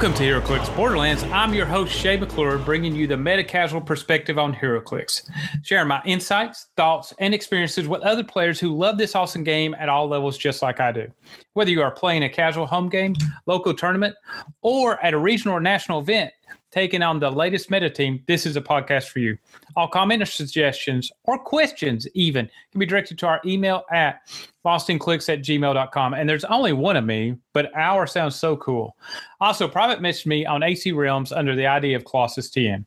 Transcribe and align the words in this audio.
Welcome 0.00 0.16
to 0.16 0.24
HeroClix 0.24 0.74
Borderlands. 0.74 1.24
I'm 1.24 1.52
your 1.52 1.66
host, 1.66 1.92
Shay 1.92 2.16
McClure, 2.16 2.56
bringing 2.56 2.94
you 2.94 3.06
the 3.06 3.18
meta 3.18 3.44
casual 3.44 3.82
perspective 3.82 4.38
on 4.38 4.54
HeroClix, 4.54 5.28
sharing 5.62 5.88
my 5.88 6.00
insights, 6.06 6.68
thoughts, 6.74 7.12
and 7.18 7.34
experiences 7.34 7.86
with 7.86 8.00
other 8.00 8.24
players 8.24 8.58
who 8.58 8.74
love 8.74 8.96
this 8.96 9.14
awesome 9.14 9.44
game 9.44 9.74
at 9.78 9.90
all 9.90 10.08
levels, 10.08 10.38
just 10.38 10.62
like 10.62 10.80
I 10.80 10.90
do. 10.90 11.06
Whether 11.52 11.70
you 11.70 11.82
are 11.82 11.90
playing 11.90 12.22
a 12.22 12.30
casual 12.30 12.64
home 12.64 12.88
game, 12.88 13.14
local 13.44 13.74
tournament, 13.74 14.16
or 14.62 14.98
at 15.04 15.12
a 15.12 15.18
regional 15.18 15.54
or 15.54 15.60
national 15.60 16.00
event, 16.00 16.32
taking 16.70 17.02
on 17.02 17.18
the 17.18 17.30
latest 17.30 17.70
meta 17.70 17.90
team, 17.90 18.22
this 18.26 18.46
is 18.46 18.56
a 18.56 18.60
podcast 18.60 19.08
for 19.08 19.18
you. 19.18 19.36
All 19.76 19.88
comment 19.88 20.22
or 20.22 20.26
suggestions 20.26 21.10
or 21.24 21.38
questions, 21.38 22.06
even, 22.14 22.48
can 22.70 22.78
be 22.78 22.86
directed 22.86 23.18
to 23.18 23.26
our 23.26 23.40
email 23.44 23.84
at 23.90 24.20
bostonclicks 24.64 25.32
at 25.32 25.40
gmail.com. 25.40 26.14
And 26.14 26.28
there's 26.28 26.44
only 26.44 26.72
one 26.72 26.96
of 26.96 27.04
me, 27.04 27.36
but 27.52 27.74
our 27.76 28.06
sounds 28.06 28.36
so 28.36 28.56
cool. 28.56 28.96
Also, 29.40 29.66
private 29.66 30.00
message 30.00 30.26
me 30.26 30.44
on 30.46 30.60
HCRealms 30.60 31.36
under 31.36 31.56
the 31.56 31.66
ID 31.66 31.94
of 31.94 32.04
Colossus 32.04 32.50
TN. 32.50 32.84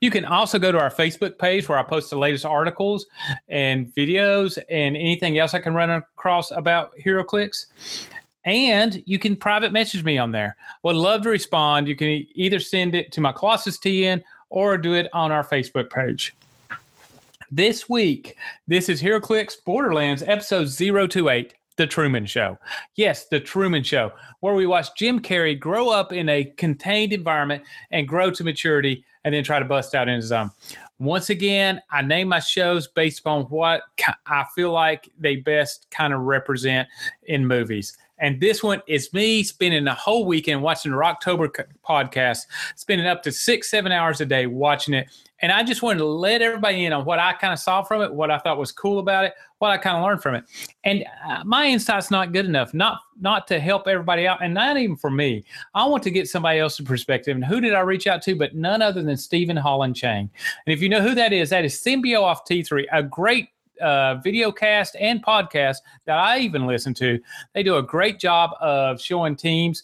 You 0.00 0.10
can 0.10 0.24
also 0.24 0.58
go 0.58 0.72
to 0.72 0.80
our 0.80 0.90
Facebook 0.90 1.38
page 1.38 1.68
where 1.68 1.78
I 1.78 1.84
post 1.84 2.10
the 2.10 2.18
latest 2.18 2.44
articles 2.44 3.06
and 3.48 3.86
videos 3.94 4.58
and 4.68 4.96
anything 4.96 5.38
else 5.38 5.54
I 5.54 5.60
can 5.60 5.74
run 5.74 5.90
across 5.90 6.50
about 6.50 6.90
HeroClix 7.04 7.66
and 8.44 9.02
you 9.06 9.18
can 9.18 9.36
private 9.36 9.72
message 9.72 10.04
me 10.04 10.18
on 10.18 10.32
there. 10.32 10.56
Would 10.82 10.96
love 10.96 11.22
to 11.22 11.28
respond. 11.28 11.88
You 11.88 11.96
can 11.96 12.26
either 12.34 12.60
send 12.60 12.94
it 12.94 13.12
to 13.12 13.20
my 13.20 13.32
Colossus 13.32 13.78
TN 13.78 14.22
or 14.50 14.76
do 14.76 14.94
it 14.94 15.08
on 15.12 15.32
our 15.32 15.44
Facebook 15.44 15.90
page. 15.90 16.34
This 17.50 17.88
week, 17.88 18.36
this 18.66 18.88
is 18.88 19.02
HeroClix 19.02 19.62
Borderlands 19.64 20.22
episode 20.22 20.68
028, 20.74 21.52
The 21.76 21.86
Truman 21.86 22.24
Show. 22.24 22.58
Yes, 22.96 23.26
The 23.26 23.40
Truman 23.40 23.82
Show, 23.82 24.12
where 24.40 24.54
we 24.54 24.66
watch 24.66 24.88
Jim 24.96 25.20
Carrey 25.20 25.58
grow 25.58 25.90
up 25.90 26.12
in 26.12 26.28
a 26.30 26.44
contained 26.44 27.12
environment 27.12 27.62
and 27.90 28.08
grow 28.08 28.30
to 28.30 28.42
maturity 28.42 29.04
and 29.24 29.34
then 29.34 29.44
try 29.44 29.58
to 29.58 29.64
bust 29.64 29.94
out 29.94 30.08
in 30.08 30.16
his 30.16 30.32
own. 30.32 30.50
Once 30.98 31.30
again, 31.30 31.80
I 31.90 32.00
name 32.00 32.28
my 32.28 32.38
shows 32.38 32.88
based 32.88 33.20
upon 33.20 33.42
what 33.44 33.82
I 34.26 34.46
feel 34.54 34.72
like 34.72 35.10
they 35.18 35.36
best 35.36 35.88
kind 35.90 36.14
of 36.14 36.20
represent 36.20 36.88
in 37.24 37.46
movies. 37.46 37.96
And 38.22 38.40
this 38.40 38.62
one 38.62 38.80
is 38.86 39.12
me 39.12 39.42
spending 39.42 39.84
the 39.84 39.94
whole 39.94 40.24
weekend 40.24 40.62
watching 40.62 40.92
the 40.92 40.96
Rocktober 40.96 41.50
podcast, 41.84 42.46
spending 42.76 43.06
up 43.06 43.22
to 43.24 43.32
six, 43.32 43.68
seven 43.68 43.90
hours 43.90 44.20
a 44.20 44.26
day 44.26 44.46
watching 44.46 44.94
it. 44.94 45.08
And 45.40 45.50
I 45.50 45.64
just 45.64 45.82
wanted 45.82 45.98
to 45.98 46.06
let 46.06 46.40
everybody 46.40 46.84
in 46.84 46.92
on 46.92 47.04
what 47.04 47.18
I 47.18 47.32
kind 47.32 47.52
of 47.52 47.58
saw 47.58 47.82
from 47.82 48.00
it, 48.00 48.14
what 48.14 48.30
I 48.30 48.38
thought 48.38 48.58
was 48.58 48.70
cool 48.70 49.00
about 49.00 49.24
it, 49.24 49.34
what 49.58 49.72
I 49.72 49.76
kind 49.76 49.96
of 49.96 50.04
learned 50.04 50.22
from 50.22 50.36
it. 50.36 50.44
And 50.84 51.04
uh, 51.28 51.42
my 51.44 51.66
insight's 51.66 52.12
not 52.12 52.32
good 52.32 52.46
enough, 52.46 52.72
not 52.72 53.00
not 53.20 53.48
to 53.48 53.58
help 53.58 53.88
everybody 53.88 54.28
out, 54.28 54.40
and 54.40 54.54
not 54.54 54.76
even 54.76 54.94
for 54.96 55.10
me. 55.10 55.44
I 55.74 55.84
want 55.84 56.04
to 56.04 56.10
get 56.12 56.28
somebody 56.28 56.60
else's 56.60 56.86
perspective. 56.86 57.34
And 57.34 57.44
who 57.44 57.60
did 57.60 57.74
I 57.74 57.80
reach 57.80 58.06
out 58.06 58.22
to? 58.22 58.36
But 58.36 58.54
none 58.54 58.82
other 58.82 59.02
than 59.02 59.16
Stephen 59.16 59.56
Holland 59.56 59.96
Chang. 59.96 60.30
And 60.64 60.72
if 60.72 60.80
you 60.80 60.88
know 60.88 61.02
who 61.02 61.16
that 61.16 61.32
is, 61.32 61.50
that 61.50 61.64
is 61.64 61.74
Symbio 61.74 62.22
off 62.22 62.44
T3, 62.44 62.84
a 62.92 63.02
great 63.02 63.48
uh, 63.80 64.16
video 64.16 64.52
cast 64.52 64.96
and 64.98 65.24
podcast 65.24 65.78
that 66.04 66.18
I 66.18 66.38
even 66.38 66.66
listen 66.66 66.94
to. 66.94 67.18
They 67.54 67.62
do 67.62 67.76
a 67.76 67.82
great 67.82 68.18
job 68.18 68.50
of 68.60 69.00
showing 69.00 69.36
teams 69.36 69.82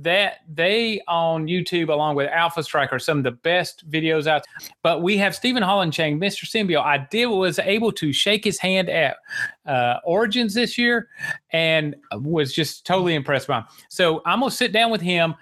that 0.00 0.38
they 0.52 1.00
on 1.08 1.46
YouTube 1.46 1.88
along 1.88 2.14
with 2.14 2.28
Alpha 2.30 2.62
Strike, 2.62 2.92
are 2.92 2.98
some 2.98 3.18
of 3.18 3.24
the 3.24 3.32
best 3.32 3.88
videos 3.90 4.26
out. 4.26 4.44
But 4.82 5.02
we 5.02 5.16
have 5.18 5.34
Stephen 5.34 5.62
Holland 5.62 5.92
Chang, 5.92 6.20
Mr. 6.20 6.44
Symbio. 6.44 6.80
I 6.80 7.06
did 7.10 7.26
was 7.26 7.58
able 7.58 7.92
to 7.92 8.12
shake 8.12 8.44
his 8.44 8.58
hand 8.58 8.88
at 8.88 9.16
uh, 9.66 9.96
Origins 10.04 10.54
this 10.54 10.78
year 10.78 11.08
and 11.50 11.96
was 12.12 12.52
just 12.52 12.86
totally 12.86 13.14
impressed 13.14 13.48
by 13.48 13.58
him. 13.58 13.64
So 13.88 14.22
I'm 14.24 14.40
gonna 14.40 14.50
sit 14.50 14.72
down 14.72 14.90
with 14.90 15.00
him 15.00 15.34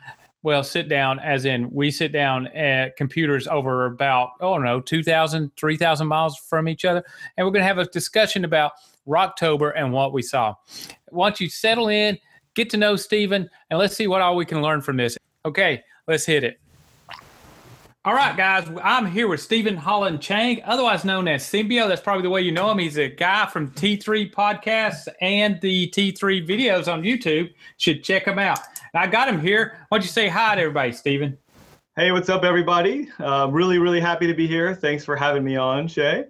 well, 0.47 0.63
sit 0.63 0.89
down, 0.89 1.19
as 1.19 1.45
in 1.45 1.69
we 1.73 1.91
sit 1.91 2.13
down 2.13 2.47
at 2.47 2.97
computers 2.97 3.49
over 3.49 3.87
about, 3.87 4.35
oh, 4.41 4.53
I 4.53 4.57
don't 4.59 4.65
know, 4.65 4.81
2,000, 4.81 5.51
3,000 5.57 6.07
miles 6.07 6.39
from 6.39 6.69
each 6.69 6.85
other. 6.85 7.05
And 7.37 7.45
we're 7.45 7.51
going 7.51 7.65
to 7.65 7.67
have 7.67 7.79
a 7.79 7.87
discussion 7.87 8.45
about 8.45 8.75
Rocktober 9.09 9.73
and 9.75 9.93
what 9.93 10.13
we 10.13 10.23
saw. 10.23 10.55
Once 11.11 11.41
you 11.41 11.49
settle 11.49 11.89
in, 11.89 12.17
get 12.55 12.71
to 12.71 12.77
know 12.77 12.95
Stephen, 12.95 13.51
and 13.71 13.79
let's 13.81 13.97
see 13.97 14.07
what 14.07 14.23
all 14.23 14.37
we 14.37 14.45
can 14.45 14.63
learn 14.63 14.83
from 14.83 14.97
this. 14.97 15.19
Okay, 15.45 15.83
let's 16.07 16.25
hit 16.25 16.45
it. 16.45 16.61
All 18.05 18.15
right, 18.15 18.37
guys, 18.37 18.71
I'm 18.85 19.07
here 19.07 19.27
with 19.27 19.41
Stephen 19.41 19.77
Holland 19.77 20.23
Chang, 20.23 20.63
otherwise 20.65 21.05
known 21.05 21.27
as 21.27 21.43
Symbio. 21.43 21.89
That's 21.89 22.01
probably 22.01 22.23
the 22.23 22.31
way 22.31 22.43
you 22.43 22.53
know 22.53 22.71
him. 22.71 22.79
He's 22.79 22.99
a 22.99 23.09
guy 23.09 23.47
from 23.47 23.73
T3 23.73 24.33
podcasts 24.33 25.09
and 25.21 25.61
the 25.61 25.89
T3 25.89 26.47
videos 26.47 26.87
on 26.87 27.03
YouTube. 27.03 27.53
Should 27.79 28.05
check 28.05 28.29
him 28.29 28.39
out. 28.39 28.61
I 28.99 29.07
got 29.07 29.29
him 29.29 29.41
here. 29.41 29.79
Why 29.89 29.99
don't 29.99 30.05
you 30.05 30.11
say 30.11 30.29
hi 30.29 30.55
to 30.55 30.61
everybody, 30.61 30.93
Stephen? 30.93 31.39
Hey, 31.97 32.13
what's 32.13 32.29
up, 32.29 32.45
everybody? 32.45 33.09
Uh, 33.19 33.49
really, 33.51 33.79
really 33.79 34.01
happy 34.01 34.27
to 34.27 34.35
be 34.35 34.47
here. 34.47 34.75
Thanks 34.75 35.05
for 35.05 35.17
having 35.17 35.43
me 35.43 35.57
on, 35.57 35.89
Shay. 35.89 36.27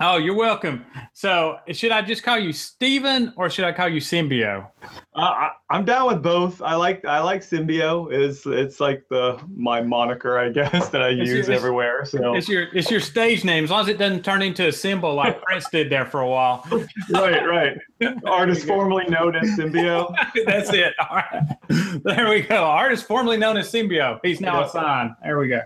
Oh, 0.00 0.16
you're 0.16 0.36
welcome. 0.36 0.86
So, 1.12 1.58
should 1.72 1.90
I 1.90 2.02
just 2.02 2.22
call 2.22 2.38
you 2.38 2.52
Steven 2.52 3.32
or 3.36 3.50
should 3.50 3.64
I 3.64 3.72
call 3.72 3.88
you 3.88 4.00
Symbio? 4.00 4.68
Uh, 5.16 5.20
I, 5.20 5.50
am 5.72 5.84
down 5.84 6.06
with 6.06 6.22
both. 6.22 6.62
I 6.62 6.76
like 6.76 7.04
I 7.04 7.18
like 7.18 7.40
Symbio. 7.40 8.12
Is 8.12 8.42
it's 8.46 8.78
like 8.78 9.04
the 9.10 9.42
my 9.56 9.80
moniker, 9.80 10.38
I 10.38 10.50
guess, 10.50 10.90
that 10.90 11.02
I 11.02 11.08
it's 11.08 11.28
use 11.28 11.48
your, 11.48 11.56
everywhere. 11.56 12.04
So 12.04 12.34
it's 12.34 12.48
your 12.48 12.68
it's 12.72 12.92
your 12.92 13.00
stage 13.00 13.44
name, 13.44 13.64
as 13.64 13.70
long 13.70 13.80
as 13.80 13.88
it 13.88 13.98
doesn't 13.98 14.24
turn 14.24 14.40
into 14.42 14.68
a 14.68 14.72
symbol 14.72 15.14
like 15.14 15.42
Prince 15.42 15.68
did 15.70 15.90
there 15.90 16.06
for 16.06 16.20
a 16.20 16.28
while. 16.28 16.64
right, 17.10 17.44
right. 17.44 17.76
Artist 18.24 18.68
formerly 18.68 19.06
known 19.06 19.34
as 19.34 19.48
Symbio. 19.58 20.14
That's 20.46 20.72
it. 20.72 20.94
All 21.00 21.16
right. 21.16 22.02
There 22.04 22.28
we 22.28 22.42
go. 22.42 22.62
Artist 22.62 23.08
formerly 23.08 23.36
known 23.36 23.56
as 23.56 23.72
Symbio. 23.72 24.20
He's 24.22 24.40
now 24.40 24.62
a 24.62 24.68
sign. 24.68 25.16
There 25.24 25.40
we 25.40 25.48
go. 25.48 25.62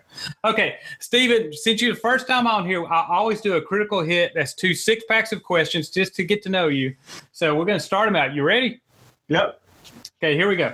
Okay, 0.46 0.76
Steven, 1.00 1.52
since 1.52 1.82
you're 1.82 1.92
the 1.94 2.00
first 2.00 2.26
time 2.26 2.46
on 2.46 2.64
here, 2.64 2.86
I 2.86 3.06
always 3.10 3.42
do 3.42 3.56
a 3.56 3.60
critical 3.60 4.02
hit 4.02 4.21
That's 4.34 4.54
two 4.54 4.74
six 4.74 5.04
packs 5.08 5.32
of 5.32 5.42
questions 5.42 5.90
just 5.90 6.14
to 6.16 6.24
get 6.24 6.42
to 6.44 6.48
know 6.48 6.68
you. 6.68 6.94
So 7.32 7.54
we're 7.54 7.64
going 7.64 7.78
to 7.78 7.84
start 7.84 8.06
them 8.06 8.16
out. 8.16 8.34
You 8.34 8.42
ready? 8.42 8.80
Yep. 9.28 9.60
Okay, 10.22 10.36
here 10.36 10.48
we 10.48 10.56
go. 10.56 10.72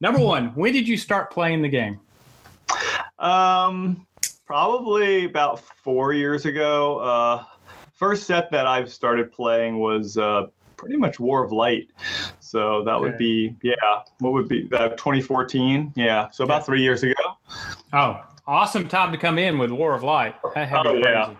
Number 0.00 0.20
one, 0.20 0.48
when 0.54 0.72
did 0.72 0.86
you 0.86 0.96
start 0.96 1.30
playing 1.30 1.62
the 1.62 1.68
game? 1.68 1.98
Um, 3.18 4.06
probably 4.46 5.24
about 5.24 5.60
four 5.60 6.12
years 6.12 6.44
ago. 6.44 6.98
Uh, 6.98 7.44
first 7.92 8.26
set 8.26 8.50
that 8.50 8.66
I've 8.66 8.92
started 8.92 9.32
playing 9.32 9.78
was 9.78 10.18
uh, 10.18 10.48
pretty 10.76 10.96
much 10.96 11.18
War 11.18 11.42
of 11.42 11.52
Light. 11.52 11.88
So 12.40 12.84
that 12.84 12.92
okay. 12.94 13.00
would 13.00 13.18
be, 13.18 13.56
yeah, 13.62 13.74
what 14.18 14.32
would 14.32 14.48
be 14.48 14.66
that 14.68 14.98
2014? 14.98 15.92
Yeah, 15.96 16.28
so 16.30 16.44
about 16.44 16.66
three 16.66 16.82
years 16.82 17.02
ago. 17.02 17.14
Oh, 17.92 18.20
awesome 18.46 18.88
time 18.88 19.12
to 19.12 19.18
come 19.18 19.38
in 19.38 19.58
with 19.58 19.70
War 19.70 19.94
of 19.94 20.02
Light. 20.02 20.34
oh, 20.44 20.94
yeah. 20.94 21.34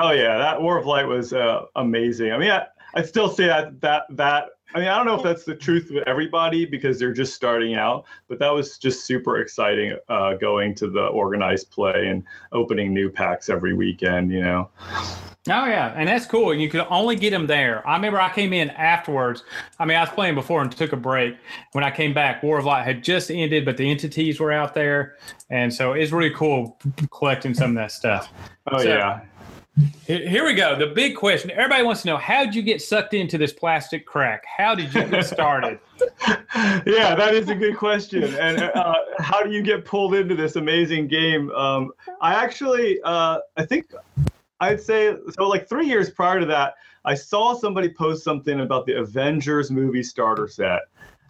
Oh 0.00 0.12
yeah, 0.12 0.38
that 0.38 0.62
War 0.62 0.78
of 0.78 0.86
Light 0.86 1.06
was 1.06 1.32
uh, 1.32 1.62
amazing. 1.74 2.32
I 2.32 2.38
mean, 2.38 2.50
I, 2.50 2.66
I 2.94 3.02
still 3.02 3.28
say 3.28 3.46
that 3.46 3.80
that 3.80 4.04
that. 4.10 4.50
I 4.74 4.80
mean, 4.80 4.88
I 4.88 4.96
don't 4.98 5.06
know 5.06 5.14
if 5.14 5.22
that's 5.22 5.44
the 5.44 5.54
truth 5.56 5.90
with 5.90 6.06
everybody 6.06 6.66
because 6.66 6.98
they're 6.98 7.12
just 7.12 7.34
starting 7.34 7.74
out, 7.74 8.04
but 8.28 8.38
that 8.38 8.50
was 8.50 8.76
just 8.76 9.06
super 9.06 9.40
exciting 9.40 9.96
uh, 10.10 10.34
going 10.34 10.74
to 10.74 10.90
the 10.90 11.06
organized 11.06 11.70
play 11.70 12.08
and 12.08 12.22
opening 12.52 12.92
new 12.92 13.10
packs 13.10 13.48
every 13.48 13.72
weekend. 13.72 14.30
You 14.30 14.42
know. 14.42 14.70
Oh 15.50 15.64
yeah, 15.64 15.94
and 15.96 16.08
that's 16.08 16.26
cool. 16.26 16.54
You 16.54 16.68
could 16.68 16.86
only 16.90 17.16
get 17.16 17.30
them 17.30 17.46
there. 17.46 17.86
I 17.88 17.96
remember 17.96 18.20
I 18.20 18.32
came 18.32 18.52
in 18.52 18.70
afterwards. 18.70 19.42
I 19.80 19.84
mean, 19.84 19.96
I 19.96 20.00
was 20.02 20.10
playing 20.10 20.34
before 20.34 20.62
and 20.62 20.70
took 20.70 20.92
a 20.92 20.96
break. 20.96 21.36
When 21.72 21.82
I 21.82 21.90
came 21.90 22.14
back, 22.14 22.42
War 22.44 22.58
of 22.58 22.66
Light 22.66 22.84
had 22.84 23.02
just 23.02 23.30
ended, 23.32 23.64
but 23.64 23.78
the 23.78 23.90
entities 23.90 24.38
were 24.38 24.52
out 24.52 24.74
there, 24.74 25.16
and 25.50 25.74
so 25.74 25.94
it's 25.94 26.12
really 26.12 26.30
cool 26.30 26.78
collecting 27.10 27.54
some 27.54 27.70
of 27.70 27.76
that 27.76 27.90
stuff. 27.90 28.30
Oh 28.70 28.78
so, 28.78 28.88
yeah. 28.88 29.20
Here 30.06 30.44
we 30.44 30.54
go. 30.54 30.76
The 30.76 30.86
big 30.86 31.16
question. 31.16 31.50
Everybody 31.50 31.82
wants 31.82 32.02
to 32.02 32.08
know 32.08 32.16
how 32.16 32.44
did 32.44 32.54
you 32.54 32.62
get 32.62 32.80
sucked 32.80 33.14
into 33.14 33.36
this 33.36 33.52
plastic 33.52 34.06
crack? 34.06 34.42
How 34.46 34.74
did 34.74 34.92
you 34.94 35.04
get 35.04 35.26
started? 35.26 35.78
yeah, 36.26 37.14
that 37.14 37.34
is 37.34 37.48
a 37.48 37.54
good 37.54 37.76
question. 37.76 38.24
And 38.24 38.58
uh, 38.58 38.94
how 39.18 39.42
do 39.42 39.50
you 39.50 39.62
get 39.62 39.84
pulled 39.84 40.14
into 40.14 40.34
this 40.34 40.56
amazing 40.56 41.08
game? 41.08 41.50
Um, 41.50 41.92
I 42.20 42.34
actually, 42.34 43.00
uh, 43.04 43.40
I 43.56 43.66
think 43.66 43.92
I'd 44.60 44.80
say 44.80 45.14
so. 45.30 45.46
Like 45.46 45.68
three 45.68 45.86
years 45.86 46.10
prior 46.10 46.40
to 46.40 46.46
that, 46.46 46.74
I 47.04 47.14
saw 47.14 47.54
somebody 47.54 47.90
post 47.90 48.24
something 48.24 48.60
about 48.60 48.86
the 48.86 48.98
Avengers 48.98 49.70
movie 49.70 50.02
starter 50.02 50.48
set, 50.48 50.80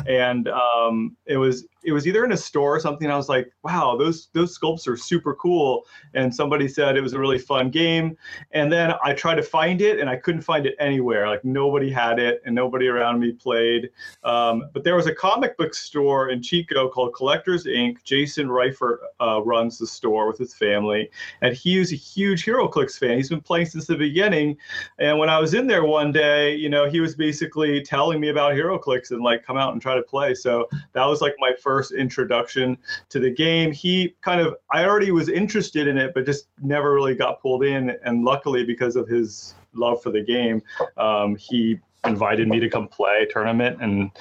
and 0.07 0.49
um, 0.49 1.17
it 1.27 1.37
was 1.37 1.67
it 1.85 1.93
was 1.93 2.07
either 2.07 2.25
in 2.25 2.33
a 2.33 2.37
store 2.37 2.77
or 2.77 2.81
something. 2.81 3.11
I 3.11 3.17
was 3.17 3.29
like, 3.29 3.53
wow, 3.63 3.97
those 3.97 4.29
those 4.33 4.59
sculpts 4.59 4.89
are 4.89 4.97
super 4.97 5.35
cool. 5.35 5.85
And 6.15 6.35
somebody 6.35 6.69
said 6.69 6.97
it 6.97 7.01
was 7.01 7.13
a 7.13 7.19
really 7.19 7.39
fun 7.39 7.71
game. 7.71 8.17
And 8.53 8.73
then 8.73 8.93
I 9.05 9.13
tried 9.15 9.37
to 9.37 9.43
find 9.43 9.81
it 9.81 10.01
and 10.01 10.11
I 10.11 10.17
couldn't 10.17 10.43
find 10.43 10.67
it 10.67 10.75
anywhere. 10.81 11.29
Like 11.29 11.45
nobody 11.45 11.91
had 11.91 12.19
it 12.19 12.43
and 12.45 12.55
nobody 12.55 12.89
around 12.89 13.21
me 13.21 13.33
played. 13.33 13.91
Um, 14.25 14.71
but 14.73 14.85
there 14.85 14.97
was 14.97 15.07
a 15.07 15.15
comic 15.15 15.57
book 15.57 15.75
store 15.75 16.31
in 16.31 16.43
Chico 16.43 16.89
called 16.89 17.15
Collectors 17.15 17.65
Inc. 17.65 18.03
Jason 18.05 18.49
Reifert 18.49 18.99
uh, 19.21 19.41
runs 19.43 19.79
the 19.79 19.87
store 19.87 20.29
with 20.29 20.39
his 20.39 20.55
family, 20.55 21.11
and 21.43 21.55
he 21.55 21.79
was 21.79 21.93
a 21.93 21.97
huge 21.97 22.45
HeroClix 22.45 22.99
fan. 22.99 23.17
He's 23.17 23.29
been 23.29 23.41
playing 23.41 23.67
since 23.67 23.87
the 23.87 23.97
beginning. 23.97 24.57
And 24.99 25.19
when 25.19 25.29
I 25.29 25.39
was 25.39 25.55
in 25.55 25.67
there 25.67 25.85
one 25.85 26.13
day, 26.13 26.55
you 26.55 26.69
know, 26.69 26.89
he 26.89 27.01
was 27.01 27.15
basically 27.15 27.83
telling 27.83 28.21
me 28.21 28.29
about 28.29 28.53
HeroClix 28.53 29.11
and 29.11 29.23
like 29.23 29.45
come 29.45 29.57
out 29.57 29.73
and 29.73 29.83
try 29.83 29.95
to 29.95 30.03
play. 30.03 30.35
So 30.35 30.69
that 30.93 31.05
was 31.05 31.21
like 31.21 31.35
my 31.39 31.53
first 31.61 31.78
first 31.79 31.93
introduction 31.93 32.77
to 33.09 33.21
the 33.21 33.31
game. 33.31 33.71
He 33.71 34.17
kind 34.21 34.41
of, 34.41 34.57
I 34.73 34.85
already 34.85 35.13
was 35.13 35.29
interested 35.29 35.87
in 35.87 35.97
it, 35.97 36.13
but 36.13 36.27
just 36.27 36.49
never 36.61 36.93
really 36.93 37.15
got 37.15 37.41
pulled 37.41 37.63
in. 37.63 37.97
And 38.05 38.25
luckily, 38.25 38.65
because 38.65 38.97
of 38.97 39.07
his 39.07 39.55
love 39.75 40.03
for 40.03 40.11
the 40.11 40.23
game, 40.23 40.61
um, 40.97 41.37
he 41.37 41.79
invited 42.05 42.49
me 42.49 42.59
to 42.59 42.71
come 42.71 42.87
play 42.87 43.27
tournament 43.29 43.83
and 43.83 44.13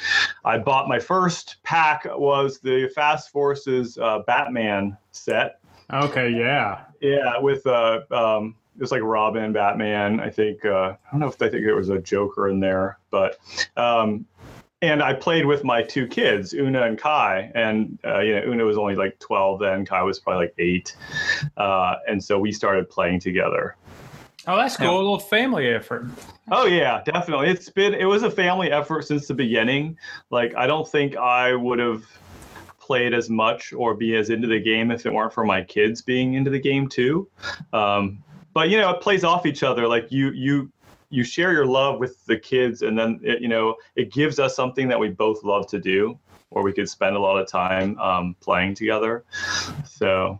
i 0.43 0.57
bought 0.57 0.89
my 0.89 0.97
first 0.97 1.57
pack 1.63 2.05
was 2.17 2.59
the 2.59 2.89
fast 2.95 3.29
forces 3.29 3.99
uh, 3.99 4.17
batman 4.25 4.97
set 5.11 5.59
okay 5.93 6.27
yeah 6.27 6.81
yeah 7.01 7.37
with 7.37 7.65
uh 7.67 8.01
um 8.09 8.55
it 8.75 8.81
was 8.81 8.91
like 8.91 9.03
robin 9.03 9.53
batman 9.53 10.19
i 10.19 10.27
think 10.27 10.65
uh 10.65 10.95
i 11.05 11.11
don't 11.11 11.19
know 11.19 11.27
if 11.27 11.39
i 11.39 11.47
think 11.47 11.63
it 11.63 11.75
was 11.75 11.89
a 11.89 11.99
joker 11.99 12.49
in 12.49 12.59
there 12.59 12.97
but 13.11 13.37
um 13.77 14.25
and 14.81 15.01
I 15.01 15.13
played 15.13 15.45
with 15.45 15.63
my 15.63 15.81
two 15.81 16.07
kids, 16.07 16.53
Una 16.53 16.83
and 16.83 16.97
Kai, 16.97 17.51
and 17.55 17.97
uh, 18.05 18.19
you 18.19 18.35
know 18.35 18.43
Una 18.47 18.65
was 18.65 18.77
only 18.77 18.95
like 18.95 19.17
12 19.19 19.59
then, 19.59 19.85
Kai 19.85 20.03
was 20.03 20.19
probably 20.19 20.45
like 20.45 20.53
eight, 20.57 20.95
uh, 21.57 21.95
and 22.07 22.23
so 22.23 22.37
we 22.37 22.51
started 22.51 22.89
playing 22.89 23.19
together. 23.19 23.75
Oh, 24.47 24.55
that's 24.55 24.77
cool. 24.77 24.85
Yeah. 24.87 24.93
A 24.93 24.97
little 24.97 25.19
family 25.19 25.67
effort. 25.67 26.07
Oh 26.51 26.65
yeah, 26.65 27.01
definitely. 27.03 27.49
It's 27.49 27.69
been 27.69 27.93
it 27.93 28.05
was 28.05 28.23
a 28.23 28.31
family 28.31 28.71
effort 28.71 29.05
since 29.05 29.27
the 29.27 29.33
beginning. 29.33 29.97
Like 30.29 30.55
I 30.55 30.67
don't 30.67 30.87
think 30.87 31.17
I 31.17 31.53
would 31.53 31.79
have 31.79 32.05
played 32.79 33.13
as 33.13 33.29
much 33.29 33.73
or 33.73 33.93
be 33.93 34.15
as 34.15 34.29
into 34.29 34.47
the 34.47 34.59
game 34.59 34.91
if 34.91 35.05
it 35.05 35.13
weren't 35.13 35.33
for 35.33 35.43
my 35.43 35.61
kids 35.61 36.01
being 36.01 36.35
into 36.35 36.49
the 36.49 36.59
game 36.59 36.87
too. 36.87 37.27
Um, 37.73 38.23
but 38.53 38.69
you 38.69 38.77
know, 38.77 38.89
it 38.91 39.01
plays 39.01 39.25
off 39.25 39.45
each 39.45 39.63
other. 39.63 39.85
Like 39.85 40.09
you 40.11 40.31
you 40.31 40.71
you 41.09 41.23
share 41.23 41.53
your 41.53 41.65
love 41.65 41.99
with 41.99 42.25
the 42.25 42.37
kids, 42.37 42.81
and 42.81 42.97
then 42.97 43.19
it, 43.23 43.41
you 43.41 43.47
know 43.47 43.75
it 43.95 44.11
gives 44.11 44.39
us 44.39 44.55
something 44.55 44.87
that 44.87 44.99
we 44.99 45.09
both 45.09 45.43
love 45.43 45.67
to 45.67 45.79
do, 45.79 46.17
or 46.51 46.63
we 46.63 46.73
could 46.73 46.89
spend 46.89 47.15
a 47.15 47.19
lot 47.19 47.37
of 47.37 47.47
time 47.47 47.97
um, 47.99 48.35
playing 48.39 48.75
together. 48.75 49.23
So 49.85 50.39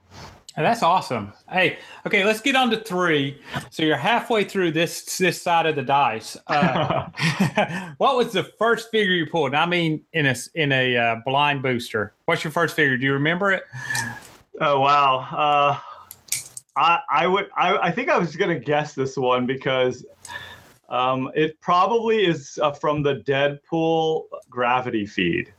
that's 0.58 0.81
awesome. 0.81 1.34
Hey, 1.52 1.78
okay, 2.08 2.25
let's 2.25 2.42
get 2.42 2.56
on 2.56 2.72
to 2.72 2.78
three. 2.78 3.40
So 3.69 3.84
you're 3.84 3.96
halfway 3.96 4.44
through 4.44 4.72
this 4.72 5.18
this 5.18 5.40
side 5.40 5.68
of 5.68 5.75
the 5.75 5.84
dice. 5.84 6.36
Uh, 6.48 7.10
what 7.98 8.18
was 8.18 8.34
the 8.34 8.44
first 8.44 8.90
figure 8.90 9.14
you 9.14 9.28
pulled? 9.28 9.54
I 9.54 9.68
mean, 9.68 10.04
in 10.14 10.25
a 10.25 10.36
in 10.56 10.72
a 10.72 10.98
uh, 10.98 11.16
blind 11.25 11.62
booster. 11.62 12.16
What's 12.25 12.44
your 12.44 12.52
first 12.52 12.75
figure? 12.75 12.98
Do 12.98 13.06
you 13.06 13.14
remember 13.14 13.52
it? 13.52 13.66
Oh 14.60 14.80
wow. 14.80 15.28
Uh, 15.31 15.80
I 16.75 17.00
I 17.08 17.28
would 17.28 17.50
I 17.56 17.78
I 17.78 17.92
think 17.92 18.10
I 18.10 18.18
was 18.18 18.36
gonna 18.36 18.60
guess 18.60 18.94
this 18.94 19.16
one 19.16 19.46
because 19.46 20.04
um, 20.89 21.30
it 21.36 21.60
probably 21.62 22.25
is 22.25 22.60
uh, 22.62 22.72
from 22.72 23.04
the 23.04 23.16
Deadpool 23.16 24.25
gravity 24.50 25.06
feed. 25.06 25.54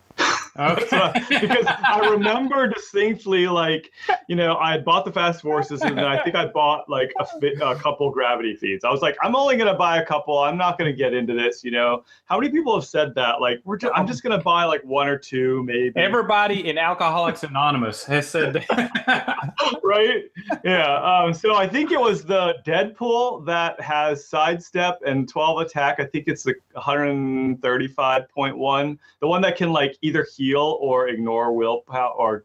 Okay. 0.58 1.12
because 1.28 1.66
I 1.66 2.00
remember 2.10 2.66
distinctly, 2.66 3.46
like, 3.46 3.92
you 4.28 4.34
know, 4.34 4.56
I 4.56 4.72
had 4.72 4.84
bought 4.84 5.04
the 5.04 5.12
Fast 5.12 5.40
Forces 5.40 5.82
and 5.82 5.96
then 5.96 6.04
I 6.04 6.20
think 6.24 6.34
I 6.34 6.46
bought 6.46 6.90
like 6.90 7.12
a, 7.20 7.24
fi- 7.24 7.54
a 7.62 7.76
couple 7.76 8.10
gravity 8.10 8.56
feeds. 8.56 8.84
I 8.84 8.90
was 8.90 9.00
like, 9.00 9.16
I'm 9.22 9.36
only 9.36 9.56
going 9.56 9.70
to 9.70 9.78
buy 9.78 10.02
a 10.02 10.04
couple. 10.04 10.36
I'm 10.38 10.56
not 10.56 10.76
going 10.76 10.90
to 10.90 10.96
get 10.96 11.14
into 11.14 11.32
this, 11.32 11.62
you 11.62 11.70
know. 11.70 12.02
How 12.24 12.40
many 12.40 12.50
people 12.50 12.74
have 12.74 12.84
said 12.88 13.14
that? 13.14 13.40
Like, 13.40 13.60
we're 13.64 13.76
just, 13.76 13.92
I'm 13.94 14.08
just 14.08 14.24
going 14.24 14.36
to 14.36 14.42
buy 14.42 14.64
like 14.64 14.82
one 14.82 15.06
or 15.06 15.16
two, 15.16 15.62
maybe. 15.62 15.92
Everybody 15.96 16.68
in 16.68 16.76
Alcoholics 16.76 17.44
Anonymous 17.44 18.02
has 18.04 18.28
said 18.28 18.54
that. 18.54 19.38
right? 19.84 20.24
Yeah. 20.64 20.96
Um, 20.96 21.32
so 21.34 21.54
I 21.54 21.68
think 21.68 21.92
it 21.92 22.00
was 22.00 22.24
the 22.24 22.56
Deadpool 22.66 23.46
that 23.46 23.80
has 23.80 24.26
sidestep 24.26 24.98
and 25.06 25.28
12 25.28 25.60
attack. 25.60 26.00
I 26.00 26.04
think 26.04 26.24
it's 26.26 26.42
the 26.42 26.56
135.1, 26.76 28.98
the 29.20 29.28
one 29.28 29.40
that 29.42 29.56
can 29.56 29.72
like 29.72 29.96
either 30.02 30.26
heal 30.36 30.47
heal 30.48 30.78
or 30.80 31.08
ignore 31.08 31.52
willpower 31.52 32.12
or 32.12 32.44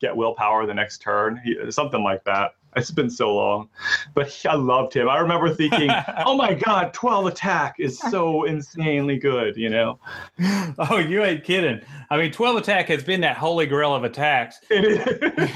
get 0.00 0.14
willpower 0.14 0.66
the 0.66 0.74
next 0.74 0.98
turn, 0.98 1.40
something 1.70 2.02
like 2.02 2.24
that. 2.24 2.54
It's 2.74 2.90
been 2.90 3.10
so 3.10 3.34
long, 3.34 3.68
but 4.14 4.34
I 4.48 4.54
loved 4.54 4.94
him. 4.94 5.06
I 5.06 5.18
remember 5.18 5.54
thinking, 5.54 5.90
"Oh 6.24 6.34
my 6.34 6.54
God, 6.54 6.94
twelve 6.94 7.26
attack 7.26 7.74
is 7.78 7.98
so 7.98 8.44
insanely 8.44 9.18
good," 9.18 9.56
you 9.56 9.68
know. 9.68 9.98
Oh, 10.78 10.96
you 10.96 11.22
ain't 11.22 11.44
kidding. 11.44 11.82
I 12.08 12.16
mean, 12.16 12.32
twelve 12.32 12.56
attack 12.56 12.88
has 12.88 13.04
been 13.04 13.20
that 13.20 13.36
holy 13.36 13.66
grail 13.66 13.94
of 13.94 14.04
attacks. 14.04 14.58
It 14.70 14.84
is. 14.84 15.06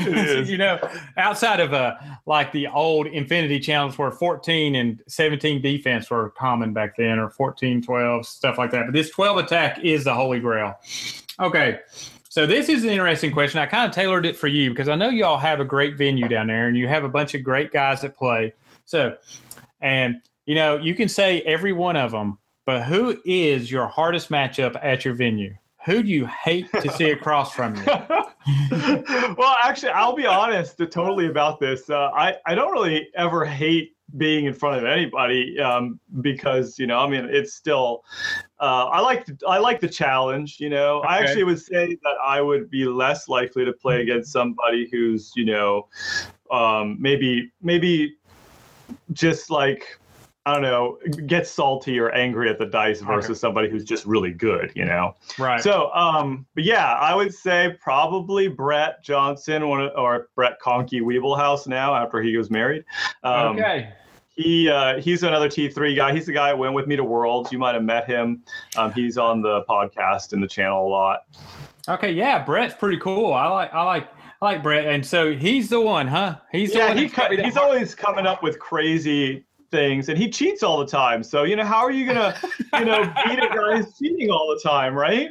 It 0.06 0.18
is. 0.18 0.50
you 0.50 0.58
know, 0.58 0.78
outside 1.16 1.58
of 1.58 1.72
uh, 1.72 1.94
like 2.26 2.52
the 2.52 2.66
old 2.66 3.06
Infinity 3.06 3.60
challenge 3.60 3.96
where 3.96 4.10
fourteen 4.10 4.74
and 4.74 5.00
seventeen 5.08 5.62
defense 5.62 6.10
were 6.10 6.30
common 6.30 6.74
back 6.74 6.96
then, 6.98 7.18
or 7.18 7.30
14, 7.30 7.80
12, 7.80 8.26
stuff 8.26 8.58
like 8.58 8.70
that. 8.72 8.84
But 8.86 8.92
this 8.92 9.08
twelve 9.08 9.38
attack 9.38 9.82
is 9.82 10.04
the 10.04 10.12
holy 10.14 10.38
grail. 10.38 10.74
Okay. 11.40 11.80
So 12.28 12.46
this 12.46 12.68
is 12.68 12.84
an 12.84 12.90
interesting 12.90 13.32
question. 13.32 13.60
I 13.60 13.66
kind 13.66 13.88
of 13.88 13.94
tailored 13.94 14.26
it 14.26 14.36
for 14.36 14.46
you 14.46 14.70
because 14.70 14.88
I 14.88 14.94
know 14.94 15.08
y'all 15.08 15.38
have 15.38 15.60
a 15.60 15.64
great 15.64 15.96
venue 15.96 16.28
down 16.28 16.48
there 16.48 16.68
and 16.68 16.76
you 16.76 16.86
have 16.86 17.04
a 17.04 17.08
bunch 17.08 17.34
of 17.34 17.42
great 17.42 17.72
guys 17.72 18.02
that 18.02 18.16
play. 18.16 18.52
So, 18.84 19.16
and 19.80 20.20
you 20.44 20.54
know, 20.54 20.76
you 20.76 20.94
can 20.94 21.08
say 21.08 21.40
every 21.42 21.72
one 21.72 21.96
of 21.96 22.10
them, 22.10 22.38
but 22.66 22.84
who 22.84 23.18
is 23.24 23.70
your 23.70 23.86
hardest 23.86 24.28
matchup 24.28 24.78
at 24.82 25.04
your 25.04 25.14
venue? 25.14 25.54
Who 25.86 26.02
do 26.02 26.08
you 26.08 26.26
hate 26.26 26.70
to 26.72 26.90
see 26.92 27.10
across 27.12 27.54
from 27.54 27.74
you? 27.76 27.84
well, 27.86 29.56
actually, 29.62 29.92
I'll 29.92 30.14
be 30.14 30.26
honest 30.26 30.78
totally 30.90 31.28
about 31.28 31.58
this. 31.58 31.88
Uh, 31.88 32.10
I, 32.14 32.36
I 32.44 32.54
don't 32.54 32.72
really 32.72 33.08
ever 33.14 33.44
hate 33.44 33.95
being 34.16 34.44
in 34.46 34.54
front 34.54 34.78
of 34.78 34.84
anybody 34.84 35.58
um, 35.58 35.98
because 36.20 36.78
you 36.78 36.86
know 36.86 36.98
I 36.98 37.08
mean 37.08 37.26
it's 37.30 37.54
still 37.54 38.04
uh, 38.60 38.86
I 38.86 39.00
like 39.00 39.26
the, 39.26 39.36
I 39.48 39.58
like 39.58 39.80
the 39.80 39.88
challenge 39.88 40.58
you 40.60 40.70
know 40.70 40.98
okay. 40.98 41.08
I 41.08 41.18
actually 41.18 41.44
would 41.44 41.60
say 41.60 41.98
that 42.02 42.16
I 42.24 42.40
would 42.40 42.70
be 42.70 42.84
less 42.84 43.28
likely 43.28 43.64
to 43.64 43.72
play 43.72 44.02
against 44.02 44.32
somebody 44.32 44.88
who's 44.90 45.32
you 45.34 45.44
know 45.44 45.88
um, 46.50 46.96
maybe 47.00 47.52
maybe 47.60 48.16
just 49.12 49.50
like 49.50 49.98
I 50.46 50.52
don't 50.52 50.62
know, 50.62 50.98
get 51.26 51.48
salty 51.48 51.98
or 51.98 52.12
angry 52.12 52.48
at 52.48 52.56
the 52.56 52.66
dice 52.66 53.00
versus 53.00 53.30
okay. 53.30 53.38
somebody 53.38 53.68
who's 53.68 53.82
just 53.82 54.06
really 54.06 54.30
good, 54.30 54.70
you 54.76 54.84
know? 54.84 55.16
Right. 55.40 55.60
So, 55.60 55.90
um, 55.92 56.46
but 56.54 56.62
yeah, 56.62 56.92
I 56.92 57.16
would 57.16 57.34
say 57.34 57.76
probably 57.80 58.46
Brett 58.46 59.02
Johnson 59.02 59.68
one, 59.68 59.90
or 59.96 60.28
Brett 60.36 60.60
Conkey 60.60 61.02
Weeblehouse 61.02 61.66
now 61.66 61.96
after 61.96 62.22
he 62.22 62.36
was 62.36 62.48
married. 62.48 62.84
Um, 63.24 63.56
okay. 63.56 63.92
He 64.36 64.68
uh, 64.68 65.00
he's 65.00 65.22
another 65.22 65.48
T3 65.48 65.96
guy. 65.96 66.12
He's 66.14 66.26
the 66.26 66.32
guy 66.32 66.48
that 66.48 66.58
went 66.58 66.74
with 66.74 66.86
me 66.86 66.96
to 66.96 67.04
Worlds. 67.04 67.50
You 67.50 67.58
might 67.58 67.74
have 67.74 67.84
met 67.84 68.06
him. 68.06 68.42
Um, 68.76 68.92
he's 68.92 69.16
on 69.16 69.40
the 69.40 69.62
podcast 69.68 70.32
and 70.32 70.42
the 70.42 70.48
channel 70.48 70.86
a 70.86 70.88
lot. 70.88 71.20
Okay, 71.88 72.12
yeah, 72.12 72.44
Brett's 72.44 72.74
pretty 72.74 72.98
cool. 72.98 73.32
I 73.32 73.46
like 73.46 73.72
I 73.72 73.82
like 73.82 74.08
I 74.42 74.44
like 74.44 74.62
Brett, 74.62 74.86
and 74.86 75.04
so 75.04 75.34
he's 75.34 75.68
the 75.70 75.80
one, 75.80 76.06
huh? 76.06 76.36
He's 76.52 76.74
yeah. 76.74 76.92
He, 76.92 77.08
he's 77.42 77.56
always 77.56 77.94
coming 77.94 78.26
up 78.26 78.42
with 78.42 78.58
crazy 78.58 79.46
things 79.70 80.08
and 80.08 80.18
he 80.18 80.30
cheats 80.30 80.62
all 80.62 80.78
the 80.78 80.86
time. 80.86 81.22
So, 81.22 81.44
you 81.44 81.56
know, 81.56 81.64
how 81.64 81.78
are 81.78 81.90
you 81.90 82.04
going 82.04 82.16
to, 82.16 82.50
you 82.78 82.84
know, 82.84 83.02
beat 83.26 83.38
a 83.38 83.48
guy 83.48 83.76
who's 83.76 83.96
cheating 83.98 84.30
all 84.30 84.48
the 84.48 84.60
time, 84.68 84.94
right? 84.94 85.30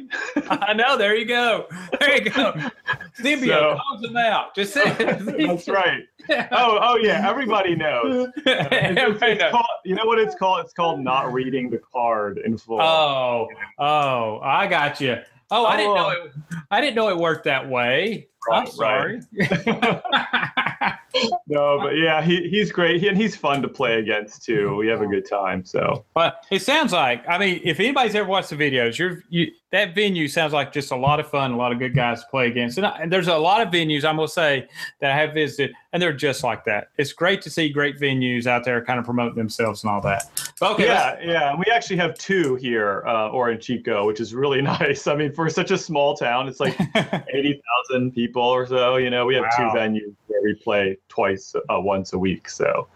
I 0.50 0.74
know. 0.74 0.98
There 0.98 1.16
you 1.16 1.26
go. 1.26 1.68
There 2.00 2.16
you 2.16 2.30
go. 2.30 2.54
Symbio 3.20 3.48
so, 3.48 3.80
calls 3.82 4.04
him 4.04 4.18
out. 4.18 4.56
Just 4.56 4.74
say. 4.74 4.84
That's 5.00 5.68
right. 5.68 6.04
Oh, 6.51 6.79
oh 6.82 6.98
yeah. 6.98 7.27
Everybody 7.27 7.75
knows. 7.75 8.27
Uh, 8.27 8.32
it's, 8.46 9.22
it's, 9.22 9.22
it's 9.22 9.51
called, 9.51 9.65
you 9.84 9.96
know 9.96 10.05
what 10.05 10.20
it's 10.20 10.36
called? 10.36 10.63
It's 10.63 10.74
called 10.74 11.00
not 11.00 11.34
reading 11.34 11.70
the 11.70 11.79
card 11.94 12.39
in 12.39 12.58
full. 12.58 12.82
Oh, 12.82 13.48
oh, 13.79 14.39
I 14.41 14.67
got 14.67 15.01
you. 15.01 15.17
Oh, 15.51 15.65
I 15.65 15.77
didn't 15.77 15.96
know 15.96 16.10
it. 16.10 16.32
I 16.72 16.82
didn't 16.82 16.96
know 16.96 17.10
it 17.10 17.17
worked 17.17 17.44
that 17.46 17.70
way. 17.70 18.27
Right, 18.50 18.60
I'm 18.60 18.67
sorry. 18.67 19.22
Right. 19.34 20.96
no, 21.48 21.80
but 21.80 21.98
yeah, 21.98 22.22
he, 22.22 22.50
he's 22.50 22.72
great, 22.72 23.02
he, 23.02 23.08
and 23.08 23.18
he's 23.18 23.36
fun 23.36 23.62
to 23.62 23.68
play 23.68 24.00
against 24.00 24.44
too. 24.44 24.76
We 24.76 24.88
have 24.88 25.02
a 25.02 25.08
good 25.08 25.28
time. 25.28 25.66
So, 25.66 26.06
but 26.14 26.46
it 26.52 26.62
sounds 26.62 26.92
like 26.94 27.28
I 27.28 27.38
mean, 27.38 27.62
if 27.64 27.80
anybody's 27.80 28.16
ever 28.16 28.28
watched 28.28 28.50
the 28.50 28.56
videos, 28.56 28.98
you're 28.98 29.24
you 29.30 29.52
that 29.76 29.94
venue 29.94 30.28
sounds 30.28 30.54
like 30.54 30.72
just 30.72 30.92
a 30.92 30.96
lot 30.96 31.20
of 31.20 31.28
fun, 31.28 31.52
a 31.52 31.58
lot 31.58 31.74
of 31.74 31.80
good 31.80 31.94
guys 31.94 32.22
to 32.22 32.28
play 32.30 32.48
against. 32.48 32.78
And, 32.78 32.88
I, 32.88 32.98
and, 33.02 33.12
there's 33.12 33.28
a 33.28 33.38
lot 33.38 33.62
of 33.62 33.74
venues 33.74 34.06
I'm 34.06 34.16
gonna 34.16 34.30
say 34.30 34.68
that 35.02 35.12
I 35.12 35.16
have 35.16 35.34
visited, 35.34 35.76
and 35.92 36.02
they're 36.02 36.14
just 36.14 36.44
like 36.44 36.64
that. 36.66 36.90
It's 36.98 37.12
great 37.12 37.42
to 37.42 37.50
see 37.50 37.70
great 37.70 38.00
venues 38.00 38.48
out 38.48 38.64
there 38.64 38.84
kind 38.84 39.00
of 39.00 39.06
promote 39.06 39.36
themselves 39.36 39.84
and 39.84 39.92
all 39.92 40.00
that. 40.02 40.30
But 40.62 40.74
okay, 40.74 40.86
yeah, 40.86 41.18
yeah. 41.22 41.56
We 41.56 41.66
actually 41.74 41.98
have 41.98 42.18
two 42.18 42.56
here, 42.56 43.04
uh, 43.06 43.30
or 43.30 43.52
in 43.52 43.60
Chico, 43.60 44.06
which 44.06 44.22
is 44.22 44.34
really 44.34 44.62
nice. 44.80 45.08
I 45.08 45.16
mean, 45.16 45.34
for 45.34 45.50
such 45.50 45.72
a 45.72 45.78
small 45.78 46.16
town, 46.16 46.48
it's 46.48 46.62
like 46.62 46.80
eighty 47.34 47.62
thousand 47.90 48.12
people 48.12 48.44
or 48.44 48.66
so. 48.68 48.96
You 48.96 49.10
know, 49.10 49.26
we 49.26 49.36
have 49.36 49.46
wow. 49.58 49.72
two 49.74 49.78
venues 49.78 50.16
where 50.28 50.42
we 50.42 50.54
play 50.54 50.98
twice, 51.10 51.56
uh, 51.56 51.80
once 51.80 52.14
a 52.14 52.18
week. 52.18 52.50
So, 52.50 52.88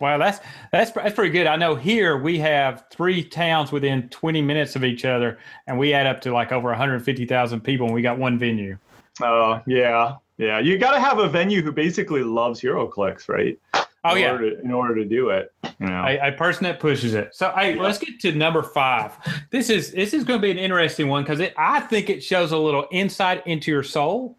wow, 0.00 0.18
that's 0.18 0.40
that's 0.72 0.90
that's 0.92 1.14
pretty 1.14 1.30
good. 1.30 1.46
I 1.46 1.56
know 1.56 1.74
here 1.74 2.16
we 2.16 2.38
have 2.38 2.84
three 2.90 3.22
towns 3.22 3.72
within 3.72 4.08
20 4.08 4.42
minutes 4.42 4.76
of 4.76 4.84
each 4.84 5.04
other, 5.04 5.38
and 5.66 5.78
we 5.78 5.92
add 5.92 6.06
up 6.06 6.20
to 6.22 6.32
like 6.32 6.52
over 6.52 6.68
150,000 6.68 7.60
people, 7.60 7.86
and 7.86 7.94
we 7.94 8.02
got 8.02 8.18
one 8.18 8.38
venue. 8.38 8.78
Oh, 9.22 9.52
uh, 9.52 9.62
yeah. 9.66 10.16
Yeah. 10.36 10.60
You 10.60 10.78
got 10.78 10.92
to 10.92 11.00
have 11.00 11.18
a 11.18 11.28
venue 11.28 11.62
who 11.62 11.72
basically 11.72 12.22
loves 12.22 12.60
HeroClix, 12.60 13.28
right? 13.28 13.58
Oh 14.04 14.14
in 14.14 14.22
yeah. 14.22 14.32
order 14.32 14.50
to, 14.54 14.60
in 14.62 14.70
order 14.70 14.94
to 14.94 15.04
do 15.04 15.30
it. 15.30 15.52
You 15.80 15.86
know? 15.86 16.04
A, 16.06 16.28
a 16.28 16.32
person 16.32 16.64
that 16.64 16.78
pushes 16.80 17.14
it. 17.14 17.34
So 17.34 17.52
hey, 17.56 17.74
Yeah. 17.74 17.82
let's 17.82 17.98
get 17.98 18.20
to 18.20 18.32
number 18.32 18.62
five. 18.62 19.12
This 19.50 19.70
is 19.70 19.90
this 19.92 20.14
is 20.14 20.24
going 20.24 20.40
to 20.40 20.42
be 20.42 20.50
an 20.50 20.58
interesting 20.58 21.08
one 21.08 21.24
because 21.24 21.40
I 21.56 21.80
think 21.80 22.08
it 22.08 22.22
shows 22.22 22.52
a 22.52 22.58
little 22.58 22.86
insight 22.92 23.44
into 23.46 23.70
your 23.70 23.82
soul. 23.82 24.38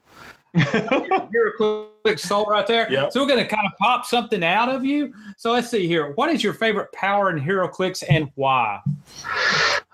You're 1.31 1.49
a 1.49 1.91
quick 2.03 2.19
soul 2.19 2.45
right 2.45 2.65
there. 2.65 2.91
Yep. 2.91 3.11
So 3.11 3.21
we're 3.21 3.27
going 3.27 3.43
to 3.43 3.47
kind 3.47 3.67
of 3.67 3.77
pop 3.77 4.05
something 4.05 4.43
out 4.43 4.69
of 4.69 4.83
you. 4.83 5.13
So 5.37 5.51
let's 5.51 5.69
see 5.69 5.87
here. 5.87 6.13
What 6.15 6.29
is 6.29 6.43
your 6.43 6.53
favorite 6.53 6.91
power 6.91 7.29
in 7.29 7.39
HeroClix 7.39 8.03
and 8.09 8.29
why? 8.35 8.81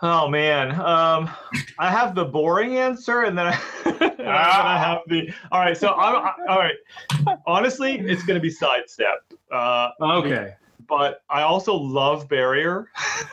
Oh 0.02 0.28
man, 0.28 0.72
um, 0.80 1.30
I 1.80 1.90
have 1.90 2.16
the 2.16 2.26
boring 2.26 2.78
answer, 2.78 3.24
and 3.24 3.38
then 3.38 3.48
I, 3.48 3.62
and 3.86 4.00
then 4.00 4.28
I 4.28 4.78
have 4.78 5.00
the. 5.08 5.32
All 5.52 5.62
right, 5.62 5.76
so 5.76 5.94
I'm 5.94 6.16
I, 6.16 6.34
all 6.50 6.60
right. 6.60 6.76
Honestly, 7.48 8.00
it's 8.00 8.24
going 8.24 8.36
to 8.36 8.42
be 8.42 8.50
sidestep, 8.50 9.24
uh, 9.52 9.90
Okay. 10.02 10.54
but 10.88 11.22
I 11.30 11.42
also 11.42 11.74
love 11.74 12.28
barrier. 12.28 12.92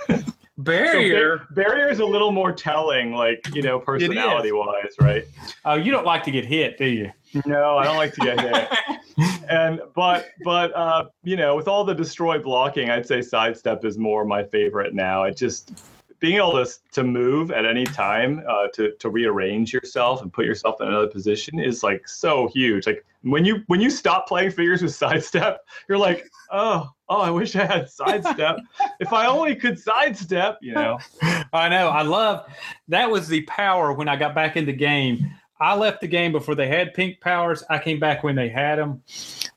So 0.58 0.64
Barrier. 0.64 1.38
Bar- 1.38 1.46
barrier 1.52 1.88
is 1.88 2.00
a 2.00 2.04
little 2.04 2.30
more 2.30 2.52
telling, 2.52 3.12
like 3.12 3.46
you 3.54 3.62
know, 3.62 3.78
personality 3.78 4.52
wise, 4.52 4.94
right? 5.00 5.24
Oh, 5.64 5.74
you 5.74 5.90
don't 5.90 6.04
like 6.04 6.22
to 6.24 6.30
get 6.30 6.44
hit, 6.44 6.76
do 6.76 6.84
you? 6.84 7.10
No, 7.46 7.78
I 7.78 7.84
don't 7.84 7.96
like 7.96 8.12
to 8.14 8.20
get 8.20 8.40
hit. 8.40 9.40
and 9.48 9.80
but 9.94 10.26
but 10.44 10.74
uh, 10.76 11.06
you 11.24 11.36
know, 11.36 11.56
with 11.56 11.68
all 11.68 11.84
the 11.84 11.94
destroy 11.94 12.38
blocking, 12.38 12.90
I'd 12.90 13.06
say 13.06 13.22
sidestep 13.22 13.82
is 13.86 13.96
more 13.96 14.26
my 14.26 14.44
favorite 14.44 14.94
now. 14.94 15.22
It 15.22 15.38
just 15.38 15.72
being 16.20 16.36
able 16.36 16.52
to 16.52 16.70
to 16.92 17.02
move 17.02 17.50
at 17.50 17.64
any 17.64 17.84
time 17.84 18.44
uh, 18.46 18.68
to 18.74 18.92
to 18.92 19.08
rearrange 19.08 19.72
yourself 19.72 20.20
and 20.20 20.30
put 20.30 20.44
yourself 20.44 20.82
in 20.82 20.88
another 20.88 21.08
position 21.08 21.58
is 21.58 21.82
like 21.82 22.06
so 22.06 22.48
huge. 22.48 22.86
Like 22.86 23.06
when 23.22 23.46
you 23.46 23.62
when 23.68 23.80
you 23.80 23.88
stop 23.88 24.28
playing 24.28 24.50
figures 24.50 24.82
with 24.82 24.94
sidestep, 24.94 25.64
you're 25.88 25.98
like, 25.98 26.30
oh 26.50 26.90
oh, 27.12 27.20
I 27.20 27.30
wish 27.30 27.54
I 27.56 27.64
had 27.66 27.90
sidestep. 27.90 28.56
if 29.00 29.12
I 29.12 29.26
only 29.26 29.54
could 29.56 29.78
sidestep, 29.78 30.58
you 30.62 30.72
know. 30.74 30.98
I 31.52 31.68
know. 31.68 31.88
I 31.88 32.02
love 32.02 32.46
that 32.88 33.10
was 33.10 33.28
the 33.28 33.42
power 33.42 33.92
when 33.92 34.08
I 34.08 34.16
got 34.16 34.34
back 34.34 34.56
in 34.56 34.64
the 34.66 34.72
game. 34.72 35.30
I 35.60 35.76
left 35.76 36.00
the 36.00 36.08
game 36.08 36.32
before 36.32 36.54
they 36.56 36.66
had 36.66 36.92
pink 36.94 37.20
powers. 37.20 37.62
I 37.70 37.78
came 37.78 38.00
back 38.00 38.24
when 38.24 38.34
they 38.34 38.48
had 38.48 38.78
them. 38.78 39.00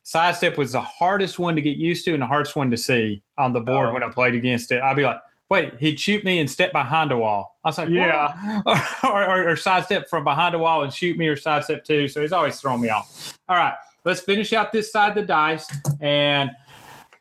Sidestep 0.04 0.58
was 0.58 0.74
the 0.74 0.82
hardest 0.82 1.40
one 1.40 1.56
to 1.56 1.62
get 1.62 1.78
used 1.78 2.06
to 2.06 2.14
and 2.14 2.22
the 2.22 2.28
hardest 2.28 2.56
one 2.56 2.70
to 2.72 2.78
see 2.78 3.24
on 3.40 3.54
the 3.54 3.60
board 3.60 3.90
Oh. 3.90 3.94
when 3.94 4.04
I 4.04 4.10
played 4.10 4.36
against 4.36 4.72
it. 4.72 4.82
I'd 4.84 4.96
be 4.96 5.02
like, 5.04 5.18
wait, 5.50 5.74
he'd 5.80 6.00
shoot 6.00 6.24
me 6.24 6.40
and 6.40 6.50
step 6.50 6.72
behind 6.72 7.12
a 7.12 7.18
wall. 7.18 7.58
I 7.64 7.70
was 7.70 7.78
like, 7.80 7.90
Yeah. 7.90 8.62
Or, 9.04 9.24
or, 9.26 9.50
or 9.50 9.56
sidestep 9.56 10.08
from 10.10 10.24
behind 10.24 10.54
a 10.54 10.60
wall 10.60 10.84
and 10.84 10.94
shoot 10.94 11.18
me 11.18 11.28
or 11.28 11.36
sidestep 11.36 11.84
too. 11.84 12.08
So 12.08 12.22
he's 12.22 12.32
always 12.32 12.60
throwing 12.60 12.82
me 12.82 12.90
off. 12.90 13.38
All 13.50 13.56
right, 13.56 13.74
let's 14.04 14.22
finish 14.22 14.54
out 14.54 14.72
this 14.72 14.92
side 14.92 15.10
of 15.10 15.16
the 15.16 15.24
dice. 15.24 15.68
And 16.02 16.52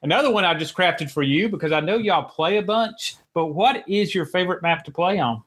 another 0.05 0.31
one 0.31 0.45
I 0.45 0.55
just 0.55 0.77
crafted 0.77 1.11
for 1.11 1.23
you 1.25 1.49
because 1.49 1.73
I 1.73 1.81
know 1.81 1.97
y'all 1.97 2.23
play 2.23 2.59
a 2.59 2.63
bunch. 2.63 3.17
But 3.33 3.47
what 3.47 3.83
is 3.89 4.15
your 4.15 4.27
favorite 4.27 4.63
map 4.63 4.85
to 4.85 4.93
play 4.93 5.19
on? 5.19 5.43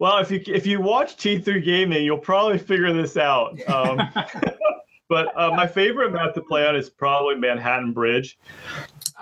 Well, 0.00 0.18
if 0.18 0.30
you 0.30 0.42
if 0.46 0.66
you 0.66 0.80
watch 0.80 1.16
T3 1.16 1.62
Gaming, 1.64 2.04
you'll 2.04 2.18
probably 2.18 2.58
figure 2.58 2.92
this 2.92 3.16
out. 3.16 3.56
Um, 3.68 4.00
but 5.08 5.28
uh, 5.38 5.50
my 5.54 5.66
favorite 5.66 6.10
map 6.12 6.34
to 6.34 6.40
play 6.40 6.66
on 6.66 6.74
is 6.74 6.90
probably 6.90 7.36
Manhattan 7.36 7.92
Bridge. 7.92 8.38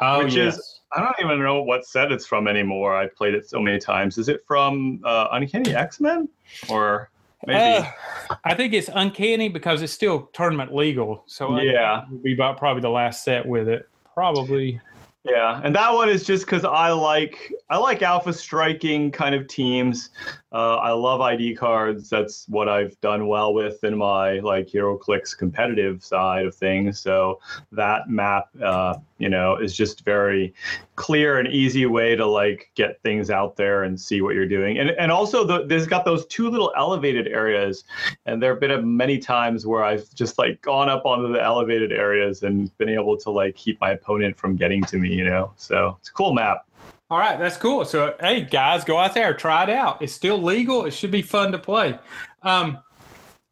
Oh, 0.00 0.24
Which 0.24 0.36
is- 0.36 0.76
I 0.96 1.00
don't 1.00 1.16
even 1.22 1.42
know 1.42 1.62
what 1.62 1.84
set 1.84 2.10
it's 2.12 2.24
from 2.26 2.48
anymore. 2.48 2.94
I've 2.96 3.14
played 3.14 3.34
it 3.34 3.46
so 3.46 3.60
many 3.60 3.78
times. 3.78 4.16
Is 4.16 4.30
it 4.30 4.42
from 4.46 5.02
uh, 5.04 5.28
Uncanny 5.32 5.74
X 5.74 6.00
Men 6.00 6.30
or 6.70 7.10
maybe? 7.46 7.86
Uh, 7.86 8.36
I 8.44 8.54
think 8.54 8.74
it's 8.74 8.90
uncanny 8.92 9.48
because 9.48 9.82
it's 9.82 9.92
still 9.92 10.28
tournament 10.32 10.74
legal. 10.74 11.24
So 11.26 11.58
Yeah. 11.60 12.04
would 12.10 12.22
be 12.22 12.34
about 12.34 12.58
probably 12.58 12.82
the 12.82 12.90
last 12.90 13.24
set 13.24 13.46
with 13.46 13.68
it. 13.68 13.88
Probably. 14.14 14.80
Yeah, 15.24 15.60
and 15.62 15.74
that 15.74 15.92
one 15.92 16.08
is 16.08 16.24
just 16.24 16.46
because 16.46 16.64
I 16.64 16.90
like 16.90 17.52
I 17.68 17.76
like 17.76 18.02
alpha 18.02 18.32
striking 18.32 19.10
kind 19.10 19.34
of 19.34 19.46
teams. 19.46 20.10
Uh, 20.50 20.76
I 20.76 20.92
love 20.92 21.20
ID 21.20 21.56
cards. 21.56 22.08
That's 22.08 22.46
what 22.48 22.68
I've 22.68 22.98
done 23.00 23.26
well 23.26 23.52
with 23.52 23.84
in 23.84 23.98
my 23.98 24.38
like 24.40 24.68
HeroClix 24.68 25.36
competitive 25.36 26.02
side 26.02 26.46
of 26.46 26.54
things. 26.54 26.98
So 26.98 27.40
that 27.72 28.08
map, 28.08 28.48
uh, 28.62 28.94
you 29.18 29.28
know, 29.28 29.56
is 29.56 29.76
just 29.76 30.04
very 30.04 30.54
clear 30.96 31.38
and 31.38 31.48
easy 31.48 31.84
way 31.84 32.16
to 32.16 32.24
like 32.24 32.70
get 32.74 33.00
things 33.02 33.30
out 33.30 33.56
there 33.56 33.82
and 33.82 34.00
see 34.00 34.22
what 34.22 34.34
you're 34.34 34.48
doing. 34.48 34.78
And 34.78 34.90
and 34.90 35.12
also 35.12 35.44
the, 35.44 35.66
there's 35.66 35.86
got 35.86 36.06
those 36.06 36.24
two 36.26 36.48
little 36.48 36.72
elevated 36.76 37.28
areas, 37.28 37.84
and 38.24 38.42
there 38.42 38.52
have 38.52 38.60
been 38.60 38.96
many 38.96 39.18
times 39.18 39.66
where 39.66 39.84
I've 39.84 40.12
just 40.14 40.38
like 40.38 40.62
gone 40.62 40.88
up 40.88 41.04
onto 41.04 41.30
the 41.30 41.42
elevated 41.42 41.92
areas 41.92 42.42
and 42.42 42.76
been 42.78 42.88
able 42.88 43.18
to 43.18 43.30
like 43.30 43.54
keep 43.54 43.78
my 43.82 43.90
opponent 43.90 44.38
from 44.38 44.56
getting 44.56 44.82
to 44.84 44.98
me. 44.98 45.12
You 45.12 45.24
know, 45.24 45.52
so 45.56 45.98
it's 46.00 46.08
a 46.08 46.12
cool 46.12 46.32
map. 46.32 46.67
All 47.10 47.18
right, 47.18 47.38
that's 47.38 47.56
cool. 47.56 47.84
So, 47.86 48.14
hey, 48.20 48.42
guys, 48.42 48.84
go 48.84 48.98
out 48.98 49.14
there, 49.14 49.32
try 49.32 49.62
it 49.64 49.70
out. 49.70 50.02
It's 50.02 50.12
still 50.12 50.42
legal. 50.42 50.84
It 50.84 50.90
should 50.90 51.10
be 51.10 51.22
fun 51.22 51.52
to 51.52 51.58
play. 51.58 51.98
Um, 52.42 52.78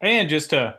and 0.01 0.29
just 0.29 0.51
to, 0.51 0.77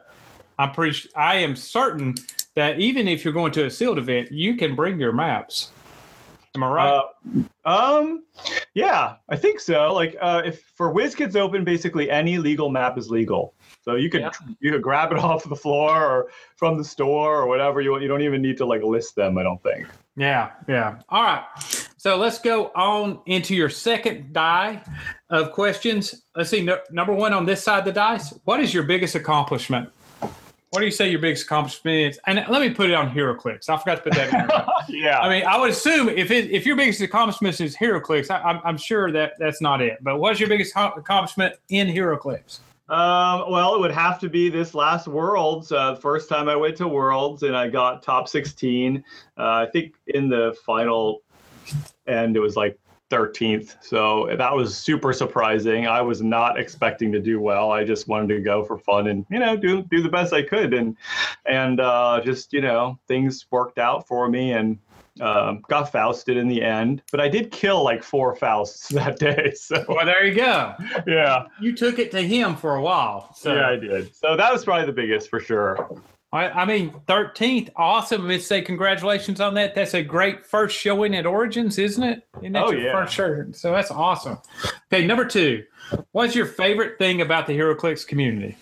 I'm 0.59 0.71
pretty, 0.71 1.09
I 1.17 1.37
am 1.37 1.57
certain 1.57 2.15
that 2.55 2.79
even 2.79 3.09
if 3.09 3.25
you're 3.25 3.35
going 3.35 3.51
to 3.53 3.67
a 3.67 3.71
sealed 3.71 3.99
event, 3.99 4.31
you 4.31 4.57
can 4.57 4.77
bring 4.77 5.01
your 5.01 5.13
maps. 5.13 5.73
Am 6.55 6.63
I 6.63 6.71
right? 6.71 7.03
Uh, 7.65 7.69
um, 7.69 8.25
yeah, 8.75 9.17
I 9.29 9.37
think 9.37 9.61
so. 9.61 9.93
Like, 9.93 10.17
uh, 10.21 10.43
if 10.45 10.63
for 10.77 10.93
WizKids 10.95 11.37
Open, 11.37 11.65
basically 11.65 12.11
any 12.11 12.39
legal 12.39 12.71
map 12.71 12.97
is 12.97 13.11
legal. 13.11 13.55
So 13.83 13.97
you 13.97 14.09
could 14.09 14.23
Yeah. 14.23 14.31
you 14.61 14.71
could 14.73 14.83
grab 14.83 15.13
it 15.13 15.19
off 15.19 15.49
the 15.49 15.55
floor 15.57 16.05
or 16.05 16.31
from 16.57 16.79
the 16.79 16.85
store 16.85 17.39
or 17.43 17.47
whatever 17.47 17.81
you 17.81 17.91
want. 17.91 18.03
You 18.03 18.09
don't 18.09 18.23
even 18.23 18.41
need 18.41 18.57
to 18.59 18.67
like 18.67 18.83
list 18.83 19.15
them. 19.17 19.37
I 19.37 19.43
don't 19.43 19.63
think. 19.63 19.87
Yeah, 20.17 20.51
yeah. 20.69 20.99
All 21.11 21.23
right. 21.23 21.45
So 21.99 22.17
let's 22.17 22.39
go 22.39 22.67
on 22.77 23.19
into 23.27 23.57
your 23.57 23.69
second 23.69 24.33
die 24.33 24.81
of 25.31 25.51
questions. 25.51 26.23
Let's 26.37 26.49
see. 26.49 26.63
No, 26.63 26.79
number 26.93 27.13
one 27.13 27.33
on 27.33 27.45
this 27.45 27.65
side 27.65 27.81
of 27.81 27.85
the 27.87 27.93
dice. 27.93 28.33
What 28.45 28.61
is 28.61 28.73
your 28.73 28.85
biggest 28.85 29.17
accomplishment? 29.17 29.91
What 30.71 30.79
do 30.79 30.85
you 30.85 30.93
say 30.93 31.11
your 31.11 31.19
biggest 31.19 31.47
accomplishment 31.47 31.97
is? 31.97 32.21
And 32.29 32.45
let 32.49 32.61
me 32.61 32.71
put 32.71 32.89
it 32.89 32.95
on 32.95 33.11
HeroClix. 33.11 33.69
I 33.69 33.77
forgot 33.79 33.97
to 33.97 34.03
put 34.03 34.13
that 34.13 34.33
in 34.33 34.47
there. 34.47 34.67
yeah. 34.89 35.19
I 35.19 35.29
mean, 35.29 35.45
I 35.45 35.59
would 35.59 35.71
assume 35.71 36.09
if 36.09 36.31
it, 36.31 36.53
if 36.53 36.65
your 36.65 36.77
biggest 36.77 37.01
accomplishment 37.01 37.61
is 37.61 37.77
HeroClix, 37.77 38.31
I, 38.31 38.43
I'm, 38.43 38.61
I'm 38.65 38.77
sure 38.77 39.11
that 39.11 39.33
that's 39.41 39.61
not 39.61 39.83
it. 39.83 39.99
But 40.01 40.21
what's 40.21 40.39
your 40.39 40.49
biggest 40.49 40.75
co- 40.75 40.93
accomplishment 40.97 41.57
in 41.71 41.89
HeroClix? 41.89 42.61
Um, 42.89 43.51
well, 43.51 43.75
it 43.75 43.81
would 43.81 43.91
have 43.91 44.21
to 44.21 44.29
be 44.29 44.49
this 44.49 44.73
last 44.73 45.09
Worlds. 45.09 45.73
Uh, 45.73 45.97
first 45.97 46.29
time 46.29 46.49
I 46.49 46.55
went 46.55 46.77
to 46.77 46.87
Worlds 46.87 47.43
and 47.43 47.57
I 47.57 47.69
got 47.69 48.05
top 48.05 48.29
16. 48.29 49.03
Uh, 49.37 49.43
I 49.43 49.67
think 49.73 49.95
in 50.07 50.29
the 50.29 50.57
final 50.65 51.23
end, 52.07 52.37
it 52.37 52.41
was 52.41 52.57
like 52.57 52.79
13th. 53.11 53.77
So 53.81 54.29
that 54.37 54.55
was 54.55 54.77
super 54.77 55.13
surprising. 55.15 55.87
I 55.87 56.03
was 56.03 56.21
not 56.21 56.59
expecting 56.59 57.11
to 57.13 57.21
do 57.21 57.41
well. 57.41 57.71
I 57.73 57.83
just 57.85 58.07
wanted 58.07 58.29
to 58.35 58.41
go 58.41 58.65
for 58.65 58.77
fun 58.79 59.07
and 59.07 59.25
you 59.31 59.39
know 59.39 59.57
do 59.57 59.83
do 59.91 60.03
the 60.03 60.11
best 60.11 60.33
I 60.35 60.43
could 60.43 60.75
and 60.75 60.95
and 61.47 61.81
uh, 61.81 62.21
just 62.23 62.53
you 62.53 62.61
know 62.61 62.99
things 63.09 63.47
worked 63.51 63.79
out 63.79 64.07
for 64.07 64.29
me 64.29 64.53
and. 64.53 64.79
Um, 65.21 65.65
got 65.69 65.91
Fausted 65.91 66.37
in 66.37 66.47
the 66.47 66.63
end, 66.63 67.03
but 67.11 67.19
I 67.21 67.27
did 67.27 67.51
kill 67.51 67.83
like 67.83 68.05
four 68.05 68.37
Fausts 68.37 68.87
that 68.95 69.19
day. 69.19 69.53
So 69.57 69.85
Well, 69.89 70.07
there 70.07 70.25
you 70.25 70.33
go. 70.37 70.75
yeah, 71.09 71.47
You 71.61 71.75
took 71.75 71.99
it 71.99 72.13
to 72.13 72.23
him 72.23 72.55
for 72.55 72.77
a 72.77 72.81
while. 72.81 73.35
So 73.35 73.53
yeah, 73.53 73.69
I 73.71 73.75
did. 73.75 74.15
So 74.15 74.37
that 74.37 74.53
was 74.53 74.65
probably 74.65 74.87
the 74.87 74.93
biggest 74.93 75.29
for 75.29 75.41
sure. 75.41 75.91
I, 76.31 76.49
I 76.51 76.65
mean, 76.67 76.91
13th, 77.09 77.71
awesome. 77.77 78.29
Let's 78.29 78.47
say 78.47 78.61
congratulations 78.61 79.41
on 79.41 79.55
that. 79.55 79.75
That's 79.75 79.95
a 79.95 80.03
great 80.03 80.45
first 80.45 80.79
showing 80.79 81.15
at 81.17 81.25
Origins, 81.25 81.79
isn't 81.79 82.03
it? 82.03 82.29
Isn't 82.43 82.55
Oh, 82.57 82.71
yeah. 82.71 82.93
first 82.93 83.15
shirt? 83.15 83.57
So 83.57 83.73
that's 83.73 83.91
awesome. 83.91 84.39
Okay, 84.93 85.07
number 85.07 85.25
two. 85.25 85.65
What's 86.13 86.35
your 86.35 86.45
favorite 86.45 86.99
thing 86.99 87.23
about 87.23 87.47
the 87.47 87.55
HeroClix 87.59 88.07
community? 88.07 88.57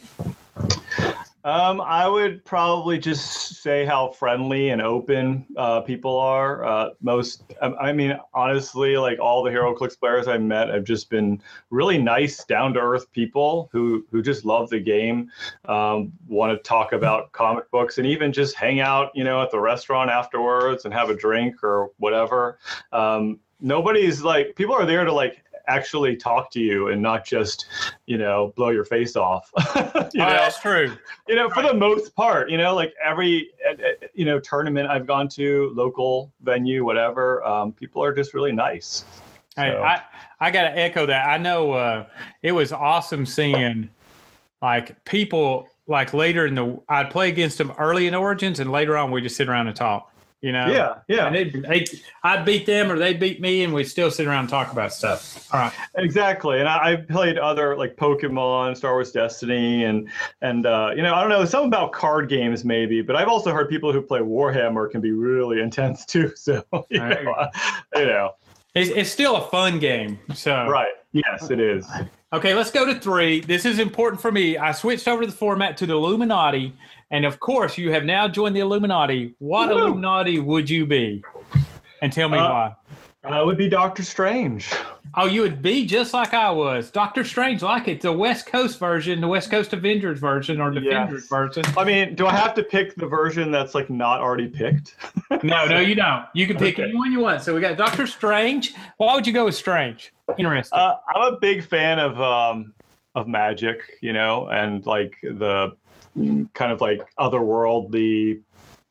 Um, 1.46 1.80
I 1.80 2.08
would 2.08 2.44
probably 2.44 2.98
just 2.98 3.62
say 3.62 3.84
how 3.84 4.08
friendly 4.08 4.70
and 4.70 4.82
open 4.82 5.46
uh, 5.56 5.80
people 5.82 6.18
are. 6.18 6.64
Uh, 6.64 6.88
most, 7.00 7.44
I, 7.62 7.66
I 7.68 7.92
mean, 7.92 8.18
honestly, 8.34 8.96
like 8.96 9.20
all 9.20 9.44
the 9.44 9.52
HeroClix 9.52 9.96
players 9.96 10.26
I 10.26 10.38
met 10.38 10.70
have 10.70 10.82
just 10.82 11.08
been 11.08 11.40
really 11.70 11.98
nice, 11.98 12.44
down 12.44 12.74
to 12.74 12.80
earth 12.80 13.12
people 13.12 13.68
who 13.70 14.04
who 14.10 14.22
just 14.22 14.44
love 14.44 14.70
the 14.70 14.80
game, 14.80 15.30
um, 15.66 16.12
want 16.26 16.50
to 16.50 16.60
talk 16.68 16.92
about 16.92 17.30
comic 17.30 17.70
books, 17.70 17.98
and 17.98 18.08
even 18.08 18.32
just 18.32 18.56
hang 18.56 18.80
out, 18.80 19.12
you 19.14 19.22
know, 19.22 19.40
at 19.40 19.52
the 19.52 19.60
restaurant 19.60 20.10
afterwards 20.10 20.84
and 20.84 20.92
have 20.92 21.10
a 21.10 21.14
drink 21.14 21.62
or 21.62 21.92
whatever. 21.98 22.58
Um, 22.90 23.38
nobody's 23.60 24.22
like 24.22 24.54
people 24.56 24.74
are 24.74 24.84
there 24.84 25.04
to 25.04 25.12
like 25.12 25.44
actually 25.68 26.16
talk 26.16 26.50
to 26.52 26.61
you 26.61 26.88
and 26.88 27.02
not 27.02 27.25
just 27.25 27.66
you 28.06 28.18
know 28.18 28.52
blow 28.56 28.70
your 28.70 28.85
face 28.85 29.16
off 29.16 29.50
you 29.58 29.62
Oh, 29.76 30.02
know 30.04 30.12
that's 30.14 30.61
true. 30.61 30.96
you 31.28 31.35
know 31.35 31.50
for 31.50 31.62
the 31.62 31.75
most 31.75 32.14
part 32.14 32.50
you 32.50 32.56
know 32.58 32.75
like 32.75 32.94
every 33.04 33.50
you 34.14 34.25
know 34.25 34.38
tournament 34.40 34.88
i've 34.88 35.06
gone 35.06 35.28
to 35.30 35.73
local 35.75 36.32
venue 36.42 36.85
whatever 36.85 37.44
um, 37.44 37.73
people 37.73 38.02
are 38.02 38.12
just 38.14 38.32
really 38.35 38.52
nice 38.52 39.04
Hey, 39.56 39.73
So- 39.73 39.82
I, 39.82 40.02
I 40.38 40.50
got 40.50 40.64
to 40.64 40.78
echo 40.78 41.06
that. 41.06 41.26
I 41.26 41.38
know 41.38 41.73
uh, 41.73 42.04
it 42.42 42.52
was 42.52 42.73
awesome 42.73 43.25
seeing 43.25 43.88
like 44.61 45.02
people 45.06 45.66
like 45.87 46.12
later 46.12 46.44
in 46.44 46.54
the, 46.54 46.78
I'd 46.90 47.11
play 47.11 47.30
against 47.30 47.56
them 47.56 47.73
early 47.78 48.06
in 48.06 48.14
Origins 48.14 48.61
and 48.61 48.70
later 48.70 48.99
on 48.99 49.11
we 49.11 49.23
just 49.23 49.35
sit 49.37 49.49
around 49.49 49.68
and 49.68 49.75
talk. 49.75 50.12
You 50.43 50.52
know. 50.52 50.71
Yeah, 50.71 50.99
yeah. 51.09 51.26
And 51.26 51.35
they, 51.35 51.45
they, 51.45 51.87
I'd 52.23 52.45
beat 52.45 52.66
them 52.66 52.93
or 52.93 52.99
they 52.99 53.14
beat 53.14 53.40
me, 53.40 53.64
and 53.64 53.73
we'd 53.73 53.85
still 53.85 54.11
sit 54.11 54.26
around 54.26 54.40
and 54.40 54.49
talk 54.49 54.71
about 54.71 54.93
stuff. 54.93 55.49
All 55.52 55.61
right. 55.61 55.73
Exactly, 55.97 56.61
and 56.61 56.69
I, 56.69 56.93
I 56.93 56.97
played 56.97 57.38
other 57.38 57.76
like 57.76 57.97
Pokemon, 57.97 58.76
Star 58.76 58.93
Wars 58.93 59.11
Destiny, 59.12 59.85
and 59.85 60.09
and 60.43 60.66
uh, 60.66 60.93
you 60.95 61.02
know 61.02 61.14
I 61.14 61.21
don't 61.21 61.31
know 61.31 61.45
something 61.47 61.69
about 61.69 61.93
card 61.93 62.28
games 62.28 62.64
maybe, 62.64 63.00
but 63.02 63.16
I've 63.16 63.28
also 63.28 63.52
heard 63.52 63.69
people 63.71 63.93
who 63.93 64.02
play 64.02 64.21
Warhammer 64.21 64.90
can 64.90 65.00
be 65.00 65.11
really 65.12 65.61
intense 65.62 66.05
too. 66.05 66.33
So 66.37 66.62
you 66.90 67.00
Right. 67.00 67.25
know, 67.25 67.49
you 67.97 68.07
know. 68.07 68.35
It's, 68.75 68.90
it's 68.90 69.11
still 69.11 69.37
a 69.37 69.49
fun 69.49 69.78
game. 69.78 70.19
So 70.35 70.69
right? 70.69 70.93
Yes, 71.12 71.50
it 71.50 71.61
is. 71.61 71.87
Okay, 72.35 72.52
let's 72.55 72.71
go 72.71 72.85
to 72.85 73.00
three. 73.00 73.40
This 73.40 73.64
is 73.64 73.78
important 73.78 74.21
for 74.21 74.31
me. 74.31 74.59
I 74.59 74.73
switched 74.73 75.09
over 75.09 75.25
the 75.25 75.33
format 75.33 75.78
to 75.78 75.87
the 75.87 75.95
Illuminati, 75.95 76.75
and 77.10 77.25
of 77.25 77.38
course, 77.40 77.78
you 77.78 77.92
have 77.92 78.04
now 78.04 78.28
joined 78.28 78.56
the 78.56 78.60
Illuminati. 78.60 79.34
What 79.38 79.68
Woo! 79.70 79.76
Illuminati 79.78 80.38
would 80.38 80.68
you 80.68 80.86
be? 80.86 81.22
And 82.02 82.12
tell 82.12 82.28
me 82.28 82.38
Uh, 82.38 82.50
why. 82.50 82.75
It 83.28 83.44
would 83.46 83.58
be 83.58 83.68
Doctor 83.68 84.04
Strange. 84.04 84.72
Oh, 85.16 85.26
you 85.26 85.40
would 85.40 85.60
be 85.60 85.84
just 85.86 86.12
like 86.14 86.32
I 86.34 86.50
was. 86.50 86.90
Doctor 86.90 87.25
Strange, 87.25 87.62
like 87.62 87.88
it. 87.88 88.00
The 88.00 88.12
West 88.12 88.46
Coast 88.46 88.78
version, 88.78 89.20
the 89.20 89.26
West 89.26 89.50
Coast 89.50 89.72
Avengers 89.72 90.20
version, 90.20 90.60
or 90.60 90.70
Defenders 90.70 91.22
Yes. 91.22 91.28
version. 91.28 91.64
I 91.76 91.82
mean, 91.84 92.14
do 92.14 92.26
I 92.26 92.32
have 92.32 92.54
to 92.54 92.62
pick 92.62 92.94
the 92.94 93.06
version 93.06 93.50
that's 93.50 93.75
like 93.75 93.90
not 93.90 94.20
already 94.20 94.46
picked? 94.48 94.94
No, 95.42 95.66
no, 95.66 95.80
you 95.80 95.94
don't. 95.96 96.25
You 96.34 96.46
can 96.46 96.56
pick 96.56 96.78
Okay. 96.78 96.84
anyone 96.88 97.10
you 97.10 97.20
want. 97.20 97.42
So 97.42 97.54
we 97.54 97.60
got 97.60 97.76
Doctor 97.76 98.06
Strange. 98.06 98.75
Why 98.98 99.14
would 99.14 99.26
you 99.26 99.32
go 99.32 99.46
with 99.46 99.56
Strange? 99.56 100.12
Interesting. 100.38 100.78
Uh, 100.78 100.96
I'm 101.14 101.34
a 101.34 101.38
big 101.40 101.64
fan 101.64 101.98
of 101.98 102.20
um, 102.20 102.75
of 103.16 103.26
magic, 103.26 103.80
you 104.02 104.12
know, 104.12 104.48
and 104.48 104.84
like 104.86 105.16
the 105.22 105.76
kind 106.54 106.73
of 106.73 106.80
like 106.80 107.02
otherworldly, 107.18 108.40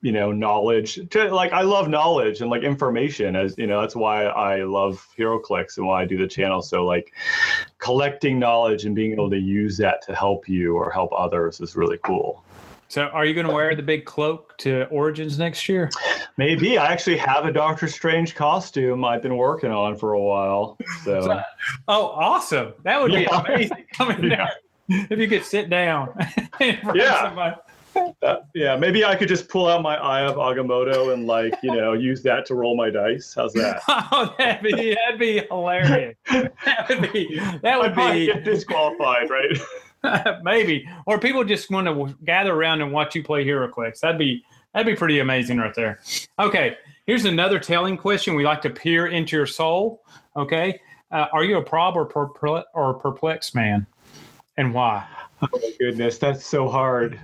you 0.01 0.11
know, 0.11 0.31
knowledge. 0.31 0.99
To, 1.09 1.33
like 1.33 1.51
I 1.53 1.61
love 1.61 1.87
knowledge 1.89 2.41
and 2.41 2.49
like 2.49 2.63
information, 2.63 3.35
as 3.35 3.57
you 3.57 3.67
know, 3.67 3.81
that's 3.81 3.95
why 3.95 4.25
I 4.25 4.63
love 4.63 5.05
HeroClix 5.17 5.77
and 5.77 5.87
why 5.87 6.03
I 6.03 6.05
do 6.05 6.17
the 6.17 6.27
channel. 6.27 6.61
So 6.61 6.85
like 6.85 7.11
collecting 7.79 8.37
knowledge 8.39 8.85
and 8.85 8.95
being 8.95 9.13
able 9.13 9.29
to 9.31 9.39
use 9.39 9.77
that 9.77 10.01
to 10.07 10.15
help 10.15 10.47
you 10.47 10.75
or 10.75 10.91
help 10.91 11.11
others 11.17 11.59
is 11.59 11.75
really 11.75 11.97
cool. 12.03 12.43
so 12.87 13.03
are 13.05 13.25
you 13.25 13.33
going 13.33 13.47
to 13.47 13.53
wear 13.53 13.75
the 13.75 13.81
big 13.83 14.05
cloak 14.05 14.55
to 14.59 14.85
Origins 14.85 15.39
next 15.39 15.67
year? 15.67 15.89
Maybe 16.37 16.77
I 16.77 16.87
actually 16.91 17.17
have 17.17 17.45
a 17.45 17.51
Doctor 17.51 17.87
Strange 17.87 18.35
costume 18.35 19.03
I've 19.05 19.21
been 19.21 19.37
working 19.37 19.71
on 19.71 19.95
for 19.95 20.13
a 20.13 20.21
while. 20.21 20.77
So 21.03 21.39
Oh, 21.87 22.07
awesome! 22.07 22.73
That 22.83 23.01
would 23.01 23.11
be 23.11 23.21
Yeah. 23.21 23.41
amazing. 23.41 23.85
Coming 23.93 24.23
Yeah. 24.29 24.35
down, 24.37 24.49
if 24.89 25.19
you 25.19 25.27
could 25.27 25.43
sit 25.43 25.69
down. 25.69 26.09
in 26.59 26.77
front 26.77 26.89
of 26.89 26.95
Yeah. 26.95 27.55
Uh, 28.21 28.37
yeah, 28.53 28.75
maybe 28.75 29.05
I 29.05 29.15
could 29.15 29.29
just 29.29 29.47
pull 29.47 29.67
out 29.67 29.81
my 29.81 29.95
Eye 29.95 30.21
of 30.21 30.35
Agamotto 30.35 31.13
and 31.13 31.25
like 31.27 31.53
you 31.63 31.73
know 31.73 31.93
use 31.93 32.21
that 32.23 32.45
to 32.47 32.55
roll 32.55 32.75
my 32.75 32.89
dice. 32.89 33.33
How's 33.33 33.53
that? 33.53 33.81
Oh, 33.87 34.33
that'd 34.37 34.63
be 34.63 34.95
that'd 34.95 35.19
be 35.19 35.43
hilarious. 35.49 36.15
That 36.29 36.85
would 36.89 37.13
be 37.13 37.39
that 37.63 37.79
would 37.79 37.95
be 37.95 38.27
get 38.27 38.43
disqualified, 38.43 39.29
right? 39.29 39.57
maybe, 40.43 40.87
or 41.05 41.19
people 41.19 41.43
just 41.43 41.71
want 41.71 41.87
to 41.87 42.15
gather 42.25 42.53
around 42.53 42.81
and 42.81 42.91
watch 42.91 43.15
you 43.15 43.23
play 43.23 43.45
HeroClix. 43.45 43.99
That'd 43.99 44.19
be 44.19 44.43
that'd 44.73 44.85
be 44.85 44.95
pretty 44.95 45.19
amazing 45.19 45.57
right 45.57 45.73
there. 45.73 45.99
Okay, 46.39 46.77
here's 47.05 47.25
another 47.25 47.59
telling 47.59 47.97
question. 47.97 48.35
We 48.35 48.43
like 48.43 48.61
to 48.63 48.69
peer 48.69 49.07
into 49.07 49.35
your 49.35 49.45
soul. 49.45 50.03
Okay, 50.35 50.79
uh, 51.11 51.27
are 51.31 51.43
you 51.43 51.57
a 51.57 51.63
prob 51.63 51.95
or 51.95 52.05
perple- 52.05 52.65
or 52.73 52.93
perplexed 52.93 53.55
man, 53.55 53.87
and 54.57 54.73
why? 54.73 55.05
Oh 55.41 55.47
my 55.53 55.71
goodness, 55.79 56.17
that's 56.17 56.45
so 56.45 56.67
hard. 56.69 57.19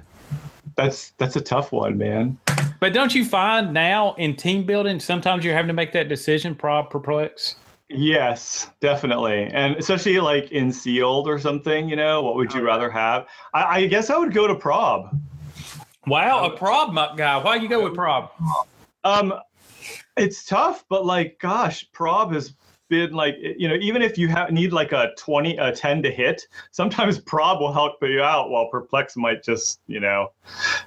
That's 0.76 1.12
that's 1.12 1.36
a 1.36 1.42
tough 1.42 1.72
one, 1.72 1.98
man. 1.98 2.38
But 2.80 2.94
don't 2.94 3.14
you 3.14 3.24
find 3.26 3.74
now 3.74 4.14
in 4.16 4.36
team 4.36 4.66
building 4.66 5.00
sometimes 5.00 5.46
you're 5.46 5.54
having 5.54 5.68
to 5.68 5.74
make 5.74 5.92
that 5.94 6.10
decision, 6.10 6.56
prob, 6.56 6.90
perplex? 6.90 7.56
Yes, 7.90 8.70
definitely, 8.80 9.50
and 9.54 9.76
especially 9.76 10.20
like 10.20 10.52
in 10.52 10.72
sealed 10.72 11.28
or 11.28 11.40
something. 11.40 11.90
You 11.90 11.96
know, 11.96 12.22
what 12.22 12.36
would 12.36 12.54
you 12.54 12.62
rather 12.62 12.90
have? 12.90 13.28
I, 13.54 13.64
I 13.64 13.86
guess 13.88 14.10
I 14.10 14.18
would 14.18 14.34
go 14.34 14.48
to 14.48 14.56
prob. 14.56 15.20
Wow, 16.08 16.46
a 16.46 16.58
prob 16.58 16.96
guy. 17.18 17.38
Why 17.38 17.56
you 17.56 17.70
go 17.70 17.84
with 17.84 17.94
prob? 17.94 18.32
Um, 19.04 19.34
it's 20.18 20.46
tough, 20.46 20.86
but 20.90 21.06
like, 21.06 21.38
gosh, 21.40 21.90
prob 21.92 22.34
has 22.34 22.54
been 22.92 23.14
like, 23.14 23.38
you 23.40 23.68
know, 23.68 23.76
even 23.76 24.04
if 24.04 24.18
you 24.18 24.28
have 24.28 24.52
need 24.52 24.74
like 24.74 24.92
a 24.92 25.14
twenty, 25.18 25.58
a 25.58 25.72
ten 25.72 26.04
to 26.04 26.12
hit, 26.12 26.48
sometimes 26.70 27.18
prob 27.32 27.60
will 27.60 27.74
help 27.74 27.96
you 28.04 28.22
out, 28.22 28.52
while 28.52 28.70
perplex 28.70 29.16
might 29.16 29.42
just, 29.42 29.80
you 29.88 30.00
know, 30.00 30.32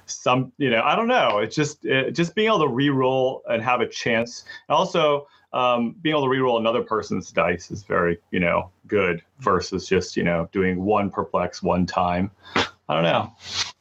some, 0.05 0.53
you 0.57 0.69
know, 0.69 0.81
I 0.83 0.95
don't 0.95 1.09
know. 1.09 1.39
It's 1.39 1.55
just, 1.55 1.83
it, 1.83 2.11
just 2.11 2.35
being 2.35 2.47
able 2.47 2.59
to 2.59 2.67
re-roll 2.69 3.41
and 3.49 3.61
have 3.61 3.81
a 3.81 3.87
chance. 3.87 4.45
And 4.69 4.75
also, 4.77 5.27
um, 5.51 5.95
being 6.01 6.13
able 6.13 6.25
to 6.25 6.29
re-roll 6.29 6.59
another 6.59 6.83
person's 6.83 7.31
dice 7.31 7.71
is 7.71 7.83
very, 7.83 8.19
you 8.31 8.39
know, 8.39 8.69
good 8.87 9.23
versus 9.39 9.87
just, 9.87 10.15
you 10.15 10.23
know, 10.23 10.47
doing 10.51 10.83
one 10.85 11.09
perplex 11.09 11.63
one 11.63 11.85
time. 11.85 12.29
I 12.55 12.93
don't 12.93 13.03
know. 13.03 13.33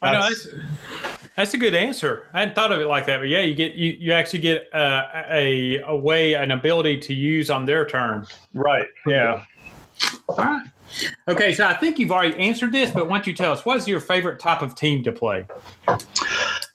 I 0.05 0.12
know 0.12 0.21
That's- 0.21 0.49
that's, 1.37 1.55
a 1.55 1.59
good 1.59 1.75
answer. 1.75 2.29
I 2.33 2.40
hadn't 2.40 2.55
thought 2.55 2.71
of 2.71 2.81
it 2.81 2.87
like 2.87 3.07
that, 3.07 3.19
but 3.19 3.29
yeah, 3.29 3.40
you 3.40 3.55
get 3.55 3.75
you, 3.75 3.97
you 3.99 4.12
actually 4.12 4.38
get 4.40 4.73
uh, 4.73 5.07
a 5.31 5.79
a 5.81 5.97
way 5.97 6.35
an 6.35 6.51
ability 6.53 6.99
to 7.01 7.14
use 7.14 7.51
on 7.51 7.67
their 7.67 7.85
turn. 7.87 8.27
right. 8.53 8.87
Yeah. 9.07 9.45
All 10.29 10.37
right. 10.37 10.67
Okay, 11.27 11.53
so 11.55 11.67
I 11.67 11.75
think 11.75 11.99
you've 11.99 12.12
already 12.12 12.37
answered 12.38 12.71
this, 12.71 12.90
but 12.93 13.09
why 13.09 13.17
don't 13.17 13.27
you 13.27 13.33
tell 13.35 13.53
us 13.53 13.64
what 13.64 13.77
is 13.79 13.88
your 13.88 13.99
favorite 14.01 14.38
type 14.38 14.62
of 14.62 14.77
team 14.77 15.03
to 15.05 15.12
play? 15.12 15.45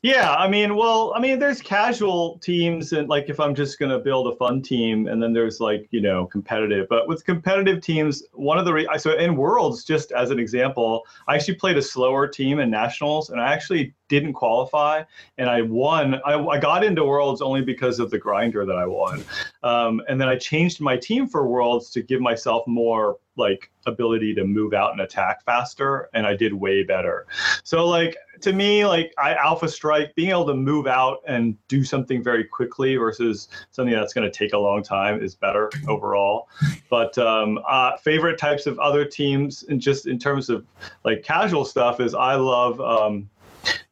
Yeah, 0.02 0.34
I 0.34 0.48
mean, 0.48 0.78
well, 0.78 1.12
I 1.14 1.20
mean, 1.20 1.40
there's 1.40 1.62
casual 1.62 2.40
teams, 2.40 2.94
and 2.94 3.10
like 3.10 3.28
if 3.28 3.38
I'm 3.38 3.54
just 3.54 3.78
gonna 3.80 4.00
build 4.00 4.28
a 4.34 4.36
fun 4.38 4.62
team, 4.62 5.08
and 5.08 5.22
then 5.22 5.34
there's 5.34 5.60
like 5.60 5.90
you 5.92 6.00
know 6.00 6.26
competitive. 6.26 6.88
But 6.90 7.10
with 7.10 7.26
competitive 7.26 7.82
teams, 7.82 8.24
one 8.32 8.58
of 8.58 8.64
the 8.64 8.72
re- 8.72 8.88
so 8.98 9.18
in 9.18 9.36
Worlds, 9.36 9.84
just 9.84 10.14
as 10.14 10.32
an 10.32 10.40
example, 10.40 11.06
I 11.28 11.36
actually 11.36 11.56
played 11.56 11.78
a 11.78 11.82
slower 11.82 12.30
team 12.30 12.60
in 12.60 12.70
nationals, 12.70 13.30
and 13.30 13.42
I 13.42 13.52
actually 13.52 13.94
didn't 14.10 14.34
qualify, 14.34 15.04
and 15.38 15.50
I 15.50 15.62
won. 15.62 16.16
I, 16.26 16.38
I 16.38 16.60
got 16.60 16.84
into 16.84 17.06
Worlds 17.06 17.42
only 17.42 17.62
because 17.62 18.00
of 18.00 18.12
the 18.12 18.18
grinder 18.18 18.66
that 18.66 18.76
I 18.76 18.86
won, 18.86 19.24
um, 19.64 20.02
and 20.10 20.20
then 20.20 20.28
I 20.28 20.36
changed 20.36 20.82
my 20.82 20.98
team 20.98 21.28
for 21.28 21.48
Worlds 21.48 21.90
to 21.92 22.02
give 22.02 22.20
myself 22.20 22.68
more 22.68 23.18
like 23.38 23.72
ability 23.86 24.36
to 24.36 24.44
move 24.44 24.74
out 24.74 24.92
and 24.92 25.00
attack 25.00 25.44
faster, 25.46 26.10
and 26.14 26.28
I 26.28 26.36
did 26.36 26.54
way 26.54 26.84
better. 26.84 27.26
So 27.64 27.88
like 27.88 28.18
to 28.42 28.54
me, 28.54 28.86
like 28.86 29.14
I 29.18 29.36
Alpha 29.36 29.68
Strike, 29.68 30.16
being 30.16 30.30
able 30.30 30.46
to 30.48 30.54
move 30.54 30.88
out 30.88 31.20
and 31.28 31.56
do 31.68 31.84
something 31.84 32.24
very 32.24 32.44
quickly 32.44 32.96
versus 32.96 33.48
something 33.72 33.94
that's 33.94 34.14
going 34.14 34.30
to 34.30 34.38
take 34.38 34.54
a 34.54 34.58
long 34.58 34.84
time 34.84 35.22
is 35.22 35.36
better 35.36 35.70
overall. 35.88 36.50
But 36.90 37.18
um, 37.18 37.60
uh, 37.68 37.98
favorite 37.98 38.38
types 38.38 38.66
of 38.66 38.80
other 38.80 39.06
teams, 39.06 39.64
and 39.64 39.82
just 39.82 40.08
in 40.08 40.20
terms 40.20 40.50
of 40.50 40.66
like 41.04 41.24
casual 41.24 41.66
stuff, 41.66 42.00
is 42.00 42.14
I 42.14 42.36
love, 42.36 42.80
um, 42.82 43.30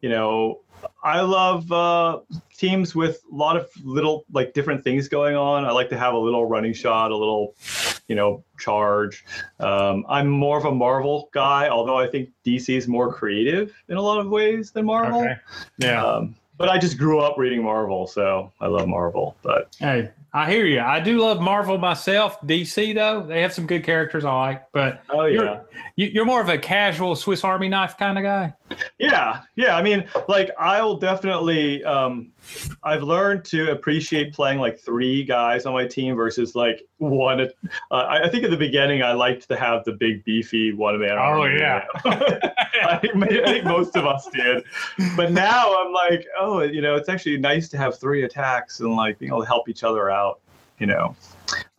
you 0.01 0.09
know, 0.09 0.61
I 1.03 1.21
love 1.21 1.71
uh, 1.71 2.19
teams 2.55 2.95
with 2.95 3.21
a 3.31 3.35
lot 3.35 3.57
of 3.57 3.69
little 3.83 4.25
like 4.31 4.53
different 4.53 4.83
things 4.83 5.07
going 5.07 5.35
on. 5.35 5.65
I 5.65 5.71
like 5.71 5.89
to 5.89 5.97
have 5.97 6.13
a 6.13 6.17
little 6.17 6.45
running 6.45 6.73
shot, 6.73 7.11
a 7.11 7.15
little, 7.17 7.55
you 8.07 8.15
know, 8.15 8.43
charge. 8.59 9.25
Um, 9.59 10.05
I'm 10.09 10.27
more 10.27 10.57
of 10.57 10.65
a 10.65 10.71
Marvel 10.71 11.29
guy, 11.33 11.69
although 11.69 11.97
I 11.97 12.07
think 12.07 12.29
DC 12.45 12.75
is 12.75 12.87
more 12.87 13.13
creative 13.13 13.73
in 13.89 13.97
a 13.97 14.01
lot 14.01 14.19
of 14.19 14.29
ways 14.29 14.71
than 14.71 14.85
Marvel. 14.85 15.21
Okay. 15.21 15.35
Yeah. 15.79 16.05
Um, 16.05 16.35
but 16.57 16.69
I 16.69 16.79
just 16.79 16.97
grew 16.97 17.19
up 17.19 17.37
reading 17.37 17.63
Marvel, 17.63 18.07
so 18.07 18.51
I 18.59 18.67
love 18.67 18.87
Marvel. 18.87 19.37
But 19.43 19.75
Hey, 19.77 20.09
I 20.33 20.49
hear 20.49 20.65
you. 20.65 20.81
I 20.81 20.99
do 20.99 21.19
love 21.19 21.39
Marvel 21.39 21.77
myself. 21.77 22.41
DC 22.41 22.95
though, 22.95 23.25
they 23.25 23.41
have 23.41 23.53
some 23.53 23.67
good 23.67 23.83
characters 23.83 24.25
I 24.25 24.33
like, 24.33 24.71
but 24.71 25.03
oh 25.09 25.25
you're 25.25 25.45
yeah, 25.45 25.61
you're 25.95 26.25
more 26.25 26.41
of 26.41 26.49
a 26.49 26.57
casual 26.57 27.15
Swiss 27.15 27.43
Army 27.43 27.69
knife 27.69 27.97
kind 27.97 28.17
of 28.17 28.23
guy. 28.23 28.53
Yeah, 28.99 29.41
yeah. 29.55 29.75
I 29.75 29.81
mean, 29.81 30.07
like 30.27 30.51
I'll 30.57 30.97
definitely. 30.97 31.83
Um, 31.83 32.31
I've 32.83 33.03
learned 33.03 33.45
to 33.45 33.71
appreciate 33.71 34.33
playing 34.33 34.59
like 34.59 34.79
three 34.79 35.23
guys 35.23 35.65
on 35.65 35.73
my 35.73 35.85
team 35.85 36.15
versus 36.15 36.55
like 36.55 36.87
one. 36.97 37.41
Uh, 37.41 37.47
I, 37.93 38.23
I 38.25 38.29
think 38.29 38.43
at 38.43 38.51
the 38.51 38.57
beginning 38.57 39.03
I 39.03 39.13
liked 39.13 39.47
to 39.49 39.57
have 39.57 39.83
the 39.83 39.93
big 39.93 40.23
beefy 40.23 40.73
one 40.73 40.99
man. 40.99 41.17
Oh, 41.17 41.43
yeah. 41.45 41.85
I 42.05 42.97
think, 42.97 43.15
I 43.15 43.45
think 43.45 43.65
most 43.65 43.95
of 43.95 44.05
us 44.05 44.27
did, 44.33 44.63
but 45.15 45.31
now 45.31 45.75
I'm 45.79 45.91
like, 45.91 46.25
oh, 46.39 46.61
you 46.61 46.81
know, 46.81 46.95
it's 46.95 47.09
actually 47.09 47.37
nice 47.37 47.67
to 47.69 47.77
have 47.77 47.99
three 47.99 48.23
attacks 48.23 48.79
and 48.79 48.95
like 48.95 49.19
being 49.19 49.31
able 49.31 49.41
to 49.41 49.47
help 49.47 49.67
each 49.69 49.83
other 49.83 50.09
out. 50.09 50.39
You 50.79 50.85
know. 50.85 51.15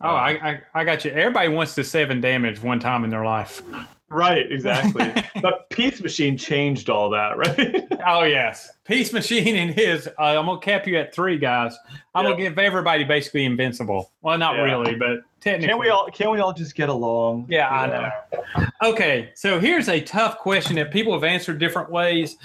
Oh, 0.01 0.09
I, 0.09 0.31
I 0.31 0.61
I 0.73 0.83
got 0.83 1.05
you. 1.05 1.11
Everybody 1.11 1.47
wants 1.47 1.73
to 1.75 1.83
seven 1.83 2.19
damage 2.19 2.61
one 2.61 2.79
time 2.79 3.03
in 3.05 3.09
their 3.09 3.23
life. 3.23 3.61
Right, 4.11 4.51
exactly. 4.51 5.11
but 5.41 5.69
Peace 5.69 6.01
Machine 6.01 6.37
changed 6.37 6.89
all 6.89 7.09
that, 7.11 7.37
right? 7.37 7.87
oh 8.07 8.23
yes, 8.23 8.71
Peace 8.85 9.13
Machine 9.13 9.55
and 9.55 9.71
his. 9.71 10.07
Uh, 10.07 10.39
I'm 10.39 10.45
gonna 10.45 10.59
cap 10.59 10.87
you 10.87 10.97
at 10.97 11.13
three 11.13 11.37
guys. 11.37 11.77
I'm 12.15 12.25
yep. 12.25 12.33
gonna 12.33 12.49
give 12.49 12.57
everybody 12.57 13.03
basically 13.03 13.45
invincible. 13.45 14.11
Well, 14.21 14.37
not 14.37 14.55
yeah. 14.55 14.63
really, 14.63 14.95
but 14.95 15.19
technically. 15.39 15.67
Can 15.67 15.79
we 15.79 15.89
all? 15.89 16.09
Can 16.11 16.31
we 16.31 16.39
all 16.39 16.53
just 16.53 16.73
get 16.75 16.89
along? 16.89 17.45
Yeah, 17.49 17.69
I 17.69 17.87
know. 17.87 18.65
Okay, 18.83 19.29
so 19.35 19.59
here's 19.59 19.89
a 19.89 20.01
tough 20.01 20.39
question 20.39 20.75
that 20.77 20.91
people 20.91 21.13
have 21.13 21.23
answered 21.23 21.59
different 21.59 21.91
ways, 21.91 22.37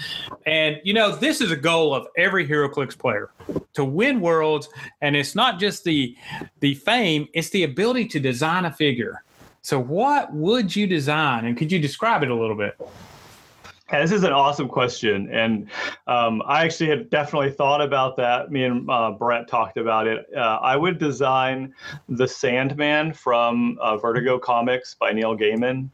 and 0.44 0.81
you 0.85 0.92
know 0.92 1.16
this 1.16 1.40
is 1.40 1.50
a 1.50 1.57
goal 1.57 1.94
of 1.94 2.07
every 2.16 2.46
HeroClix 2.46 2.98
player 2.98 3.31
to 3.72 3.85
win 3.85 4.20
worlds, 4.20 4.68
and 5.00 5.16
it's 5.16 5.35
not 5.35 5.59
just 5.59 5.85
the 5.85 6.14
the 6.61 6.74
fame; 6.74 7.27
it's 7.33 7.48
the 7.50 7.64
ability 7.64 8.07
to 8.09 8.20
design 8.20 8.66
a 8.66 8.72
figure 8.72 9.24
so, 9.64 9.81
what 9.81 10.31
would 10.35 10.77
you 10.77 10.87
design, 10.87 11.46
and 11.46 11.57
could 11.57 11.72
you 11.72 11.79
describe 11.79 12.22
it 12.22 12.29
a 12.29 12.35
little 12.35 12.55
bit? 12.55 12.77
Yeah, 13.90 14.03
this 14.03 14.12
is 14.12 14.22
an 14.22 14.33
awesome 14.33 14.68
question, 14.68 15.31
and 15.33 15.70
um, 16.07 16.42
I 16.44 16.66
actually 16.66 16.90
had 16.90 17.09
definitely 17.09 17.50
thought 17.50 17.81
about 17.81 18.14
that. 18.18 18.50
Me 18.50 18.64
and 18.64 18.87
uh, 18.90 19.12
Brett 19.12 19.48
talked 19.48 19.79
about 19.79 20.07
it. 20.07 20.27
Uh, 20.37 20.59
I 20.61 20.77
would 20.77 20.98
design 20.98 21.74
the 22.11 22.29
Sandman 22.29 23.14
from 23.14 23.79
uh, 23.81 23.96
Vertigo 23.96 24.38
Comics 24.38 24.96
by 24.96 25.12
Neil 25.12 25.35
Gaiman, 25.35 25.88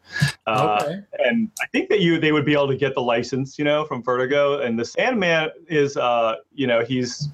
uh, 0.49 0.81
okay. 0.83 1.03
and 1.21 1.49
I 1.63 1.67
think 1.69 1.91
that 1.91 2.01
you 2.01 2.19
they 2.19 2.33
would 2.33 2.45
be 2.45 2.55
able 2.55 2.69
to 2.69 2.77
get 2.77 2.97
the 2.97 3.03
license, 3.03 3.57
you 3.57 3.65
know, 3.65 3.85
from 3.85 4.03
Vertigo. 4.03 4.63
And 4.63 4.77
the 4.77 4.85
Sandman 4.85 5.51
is, 5.69 5.97
uh, 5.97 6.39
you 6.53 6.67
know, 6.67 6.85
he's 6.85 7.29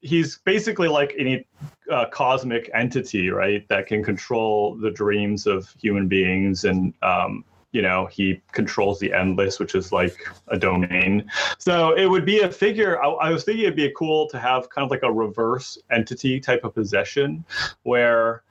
he's 0.00 0.38
basically 0.38 0.88
like 0.88 1.14
any 1.18 1.46
uh, 1.90 2.06
cosmic 2.10 2.70
entity, 2.74 3.30
right, 3.30 3.66
that 3.68 3.86
can 3.86 4.04
control 4.04 4.76
the 4.76 4.90
dreams 4.90 5.46
of 5.46 5.74
human 5.80 6.08
beings 6.08 6.64
and 6.64 6.94
um, 7.02 7.44
you 7.72 7.82
know 7.82 8.06
he 8.06 8.40
controls 8.52 8.98
the 8.98 9.12
endless 9.12 9.58
which 9.58 9.74
is 9.74 9.92
like 9.92 10.16
a 10.48 10.58
domain. 10.58 11.30
So 11.58 11.94
it 11.96 12.06
would 12.06 12.24
be 12.24 12.40
a 12.40 12.50
figure 12.50 13.02
I, 13.02 13.08
I, 13.08 13.30
was 13.30 13.44
thinking 13.44 13.64
it'd 13.64 13.76
be 13.76 13.92
cool 13.96 14.28
to 14.30 14.38
have 14.38 14.70
kind 14.70 14.84
of 14.84 14.90
like 14.90 15.02
a 15.02 15.12
reverse 15.12 15.78
entity 15.90 16.40
type 16.40 16.64
of 16.64 16.74
possession 16.74 17.44
where 17.82 18.42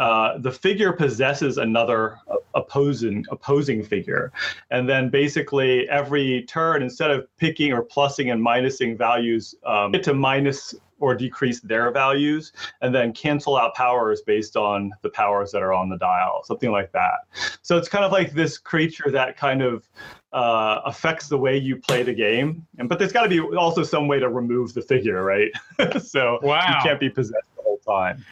uh, 0.00 0.38
the 0.38 0.50
figure 0.50 0.92
possesses 0.92 1.58
another 1.58 2.18
opposing 2.54 3.22
opposing 3.30 3.82
figure, 3.82 4.32
and 4.70 4.88
then 4.88 5.10
basically 5.10 5.86
every 5.90 6.42
turn, 6.44 6.82
instead 6.82 7.10
of 7.10 7.28
picking 7.36 7.70
or 7.70 7.84
plussing 7.84 8.32
and 8.32 8.42
minusing 8.42 8.96
values, 8.96 9.54
um, 9.66 9.92
get 9.92 10.02
to 10.02 10.14
minus 10.14 10.74
or 11.00 11.14
decrease 11.14 11.60
their 11.60 11.90
values, 11.90 12.52
and 12.80 12.94
then 12.94 13.12
cancel 13.12 13.58
out 13.58 13.74
powers 13.74 14.22
based 14.22 14.56
on 14.56 14.90
the 15.02 15.10
powers 15.10 15.52
that 15.52 15.62
are 15.62 15.74
on 15.74 15.90
the 15.90 15.98
dial, 15.98 16.42
something 16.44 16.70
like 16.70 16.90
that. 16.92 17.26
So 17.60 17.76
it's 17.76 17.88
kind 17.88 18.04
of 18.04 18.10
like 18.10 18.32
this 18.32 18.56
creature 18.56 19.10
that 19.10 19.36
kind 19.36 19.60
of 19.60 19.86
uh, 20.32 20.80
affects 20.86 21.28
the 21.28 21.36
way 21.36 21.58
you 21.58 21.76
play 21.76 22.02
the 22.02 22.14
game. 22.14 22.66
And 22.78 22.88
but 22.88 22.98
there's 22.98 23.12
got 23.12 23.24
to 23.24 23.28
be 23.28 23.40
also 23.40 23.82
some 23.82 24.08
way 24.08 24.18
to 24.18 24.30
remove 24.30 24.72
the 24.72 24.82
figure, 24.82 25.22
right? 25.24 25.50
so 26.02 26.38
wow. 26.42 26.66
you 26.68 26.74
can't 26.82 27.00
be 27.00 27.10
possessed 27.10 27.48
the 27.56 27.62
whole 27.62 27.78
time. 27.78 28.24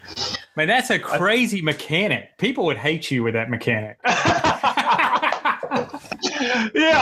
Man, 0.58 0.66
that's 0.66 0.90
a 0.90 0.98
crazy 0.98 1.62
mechanic. 1.62 2.36
People 2.36 2.64
would 2.64 2.78
hate 2.78 3.12
you 3.12 3.22
with 3.22 3.34
that 3.34 3.48
mechanic. 3.48 3.96
yeah, 4.04 4.16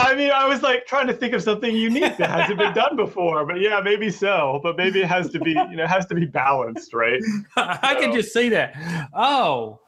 I 0.05 0.13
mean, 0.15 0.29
I 0.29 0.45
was 0.47 0.61
like 0.61 0.85
trying 0.85 1.07
to 1.07 1.13
think 1.13 1.33
of 1.33 1.41
something 1.41 1.75
unique 1.75 2.17
that 2.17 2.29
hasn't 2.29 2.59
been 2.59 2.75
done 2.75 2.95
before, 2.95 3.47
but 3.47 3.59
yeah, 3.59 3.81
maybe 3.83 4.11
so. 4.11 4.59
But 4.61 4.77
maybe 4.77 5.01
it 5.01 5.07
has 5.07 5.31
to 5.31 5.39
be, 5.39 5.53
you 5.53 5.75
know, 5.75 5.85
it 5.85 5.89
has 5.89 6.05
to 6.05 6.13
be 6.13 6.27
balanced, 6.27 6.93
right? 6.93 7.19
I 7.55 7.95
so. 7.95 7.99
can 7.99 8.13
just 8.13 8.31
see 8.31 8.49
that. 8.49 8.75
Oh, 9.11 9.79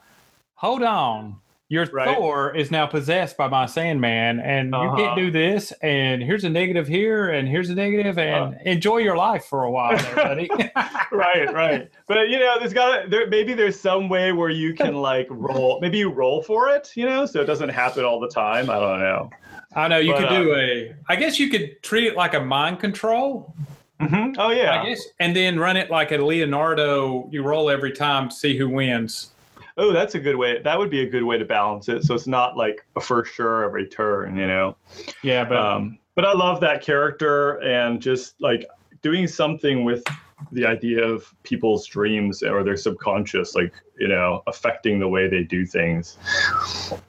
hold 0.55 0.81
on 0.81 1.35
your 1.69 1.85
right. 1.85 2.17
Thor 2.17 2.55
is 2.55 2.71
now 2.71 2.87
possessed 2.87 3.37
by 3.37 3.47
my 3.47 3.67
Sandman, 3.67 4.39
and 4.39 4.73
uh-huh. 4.73 4.83
you 4.83 4.89
can't 4.97 5.11
uh-huh. 5.11 5.15
do 5.15 5.31
this. 5.31 5.71
And 5.83 6.21
here's 6.21 6.43
a 6.43 6.49
negative 6.49 6.87
here, 6.87 7.29
and 7.29 7.47
here's 7.47 7.69
a 7.69 7.75
negative, 7.75 8.17
and 8.17 8.55
uh, 8.55 8.57
enjoy 8.65 8.97
your 8.97 9.15
life 9.15 9.45
for 9.45 9.63
a 9.63 9.71
while, 9.71 9.95
there, 9.95 10.15
buddy. 10.15 10.49
right, 11.11 11.53
right. 11.53 11.89
But 12.07 12.29
you 12.29 12.39
know, 12.39 12.57
there's 12.57 12.73
got 12.73 13.11
there 13.11 13.27
maybe 13.27 13.53
there's 13.53 13.79
some 13.79 14.09
way 14.09 14.31
where 14.31 14.49
you 14.49 14.73
can 14.73 14.95
like 15.09 15.27
roll. 15.29 15.79
Maybe 15.79 15.99
you 15.99 16.09
roll 16.09 16.41
for 16.41 16.69
it, 16.69 16.91
you 16.95 17.05
know, 17.05 17.27
so 17.27 17.41
it 17.41 17.45
doesn't 17.45 17.69
happen 17.69 18.03
all 18.03 18.19
the 18.19 18.29
time. 18.29 18.71
I 18.71 18.79
don't 18.79 18.99
know. 18.99 19.29
I 19.75 19.87
know 19.87 19.99
you 19.99 20.13
but, 20.13 20.21
could 20.21 20.29
do 20.29 20.53
uh, 20.53 20.57
a. 20.57 20.95
I 21.07 21.15
guess 21.15 21.39
you 21.39 21.49
could 21.49 21.83
treat 21.83 22.07
it 22.07 22.15
like 22.15 22.33
a 22.33 22.39
mind 22.39 22.79
control. 22.79 23.53
Mm-hmm. 24.01 24.39
Oh 24.39 24.49
yeah. 24.49 24.81
I 24.81 24.89
guess, 24.89 25.03
and 25.19 25.35
then 25.35 25.59
run 25.59 25.77
it 25.77 25.91
like 25.91 26.11
a 26.11 26.17
Leonardo. 26.17 27.29
You 27.31 27.43
roll 27.43 27.69
every 27.69 27.91
time 27.91 28.29
to 28.29 28.35
see 28.35 28.57
who 28.57 28.69
wins 28.69 29.33
oh, 29.79 29.93
that's 29.93 30.15
a 30.15 30.19
good 30.19 30.35
way. 30.35 30.61
That 30.61 30.77
would 30.77 30.89
be 30.89 31.01
a 31.01 31.09
good 31.09 31.23
way 31.23 31.37
to 31.37 31.45
balance 31.45 31.89
it. 31.89 32.03
So 32.03 32.13
it's 32.13 32.27
not 32.27 32.57
like 32.57 32.85
a 32.95 33.01
for 33.01 33.23
sure 33.25 33.63
every 33.63 33.87
turn, 33.87 34.37
you 34.37 34.45
know? 34.45 34.75
Yeah, 35.23 35.45
but 35.45 35.57
um, 35.57 35.97
but 36.15 36.25
I 36.25 36.33
love 36.33 36.59
that 36.61 36.83
character 36.83 37.61
and 37.63 38.01
just 38.01 38.39
like 38.41 38.65
doing 39.01 39.25
something 39.25 39.85
with 39.85 40.03
the 40.51 40.65
idea 40.65 41.03
of 41.03 41.33
people's 41.43 41.85
dreams 41.87 42.43
or 42.43 42.63
their 42.63 42.77
subconscious, 42.77 43.55
like 43.55 43.73
you 43.97 44.07
know, 44.07 44.43
affecting 44.47 44.99
the 44.99 45.07
way 45.07 45.27
they 45.27 45.43
do 45.43 45.65
things, 45.65 46.17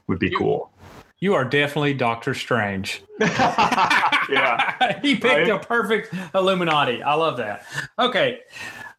would 0.07 0.19
be 0.19 0.31
cool. 0.31 0.71
You 1.19 1.35
are 1.35 1.45
definitely 1.45 1.93
Doctor 1.93 2.33
Strange. 2.33 3.03
yeah. 3.21 4.99
he 5.03 5.17
picked 5.17 5.25
right? 5.25 5.51
a 5.51 5.59
perfect 5.59 6.15
Illuminati. 6.35 7.03
I 7.03 7.15
love 7.15 7.37
that. 7.37 7.67
Okay. 7.99 8.41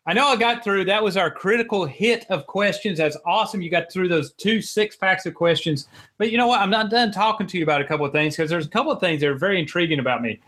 I 0.07 0.13
know 0.13 0.27
I 0.27 0.35
got 0.35 0.63
through. 0.63 0.85
That 0.85 1.03
was 1.03 1.15
our 1.15 1.29
critical 1.29 1.85
hit 1.85 2.25
of 2.29 2.47
questions. 2.47 2.97
That's 2.97 3.17
awesome. 3.25 3.61
You 3.61 3.69
got 3.69 3.91
through 3.91 4.07
those 4.07 4.33
two 4.33 4.61
six 4.61 4.95
packs 4.95 5.27
of 5.27 5.35
questions. 5.35 5.87
But 6.17 6.31
you 6.31 6.37
know 6.37 6.47
what? 6.47 6.59
I'm 6.59 6.71
not 6.71 6.89
done 6.89 7.11
talking 7.11 7.45
to 7.47 7.57
you 7.57 7.63
about 7.63 7.81
a 7.81 7.85
couple 7.85 8.05
of 8.05 8.11
things 8.11 8.35
because 8.35 8.49
there's 8.49 8.65
a 8.65 8.69
couple 8.69 8.91
of 8.91 8.99
things 8.99 9.21
that 9.21 9.29
are 9.29 9.37
very 9.37 9.59
intriguing 9.59 9.99
about 9.99 10.23
me. 10.23 10.39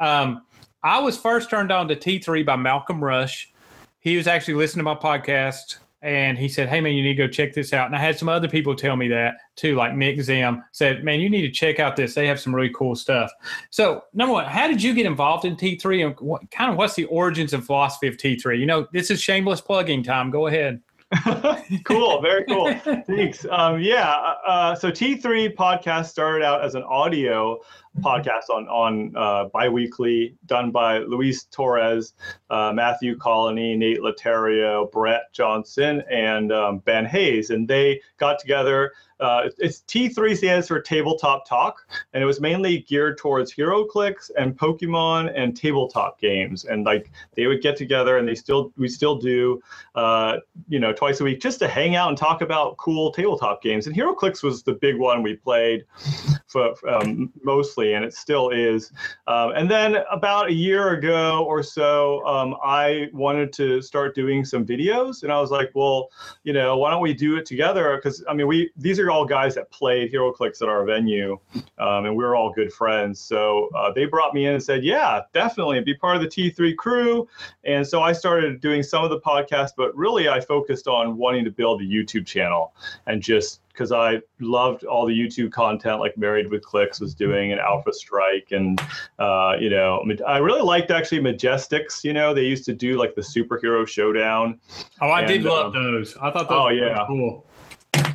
Um, 0.00 0.42
I 0.82 0.98
was 0.98 1.18
first 1.18 1.50
turned 1.50 1.70
on 1.70 1.88
to 1.88 1.96
T3 1.96 2.44
by 2.44 2.56
Malcolm 2.56 3.04
Rush. 3.04 3.52
He 4.00 4.16
was 4.16 4.26
actually 4.26 4.54
listening 4.54 4.84
to 4.84 4.94
my 4.94 4.98
podcast 4.98 5.76
and 6.02 6.36
he 6.36 6.48
said, 6.48 6.68
"Hey 6.68 6.80
man, 6.80 6.92
you 6.94 7.02
need 7.02 7.16
to 7.16 7.26
go 7.26 7.28
check 7.28 7.54
this 7.54 7.72
out." 7.72 7.86
And 7.86 7.96
I 7.96 7.98
had 7.98 8.18
some 8.18 8.28
other 8.28 8.48
people 8.48 8.74
tell 8.74 8.96
me 8.96 9.08
that 9.08 9.36
too, 9.56 9.76
like 9.76 9.94
Nick 9.94 10.20
Zim 10.20 10.62
said, 10.72 11.04
"Man, 11.04 11.20
you 11.20 11.30
need 11.30 11.42
to 11.42 11.50
check 11.50 11.78
out 11.78 11.96
this. 11.96 12.14
They 12.14 12.26
have 12.26 12.40
some 12.40 12.54
really 12.54 12.72
cool 12.74 12.94
stuff." 12.94 13.30
So, 13.70 14.04
number 14.12 14.34
one, 14.34 14.46
how 14.46 14.66
did 14.66 14.82
you 14.82 14.94
get 14.94 15.06
involved 15.06 15.44
in 15.44 15.56
T3, 15.56 16.06
and 16.06 16.20
what, 16.20 16.50
kind 16.50 16.70
of 16.70 16.76
what's 16.76 16.94
the 16.94 17.04
origins 17.06 17.54
and 17.54 17.64
philosophy 17.64 18.08
of 18.08 18.16
T3? 18.16 18.58
You 18.58 18.66
know, 18.66 18.86
this 18.92 19.10
is 19.10 19.22
shameless 19.22 19.60
plugging 19.60 20.02
time. 20.02 20.30
Go 20.30 20.48
ahead. 20.48 20.80
cool, 21.84 22.22
very 22.22 22.44
cool. 22.44 22.72
Thanks. 23.06 23.44
Um, 23.50 23.80
yeah, 23.80 24.34
uh, 24.46 24.74
so 24.74 24.90
T3 24.90 25.54
podcast 25.54 26.06
started 26.06 26.44
out 26.44 26.64
as 26.64 26.74
an 26.74 26.82
audio 26.84 27.58
podcast 28.00 28.50
on 28.50 28.68
on 28.68 29.14
uh, 29.16 29.44
biweekly, 29.46 30.34
done 30.46 30.70
by 30.70 30.98
Luis 30.98 31.44
Torres, 31.44 32.14
uh, 32.50 32.72
Matthew 32.74 33.16
Colony, 33.16 33.76
Nate 33.76 34.00
Laterio, 34.00 34.90
Brett 34.90 35.32
Johnson, 35.32 36.02
and 36.10 36.52
um, 36.52 36.78
Ben 36.78 37.04
Hayes, 37.04 37.50
and 37.50 37.68
they 37.68 38.00
got 38.18 38.38
together 38.38 38.92
uh, 39.22 39.48
it's 39.58 39.84
T3 39.86 40.36
stands 40.36 40.66
for 40.66 40.80
Tabletop 40.80 41.48
Talk, 41.48 41.86
and 42.12 42.22
it 42.22 42.26
was 42.26 42.40
mainly 42.40 42.80
geared 42.80 43.18
towards 43.18 43.54
HeroClix 43.54 44.32
and 44.36 44.58
Pokemon 44.58 45.32
and 45.36 45.56
tabletop 45.56 46.20
games. 46.20 46.64
And 46.64 46.84
like 46.84 47.08
they 47.36 47.46
would 47.46 47.62
get 47.62 47.76
together, 47.76 48.18
and 48.18 48.26
they 48.26 48.34
still 48.34 48.72
we 48.76 48.88
still 48.88 49.14
do, 49.14 49.62
uh, 49.94 50.38
you 50.68 50.80
know, 50.80 50.92
twice 50.92 51.20
a 51.20 51.24
week 51.24 51.40
just 51.40 51.60
to 51.60 51.68
hang 51.68 51.94
out 51.94 52.08
and 52.08 52.18
talk 52.18 52.42
about 52.42 52.76
cool 52.78 53.12
tabletop 53.12 53.62
games. 53.62 53.86
And 53.86 53.94
HeroClix 53.94 54.42
was 54.42 54.64
the 54.64 54.74
big 54.74 54.98
one 54.98 55.22
we 55.22 55.36
played 55.36 55.84
for 56.48 56.74
um, 56.88 57.32
mostly, 57.44 57.81
and 57.90 58.04
it 58.04 58.14
still 58.14 58.50
is. 58.50 58.92
Um, 59.26 59.52
and 59.52 59.70
then 59.70 59.96
about 60.10 60.48
a 60.48 60.52
year 60.52 60.90
ago 60.90 61.44
or 61.44 61.62
so, 61.62 62.24
um, 62.26 62.56
I 62.64 63.08
wanted 63.12 63.52
to 63.54 63.82
start 63.82 64.14
doing 64.14 64.44
some 64.44 64.64
videos, 64.64 65.22
and 65.22 65.32
I 65.32 65.40
was 65.40 65.50
like, 65.50 65.70
well, 65.74 66.08
you 66.44 66.52
know, 66.52 66.76
why 66.78 66.90
don't 66.90 67.02
we 67.02 67.14
do 67.14 67.36
it 67.36 67.46
together? 67.46 67.96
Because 67.96 68.24
I 68.28 68.34
mean, 68.34 68.46
we 68.46 68.70
these 68.76 68.98
are 68.98 69.10
all 69.10 69.24
guys 69.24 69.54
that 69.56 69.70
played 69.70 70.12
HeroClix 70.12 70.62
at 70.62 70.68
our 70.68 70.84
venue, 70.84 71.38
um, 71.78 72.06
and 72.06 72.16
we 72.16 72.24
were 72.24 72.36
all 72.36 72.52
good 72.52 72.72
friends. 72.72 73.20
So 73.20 73.68
uh, 73.74 73.92
they 73.92 74.04
brought 74.04 74.34
me 74.34 74.46
in 74.46 74.54
and 74.54 74.62
said, 74.62 74.84
"Yeah, 74.84 75.22
definitely 75.32 75.80
be 75.80 75.94
part 75.94 76.16
of 76.16 76.22
the 76.22 76.28
T3 76.28 76.76
crew." 76.76 77.28
And 77.64 77.86
so 77.86 78.02
I 78.02 78.12
started 78.12 78.60
doing 78.60 78.82
some 78.82 79.04
of 79.04 79.10
the 79.10 79.20
podcasts, 79.20 79.72
but 79.76 79.94
really 79.96 80.28
I 80.28 80.40
focused 80.40 80.86
on 80.86 81.16
wanting 81.16 81.44
to 81.44 81.50
build 81.50 81.80
a 81.80 81.84
YouTube 81.84 82.26
channel 82.26 82.74
and 83.06 83.22
just 83.22 83.60
because 83.72 83.92
I 83.92 84.20
loved 84.40 84.84
all 84.84 85.06
the 85.06 85.18
YouTube 85.18 85.50
content 85.52 86.00
like 86.00 86.16
Married 86.16 86.50
with 86.50 86.62
Clicks 86.62 87.00
was 87.00 87.14
doing 87.14 87.52
and 87.52 87.60
Alpha 87.60 87.92
Strike 87.92 88.48
and 88.50 88.80
uh, 89.18 89.56
you 89.58 89.70
know 89.70 90.04
I 90.26 90.38
really 90.38 90.62
liked 90.62 90.90
actually 90.90 91.20
Majestics. 91.20 92.04
You 92.04 92.12
know 92.12 92.34
they 92.34 92.44
used 92.44 92.64
to 92.66 92.74
do 92.74 92.98
like 92.98 93.14
the 93.14 93.22
superhero 93.22 93.86
showdown. 93.86 94.60
Oh, 95.00 95.08
I 95.08 95.20
and, 95.20 95.28
did 95.28 95.42
love 95.44 95.74
um, 95.74 95.84
those. 95.84 96.16
I 96.16 96.30
thought 96.30 96.48
those 96.48 96.58
oh, 96.58 96.68
yeah. 96.68 97.04
cool 97.06 97.46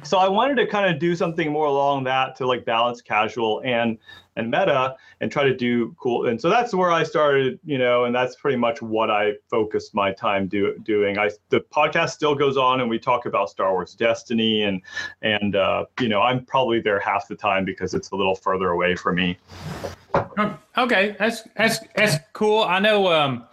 so 0.03 0.17
I 0.17 0.27
wanted 0.27 0.55
to 0.55 0.67
kind 0.67 0.93
of 0.93 0.99
do 0.99 1.15
something 1.15 1.51
more 1.51 1.65
along 1.65 2.03
that 2.05 2.36
to 2.38 2.47
like 2.47 2.65
balance 2.65 3.01
casual 3.01 3.62
and 3.63 3.97
and 4.38 4.51
meta 4.51 4.95
and 5.19 5.31
try 5.31 5.43
to 5.43 5.55
do 5.55 5.95
cool. 5.99 6.27
And 6.27 6.39
so 6.39 6.49
that's 6.49 6.73
where 6.73 6.91
I 6.91 7.03
started, 7.03 7.60
you 7.65 7.77
know, 7.77 8.05
and 8.05 8.13
that's 8.13 8.36
pretty 8.36 8.57
much 8.57 8.81
what 8.81 9.10
I 9.10 9.33
focused 9.49 9.95
my 9.95 10.13
time 10.13 10.47
do, 10.47 10.77
doing. 10.83 11.17
I 11.17 11.31
the 11.49 11.60
podcast 11.60 12.12
still 12.12 12.36
goes 12.36 12.55
on, 12.55 12.79
and 12.79 12.89
we 12.89 12.99
talk 12.99 13.25
about 13.25 13.49
Star 13.49 13.73
Wars 13.73 13.95
Destiny, 13.95 14.63
and 14.63 14.81
and 15.21 15.55
uh, 15.55 15.86
you 15.99 16.07
know, 16.07 16.21
I'm 16.21 16.45
probably 16.45 16.79
there 16.79 16.99
half 16.99 17.27
the 17.27 17.36
time 17.36 17.65
because 17.65 17.93
it's 17.93 18.12
a 18.12 18.15
little 18.15 18.36
further 18.36 18.69
away 18.69 18.95
from 18.95 19.15
me. 19.15 19.38
Okay, 20.77 21.15
that's 21.17 21.43
that's 21.55 21.79
that's 21.95 22.17
cool. 22.33 22.62
I 22.62 22.79
know. 22.79 23.12
Um, 23.12 23.47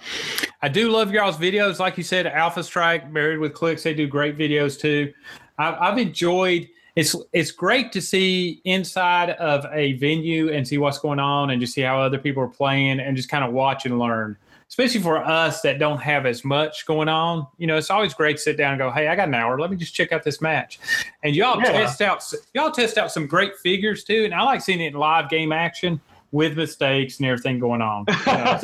I 0.60 0.68
do 0.68 0.90
love 0.90 1.12
y'all's 1.12 1.36
videos. 1.36 1.78
Like 1.78 1.96
you 1.96 2.04
said, 2.04 2.26
Alpha 2.26 2.62
Strike, 2.62 3.10
Married 3.10 3.38
with 3.38 3.54
Clicks, 3.54 3.82
they 3.82 3.94
do 3.94 4.06
great 4.06 4.36
videos 4.36 4.78
too. 4.78 5.12
I've, 5.58 5.74
I've 5.74 5.98
enjoyed. 5.98 6.68
It's 6.96 7.16
it's 7.32 7.50
great 7.50 7.90
to 7.92 8.00
see 8.00 8.60
inside 8.64 9.30
of 9.30 9.66
a 9.72 9.94
venue 9.94 10.52
and 10.52 10.66
see 10.66 10.78
what's 10.78 10.98
going 10.98 11.18
on 11.18 11.50
and 11.50 11.60
just 11.60 11.74
see 11.74 11.80
how 11.80 12.00
other 12.00 12.18
people 12.18 12.42
are 12.42 12.48
playing 12.48 13.00
and 13.00 13.16
just 13.16 13.28
kind 13.28 13.44
of 13.44 13.52
watch 13.52 13.84
and 13.84 13.98
learn. 13.98 14.36
Especially 14.68 15.00
for 15.00 15.18
us 15.18 15.60
that 15.60 15.78
don't 15.78 16.00
have 16.00 16.24
as 16.24 16.44
much 16.44 16.86
going 16.86 17.08
on, 17.08 17.46
you 17.58 17.66
know, 17.66 17.76
it's 17.76 17.90
always 17.90 18.14
great 18.14 18.38
to 18.38 18.42
sit 18.42 18.56
down 18.56 18.72
and 18.72 18.78
go, 18.78 18.90
"Hey, 18.90 19.08
I 19.08 19.16
got 19.16 19.28
an 19.28 19.34
hour. 19.34 19.58
Let 19.58 19.70
me 19.70 19.76
just 19.76 19.94
check 19.94 20.12
out 20.12 20.22
this 20.22 20.40
match." 20.40 20.78
And 21.22 21.34
y'all 21.34 21.60
yeah. 21.60 21.72
test 21.72 22.00
out 22.00 22.32
y'all 22.54 22.70
test 22.70 22.96
out 22.96 23.12
some 23.12 23.26
great 23.26 23.56
figures 23.56 24.04
too, 24.04 24.24
and 24.24 24.34
I 24.34 24.42
like 24.42 24.60
seeing 24.60 24.80
it 24.80 24.88
in 24.88 24.94
live 24.94 25.28
game 25.28 25.52
action 25.52 26.00
with 26.34 26.56
mistakes 26.56 27.18
and 27.18 27.26
everything 27.28 27.60
going 27.60 27.80
on. 27.80 28.04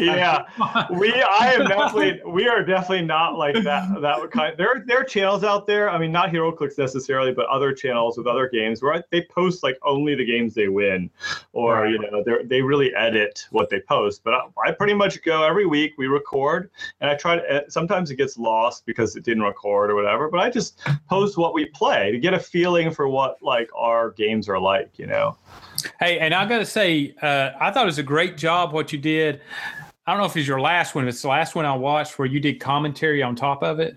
You 0.01 0.07
know, 0.07 0.15
yeah, 0.17 0.87
we 0.91 1.13
I 1.13 1.53
am 1.53 1.67
definitely 1.69 2.21
we 2.27 2.49
are 2.49 2.65
definitely 2.65 3.07
not 3.07 3.37
like 3.37 3.55
that. 3.63 4.01
That 4.01 4.31
kind. 4.31 4.57
There 4.57 4.83
there 4.87 5.01
are 5.01 5.05
channels 5.05 5.45
out 5.45 5.67
there. 5.67 5.91
I 5.91 5.99
mean, 5.99 6.11
not 6.11 6.31
HeroClix 6.31 6.79
necessarily, 6.79 7.33
but 7.33 7.47
other 7.47 7.73
channels 7.73 8.17
with 8.17 8.27
other 8.27 8.49
games 8.49 8.83
where 8.83 9.05
they 9.11 9.23
post 9.23 9.63
like 9.63 9.79
only 9.83 10.15
the 10.15 10.25
games 10.25 10.55
they 10.55 10.69
win, 10.69 11.11
or 11.53 11.83
right. 11.83 11.91
you 11.91 11.99
know 11.99 12.23
they 12.25 12.45
they 12.45 12.63
really 12.63 12.95
edit 12.95 13.47
what 13.51 13.71
they 13.71 13.81
post. 13.81 14.23
But 14.25 14.35
I, 14.35 14.47
I, 14.67 14.73
pretty 14.73 14.95
much 14.95 15.23
go 15.23 15.45
every 15.45 15.67
week. 15.67 15.93
We 15.99 16.07
record, 16.07 16.71
and 17.01 17.11
I 17.11 17.15
try 17.15 17.37
to. 17.37 17.53
Eh, 17.53 17.61
sometimes 17.69 18.11
it 18.11 18.17
gets 18.17 18.39
lost 18.39 18.87
because 18.87 19.17
it 19.17 19.25
didn't 19.25 19.43
record 19.43 19.91
or 19.91 19.95
whatever. 19.95 20.29
But 20.29 20.41
I 20.41 20.51
just 20.51 20.81
post 21.09 21.37
what 21.37 21.55
we 21.55 21.67
play 21.67 22.11
to 22.11 22.19
get 22.19 22.35
a 22.35 22.41
feeling 22.41 22.91
for 22.91 23.09
what 23.09 23.43
like 23.43 23.71
our 23.77 24.11
games 24.11 24.49
are 24.49 24.59
like. 24.59 24.99
You 24.99 25.07
know. 25.07 25.37
Hey, 25.99 26.19
and 26.19 26.35
I 26.35 26.47
got 26.47 26.59
to 26.59 26.67
say, 26.67 27.15
uh, 27.23 27.51
I 27.61 27.71
thought 27.71 27.83
it 27.83 27.87
was 27.87 27.99
a 27.99 28.03
great 28.03 28.37
job 28.37 28.73
what 28.73 28.93
you 28.93 28.99
did. 28.99 29.41
I 30.07 30.13
don't 30.13 30.21
know 30.21 30.27
if 30.27 30.37
it's 30.37 30.49
your 30.49 30.61
last 30.61 30.95
one. 30.95 31.07
It's 31.07 31.23
the 31.23 31.29
last 31.29 31.55
one 31.55 31.65
I 31.65 31.75
watched 31.75 32.19
where 32.19 32.27
you 32.27 32.41
did 32.41 32.59
commentary 32.59 33.23
on 33.23 33.37
top 33.37 33.63
of 33.63 33.79
it. 33.79 33.97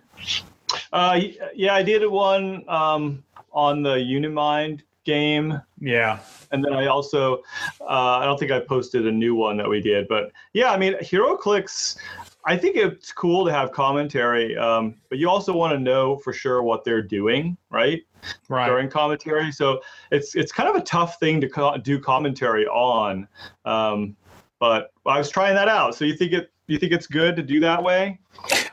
Uh, 0.91 1.19
yeah, 1.55 1.73
I 1.73 1.83
did 1.83 2.05
one 2.09 2.63
um, 2.67 3.23
on 3.51 3.83
the 3.83 3.95
Unimind 3.95 4.81
game. 5.05 5.59
Yeah. 5.79 6.19
And 6.51 6.63
then 6.63 6.73
I 6.73 6.85
also, 6.85 7.37
uh, 7.81 8.19
I 8.19 8.25
don't 8.25 8.39
think 8.39 8.51
I 8.51 8.59
posted 8.59 9.07
a 9.07 9.11
new 9.11 9.35
one 9.35 9.57
that 9.57 9.67
we 9.67 9.81
did, 9.81 10.07
but 10.07 10.31
yeah, 10.53 10.71
I 10.71 10.77
mean, 10.77 10.93
HeroClix. 10.95 11.97
I 12.45 12.57
think 12.57 12.75
it's 12.75 13.11
cool 13.11 13.45
to 13.45 13.51
have 13.51 13.71
commentary, 13.71 14.57
um, 14.57 14.95
but 15.09 15.17
you 15.17 15.29
also 15.29 15.53
want 15.53 15.73
to 15.73 15.79
know 15.79 16.17
for 16.17 16.33
sure 16.33 16.61
what 16.61 16.83
they're 16.83 17.01
doing, 17.01 17.57
right? 17.69 18.03
Right. 18.49 18.67
During 18.67 18.89
commentary, 18.89 19.51
so 19.51 19.81
it's 20.11 20.35
it's 20.35 20.51
kind 20.51 20.69
of 20.69 20.75
a 20.75 20.81
tough 20.81 21.19
thing 21.19 21.41
to 21.41 21.49
co- 21.49 21.77
do 21.77 21.99
commentary 21.99 22.65
on. 22.67 23.27
Um, 23.65 24.15
but 24.59 24.91
I 25.05 25.17
was 25.17 25.29
trying 25.29 25.55
that 25.55 25.67
out. 25.67 25.95
So 25.95 26.05
you 26.05 26.15
think 26.15 26.31
it 26.31 26.51
you 26.67 26.77
think 26.79 26.93
it's 26.93 27.07
good 27.07 27.35
to 27.35 27.43
do 27.43 27.59
that 27.59 27.83
way? 27.83 28.19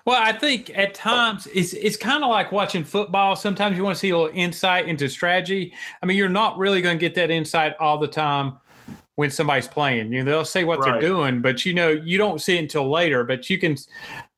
Well, 0.04 0.20
I 0.20 0.32
think 0.32 0.70
at 0.76 0.94
times 0.94 1.48
it's 1.52 1.72
it's 1.72 1.96
kind 1.96 2.22
of 2.22 2.30
like 2.30 2.52
watching 2.52 2.84
football. 2.84 3.36
Sometimes 3.36 3.76
you 3.76 3.84
want 3.84 3.96
to 3.96 4.00
see 4.00 4.10
a 4.10 4.16
little 4.16 4.34
insight 4.34 4.86
into 4.86 5.08
strategy. 5.08 5.74
I 6.02 6.06
mean, 6.06 6.16
you're 6.16 6.28
not 6.28 6.58
really 6.58 6.80
going 6.80 6.96
to 6.96 7.00
get 7.00 7.14
that 7.16 7.30
insight 7.30 7.74
all 7.80 7.98
the 7.98 8.08
time 8.08 8.58
when 9.20 9.30
somebody's 9.30 9.68
playing. 9.68 10.10
You 10.10 10.24
know, 10.24 10.30
they'll 10.30 10.44
say 10.46 10.64
what 10.64 10.78
right. 10.78 10.92
they're 10.92 11.00
doing, 11.02 11.42
but 11.42 11.66
you 11.66 11.74
know, 11.74 11.90
you 11.90 12.16
don't 12.16 12.40
see 12.40 12.56
it 12.56 12.60
until 12.60 12.90
later. 12.90 13.22
But 13.22 13.50
you 13.50 13.58
can, 13.58 13.76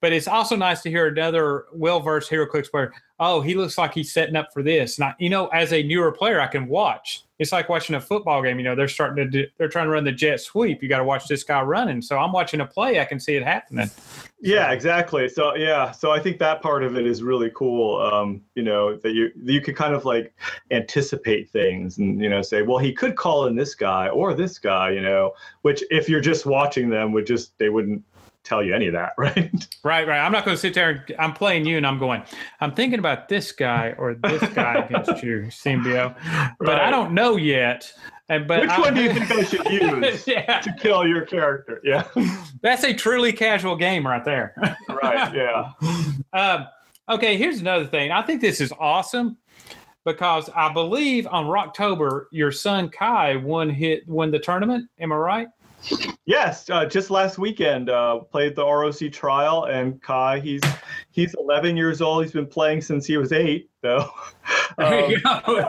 but 0.00 0.12
it's 0.12 0.26
also 0.26 0.56
nice 0.56 0.82
to 0.82 0.90
hear 0.90 1.06
another 1.06 1.66
well-versed 1.72 2.28
hero, 2.28 2.46
HeroClix 2.46 2.68
player. 2.68 2.92
Oh, 3.20 3.40
he 3.40 3.54
looks 3.54 3.78
like 3.78 3.94
he's 3.94 4.12
setting 4.12 4.34
up 4.34 4.48
for 4.52 4.60
this. 4.64 4.98
And 4.98 5.04
I, 5.04 5.14
you 5.20 5.30
know, 5.30 5.46
as 5.48 5.72
a 5.72 5.84
newer 5.84 6.10
player, 6.10 6.40
I 6.40 6.48
can 6.48 6.66
watch. 6.66 7.22
It's 7.38 7.52
like 7.52 7.68
watching 7.68 7.94
a 7.94 8.00
football 8.00 8.42
game. 8.42 8.58
You 8.58 8.64
know, 8.64 8.74
they're 8.74 8.88
starting 8.88 9.24
to 9.24 9.30
do, 9.30 9.46
they're 9.56 9.68
trying 9.68 9.86
to 9.86 9.92
run 9.92 10.02
the 10.02 10.10
jet 10.10 10.40
sweep. 10.40 10.82
You 10.82 10.88
got 10.88 10.98
to 10.98 11.04
watch 11.04 11.28
this 11.28 11.44
guy 11.44 11.62
running. 11.62 12.02
So 12.02 12.18
I'm 12.18 12.32
watching 12.32 12.58
a 12.60 12.66
play. 12.66 12.98
I 12.98 13.04
can 13.04 13.20
see 13.20 13.36
it 13.36 13.44
happening. 13.44 13.88
Yeah, 14.44 14.72
exactly. 14.72 15.28
So 15.28 15.54
yeah, 15.54 15.92
so 15.92 16.10
I 16.10 16.18
think 16.18 16.40
that 16.40 16.62
part 16.62 16.82
of 16.82 16.96
it 16.96 17.06
is 17.06 17.22
really 17.22 17.50
cool. 17.54 18.00
Um, 18.00 18.42
you 18.56 18.64
know 18.64 18.96
that 18.96 19.12
you 19.12 19.30
you 19.44 19.60
could 19.60 19.76
kind 19.76 19.94
of 19.94 20.04
like 20.04 20.34
anticipate 20.72 21.48
things 21.48 21.98
and 21.98 22.20
you 22.20 22.28
know 22.28 22.42
say, 22.42 22.62
well, 22.62 22.78
he 22.78 22.92
could 22.92 23.14
call 23.14 23.46
in 23.46 23.54
this 23.54 23.76
guy 23.76 24.08
or 24.08 24.34
this 24.34 24.58
guy. 24.58 24.90
You 24.90 25.00
know, 25.00 25.32
which 25.62 25.84
if 25.90 26.08
you're 26.08 26.20
just 26.20 26.44
watching 26.44 26.90
them, 26.90 27.12
would 27.12 27.24
just 27.24 27.56
they 27.58 27.68
wouldn't 27.68 28.02
tell 28.42 28.64
you 28.64 28.74
any 28.74 28.88
of 28.88 28.94
that, 28.94 29.12
right? 29.18 29.68
Right, 29.84 30.06
right. 30.08 30.18
I'm 30.18 30.32
not 30.32 30.44
going 30.44 30.56
to 30.56 30.60
sit 30.60 30.74
there 30.74 30.90
and 30.90 31.16
I'm 31.20 31.32
playing 31.32 31.64
you 31.64 31.76
and 31.76 31.86
I'm 31.86 32.00
going, 32.00 32.24
I'm 32.60 32.74
thinking 32.74 32.98
about 32.98 33.28
this 33.28 33.52
guy 33.52 33.94
or 33.96 34.14
this 34.14 34.42
guy 34.54 34.74
against 34.90 35.22
you, 35.22 35.42
Symbio, 35.50 36.16
but 36.58 36.68
right. 36.68 36.80
I 36.80 36.90
don't 36.90 37.12
know 37.12 37.36
yet. 37.36 37.92
And 38.32 38.48
but 38.48 38.62
which 38.62 38.70
I, 38.70 38.80
one 38.80 38.94
do 38.94 39.02
you 39.02 39.12
think 39.12 39.30
I 39.30 39.44
should 39.44 39.70
use 39.70 40.26
yeah. 40.26 40.60
to 40.60 40.72
kill 40.80 41.06
your 41.06 41.26
character? 41.26 41.82
Yeah, 41.84 42.08
that's 42.62 42.82
a 42.82 42.94
truly 42.94 43.30
casual 43.30 43.76
game 43.76 44.06
right 44.06 44.24
there. 44.24 44.54
right. 44.88 45.34
Yeah. 45.34 45.72
Um, 46.32 46.66
okay. 47.10 47.36
Here's 47.36 47.60
another 47.60 47.86
thing. 47.86 48.10
I 48.10 48.22
think 48.22 48.40
this 48.40 48.62
is 48.62 48.72
awesome 48.80 49.36
because 50.06 50.48
I 50.56 50.72
believe 50.72 51.26
on 51.26 51.44
Rocktober 51.44 52.24
your 52.32 52.52
son 52.52 52.88
Kai 52.88 53.36
won 53.36 53.68
hit 53.68 54.08
won 54.08 54.30
the 54.30 54.38
tournament. 54.38 54.88
Am 54.98 55.12
I 55.12 55.16
right? 55.16 55.48
Yes, 56.24 56.70
uh, 56.70 56.86
just 56.86 57.10
last 57.10 57.38
weekend 57.38 57.90
uh, 57.90 58.20
played 58.20 58.56
the 58.56 58.64
ROC 58.64 59.12
trial, 59.12 59.64
and 59.64 60.00
Kai 60.00 60.40
he's 60.40 60.62
he's 61.12 61.34
11 61.38 61.76
years 61.76 62.00
old. 62.00 62.24
He's 62.24 62.32
been 62.32 62.46
playing 62.46 62.80
since 62.80 63.06
he 63.06 63.16
was 63.16 63.32
eight, 63.32 63.70
though. 63.82 64.10
Um, 64.78 65.14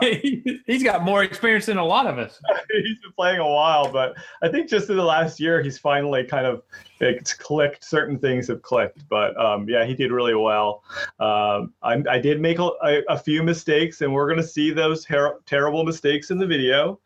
he's 0.66 0.82
got 0.82 1.04
more 1.04 1.24
experience 1.24 1.66
than 1.66 1.76
a 1.76 1.84
lot 1.84 2.06
of 2.06 2.18
us. 2.18 2.40
he's 2.70 2.98
been 3.00 3.12
playing 3.16 3.38
a 3.38 3.46
while, 3.46 3.92
but 3.92 4.14
I 4.42 4.48
think 4.48 4.68
just 4.68 4.88
in 4.88 4.96
the 4.96 5.04
last 5.04 5.38
year, 5.38 5.62
he's 5.62 5.78
finally 5.78 6.24
kind 6.24 6.46
of 6.46 6.62
it's 7.00 7.34
clicked. 7.34 7.84
Certain 7.84 8.18
things 8.18 8.48
have 8.48 8.62
clicked, 8.62 9.06
but 9.08 9.38
um, 9.38 9.68
yeah, 9.68 9.84
he 9.84 9.94
did 9.94 10.10
really 10.10 10.34
well. 10.34 10.84
Um, 11.20 11.74
I, 11.82 12.02
I, 12.08 12.18
did 12.18 12.40
make 12.40 12.58
a, 12.58 13.02
a, 13.08 13.18
few 13.18 13.42
mistakes, 13.42 14.00
and 14.00 14.12
we're 14.12 14.26
going 14.26 14.40
to 14.40 14.46
see 14.46 14.70
those 14.70 15.04
ter- 15.04 15.38
terrible 15.44 15.84
mistakes 15.84 16.30
in 16.30 16.38
the 16.38 16.46
video. 16.46 17.00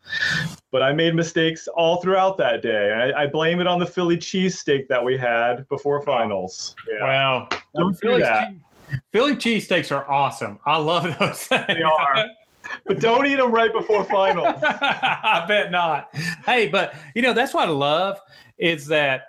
But 0.71 0.83
I 0.83 0.93
made 0.93 1.15
mistakes 1.15 1.67
all 1.67 2.01
throughout 2.01 2.37
that 2.37 2.61
day. 2.61 2.93
I, 2.93 3.23
I 3.23 3.27
blame 3.27 3.59
it 3.59 3.67
on 3.67 3.79
the 3.79 3.85
Philly 3.85 4.17
cheesesteak 4.17 4.87
that 4.87 5.03
we 5.03 5.17
had 5.17 5.67
before 5.67 6.01
finals. 6.03 6.75
Yeah. 6.89 7.03
Wow. 7.03 7.49
Don't 7.75 7.99
do 7.99 8.19
that. 8.19 8.53
Philly 9.11 9.35
cheesesteaks 9.35 9.95
are 9.95 10.09
awesome. 10.09 10.59
I 10.65 10.77
love 10.77 11.03
those. 11.19 11.43
Things. 11.43 11.65
They 11.67 11.81
are. 11.81 12.25
but 12.85 12.99
don't 12.99 13.25
eat 13.25 13.35
them 13.35 13.51
right 13.51 13.71
before 13.71 14.03
finals. 14.05 14.55
I 14.63 15.45
bet 15.47 15.71
not. 15.71 16.13
Hey, 16.45 16.67
but 16.67 16.95
you 17.15 17.21
know 17.21 17.33
that's 17.33 17.53
what 17.53 17.67
I 17.67 17.71
love 17.71 18.19
is 18.57 18.87
that 18.87 19.27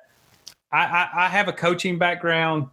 I, 0.73 0.85
I, 0.85 1.09
I 1.25 1.29
have 1.29 1.49
a 1.49 1.53
coaching 1.53 1.99
background, 1.99 2.69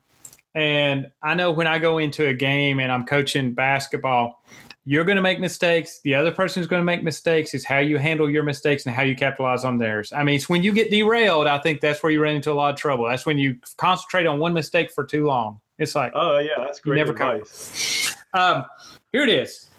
and 0.56 1.12
I 1.22 1.34
know 1.34 1.52
when 1.52 1.68
I 1.68 1.80
go 1.80 1.98
into 1.98 2.28
a 2.28 2.34
game 2.34 2.80
and 2.80 2.92
I'm 2.92 3.06
coaching 3.06 3.54
basketball, 3.54 4.44
you're 4.90 5.04
going 5.04 5.18
to 5.18 5.22
make 5.22 5.42
mistakes. 5.42 6.00
The 6.06 6.16
other 6.16 6.32
person 6.32 6.62
is 6.62 6.68
going 6.68 6.80
to 6.80 6.86
make 6.86 7.04
mistakes. 7.04 7.54
Is 7.54 7.66
how 7.66 7.80
you 7.80 7.98
handle 7.98 8.30
your 8.30 8.44
mistakes 8.44 8.86
and 8.86 8.96
how 8.96 9.04
you 9.04 9.18
capitalize 9.18 9.66
on 9.66 9.78
theirs. 9.78 10.14
I 10.14 10.24
mean, 10.24 10.36
it's 10.36 10.48
when 10.48 10.64
you 10.64 10.72
get 10.72 10.90
derailed. 10.90 11.46
I 11.46 11.58
think 11.60 11.82
that's 11.82 12.02
where 12.02 12.10
you 12.10 12.24
run 12.24 12.36
into 12.36 12.54
a 12.54 12.54
lot 12.54 12.74
of 12.74 12.80
trouble. 12.80 13.06
That's 13.06 13.26
when 13.26 13.38
you 13.38 13.58
concentrate 13.76 14.26
on 14.26 14.40
one 14.40 14.54
mistake 14.54 14.90
for 14.90 15.04
too 15.04 15.26
long. 15.26 15.60
It's 15.78 15.94
like, 15.94 16.14
oh 16.16 16.40
yeah, 16.40 16.54
that's 16.60 16.80
great 16.80 16.96
never 16.96 17.12
advice. 17.12 18.16
Um, 18.34 18.66
here 19.12 19.24
it 19.24 19.30
is. 19.30 19.70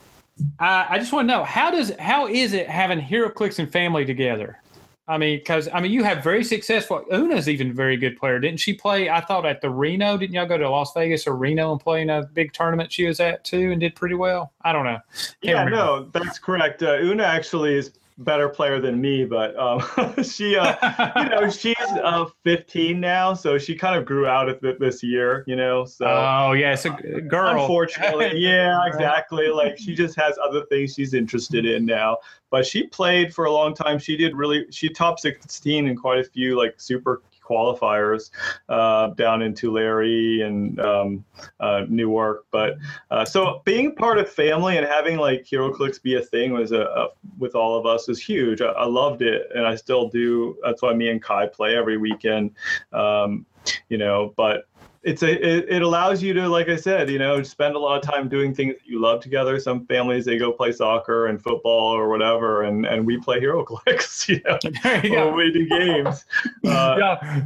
I, 0.59 0.87
I 0.91 0.99
just 0.99 1.11
want 1.11 1.27
to 1.27 1.35
know 1.35 1.43
how 1.43 1.71
does 1.71 1.91
how 1.99 2.29
is 2.29 2.53
it 2.53 2.69
having 2.69 3.01
HeroClix 3.01 3.59
and 3.59 3.73
family 3.73 4.05
together? 4.05 4.61
I 5.09 5.17
mean, 5.17 5.39
because 5.39 5.69
I 5.73 5.81
mean, 5.81 5.91
you 5.91 6.05
have 6.05 6.23
very 6.23 6.45
successful. 6.45 7.03
Una's 7.11 7.49
even 7.49 7.71
a 7.71 7.73
very 7.73 7.97
good 7.97 8.19
player, 8.19 8.39
didn't 8.39 8.61
she 8.61 8.75
play? 8.75 9.09
I 9.09 9.23
thought 9.23 9.47
at 9.47 9.63
the 9.63 9.71
Reno. 9.71 10.19
Didn't 10.19 10.35
y'all 10.35 10.47
go 10.47 10.59
to 10.59 10.69
Las 10.69 10.93
Vegas 10.93 11.27
or 11.27 11.35
Reno 11.35 11.73
and 11.73 11.81
play 11.81 12.03
in 12.03 12.11
a 12.11 12.25
big 12.25 12.53
tournament 12.53 12.93
she 12.93 13.07
was 13.07 13.19
at 13.19 13.43
too 13.43 13.73
and 13.73 13.81
did 13.81 13.95
pretty 13.95 14.15
well? 14.15 14.53
I 14.63 14.73
don't 14.73 14.85
know. 14.85 14.99
Can't 15.15 15.37
yeah, 15.41 15.65
remember. 15.65 15.77
no, 15.77 16.11
that's 16.13 16.39
correct. 16.39 16.83
Uh, 16.83 16.99
Una 17.01 17.23
actually 17.23 17.75
is 17.75 17.93
better 18.19 18.49
player 18.49 18.81
than 18.81 19.01
me, 19.01 19.25
but 19.25 19.57
um, 19.59 19.81
she, 20.23 20.57
uh, 20.57 20.75
you 21.23 21.29
know, 21.29 21.51
she's 21.51 21.77
uh, 21.79 22.27
15 22.45 23.01
now, 23.01 23.33
so 23.35 23.59
she 23.59 23.75
kind 23.75 23.97
of 23.97 24.05
grew 24.05 24.27
out 24.27 24.49
of 24.49 24.63
it 24.65 24.81
this 24.81 25.03
year, 25.03 25.45
you 25.47 25.57
know. 25.57 25.85
So 25.85 26.07
oh 26.07 26.53
yeah, 26.53 26.73
it's 26.73 26.85
a 26.85 26.91
girl. 26.91 27.61
Unfortunately, 27.61 28.33
yeah, 28.37 28.87
exactly. 28.87 29.49
Like 29.49 29.79
she 29.79 29.95
just 29.95 30.17
has 30.17 30.37
other 30.43 30.65
things 30.67 30.95
she's 30.95 31.15
interested 31.15 31.65
in 31.65 31.87
now. 31.87 32.19
But 32.51 32.67
she 32.67 32.87
played 32.87 33.35
for 33.35 33.45
a 33.45 33.53
long 33.53 33.75
time. 33.75 33.99
She 33.99 34.17
did 34.17 34.35
really. 34.35 34.67
She 34.71 34.89
top 34.89 35.21
16 35.21 35.87
in 35.87 35.97
quite 35.97 36.19
a 36.19 36.25
few 36.25 36.57
like 36.57 36.75
super 36.81 37.23
qualifiers 37.49 38.31
uh, 38.69 39.09
down 39.09 39.43
in 39.43 39.55
Tulare 39.55 40.43
and 40.43 40.79
um, 40.81 41.25
uh, 41.61 41.85
Newark. 41.89 42.47
But 42.51 42.77
uh, 43.11 43.25
so 43.25 43.63
being 43.65 43.95
part 43.95 44.19
of 44.19 44.29
family 44.29 44.77
and 44.77 44.87
having 44.87 45.19
like 45.19 45.45
HeroClix 45.45 46.03
be 46.03 46.17
a 46.17 46.23
thing 46.23 46.53
was 46.53 46.73
a, 46.73 46.83
a 46.83 47.09
with 47.39 47.55
all 47.55 47.79
of 47.79 47.87
us 47.87 48.09
is 48.09 48.21
huge. 48.21 48.61
I, 48.61 48.67
I, 48.67 48.87
loved 48.87 49.23
it, 49.23 49.49
and 49.55 49.67
I 49.67 49.77
still 49.77 50.09
do. 50.09 50.57
That's 50.65 50.83
why 50.83 50.95
me 50.95 51.09
and 51.09 51.23
Kai 51.23 51.47
play 51.47 51.77
every 51.77 51.97
weekend. 51.97 52.53
Um, 52.93 53.47
you 53.89 53.99
know, 53.99 54.33
but 54.37 54.68
it's 55.03 55.23
a 55.23 55.31
it, 55.31 55.67
it, 55.69 55.83
allows 55.83 56.23
you 56.23 56.35
to 56.35 56.49
like 56.49 56.69
i 56.69 56.77
said 56.77 57.09
you 57.09 57.19
know 57.19 57.43
spend 57.43 57.77
a 57.77 57.79
lot 57.79 57.97
of 57.97 58.03
time 58.03 58.29
doing 58.29 58.55
things 58.55 58.75
that 58.75 58.87
you 58.87 59.01
love 59.01 59.21
together. 59.21 59.59
Some 59.61 59.87
families 59.87 60.25
they 60.25 60.39
go 60.39 60.53
play 60.53 60.73
soccer 60.73 61.27
and 61.27 61.41
football 61.41 61.95
or 61.95 62.09
whatever 62.09 62.65
and 62.65 62.85
and 62.85 63.07
we 63.07 63.19
play 63.19 63.41
HeroClix 63.41 64.29
you 65.05 65.15
know 65.15 65.29
you 65.29 65.35
we 65.35 65.53
do 65.53 65.69
games. 65.69 66.25
Uh, 66.65 66.97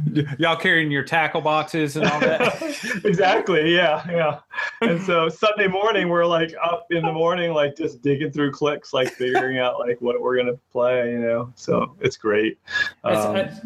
y'all, 0.15 0.25
y'all 0.39 0.55
carrying 0.55 0.91
your 0.91 1.03
tackle 1.03 1.41
boxes 1.41 1.95
and 1.95 2.05
all 2.07 2.19
that. 2.19 2.61
Exactly 3.03 3.73
yeah 3.73 4.09
yeah. 4.09 4.39
And 4.81 5.01
so 5.03 5.29
sunday 5.29 5.67
morning 5.67 6.09
we're 6.09 6.25
like 6.25 6.53
up 6.63 6.87
in 6.89 7.03
the 7.03 7.13
morning 7.13 7.53
like 7.53 7.75
just 7.75 8.01
digging 8.01 8.31
through 8.31 8.51
clicks 8.51 8.93
like 8.93 9.09
figuring 9.09 9.59
out 9.59 9.79
like 9.79 10.01
what 10.01 10.19
we're 10.21 10.37
gonna 10.37 10.57
play 10.71 11.11
you 11.11 11.19
know 11.19 11.51
so 11.55 11.95
it's 11.99 12.17
great. 12.17 12.57
Um, 13.03 13.33
that's, 13.35 13.59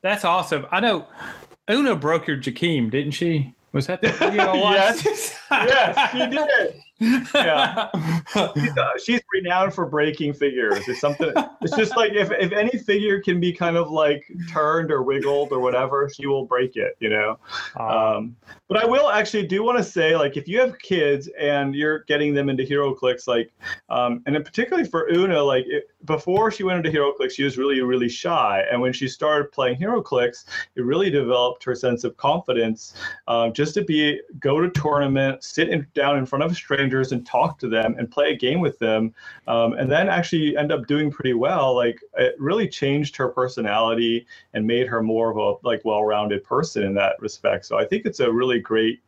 that's 0.00 0.24
awesome. 0.24 0.66
I 0.70 0.80
know 0.80 1.06
Una 1.68 1.96
broke 1.96 2.26
your 2.26 2.36
Jakeem, 2.36 2.90
didn't 2.90 3.12
she? 3.12 3.54
Was 3.72 3.86
that 3.86 4.00
the 4.00 4.08
video 4.08 4.54
yes, 4.70 5.34
yes, 5.50 6.10
she 6.12 6.18
did 6.18 6.74
yeah, 7.00 7.90
she's, 8.54 8.76
uh, 8.76 8.88
she's, 9.02 9.20
renowned 9.32 9.72
for 9.72 9.86
breaking 9.86 10.32
figures. 10.32 10.88
It's 10.88 11.00
something. 11.00 11.32
It's 11.60 11.76
just 11.76 11.96
like 11.96 12.12
if 12.12 12.30
if 12.32 12.52
any 12.52 12.76
figure 12.78 13.20
can 13.20 13.38
be 13.38 13.52
kind 13.52 13.76
of 13.76 13.90
like 13.90 14.26
turned 14.50 14.90
or 14.90 15.02
wiggled 15.02 15.52
or 15.52 15.60
whatever, 15.60 16.10
she 16.12 16.26
will 16.26 16.44
break 16.44 16.76
it. 16.76 16.96
You 16.98 17.10
know. 17.10 17.38
Um, 17.76 18.36
but 18.68 18.76
I 18.76 18.86
will 18.86 19.08
actually 19.08 19.46
do 19.46 19.62
want 19.62 19.78
to 19.78 19.84
say, 19.84 20.14
like, 20.14 20.36
if 20.36 20.46
you 20.46 20.60
have 20.60 20.78
kids 20.78 21.28
and 21.38 21.74
you're 21.74 22.00
getting 22.00 22.34
them 22.34 22.48
into 22.48 22.64
HeroClix, 22.64 23.26
like, 23.26 23.52
um, 23.88 24.22
and 24.26 24.36
particularly 24.44 24.88
for 24.88 25.08
Una, 25.10 25.42
like, 25.42 25.64
it, 25.66 25.88
before 26.04 26.50
she 26.50 26.62
went 26.62 26.84
into 26.84 26.96
HeroClix, 26.96 27.32
she 27.32 27.44
was 27.44 27.58
really 27.58 27.80
really 27.80 28.08
shy, 28.08 28.64
and 28.70 28.80
when 28.80 28.92
she 28.92 29.08
started 29.08 29.50
playing 29.52 29.78
HeroClix, 29.78 30.44
it 30.76 30.82
really 30.82 31.10
developed 31.10 31.64
her 31.64 31.74
sense 31.74 32.04
of 32.04 32.16
confidence. 32.16 32.94
Um, 33.26 33.52
just 33.52 33.74
to 33.74 33.84
be 33.84 34.20
go 34.38 34.60
to 34.60 34.70
tournament, 34.70 35.42
sit 35.42 35.68
in, 35.68 35.86
down 35.94 36.18
in 36.18 36.26
front 36.26 36.44
of 36.44 36.54
strangers 36.54 37.12
and 37.12 37.26
talk 37.26 37.58
to 37.58 37.68
them 37.68 37.96
and 37.98 38.10
play 38.10 38.32
a 38.32 38.36
game 38.36 38.60
with 38.60 38.78
them, 38.78 39.14
um, 39.46 39.72
and 39.74 39.90
then 39.90 40.08
actually 40.08 40.56
end 40.56 40.72
up 40.72 40.86
doing 40.86 41.10
pretty 41.10 41.34
well. 41.34 41.74
Like 41.74 42.00
it 42.16 42.34
really 42.38 42.68
changed 42.68 43.16
her 43.16 43.28
personality 43.28 44.26
and 44.54 44.66
made 44.66 44.86
her 44.86 45.02
more 45.02 45.30
of 45.30 45.36
a 45.36 45.66
like 45.66 45.84
well-rounded 45.84 46.44
person 46.44 46.84
in 46.84 46.94
that 46.94 47.16
respect. 47.20 47.66
So 47.66 47.78
I 47.78 47.84
think 47.84 48.06
it's 48.06 48.20
a 48.20 48.30
really 48.30 48.57
great 48.60 49.00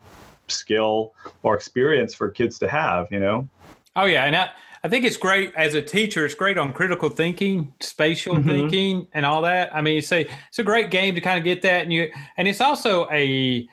skill 0.49 1.15
or 1.43 1.55
experience 1.55 2.15
for 2.15 2.31
kids 2.31 2.59
to 2.61 2.69
have. 2.69 3.09
You 3.11 3.21
know. 3.21 3.49
Oh 3.97 4.05
yeah, 4.05 4.25
and 4.25 4.37
I, 4.37 4.51
I 4.83 4.89
think 4.89 5.05
it's 5.05 5.17
great 5.17 5.53
as 5.57 5.75
a 5.75 5.83
teacher. 5.83 6.25
It's 6.25 6.35
great 6.35 6.59
on 6.59 6.73
critical 6.73 7.09
thinking, 7.09 7.73
spatial 7.81 8.37
mm-hmm. 8.37 8.49
thinking, 8.49 9.07
and 9.13 9.27
all 9.27 9.43
that. 9.43 9.75
I 9.75 9.81
mean, 9.81 9.99
it's 9.99 10.13
a 10.13 10.27
it's 10.49 10.59
a 10.59 10.65
great 10.65 10.91
game 10.91 11.15
to 11.15 11.21
kind 11.21 11.39
of 11.39 11.45
get 11.45 11.63
that, 11.63 11.83
and 11.83 11.93
you 11.93 12.11
and 12.37 12.49
it's 12.49 12.61
also 12.61 13.09
a 13.11 13.69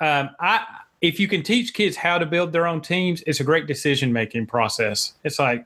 um, 0.00 0.30
I 0.40 0.64
if 1.00 1.20
you 1.20 1.28
can 1.28 1.42
teach 1.42 1.74
kids 1.74 1.96
how 1.96 2.18
to 2.18 2.26
build 2.26 2.52
their 2.52 2.66
own 2.66 2.80
teams, 2.80 3.22
it's 3.26 3.40
a 3.40 3.44
great 3.44 3.66
decision 3.66 4.12
making 4.12 4.46
process. 4.46 5.14
It's 5.24 5.38
like, 5.38 5.64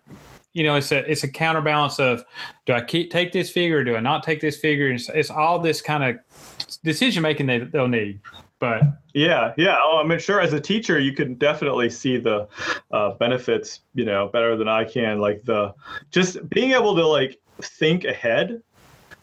you 0.53 0.63
know, 0.63 0.77
it's 0.77 0.93
a 0.93 1.11
it's 1.11 1.23
a 1.23 1.29
counterbalance 1.29 1.99
of 1.99 2.25
do 2.67 2.75
I 2.75 2.83
keep, 2.83 3.11
take 3.11 3.33
this 3.33 3.51
figure 3.51 3.79
or 3.79 3.85
do 3.85 3.97
I 3.97 4.01
not 4.01 4.23
take 4.23 4.41
this 4.41 4.59
figure? 4.59 4.91
It's, 4.91 5.09
it's 5.09 5.31
all 5.31 5.59
this 5.59 5.81
kind 5.81 6.05
of 6.05 6.81
decision 6.85 7.23
making 7.23 7.47
they 7.47 7.59
they'll 7.59 7.89
need. 7.89 8.21
But 8.63 8.85
yeah, 9.13 9.55
yeah. 9.57 9.75
Oh, 9.83 10.01
I 10.01 10.07
mean, 10.07 10.21
sure. 10.21 10.41
As 10.41 10.53
a 10.53 10.61
teacher, 10.61 11.01
you 11.01 11.13
can 11.15 11.35
definitely 11.35 11.91
see 11.91 12.17
the 12.17 12.47
uh, 12.93 13.15
benefits, 13.15 13.81
you 13.93 14.05
know, 14.05 14.29
better 14.29 14.57
than 14.57 14.69
I 14.69 14.85
can. 14.85 15.19
Like 15.19 15.43
the 15.43 15.75
just 16.13 16.49
being 16.49 16.71
able 16.71 16.95
to 16.95 17.05
like 17.05 17.41
think 17.61 18.05
ahead 18.05 18.63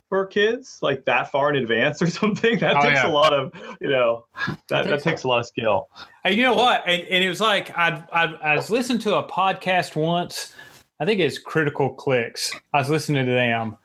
for 0.09 0.25
kids 0.25 0.79
like 0.81 1.05
that 1.05 1.31
far 1.31 1.53
in 1.53 1.55
advance 1.55 2.01
or 2.01 2.07
something 2.21 2.59
that 2.59 2.75
oh, 2.75 2.81
takes 2.81 2.95
yeah. 2.95 3.07
a 3.07 3.13
lot 3.13 3.31
of 3.31 3.53
you 3.79 3.89
know 3.89 4.25
that, 4.67 4.87
that 4.87 5.03
takes 5.03 5.23
a 5.23 5.27
lot 5.27 5.39
of 5.39 5.45
skill 5.45 5.87
and 6.23 6.35
you 6.35 6.41
know 6.41 6.55
what 6.55 6.81
and, 6.87 7.03
and 7.03 7.23
it 7.23 7.29
was 7.29 7.39
like 7.39 7.69
I, 7.77 8.03
I 8.11 8.23
i 8.23 8.55
was 8.55 8.71
listening 8.71 8.97
to 8.99 9.17
a 9.17 9.23
podcast 9.29 9.95
once 9.95 10.55
i 10.99 11.05
think 11.05 11.19
it's 11.19 11.37
critical 11.37 11.93
clicks 11.93 12.51
i 12.73 12.79
was 12.79 12.89
listening 12.89 13.27
to 13.27 13.31
them 13.31 13.77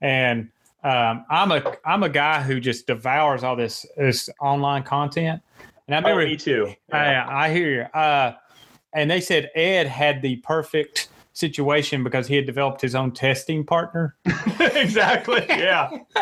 and 0.00 0.50
um, 0.84 1.24
i'm 1.30 1.52
a 1.52 1.76
i'm 1.84 2.02
a 2.02 2.08
guy 2.08 2.42
who 2.42 2.60
just 2.60 2.86
devours 2.86 3.44
all 3.44 3.56
this 3.56 3.86
this 3.96 4.28
online 4.40 4.82
content. 4.82 5.40
And 5.86 5.94
i 5.94 5.98
oh, 5.98 6.02
remember 6.02 6.22
oh, 6.22 6.26
me 6.26 6.36
too. 6.36 6.74
Yeah. 6.90 7.26
I, 7.28 7.46
I 7.46 7.52
hear 7.52 7.70
you. 7.70 7.82
Uh, 8.00 8.34
and 8.94 9.10
they 9.10 9.20
said 9.20 9.50
ed 9.54 9.86
had 9.86 10.22
the 10.22 10.36
perfect 10.36 11.08
situation 11.32 12.04
because 12.04 12.26
he 12.26 12.36
had 12.36 12.46
developed 12.46 12.80
his 12.80 12.94
own 12.94 13.12
testing 13.12 13.64
partner. 13.64 14.16
exactly. 14.60 15.44
Yeah. 15.48 15.90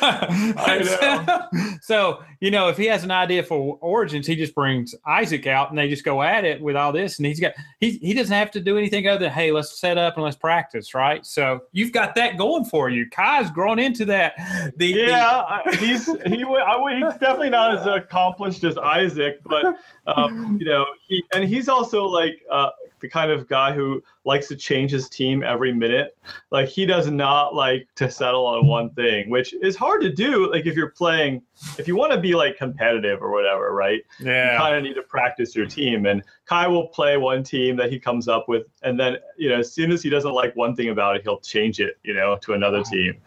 I 0.00 0.80
know. 0.84 1.76
so, 1.80 2.22
you 2.40 2.50
know, 2.50 2.68
if 2.68 2.76
he 2.76 2.86
has 2.86 3.04
an 3.04 3.10
idea 3.10 3.42
for 3.42 3.78
origins, 3.80 4.26
he 4.26 4.36
just 4.36 4.54
brings 4.54 4.94
Isaac 5.06 5.46
out 5.46 5.70
and 5.70 5.78
they 5.78 5.88
just 5.88 6.04
go 6.04 6.22
at 6.22 6.44
it 6.44 6.60
with 6.60 6.76
all 6.76 6.92
this. 6.92 7.18
And 7.18 7.26
he's 7.26 7.40
got, 7.40 7.52
he, 7.80 7.92
he 7.98 8.14
doesn't 8.14 8.34
have 8.34 8.50
to 8.52 8.60
do 8.60 8.78
anything 8.78 9.06
other 9.06 9.20
than, 9.20 9.32
hey, 9.32 9.52
let's 9.52 9.78
set 9.78 9.98
up 9.98 10.14
and 10.14 10.24
let's 10.24 10.36
practice. 10.36 10.94
Right. 10.94 11.24
So 11.24 11.60
you've 11.72 11.92
got 11.92 12.14
that 12.16 12.36
going 12.38 12.64
for 12.64 12.90
you. 12.90 13.08
Kai's 13.10 13.50
grown 13.50 13.78
into 13.78 14.04
that. 14.06 14.34
The, 14.76 14.86
yeah. 14.86 15.60
The, 15.64 15.76
he's, 15.76 16.06
he, 16.06 16.44
I, 16.44 16.98
he's 16.98 17.20
definitely 17.20 17.50
not 17.50 17.78
as 17.78 17.86
accomplished 17.86 18.64
as 18.64 18.78
Isaac, 18.78 19.40
but, 19.44 19.76
um, 20.06 20.58
you 20.60 20.66
know, 20.66 20.86
he, 21.06 21.24
and 21.34 21.44
he's 21.44 21.68
also 21.68 22.04
like, 22.04 22.42
uh, 22.50 22.70
the 23.04 23.10
kind 23.10 23.30
of 23.30 23.46
guy 23.46 23.70
who 23.70 24.02
likes 24.24 24.48
to 24.48 24.56
change 24.56 24.90
his 24.90 25.10
team 25.10 25.42
every 25.42 25.74
minute. 25.74 26.16
Like 26.50 26.68
he 26.68 26.86
does 26.86 27.10
not 27.10 27.54
like 27.54 27.86
to 27.96 28.10
settle 28.10 28.46
on 28.46 28.66
one 28.66 28.88
thing, 28.94 29.28
which 29.28 29.52
is 29.60 29.76
hard 29.76 30.00
to 30.00 30.10
do. 30.10 30.50
Like 30.50 30.64
if 30.64 30.74
you're 30.74 30.88
playing, 30.88 31.42
if 31.78 31.86
you 31.86 31.96
want 31.96 32.12
to 32.12 32.18
be 32.18 32.34
like 32.34 32.56
competitive 32.56 33.22
or 33.22 33.30
whatever, 33.30 33.74
right? 33.74 34.00
Yeah. 34.20 34.52
You 34.52 34.58
kind 34.58 34.76
of 34.76 34.82
need 34.82 34.94
to 34.94 35.02
practice 35.02 35.54
your 35.54 35.66
team. 35.66 36.06
And 36.06 36.22
Kai 36.46 36.66
will 36.66 36.88
play 36.88 37.18
one 37.18 37.42
team 37.42 37.76
that 37.76 37.92
he 37.92 38.00
comes 38.00 38.26
up 38.26 38.48
with, 38.48 38.66
and 38.82 38.98
then 38.98 39.18
you 39.36 39.50
know 39.50 39.56
as 39.56 39.70
soon 39.70 39.92
as 39.92 40.02
he 40.02 40.08
doesn't 40.08 40.32
like 40.32 40.56
one 40.56 40.74
thing 40.74 40.88
about 40.88 41.16
it, 41.16 41.22
he'll 41.22 41.40
change 41.40 41.80
it, 41.80 41.98
you 42.04 42.14
know, 42.14 42.38
to 42.40 42.54
another 42.54 42.82
team. 42.82 43.20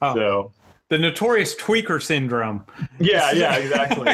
Oh. 0.00 0.14
So 0.14 0.52
the 0.90 0.98
notorious 0.98 1.54
tweaker 1.54 2.02
syndrome. 2.02 2.64
Yeah, 2.98 3.30
yeah, 3.32 3.54
exactly. 3.54 4.06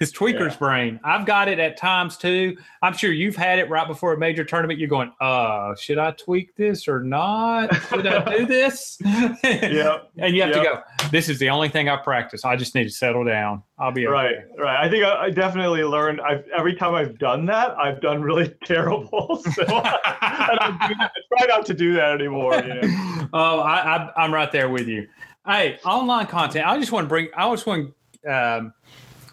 it's 0.00 0.10
tweaker's 0.10 0.54
yeah. 0.54 0.58
brain. 0.58 1.00
I've 1.04 1.24
got 1.24 1.48
it 1.48 1.60
at 1.60 1.76
times 1.76 2.16
too. 2.16 2.56
I'm 2.82 2.92
sure 2.92 3.12
you've 3.12 3.36
had 3.36 3.60
it 3.60 3.70
right 3.70 3.86
before 3.86 4.12
a 4.12 4.18
major 4.18 4.44
tournament. 4.44 4.80
You're 4.80 4.88
going, 4.88 5.12
uh, 5.20 5.76
should 5.76 5.98
I 5.98 6.10
tweak 6.10 6.56
this 6.56 6.88
or 6.88 7.04
not? 7.04 7.72
Should 7.88 8.06
I 8.08 8.36
do 8.36 8.46
this? 8.46 8.98
yeah. 9.04 9.98
and 10.18 10.34
you 10.34 10.42
have 10.42 10.50
yep. 10.50 10.52
to 10.52 10.62
go, 10.62 11.08
this 11.10 11.28
is 11.28 11.38
the 11.38 11.48
only 11.50 11.68
thing 11.68 11.88
I 11.88 11.96
practice. 11.96 12.44
I 12.44 12.56
just 12.56 12.74
need 12.74 12.84
to 12.84 12.90
settle 12.90 13.24
down. 13.24 13.62
I'll 13.78 13.92
be 13.92 14.06
right. 14.06 14.34
Right. 14.58 14.84
I 14.84 14.90
think 14.90 15.04
I, 15.04 15.24
I 15.24 15.30
definitely 15.30 15.84
learned. 15.84 16.20
I've 16.20 16.44
every 16.56 16.74
time 16.74 16.94
I've 16.94 17.18
done 17.18 17.46
that, 17.46 17.76
I've 17.78 18.00
done 18.00 18.22
really 18.22 18.52
terrible. 18.64 19.42
So 19.52 19.64
I, 19.68 19.98
I, 20.04 21.10
try 21.36 21.46
not 21.46 21.66
to 21.66 21.74
do 21.74 21.92
that 21.94 22.12
anymore. 22.12 22.54
You 22.56 22.74
know? 22.74 23.28
Oh, 23.32 23.60
I, 23.60 23.96
I, 23.96 24.12
I'm 24.16 24.32
right 24.32 24.50
there 24.52 24.68
with 24.68 24.86
you. 24.88 25.08
Hey, 25.44 25.80
online 25.84 26.28
content. 26.28 26.68
I 26.68 26.78
just 26.78 26.92
want 26.92 27.06
to 27.06 27.08
bring. 27.08 27.28
I 27.36 27.50
just 27.50 27.66
want 27.66 27.92
to 28.22 28.30
um, 28.32 28.72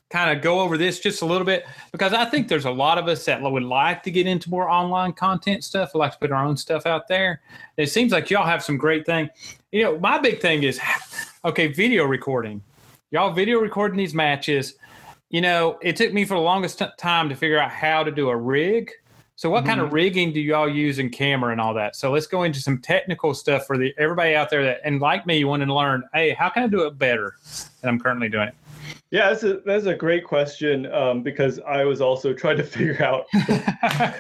kind 0.10 0.36
of 0.36 0.41
go 0.41 0.60
over 0.60 0.76
this 0.76 1.00
just 1.00 1.22
a 1.22 1.26
little 1.26 1.45
bit 1.45 1.67
because 1.91 2.13
I 2.13 2.26
think 2.26 2.48
there's 2.48 2.65
a 2.65 2.72
lot 2.72 2.98
of 2.98 3.08
us 3.08 3.24
that 3.26 3.39
would 3.39 3.62
like 3.62 4.02
to 4.04 4.12
get 4.12 4.26
into 4.26 4.50
more 4.50 4.67
online 4.67 5.13
content 5.13 5.63
stuff. 5.63 5.91
We 5.93 6.00
like 6.00 6.13
to 6.13 6.17
put 6.17 6.32
our 6.32 6.43
own 6.43 6.58
stuff 6.58 6.88
out 6.88 7.08
there. 7.08 7.41
It 7.78 7.91
seems 7.91 8.12
like 8.12 8.32
y'all 8.32 8.48
have 8.48 8.63
some 8.63 8.76
great 8.76 9.06
thing. 9.06 9.30
You 9.72 9.84
know, 9.84 10.00
my 10.00 10.17
big 10.17 10.41
thing 10.41 10.63
is 10.63 10.80
okay, 11.45 11.67
video 11.67 12.06
recording. 12.06 12.63
Y'all 13.12 13.32
video 13.32 13.60
recording 13.60 13.98
these 13.98 14.15
matches. 14.15 14.78
You 15.30 15.41
know, 15.41 15.78
it 15.84 15.95
took 15.95 16.12
me 16.12 16.26
for 16.26 16.34
the 16.34 16.41
longest 16.41 16.80
t- 16.80 16.86
time 16.98 17.30
to 17.30 17.36
figure 17.36 17.60
out 17.60 17.69
how 17.69 18.04
to 18.04 18.10
do 18.10 18.30
a 18.30 18.36
rig 18.36 18.91
so, 19.39 19.49
what 19.49 19.60
mm-hmm. 19.60 19.67
kind 19.67 19.80
of 19.80 19.86
mm-hmm. 19.86 19.95
rigging 19.95 20.34
do 20.34 20.41
y'all 20.41 20.67
use 20.67 20.99
in 20.99 21.10
camera 21.10 21.54
and 21.54 21.62
all 21.62 21.73
that? 21.75 21.95
So, 21.95 22.12
let's 22.12 22.28
go 22.28 22.43
into 22.43 22.60
some 22.60 22.78
technical 22.78 23.34
stuff 23.34 23.65
for 23.65 23.78
the 23.78 23.93
everybody 23.97 24.36
out 24.36 24.49
there 24.49 24.65
that, 24.65 24.82
and 24.84 24.99
like 24.99 25.25
me, 25.25 25.38
you 25.38 25.47
want 25.47 25.63
to 25.63 25.73
learn. 25.73 26.04
Hey, 26.13 26.32
how 26.32 26.49
can 26.49 26.63
I 26.63 26.67
do 26.67 26.86
it 26.86 26.97
better 26.97 27.38
than 27.80 27.89
I'm 27.89 28.02
currently 28.02 28.28
doing 28.28 28.49
it? 28.49 28.56
Yeah, 29.12 29.29
that's 29.29 29.44
a, 29.44 29.62
that's 29.65 29.85
a 29.85 29.96
great 29.96 30.23
question 30.23 30.92
um, 30.94 31.23
because 31.23 31.60
I 31.60 31.83
was 31.83 32.02
also 32.02 32.33
trying 32.42 32.58
to 32.58 32.63
figure 32.63 33.04
out, 33.04 33.25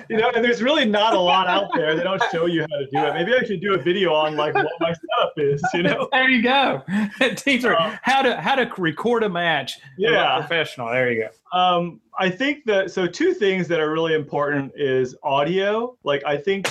you 0.09 0.17
know, 0.17 0.31
and 0.35 0.43
there's 0.43 0.61
really 0.61 0.85
not 0.85 1.13
a 1.13 1.19
lot 1.19 1.47
out 1.47 1.69
there. 1.75 1.95
They 1.95 2.03
don't 2.03 2.21
show 2.31 2.47
you 2.47 2.61
how 2.61 2.77
to 2.79 2.87
do 2.91 2.97
it. 2.97 3.13
Maybe 3.13 3.33
I 3.33 3.43
should 3.43 3.61
do 3.61 3.75
a 3.75 3.77
video 3.77 4.13
on 4.13 4.35
like 4.35 4.55
what 4.55 4.67
my 4.79 4.93
setup 4.93 5.33
is, 5.37 5.63
you 5.73 5.83
know? 5.83 6.07
There 6.19 6.29
you 6.29 6.41
go. 6.41 6.83
Teacher, 7.35 7.79
um, 7.79 7.97
how 8.01 8.21
to 8.21 8.35
how 8.41 8.55
to 8.55 8.69
record 8.77 9.23
a 9.23 9.29
match. 9.29 9.79
Yeah, 9.97 10.37
professional. 10.39 10.89
There 10.89 11.11
you 11.11 11.23
go. 11.23 11.57
Um, 11.57 12.01
I 12.17 12.29
think 12.29 12.65
that 12.65 12.91
so 12.91 13.07
two 13.07 13.33
things 13.33 13.67
that 13.69 13.79
are 13.79 13.91
really 13.91 14.15
important 14.15 14.73
is 14.75 15.15
audio. 15.23 15.97
Like 16.03 16.23
I 16.25 16.35
think 16.35 16.67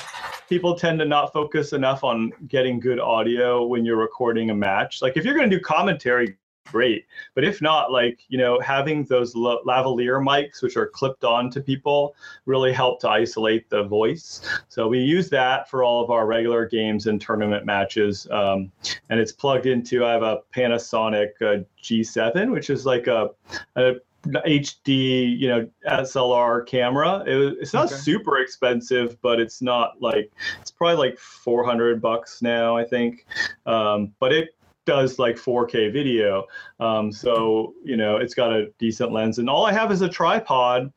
people 0.48 0.74
tend 0.74 0.98
to 0.98 1.04
not 1.04 1.32
focus 1.32 1.72
enough 1.72 2.04
on 2.04 2.32
getting 2.48 2.80
good 2.80 3.00
audio 3.00 3.64
when 3.64 3.84
you're 3.84 3.96
recording 3.96 4.50
a 4.50 4.54
match. 4.54 5.00
Like 5.00 5.16
if 5.16 5.24
you're 5.24 5.34
going 5.34 5.48
to 5.48 5.56
do 5.56 5.62
commentary, 5.62 6.36
great. 6.70 7.06
But 7.34 7.44
if 7.44 7.60
not, 7.60 7.90
like, 7.90 8.20
you 8.28 8.38
know, 8.38 8.60
having 8.60 9.04
those 9.04 9.34
lavalier 9.34 10.22
mics, 10.22 10.62
which 10.62 10.76
are 10.76 10.86
clipped 10.86 11.24
on 11.24 11.50
to 11.50 11.60
people, 11.60 12.14
really 12.46 12.72
help 12.72 13.00
to 13.00 13.08
isolate 13.08 13.68
the 13.70 13.84
voice. 13.84 14.40
So 14.68 14.88
we 14.88 15.00
use 15.00 15.28
that 15.30 15.68
for 15.68 15.82
all 15.82 16.02
of 16.02 16.10
our 16.10 16.26
regular 16.26 16.66
games 16.66 17.06
and 17.06 17.20
tournament 17.20 17.64
matches. 17.64 18.26
Um, 18.30 18.70
and 19.10 19.20
it's 19.20 19.32
plugged 19.32 19.66
into, 19.66 20.04
I 20.04 20.12
have 20.12 20.22
a 20.22 20.40
Panasonic 20.54 21.30
uh, 21.40 21.64
G7, 21.82 22.52
which 22.52 22.70
is 22.70 22.86
like 22.86 23.06
a, 23.06 23.30
a 23.76 23.94
HD, 24.26 25.38
you 25.38 25.48
know, 25.48 25.68
SLR 25.88 26.66
camera. 26.66 27.22
It, 27.26 27.58
it's 27.60 27.72
not 27.72 27.86
okay. 27.86 27.96
super 27.96 28.38
expensive, 28.38 29.20
but 29.22 29.40
it's 29.40 29.62
not 29.62 30.00
like 30.00 30.32
it's 30.60 30.70
probably 30.70 30.96
like 30.96 31.18
400 31.18 32.00
bucks 32.00 32.42
now, 32.42 32.76
I 32.76 32.84
think. 32.84 33.26
Um, 33.66 34.12
but 34.18 34.32
it 34.32 34.54
does 34.88 35.18
like 35.18 35.36
4K 35.36 35.92
video. 35.92 36.46
Um, 36.80 37.12
so, 37.12 37.74
you 37.84 37.94
know, 37.94 38.16
it's 38.16 38.32
got 38.32 38.54
a 38.54 38.68
decent 38.78 39.12
lens. 39.12 39.38
And 39.38 39.48
all 39.50 39.66
I 39.66 39.72
have 39.74 39.92
is 39.92 40.00
a 40.00 40.08
tripod. 40.08 40.90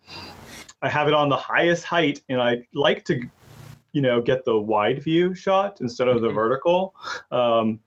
I 0.82 0.88
have 0.88 1.10
it 1.10 1.14
on 1.14 1.28
the 1.28 1.36
highest 1.36 1.84
height, 1.84 2.22
and 2.30 2.42
I 2.42 2.66
like 2.74 3.04
to, 3.06 3.22
you 3.92 4.02
know, 4.02 4.22
get 4.22 4.46
the 4.46 4.58
wide 4.58 5.04
view 5.04 5.36
shot 5.36 5.82
instead 5.82 6.08
of 6.08 6.22
the 6.22 6.28
mm-hmm. 6.28 6.36
vertical. 6.36 6.96
Um, 7.32 7.82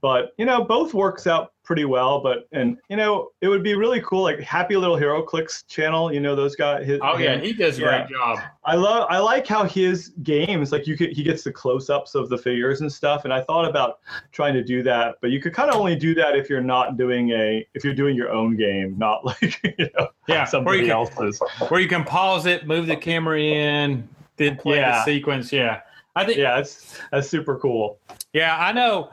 but 0.00 0.32
you 0.38 0.46
know, 0.46 0.62
both 0.62 0.94
works 0.94 1.26
out 1.26 1.52
pretty 1.72 1.86
well. 1.86 2.20
But 2.20 2.48
and 2.52 2.76
you 2.90 2.96
know, 2.96 3.30
it 3.40 3.48
would 3.48 3.62
be 3.62 3.74
really 3.74 4.02
cool, 4.02 4.22
like 4.22 4.40
Happy 4.40 4.76
Little 4.76 4.96
HeroClix 4.96 5.66
channel. 5.68 6.12
You 6.12 6.20
know 6.20 6.36
those 6.36 6.54
guys. 6.54 6.86
His, 6.86 7.00
oh 7.02 7.16
yeah, 7.16 7.38
he 7.38 7.54
does 7.54 7.78
a 7.78 7.80
yeah. 7.80 7.98
great 7.98 8.10
job. 8.10 8.40
I 8.66 8.74
love. 8.74 9.06
I 9.08 9.18
like 9.18 9.46
how 9.46 9.64
his 9.64 10.10
games, 10.22 10.70
like 10.70 10.86
you 10.86 10.98
could, 10.98 11.12
he 11.12 11.22
gets 11.22 11.44
the 11.44 11.50
close-ups 11.52 12.14
of 12.14 12.28
the 12.28 12.36
figures 12.36 12.82
and 12.82 12.92
stuff. 12.92 13.24
And 13.24 13.32
I 13.32 13.40
thought 13.40 13.64
about 13.64 14.00
trying 14.32 14.52
to 14.52 14.62
do 14.62 14.82
that, 14.82 15.16
but 15.22 15.30
you 15.30 15.40
could 15.40 15.54
kind 15.54 15.70
of 15.70 15.76
only 15.76 15.96
do 15.96 16.14
that 16.14 16.36
if 16.36 16.50
you're 16.50 16.60
not 16.60 16.98
doing 16.98 17.30
a, 17.30 17.66
if 17.72 17.84
you're 17.84 17.94
doing 17.94 18.14
your 18.14 18.30
own 18.30 18.54
game, 18.54 18.98
not 18.98 19.24
like 19.24 19.58
you 19.78 19.88
know, 19.98 20.08
yeah, 20.28 20.44
somebody 20.44 20.82
where 20.82 20.92
else's. 20.92 21.40
Where 21.68 21.80
you 21.80 21.88
can 21.88 22.04
pause 22.04 22.44
it, 22.44 22.66
move 22.66 22.86
the 22.86 22.96
camera 22.96 23.40
in, 23.40 24.06
then 24.36 24.56
play 24.56 24.76
yeah. 24.76 24.98
the 24.98 25.04
sequence. 25.04 25.50
Yeah. 25.50 25.80
I 26.14 26.24
think 26.24 26.38
yeah, 26.38 26.56
that's 26.56 26.98
that's 27.10 27.28
super 27.28 27.58
cool. 27.58 27.98
Yeah, 28.32 28.56
I 28.58 28.72
know. 28.72 29.10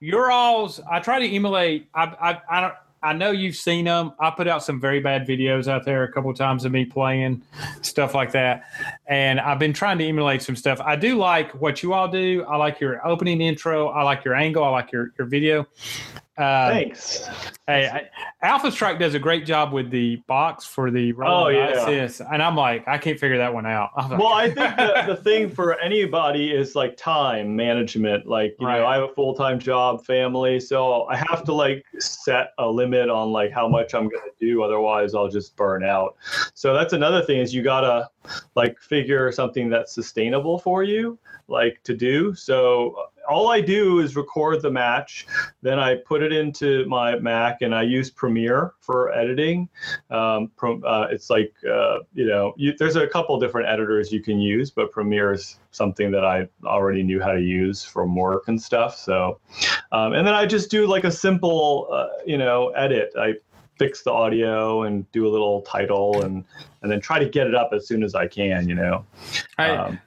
Your 0.00 0.30
alls. 0.30 0.80
I 0.90 1.00
try 1.00 1.18
to 1.18 1.34
emulate. 1.34 1.88
I 1.94 2.04
I 2.04 2.40
I 2.50 2.60
don't. 2.60 2.74
I 3.02 3.14
know 3.14 3.30
you've 3.30 3.56
seen 3.56 3.86
them. 3.86 4.12
I 4.20 4.30
put 4.30 4.46
out 4.46 4.62
some 4.62 4.78
very 4.78 5.00
bad 5.00 5.26
videos 5.26 5.68
out 5.68 5.86
there 5.86 6.04
a 6.04 6.12
couple 6.12 6.30
of 6.30 6.36
times 6.36 6.66
of 6.66 6.72
me 6.72 6.84
playing 6.84 7.42
stuff 7.80 8.14
like 8.14 8.32
that, 8.32 8.64
and 9.06 9.40
I've 9.40 9.58
been 9.58 9.72
trying 9.72 9.96
to 9.98 10.04
emulate 10.04 10.42
some 10.42 10.54
stuff. 10.54 10.80
I 10.80 10.96
do 10.96 11.16
like 11.16 11.50
what 11.60 11.82
you 11.82 11.94
all 11.94 12.08
do. 12.08 12.44
I 12.46 12.56
like 12.56 12.78
your 12.78 13.06
opening 13.06 13.40
intro. 13.40 13.88
I 13.88 14.02
like 14.02 14.24
your 14.24 14.34
angle. 14.34 14.64
I 14.64 14.68
like 14.68 14.92
your 14.92 15.12
your 15.18 15.26
video. 15.26 15.66
Uh, 16.40 16.70
Thanks. 16.70 17.28
Hey, 17.66 17.86
I, 17.86 18.08
Alpha 18.46 18.72
Strike 18.72 18.98
does 18.98 19.12
a 19.12 19.18
great 19.18 19.44
job 19.44 19.74
with 19.74 19.90
the 19.90 20.16
box 20.26 20.64
for 20.64 20.90
the 20.90 21.12
oh 21.22 21.48
yeah, 21.48 21.68
assist, 21.68 22.22
and 22.32 22.42
I'm 22.42 22.56
like, 22.56 22.88
I 22.88 22.96
can't 22.96 23.20
figure 23.20 23.36
that 23.36 23.52
one 23.52 23.66
out. 23.66 23.90
Like, 24.10 24.18
well, 24.18 24.32
I 24.32 24.46
think 24.46 24.76
the, 24.76 25.04
the 25.14 25.16
thing 25.22 25.50
for 25.50 25.78
anybody 25.78 26.50
is 26.50 26.74
like 26.74 26.96
time 26.96 27.54
management. 27.54 28.26
Like, 28.26 28.56
you 28.58 28.66
right. 28.66 28.78
know, 28.78 28.86
I 28.86 28.94
have 28.94 29.10
a 29.10 29.14
full 29.14 29.34
time 29.34 29.58
job, 29.58 30.02
family, 30.06 30.58
so 30.58 31.04
I 31.04 31.16
have 31.16 31.44
to 31.44 31.52
like 31.52 31.84
set 31.98 32.52
a 32.56 32.66
limit 32.66 33.10
on 33.10 33.30
like 33.30 33.52
how 33.52 33.68
much 33.68 33.94
I'm 33.94 34.08
going 34.08 34.24
to 34.24 34.46
do. 34.46 34.62
Otherwise, 34.62 35.14
I'll 35.14 35.28
just 35.28 35.54
burn 35.56 35.84
out. 35.84 36.16
So 36.54 36.72
that's 36.72 36.94
another 36.94 37.22
thing 37.22 37.38
is 37.38 37.54
you 37.54 37.62
gotta 37.62 38.08
like 38.54 38.80
figure 38.80 39.30
something 39.30 39.68
that's 39.68 39.94
sustainable 39.94 40.58
for 40.58 40.82
you, 40.82 41.18
like 41.48 41.82
to 41.84 41.94
do. 41.94 42.34
So 42.34 43.09
all 43.28 43.50
I 43.50 43.60
do 43.60 44.00
is 44.00 44.16
record 44.16 44.62
the 44.62 44.70
match, 44.70 45.26
then 45.62 45.78
I 45.78 45.96
put 45.96 46.22
it 46.22 46.32
into 46.32 46.84
my 46.86 47.16
Mac 47.18 47.62
and 47.62 47.74
I 47.74 47.82
use 47.82 48.10
Premiere 48.10 48.74
for 48.80 49.12
editing. 49.12 49.68
Um, 50.10 50.50
uh, 50.62 51.06
it's 51.10 51.30
like 51.30 51.52
uh, 51.68 51.98
you 52.14 52.26
know, 52.26 52.54
you, 52.56 52.74
there's 52.78 52.96
a 52.96 53.06
couple 53.06 53.38
different 53.38 53.68
editors 53.68 54.12
you 54.12 54.20
can 54.20 54.40
use, 54.40 54.70
but 54.70 54.90
Premiere 54.90 55.32
is 55.32 55.58
something 55.70 56.10
that 56.10 56.24
I 56.24 56.48
already 56.64 57.02
knew 57.02 57.20
how 57.20 57.32
to 57.32 57.40
use 57.40 57.84
from 57.84 58.14
work 58.14 58.48
and 58.48 58.60
stuff. 58.60 58.96
So, 58.96 59.38
um, 59.92 60.12
and 60.12 60.26
then 60.26 60.34
I 60.34 60.46
just 60.46 60.70
do 60.70 60.86
like 60.86 61.04
a 61.04 61.10
simple, 61.10 61.88
uh, 61.92 62.08
you 62.26 62.38
know, 62.38 62.70
edit. 62.70 63.12
I 63.18 63.34
fix 63.78 64.02
the 64.02 64.12
audio 64.12 64.82
and 64.82 65.10
do 65.10 65.26
a 65.26 65.30
little 65.30 65.62
title 65.62 66.22
and 66.22 66.44
and 66.82 66.90
then 66.90 67.00
try 67.00 67.18
to 67.18 67.28
get 67.28 67.46
it 67.46 67.54
up 67.54 67.70
as 67.72 67.86
soon 67.86 68.02
as 68.02 68.14
I 68.14 68.26
can. 68.26 68.68
You 68.68 68.74
know. 68.74 69.06
I, 69.58 69.70
um, 69.70 70.00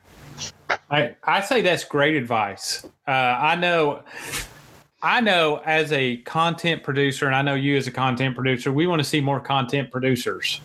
I, 0.94 1.16
I 1.24 1.42
say 1.42 1.62
that's 1.62 1.84
great 1.84 2.16
advice. 2.16 2.86
Uh, 3.08 3.12
I 3.12 3.56
know, 3.56 4.04
I 5.02 5.22
know 5.22 5.60
as 5.66 5.92
a 5.92 6.18
content 6.18 6.84
producer, 6.84 7.26
and 7.26 7.36
I 7.36 7.42
know 7.42 7.56
you 7.56 7.76
as 7.78 7.88
a 7.88 7.92
content 7.92 8.36
producer, 8.36 8.72
we 8.72 8.86
want 8.86 9.00
to 9.00 9.04
see 9.04 9.20
more 9.20 9.40
content 9.40 9.90
producers. 9.90 10.62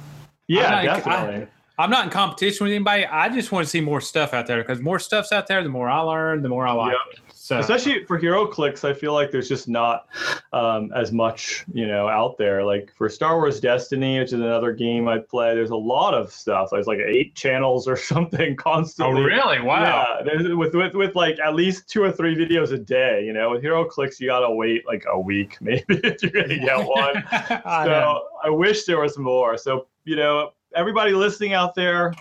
Yeah, 0.47 0.83
definitely. 0.83 1.47
I, 1.47 1.49
am 1.85 1.91
not 1.91 2.05
in 2.05 2.11
competition 2.11 2.65
with 2.65 2.73
anybody. 2.73 3.07
I 3.07 3.29
just 3.29 3.53
want 3.53 3.65
to 3.65 3.71
see 3.71 3.81
more 3.81 4.01
stuff 4.01 4.35
out 4.35 4.47
there 4.47 4.63
because 4.63 4.81
more 4.81 4.99
stuff's 4.99 5.33
out 5.33 5.47
there. 5.47 5.63
The 5.63 5.69
more 5.69 5.89
I 5.89 6.01
learn, 6.01 6.43
the 6.43 6.49
more 6.49 6.67
I 6.67 6.73
like 6.73 6.97
yep. 7.17 7.29
So 7.49 7.59
especially 7.59 8.05
for 8.05 8.21
HeroClix, 8.21 8.85
I 8.85 8.93
feel 8.93 9.15
like 9.15 9.31
there's 9.31 9.49
just 9.49 9.69
not 9.69 10.07
um, 10.53 10.93
as 10.95 11.13
much, 11.13 11.65
you 11.73 11.87
know, 11.87 12.07
out 12.07 12.37
there. 12.37 12.63
Like 12.63 12.93
for 12.95 13.09
Star 13.09 13.37
Wars 13.37 13.59
Destiny, 13.59 14.19
which 14.19 14.29
is 14.29 14.33
another 14.35 14.75
game 14.75 15.09
I 15.09 15.21
play, 15.21 15.55
there's 15.55 15.71
a 15.71 15.77
lot 15.77 16.13
of 16.13 16.31
stuff. 16.31 16.69
There's 16.71 16.87
like 16.87 16.99
eight 16.99 17.35
channels 17.35 17.89
or 17.89 17.97
something 18.13 18.55
constantly. 18.55 19.23
Oh, 19.23 19.25
really? 19.25 19.63
Wow. 19.63 20.21
Yeah, 20.27 20.53
with 20.53 20.75
with 20.75 20.95
with 20.95 21.15
like 21.17 21.39
at 21.39 21.55
least 21.55 21.89
two 21.89 22.03
or 22.03 22.13
three 22.13 22.37
videos 22.37 22.73
a 22.73 22.79
day. 22.79 23.25
You 23.25 23.33
know, 23.33 23.53
with 23.53 23.63
HeroClix, 23.63 24.21
you 24.21 24.27
gotta 24.27 24.51
wait 24.51 24.87
like 24.87 25.07
a 25.11 25.19
week 25.19 25.57
maybe 25.63 26.01
if 26.05 26.23
you're 26.23 26.33
gonna 26.33 26.59
get 26.59 26.87
one. 26.87 27.25
I 27.33 27.85
so 27.85 27.91
know. 27.91 28.23
I 28.45 28.51
wish 28.51 28.85
there 28.85 29.01
was 29.01 29.17
more. 29.17 29.57
So 29.57 29.87
you 30.05 30.17
know, 30.17 30.53
everybody 30.75 31.13
listening 31.13 31.53
out 31.53 31.75
there 31.75 32.13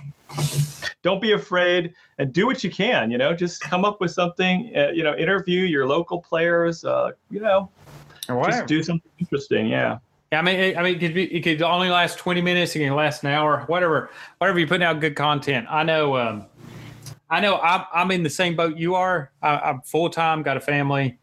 don't 1.03 1.21
be 1.21 1.33
afraid 1.33 1.93
and 2.17 2.33
do 2.33 2.45
what 2.45 2.63
you 2.63 2.71
can. 2.71 3.11
You 3.11 3.17
know, 3.17 3.33
just 3.33 3.61
come 3.61 3.85
up 3.85 4.01
with 4.01 4.11
something. 4.11 4.71
Uh, 4.75 4.89
you 4.89 5.03
know, 5.03 5.15
interview 5.15 5.61
your 5.63 5.87
local 5.87 6.21
players. 6.21 6.83
Uh, 6.83 7.11
you 7.29 7.39
know, 7.39 7.69
just 8.27 8.65
do 8.65 8.83
something 8.83 9.11
interesting. 9.19 9.67
Yeah. 9.67 9.99
Yeah, 10.29 10.39
I 10.39 10.41
mean, 10.41 10.59
it, 10.59 10.77
I 10.77 10.83
mean, 10.83 10.95
it 10.95 10.99
could, 10.99 11.13
be, 11.13 11.33
it 11.33 11.41
could 11.41 11.61
only 11.61 11.89
last 11.89 12.17
twenty 12.17 12.41
minutes. 12.41 12.75
It 12.75 12.79
can 12.79 12.93
last 12.93 13.23
an 13.23 13.29
hour. 13.29 13.63
Whatever, 13.67 14.09
whatever. 14.39 14.59
You're 14.59 14.67
putting 14.67 14.83
out 14.83 14.99
good 14.99 15.15
content. 15.15 15.65
I 15.69 15.83
know. 15.83 16.17
Um, 16.17 16.45
I 17.29 17.39
know. 17.39 17.59
I'm, 17.59 17.85
I'm 17.93 18.11
in 18.11 18.23
the 18.23 18.29
same 18.29 18.53
boat 18.53 18.75
you 18.75 18.93
are. 18.93 19.31
I, 19.41 19.57
I'm 19.57 19.79
full 19.83 20.09
time. 20.09 20.43
Got 20.43 20.57
a 20.57 20.59
family. 20.59 21.17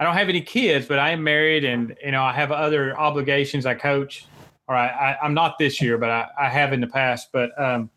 I 0.00 0.04
don't 0.04 0.14
have 0.14 0.28
any 0.28 0.40
kids, 0.40 0.86
but 0.86 0.98
I 0.98 1.10
am 1.10 1.22
married, 1.22 1.64
and 1.64 1.94
you 2.04 2.10
know, 2.10 2.24
I 2.24 2.32
have 2.32 2.50
other 2.50 2.98
obligations. 2.98 3.64
I 3.64 3.74
coach. 3.74 4.26
All 4.68 4.74
right, 4.74 5.16
I, 5.22 5.24
am 5.24 5.32
not 5.32 5.58
this 5.58 5.80
year, 5.80 5.96
but 5.96 6.10
I, 6.10 6.28
I 6.38 6.48
have 6.48 6.72
in 6.72 6.80
the 6.80 6.86
past. 6.86 7.28
But 7.32 7.58
um, 7.60 7.90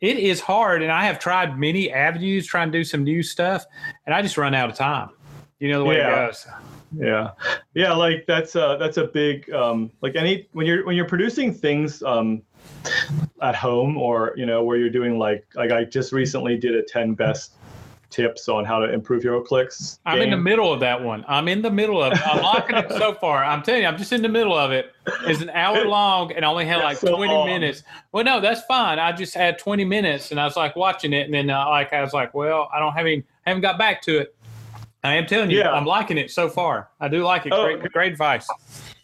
it 0.00 0.18
is 0.18 0.40
hard, 0.40 0.82
and 0.82 0.92
I 0.92 1.04
have 1.04 1.18
tried 1.18 1.58
many 1.58 1.90
avenues 1.90 2.46
trying 2.46 2.70
to 2.70 2.78
do 2.78 2.84
some 2.84 3.04
new 3.04 3.22
stuff, 3.22 3.64
and 4.06 4.14
I 4.14 4.20
just 4.20 4.36
run 4.36 4.54
out 4.54 4.68
of 4.68 4.76
time. 4.76 5.10
You 5.60 5.70
know 5.70 5.78
the 5.78 5.84
way 5.84 5.96
yeah. 5.96 6.24
it 6.24 6.26
goes. 6.26 6.46
Yeah, 6.96 7.30
yeah, 7.74 7.92
like 7.92 8.24
that's 8.26 8.54
a 8.54 8.76
that's 8.78 8.96
a 8.96 9.06
big 9.06 9.50
um, 9.52 9.90
like 10.02 10.16
any 10.16 10.48
when 10.52 10.66
you're 10.66 10.84
when 10.84 10.96
you're 10.96 11.08
producing 11.08 11.54
things 11.54 12.02
um, 12.02 12.42
at 13.42 13.54
home 13.54 13.96
or 13.96 14.32
you 14.36 14.44
know 14.44 14.64
where 14.64 14.76
you're 14.76 14.90
doing 14.90 15.18
like 15.18 15.46
like 15.54 15.70
I 15.70 15.84
just 15.84 16.12
recently 16.12 16.56
did 16.56 16.74
a 16.74 16.82
ten 16.82 17.14
best 17.14 17.54
tips 18.10 18.48
on 18.48 18.64
how 18.64 18.78
to 18.78 18.92
improve 18.92 19.22
HeroClix. 19.22 19.98
I'm 20.04 20.18
game. 20.18 20.24
in 20.24 20.30
the 20.30 20.36
middle 20.36 20.72
of 20.72 20.80
that 20.80 21.02
one. 21.02 21.24
I'm 21.28 21.48
in 21.48 21.62
the 21.62 21.70
middle 21.70 22.02
of 22.02 22.12
it. 22.12 22.26
I'm 22.26 22.42
locking 22.42 22.76
it 22.76 22.90
so 22.90 23.14
far. 23.14 23.44
I'm 23.44 23.62
telling 23.62 23.82
you, 23.82 23.88
I'm 23.88 23.96
just 23.96 24.12
in 24.12 24.22
the 24.22 24.28
middle 24.28 24.56
of 24.56 24.72
it. 24.72 24.92
It's 25.22 25.40
an 25.40 25.50
hour 25.50 25.84
long 25.86 26.32
and 26.32 26.44
I 26.44 26.48
only 26.48 26.66
had 26.66 26.78
like 26.78 26.98
so 26.98 27.16
20 27.16 27.32
long. 27.32 27.46
minutes. 27.46 27.82
Well, 28.12 28.24
no, 28.24 28.40
that's 28.40 28.62
fine. 28.62 28.98
I 28.98 29.12
just 29.12 29.34
had 29.34 29.58
20 29.58 29.84
minutes 29.84 30.30
and 30.30 30.40
I 30.40 30.44
was 30.44 30.56
like 30.56 30.76
watching 30.76 31.12
it. 31.12 31.26
And 31.26 31.34
then 31.34 31.50
uh, 31.50 31.68
like, 31.68 31.92
I 31.92 32.02
was 32.02 32.12
like, 32.12 32.34
well, 32.34 32.68
I 32.72 32.78
don't 32.78 32.92
have 32.92 33.06
any, 33.06 33.24
haven't 33.46 33.62
got 33.62 33.78
back 33.78 34.02
to 34.02 34.18
it. 34.18 34.34
I 35.02 35.14
am 35.14 35.26
telling 35.26 35.50
you, 35.50 35.58
yeah. 35.58 35.72
I'm 35.72 35.86
liking 35.86 36.18
it 36.18 36.30
so 36.30 36.48
far. 36.48 36.90
I 37.00 37.08
do 37.08 37.24
like 37.24 37.46
it. 37.46 37.52
Oh, 37.52 37.64
great, 37.64 37.92
great 37.92 38.12
advice. 38.12 38.46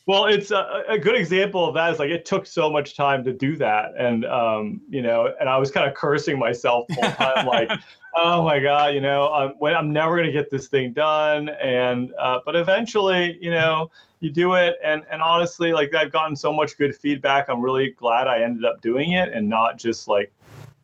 Well, 0.07 0.27
it's 0.27 0.53
a, 0.53 0.85
a, 0.89 0.97
good 0.97 1.17
example 1.17 1.67
of 1.67 1.75
that. 1.75 1.93
Is 1.93 1.99
like 1.99 2.11
it 2.11 2.25
took 2.25 2.47
so 2.47 2.71
much 2.71 2.97
time 2.97 3.25
to 3.25 3.33
do 3.33 3.57
that, 3.57 3.93
and 3.99 4.25
um, 4.25 4.81
you 4.89 5.03
know, 5.03 5.35
and 5.41 5.49
I 5.49 5.59
was 5.59 5.73
kind 5.73 5.89
of 5.89 5.97
cursing 5.97 6.39
myself 6.39 6.87
the 6.89 6.95
whole 6.95 7.35
time, 7.35 7.47
like, 7.47 7.71
oh 8.17 8.45
my 8.45 8.61
god, 8.61 8.95
you 8.95 9.01
know, 9.01 9.29
I'm, 9.33 9.55
I'm 9.75 9.93
never 9.93 10.17
gonna 10.17 10.31
get 10.31 10.49
this 10.49 10.69
thing 10.69 10.93
done. 10.93 11.49
And 11.49 12.15
uh, 12.21 12.39
but 12.47 12.55
eventually, 12.55 13.37
you 13.41 13.51
know, 13.51 13.91
you 14.21 14.31
do 14.31 14.55
it, 14.55 14.77
and 14.85 15.03
and 15.11 15.21
honestly, 15.21 15.73
like 15.73 15.93
I've 15.93 16.13
gotten 16.13 16.37
so 16.37 16.53
much 16.53 16.79
good 16.79 16.95
feedback. 16.95 17.49
I'm 17.49 17.61
really 17.61 17.91
glad 17.91 18.29
I 18.29 18.43
ended 18.43 18.65
up 18.65 18.81
doing 18.83 19.13
it 19.13 19.33
and 19.33 19.49
not 19.49 19.77
just 19.77 20.07
like, 20.07 20.33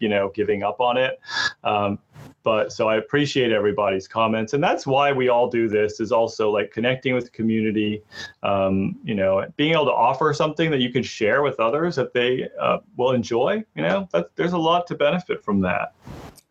you 0.01 0.09
know, 0.09 0.33
giving 0.35 0.65
up 0.65 0.81
on 0.81 0.97
it. 0.97 1.21
Um, 1.63 2.01
but 2.43 2.73
so 2.73 2.89
i 2.89 2.97
appreciate 2.97 3.53
everybody's 3.53 4.09
comments 4.09 4.53
and 4.53 4.63
that's 4.63 4.87
why 4.87 5.13
we 5.13 5.29
all 5.29 5.49
do 5.49 5.69
this 5.69 6.01
is 6.01 6.13
also 6.13 6.51
like 6.51 6.71
connecting 6.71 7.15
with 7.15 7.25
the 7.25 7.31
community 7.31 8.03
um, 8.43 8.97
you 9.05 9.15
know 9.15 9.47
being 9.57 9.73
able 9.73 9.85
to 9.87 9.93
offer 9.93 10.33
something 10.33 10.71
that 10.71 10.81
you 10.81 10.91
can 10.91 11.03
share 11.03 11.43
with 11.43 11.59
others 11.61 11.97
that 11.97 12.13
they 12.13 12.49
uh, 12.61 12.79
will 12.97 13.13
enjoy 13.13 13.63
you 13.75 13.83
know 13.83 14.09
that, 14.13 14.35
there's 14.37 14.53
a 14.53 14.59
lot 14.59 14.87
to 14.87 14.95
benefit 14.95 15.45
from 15.45 15.61
that 15.61 15.95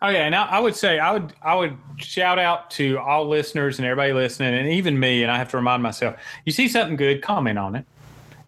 Oh 0.03 0.09
yeah, 0.09 0.25
and 0.25 0.33
I, 0.33 0.59
would 0.59 0.75
say 0.75 0.97
I 0.97 1.11
would 1.11 1.31
I 1.43 1.53
would 1.53 1.77
shout 1.97 2.39
out 2.39 2.71
to 2.71 2.97
all 2.97 3.27
listeners 3.27 3.77
and 3.77 3.85
everybody 3.85 4.13
listening, 4.13 4.55
and 4.55 4.67
even 4.67 4.99
me. 4.99 5.21
And 5.21 5.31
I 5.31 5.37
have 5.37 5.51
to 5.51 5.57
remind 5.57 5.83
myself: 5.83 6.15
you 6.43 6.51
see 6.51 6.67
something 6.67 6.95
good, 6.95 7.21
comment 7.21 7.59
on 7.59 7.75
it. 7.75 7.85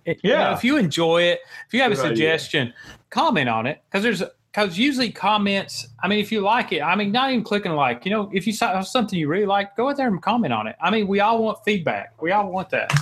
It, 0.06 0.20
you 0.24 0.32
Yeah. 0.32 0.46
know, 0.46 0.54
if 0.54 0.64
you 0.64 0.78
enjoy 0.78 1.22
it, 1.22 1.42
if 1.68 1.74
you 1.74 1.82
have 1.82 1.92
a 1.92 1.96
Good 1.96 2.06
idea. 2.06 2.40
suggestion, 2.40 2.74
comment 3.12 3.50
on 3.50 3.68
it 3.68 3.84
because 3.86 4.02
there's 4.02 4.24
because 4.54 4.78
usually 4.78 5.10
comments. 5.12 5.88
I 6.04 6.08
mean, 6.08 6.20
if 6.20 6.32
you 6.32 6.42
like 6.42 6.72
it, 6.72 6.82
I 6.82 6.96
mean, 6.96 7.12
not 7.12 7.32
even 7.32 7.44
clicking 7.44 7.72
like. 7.72 8.06
You 8.06 8.12
know, 8.12 8.30
if 8.32 8.46
you 8.46 8.54
saw 8.54 8.80
something 8.82 9.18
you 9.18 9.28
really 9.28 9.48
like, 9.48 9.76
go 9.76 9.90
out 9.90 9.98
there 9.98 10.08
and 10.08 10.22
comment 10.22 10.54
on 10.54 10.68
it. 10.68 10.76
I 10.80 10.92
mean, 10.92 11.08
we 11.08 11.22
all 11.22 11.42
want 11.42 11.64
feedback. 11.66 12.22
We 12.22 12.32
all 12.32 12.52
want 12.52 12.70
that. 12.70 12.94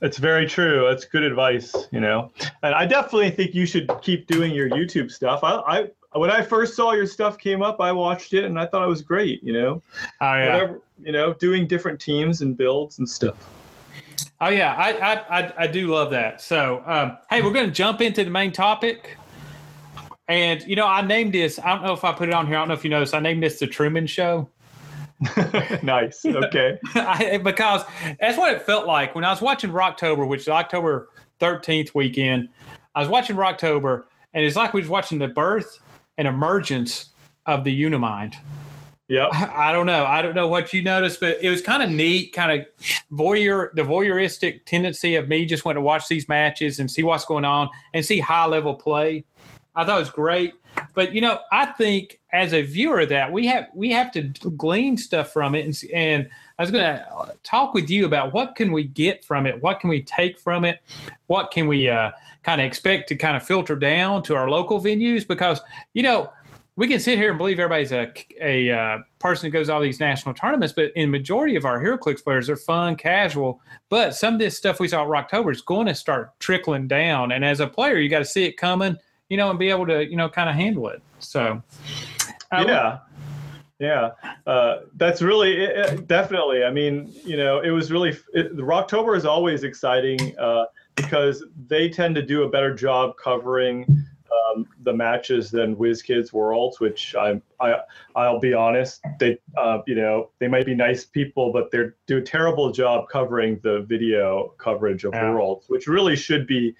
It's 0.00 0.18
very 0.18 0.46
true. 0.46 0.86
That's 0.88 1.04
good 1.06 1.24
advice, 1.24 1.74
you 1.90 2.00
know. 2.00 2.30
And 2.62 2.74
I 2.74 2.86
definitely 2.86 3.30
think 3.30 3.54
you 3.54 3.66
should 3.66 3.90
keep 4.00 4.26
doing 4.26 4.54
your 4.54 4.68
YouTube 4.68 5.10
stuff. 5.10 5.42
I, 5.42 5.54
I 6.12 6.18
when 6.18 6.30
I 6.30 6.42
first 6.42 6.76
saw 6.76 6.92
your 6.92 7.06
stuff 7.06 7.38
came 7.38 7.62
up, 7.62 7.80
I 7.80 7.90
watched 7.90 8.34
it 8.34 8.44
and 8.44 8.58
I 8.58 8.66
thought 8.66 8.84
it 8.84 8.88
was 8.88 9.02
great, 9.02 9.42
you 9.42 9.52
know. 9.52 9.82
Oh 10.20 10.34
yeah. 10.34 10.52
Whatever, 10.52 10.80
you 11.02 11.12
know, 11.12 11.32
doing 11.34 11.66
different 11.66 12.00
teams 12.00 12.42
and 12.42 12.56
builds 12.56 12.98
and 12.98 13.08
stuff. 13.08 13.34
Oh 14.40 14.50
yeah, 14.50 14.74
I 14.74 14.92
I 14.92 15.40
I, 15.40 15.52
I 15.58 15.66
do 15.66 15.88
love 15.88 16.10
that. 16.10 16.40
So, 16.40 16.82
um, 16.86 17.16
hey, 17.30 17.42
we're 17.42 17.52
going 17.52 17.66
to 17.66 17.72
jump 17.72 18.00
into 18.00 18.22
the 18.22 18.30
main 18.30 18.52
topic, 18.52 19.16
and 20.28 20.62
you 20.62 20.76
know, 20.76 20.86
I 20.86 21.02
named 21.02 21.32
this. 21.32 21.58
I 21.58 21.74
don't 21.74 21.84
know 21.84 21.92
if 21.92 22.04
I 22.04 22.12
put 22.12 22.28
it 22.28 22.34
on 22.34 22.46
here. 22.46 22.56
I 22.56 22.60
don't 22.60 22.68
know 22.68 22.74
if 22.74 22.84
you 22.84 22.90
noticed. 22.90 23.14
I 23.14 23.20
named 23.20 23.42
this 23.42 23.58
the 23.58 23.66
Truman 23.66 24.06
Show 24.06 24.48
nice. 25.82 26.24
Okay. 26.24 26.78
I, 26.94 27.38
because 27.42 27.82
that's 28.20 28.36
what 28.38 28.52
it 28.52 28.62
felt 28.62 28.86
like 28.86 29.14
when 29.14 29.24
I 29.24 29.30
was 29.30 29.40
watching 29.40 29.70
Rocktober, 29.70 30.26
which 30.26 30.42
is 30.42 30.48
October 30.48 31.08
thirteenth 31.38 31.94
weekend. 31.94 32.48
I 32.94 33.00
was 33.00 33.08
watching 33.08 33.36
Rocktober, 33.36 34.04
and 34.32 34.44
it's 34.44 34.56
like 34.56 34.72
we 34.72 34.80
was 34.80 34.90
watching 34.90 35.18
the 35.18 35.28
birth 35.28 35.78
and 36.18 36.28
emergence 36.28 37.10
of 37.46 37.64
the 37.64 37.84
Unimind. 37.84 38.36
Yep. 39.08 39.30
I 39.34 39.72
don't 39.72 39.86
know. 39.86 40.04
I 40.04 40.22
don't 40.22 40.34
know 40.34 40.48
what 40.48 40.72
you 40.72 40.82
noticed, 40.82 41.20
but 41.20 41.38
it 41.42 41.50
was 41.50 41.60
kind 41.60 41.82
of 41.82 41.90
neat, 41.90 42.32
kind 42.32 42.60
of 42.60 42.66
voyeur, 43.12 43.72
the 43.74 43.82
voyeuristic 43.82 44.64
tendency 44.64 45.16
of 45.16 45.28
me 45.28 45.44
just 45.44 45.64
want 45.64 45.76
to 45.76 45.82
watch 45.82 46.08
these 46.08 46.28
matches 46.28 46.78
and 46.78 46.90
see 46.90 47.02
what's 47.02 47.24
going 47.24 47.44
on 47.44 47.68
and 47.92 48.04
see 48.04 48.18
high 48.18 48.46
level 48.46 48.74
play. 48.74 49.24
I 49.76 49.84
thought 49.84 49.96
it 49.96 50.00
was 50.00 50.10
great, 50.10 50.54
but 50.94 51.14
you 51.14 51.20
know, 51.20 51.40
I 51.52 51.66
think 51.66 52.20
as 52.32 52.52
a 52.52 52.62
viewer 52.62 53.00
of 53.00 53.08
that 53.10 53.30
we 53.30 53.46
have 53.46 53.68
we 53.74 53.90
have 53.90 54.12
to 54.12 54.22
glean 54.22 54.96
stuff 54.96 55.32
from 55.32 55.54
it, 55.54 55.64
and, 55.64 55.92
and 55.92 56.30
I 56.58 56.62
was 56.62 56.70
going 56.70 56.84
to 56.84 57.34
talk 57.42 57.74
with 57.74 57.90
you 57.90 58.06
about 58.06 58.32
what 58.32 58.54
can 58.54 58.70
we 58.70 58.84
get 58.84 59.24
from 59.24 59.46
it, 59.46 59.60
what 59.62 59.80
can 59.80 59.90
we 59.90 60.02
take 60.02 60.38
from 60.38 60.64
it, 60.64 60.80
what 61.26 61.50
can 61.50 61.66
we 61.66 61.88
uh, 61.88 62.12
kind 62.44 62.60
of 62.60 62.66
expect 62.66 63.08
to 63.08 63.16
kind 63.16 63.36
of 63.36 63.42
filter 63.42 63.74
down 63.74 64.22
to 64.24 64.36
our 64.36 64.48
local 64.48 64.80
venues? 64.80 65.26
Because 65.26 65.60
you 65.94 66.02
know 66.02 66.30
we 66.76 66.88
can 66.88 66.98
sit 66.98 67.18
here 67.18 67.30
and 67.30 67.38
believe 67.38 67.60
everybody's 67.60 67.92
a, 67.92 68.12
a 68.40 68.70
uh, 68.70 68.98
person 69.20 69.46
who 69.46 69.52
goes 69.52 69.68
all 69.68 69.80
these 69.80 70.00
national 70.00 70.34
tournaments, 70.34 70.72
but 70.74 70.90
in 70.96 71.08
majority 71.10 71.54
of 71.54 71.64
our 71.64 71.80
HeroClix 71.80 72.24
players 72.24 72.50
are 72.50 72.56
fun, 72.56 72.96
casual. 72.96 73.60
But 73.90 74.16
some 74.16 74.34
of 74.34 74.40
this 74.40 74.56
stuff 74.56 74.80
we 74.80 74.88
saw 74.88 75.02
at 75.02 75.08
Rocktober 75.08 75.52
is 75.52 75.60
going 75.60 75.86
to 75.86 75.94
start 75.94 76.38
trickling 76.40 76.88
down, 76.88 77.32
and 77.32 77.44
as 77.44 77.60
a 77.60 77.66
player, 77.66 77.98
you 77.98 78.08
got 78.08 78.20
to 78.20 78.24
see 78.24 78.44
it 78.44 78.56
coming, 78.56 78.96
you 79.28 79.36
know, 79.36 79.50
and 79.50 79.58
be 79.58 79.70
able 79.70 79.86
to, 79.86 80.04
you 80.08 80.16
know, 80.16 80.28
kind 80.28 80.48
of 80.48 80.54
handle 80.54 80.88
it. 80.88 81.02
So, 81.18 81.62
uh, 82.52 82.64
yeah. 82.66 82.98
Yeah. 83.80 84.10
Uh, 84.46 84.80
that's 84.96 85.20
really 85.20 85.56
it, 85.64 85.76
it- 85.76 86.06
definitely. 86.08 86.64
I 86.64 86.70
mean 86.70 87.12
you 87.24 87.36
know 87.36 87.60
it 87.60 87.70
was 87.70 87.90
really 87.90 88.10
it, 88.32 88.56
the 88.56 88.62
rocktober 88.62 89.16
is 89.16 89.26
always 89.26 89.64
exciting 89.64 90.38
uh, 90.38 90.66
because 90.94 91.44
they 91.66 91.88
tend 91.88 92.14
to 92.14 92.22
do 92.22 92.44
a 92.44 92.48
better 92.48 92.72
job 92.72 93.14
covering 93.22 93.84
um, 94.54 94.66
the 94.82 94.92
matches 94.92 95.50
than 95.50 95.76
WizKids 95.76 96.32
Worlds, 96.32 96.80
which 96.80 97.14
I'm, 97.18 97.42
I, 97.60 97.76
I'll 98.16 98.40
be 98.40 98.54
honest, 98.54 99.02
they, 99.18 99.38
uh, 99.56 99.78
you 99.86 99.94
know, 99.94 100.30
they 100.38 100.48
might 100.48 100.66
be 100.66 100.74
nice 100.74 101.04
people, 101.04 101.52
but 101.52 101.70
they 101.70 101.84
do 102.06 102.18
a 102.18 102.22
terrible 102.22 102.72
job 102.72 103.08
covering 103.08 103.60
the 103.62 103.80
video 103.80 104.54
coverage 104.58 105.04
of 105.04 105.14
Yeah. 105.14 105.32
Worlds, 105.32 105.66
which 105.68 105.86
really 105.86 106.16
should 106.16 106.46
be, 106.46 106.74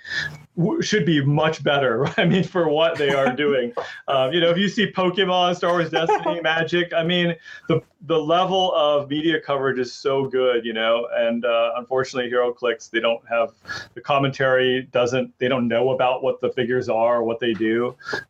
should 0.81 1.07
be 1.07 1.25
much 1.25 1.63
better. 1.63 2.07
I 2.17 2.25
mean, 2.25 2.45
for 2.45 2.69
what 2.69 2.97
they 2.97 3.11
are 3.11 3.35
doing. 3.35 3.73
Um, 4.09 4.33
you 4.35 4.41
know, 4.41 4.51
if 4.51 4.59
you 4.59 4.69
see 4.69 4.91
Pokemon, 4.91 5.57
Star 5.57 5.73
Wars 5.73 5.91
Destiny, 5.91 6.41
Magic, 6.43 6.93
I 6.93 7.05
mean, 7.05 7.37
the 7.69 7.81
the 8.07 8.19
level 8.19 8.75
of 8.75 9.09
media 9.09 9.41
coverage 9.41 9.79
is 9.79 9.93
so 9.93 10.27
good, 10.27 10.65
you 10.65 10.73
know. 10.73 11.09
And 11.15 11.45
uh, 11.45 11.73
unfortunately, 11.77 12.31
HeroClix 12.31 12.91
they 12.91 13.01
don't 13.01 13.27
have 13.29 13.53
the 13.95 14.01
commentary 14.01 14.83
doesn't 14.93 15.33
they 15.39 15.49
don't 15.49 15.69
know 15.69 15.91
about 15.91 16.23
what 16.23 16.41
the 16.41 16.51
figures 16.53 16.89
are, 16.89 17.23
what 17.23 17.41
they 17.41 17.55
do, 17.55 17.64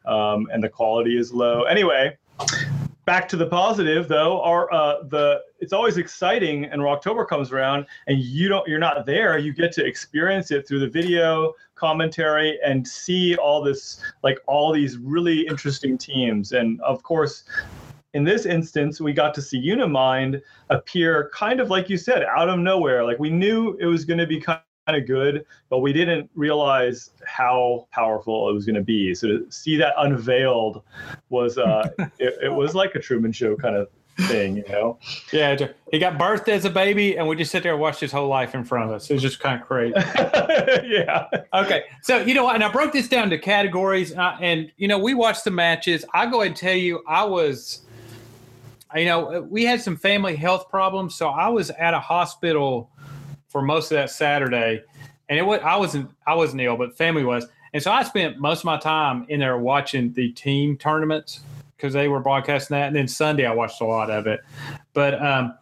um, 0.07 0.49
and 0.53 0.63
the 0.63 0.69
quality 0.69 1.19
is 1.19 1.33
low. 1.33 1.63
Anyway. 1.65 2.17
Back 3.07 3.29
to 3.29 3.37
the 3.37 3.47
positive, 3.47 4.09
though, 4.09 4.41
are 4.41 4.73
uh, 4.73 5.03
the 5.03 5.43
it's 5.61 5.75
always 5.75 5.99
exciting, 5.99 6.65
and 6.65 6.81
October 6.81 7.27
comes 7.27 7.53
around, 7.53 7.85
and 8.07 8.19
you 8.19 8.49
don't 8.49 8.67
you're 8.67 8.79
not 8.79 9.05
there. 9.05 9.37
You 9.37 9.53
get 9.53 9.73
to 9.73 9.85
experience 9.85 10.51
it 10.51 10.67
through 10.67 10.81
the 10.81 10.89
video 10.89 11.53
commentary 11.75 12.59
and 12.65 12.89
see 12.89 13.37
all 13.37 13.63
this 13.63 14.01
like 14.23 14.39
all 14.47 14.73
these 14.73 14.97
really 14.97 15.47
interesting 15.47 15.99
teams, 15.99 16.53
and 16.53 16.81
of 16.81 17.03
course, 17.03 17.45
in 18.15 18.25
this 18.25 18.47
instance, 18.47 19.03
we 19.03 19.13
got 19.13 19.35
to 19.35 19.43
see 19.43 19.61
Unimind 19.71 20.41
appear 20.71 21.31
kind 21.35 21.61
of 21.61 21.69
like 21.69 21.91
you 21.91 21.99
said, 21.99 22.23
out 22.23 22.49
of 22.49 22.59
nowhere. 22.59 23.05
Like 23.05 23.19
we 23.19 23.29
knew 23.29 23.77
it 23.81 23.87
was 23.87 24.07
going 24.07 24.19
to 24.19 24.27
be 24.27 24.41
kind 24.41 24.61
of 24.89 25.07
good, 25.07 25.47
but 25.71 25.79
we 25.79 25.93
didn't 25.93 26.31
realize 26.35 27.11
how 27.27 27.89
powerful 27.91 28.49
it 28.49 28.53
was 28.53 28.67
going 28.67 28.77
to 28.77 28.83
be. 28.83 29.15
So 29.15 29.29
to 29.29 29.47
see 29.51 29.77
that 29.77 29.95
unveiled 29.97 30.83
was, 31.31 31.59
uh, 31.59 31.89
it, 32.19 32.39
it 32.43 32.53
was 32.53 32.75
like 32.75 32.95
a 32.95 33.01
Truman 33.01 33.33
Show 33.33 33.57
kind 33.57 33.77
of 33.77 33.89
thing, 34.29 34.59
you 34.59 34.65
know? 34.69 34.99
yeah, 35.33 35.57
he 35.91 35.99
got 35.99 36.19
birthed 36.19 36.49
as 36.49 36.65
a 36.65 36.71
baby, 36.71 37.17
and 37.17 37.27
we 37.27 37.37
just 37.37 37.51
sit 37.51 37.63
there 37.63 37.73
and 37.73 37.81
watched 37.81 38.01
his 38.01 38.13
whole 38.13 38.29
life 38.29 38.55
in 38.55 38.65
front 38.65 38.89
of 38.89 38.95
us. 38.95 39.11
It 39.11 39.15
was 39.15 39.23
just 39.23 39.41
kind 39.41 39.61
of 39.61 39.67
crazy. 39.67 39.95
yeah. 39.97 41.27
Okay, 41.53 41.85
so 42.03 42.19
you 42.19 42.35
know 42.35 42.49
and 42.51 42.63
I 42.63 42.71
broke 42.71 42.93
this 42.93 43.09
down 43.09 43.31
to 43.31 43.39
categories, 43.39 44.13
and, 44.13 44.21
I, 44.21 44.39
and 44.41 44.73
you 44.77 44.89
know 44.89 44.99
we 44.99 45.15
watched 45.15 45.45
the 45.45 45.51
matches. 45.51 46.05
I 46.15 46.27
go 46.27 46.41
ahead 46.41 46.49
and 46.49 46.57
tell 46.57 46.75
you, 46.75 47.03
I 47.09 47.25
was, 47.25 47.83
you 48.95 49.07
know, 49.07 49.47
we 49.51 49.65
had 49.65 49.81
some 49.81 49.97
family 49.97 50.37
health 50.37 50.69
problems, 50.69 51.15
so 51.15 51.29
I 51.29 51.49
was 51.49 51.71
at 51.71 51.95
a 51.95 52.01
hospital 52.01 52.91
for 53.55 53.63
most 53.63 53.93
of 53.93 53.95
that 53.95 54.11
Saturday, 54.11 54.83
and 55.29 55.39
it 55.39 55.43
was 55.43 55.61
I 55.63 55.77
wasn't 55.77 56.11
I 56.27 56.35
wasn't 56.35 56.61
ill, 56.61 56.77
but 56.77 56.99
family 56.99 57.23
was, 57.23 57.47
and 57.73 57.81
so 57.81 57.93
I 57.93 58.03
spent 58.03 58.39
most 58.39 58.59
of 58.59 58.65
my 58.65 58.79
time 58.79 59.27
in 59.29 59.39
there 59.39 59.57
watching 59.57 60.13
the 60.13 60.33
team 60.33 60.77
tournaments 60.77 61.41
because 61.77 61.93
they 61.93 62.09
were 62.09 62.19
broadcasting 62.19 62.75
that, 62.75 62.89
and 62.89 62.97
then 62.97 63.07
Sunday 63.07 63.47
I 63.47 63.53
watched 63.55 63.81
a 63.81 63.85
lot 63.85 64.11
of 64.11 64.27
it, 64.27 64.41
but 64.93 65.15
um, 65.25 65.55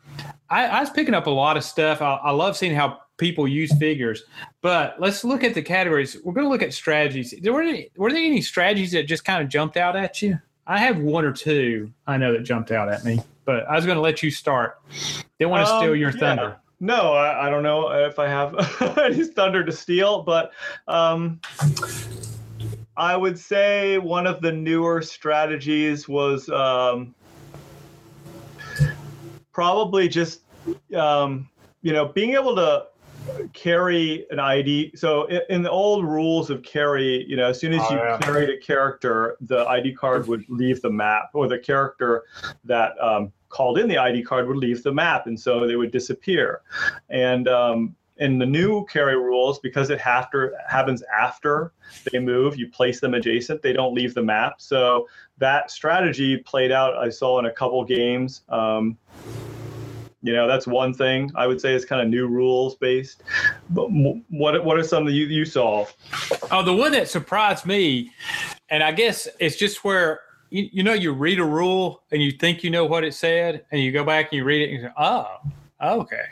I, 0.49 0.67
I 0.69 0.81
was 0.81 0.89
picking 0.89 1.13
up 1.13 1.27
a 1.27 1.31
lot 1.31 1.59
of 1.59 1.65
stuff. 1.65 2.01
I, 2.01 2.15
I 2.15 2.31
love 2.31 2.57
seeing 2.57 2.75
how 2.75 3.01
people 3.19 3.47
use 3.47 3.77
figures. 3.79 4.25
But 4.63 4.97
let's 4.99 5.23
look 5.23 5.45
at 5.45 5.55
the 5.55 5.63
categories. 5.63 6.17
We're 6.25 6.33
going 6.33 6.47
to 6.47 6.51
look 6.51 6.63
at 6.63 6.73
strategies. 6.73 7.35
There 7.43 7.53
were 7.53 7.63
any, 7.63 7.91
were 7.97 8.11
there 8.11 8.23
any 8.23 8.41
strategies 8.41 8.93
that 8.93 9.05
just 9.05 9.25
kind 9.25 9.43
of 9.43 9.49
jumped 9.49 9.77
out 9.77 9.97
at 9.97 10.23
you? 10.23 10.39
I 10.67 10.79
have 10.79 10.99
one 10.99 11.25
or 11.25 11.33
two 11.33 11.93
I 12.07 12.17
know 12.17 12.33
that 12.33 12.43
jumped 12.43 12.71
out 12.71 12.89
at 12.89 13.05
me, 13.05 13.21
but 13.45 13.67
I 13.69 13.75
was 13.75 13.85
going 13.85 13.97
to 13.97 14.03
let 14.03 14.23
you 14.23 14.31
start. 14.31 14.81
Didn't 15.39 15.51
want 15.51 15.67
to 15.67 15.77
steal 15.77 15.93
Um, 15.93 15.97
your 15.97 16.11
yeah. 16.11 16.19
thunder. 16.19 16.57
No, 16.83 17.13
I, 17.13 17.47
I 17.47 17.51
don't 17.51 17.63
know 17.63 17.91
if 17.93 18.19
I 18.19 18.27
have 18.27 18.99
any 18.99 19.23
thunder 19.25 19.65
to 19.65 19.71
steal, 19.71 20.23
but 20.23 20.51
um, 20.89 21.41
I 22.97 23.17
would 23.17 23.39
say 23.39 23.99
one 23.99 24.27
of 24.27 24.43
the 24.43 24.51
newer 24.51 25.01
strategies 25.01 26.09
was 26.09 26.49
um, 26.49 27.15
probably 29.53 30.09
just 30.09 30.41
um, 30.97 31.49
you 31.83 31.93
know 31.93 32.09
being 32.09 32.33
able 32.35 32.57
to 32.57 32.87
carry 33.53 34.27
an 34.33 34.41
ID. 34.41 34.97
So 34.97 35.31
i- 35.31 35.43
in 35.51 35.63
the 35.63 35.71
old 35.71 36.05
rules 36.05 36.51
of 36.51 36.65
carry, 36.65 37.25
you 37.29 37.37
know, 37.37 37.47
as 37.47 37.61
soon 37.61 37.73
as 37.75 37.81
Oh, 37.89 37.93
you 37.93 37.99
yeah. 38.01 38.19
carried 38.19 38.51
a 38.51 38.59
character, 38.59 39.37
the 39.43 39.65
ID 39.69 39.95
card 39.95 40.27
would 40.27 40.45
leave 40.49 40.83
the 40.83 40.91
map, 40.91 41.31
or 41.33 41.47
the 41.47 41.61
character 41.61 42.25
that 42.65 43.01
um, 43.01 43.33
called 43.53 43.79
in 43.79 43.87
the 43.87 43.99
ID 43.99 44.23
card 44.23 44.49
would 44.49 44.57
leave 44.57 44.83
the 44.83 44.93
map, 44.93 45.27
and 45.27 45.39
so 45.39 45.67
they 45.67 45.77
would 45.77 45.93
disappear. 45.93 46.63
And 47.11 47.47
um, 47.47 47.95
in 48.17 48.39
the 48.39 48.47
new 48.47 48.85
carry 48.87 49.17
rules, 49.17 49.59
because 49.59 49.91
it 49.91 50.05
after 50.07 50.55
happens 50.69 51.03
after 51.15 51.73
they 52.11 52.19
move, 52.19 52.57
you 52.57 52.69
place 52.71 52.99
them 52.99 53.15
adjacent. 53.15 53.63
They 53.63 53.73
don't 53.73 53.95
leave 53.95 54.15
the 54.15 54.23
map. 54.23 54.61
So 54.61 55.07
that 55.39 55.71
strategy 55.71 56.39
played 56.39 56.73
out. 56.73 56.97
I 56.97 57.11
saw 57.11 57.39
in 57.39 57.47
a 57.47 57.53
couple 57.53 57.85
games. 57.85 58.43
Um, 58.49 58.97
you 60.25 60.33
know, 60.33 60.47
that's 60.47 60.67
one 60.67 60.95
thing 60.95 61.31
I 61.35 61.47
would 61.47 61.61
say 61.61 61.75
is 61.75 61.85
kind 61.85 62.01
of 62.01 62.09
new 62.09 62.29
rules 62.29 62.77
based. 62.77 63.23
But 63.71 63.89
what 63.89 64.65
what 64.65 64.79
are 64.79 64.85
some 64.85 65.05
that 65.07 65.13
you 65.13 65.27
you 65.27 65.45
saw? 65.45 65.87
Oh, 66.51 66.63
the 66.63 66.73
one 66.73 66.93
that 66.93 67.09
surprised 67.09 67.67
me, 67.67 68.13
and 68.71 68.83
I 68.83 68.93
guess 68.93 69.29
it's 69.41 69.57
just 69.57 69.85
where 69.85 70.21
you, 70.53 70.69
you 70.73 70.83
know 70.83 70.93
you 70.93 71.13
read 71.13 71.39
a 71.39 71.45
rule 71.45 72.03
and 72.13 72.23
you 72.23 72.31
think 72.31 72.63
you 72.63 72.71
know 72.71 72.85
what 72.85 73.05
it 73.05 73.15
said, 73.15 73.65
and 73.73 73.81
you 73.81 73.91
go 73.91 74.05
back 74.05 74.27
and 74.31 74.39
you 74.39 74.45
read 74.45 74.63
it 74.63 74.73
and 74.73 74.83
you 74.83 74.89
say, 74.89 74.93
"Oh, 74.97 75.27
okay." 75.83 76.25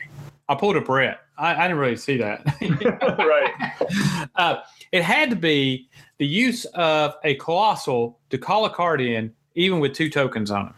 I 0.48 0.56
pulled 0.56 0.76
a 0.76 0.80
Brett. 0.80 1.20
I, 1.38 1.54
I 1.54 1.62
didn't 1.68 1.78
really 1.78 1.96
see 1.96 2.16
that. 2.18 2.42
right. 3.18 4.28
uh, 4.34 4.62
it 4.90 5.02
had 5.02 5.30
to 5.30 5.36
be 5.36 5.88
the 6.18 6.26
use 6.26 6.64
of 6.66 7.14
a 7.24 7.36
colossal 7.36 8.18
to 8.30 8.36
call 8.36 8.64
a 8.64 8.70
card 8.70 9.00
in, 9.00 9.32
even 9.54 9.78
with 9.78 9.94
two 9.94 10.10
tokens 10.10 10.50
on 10.50 10.66
it. 10.66 10.72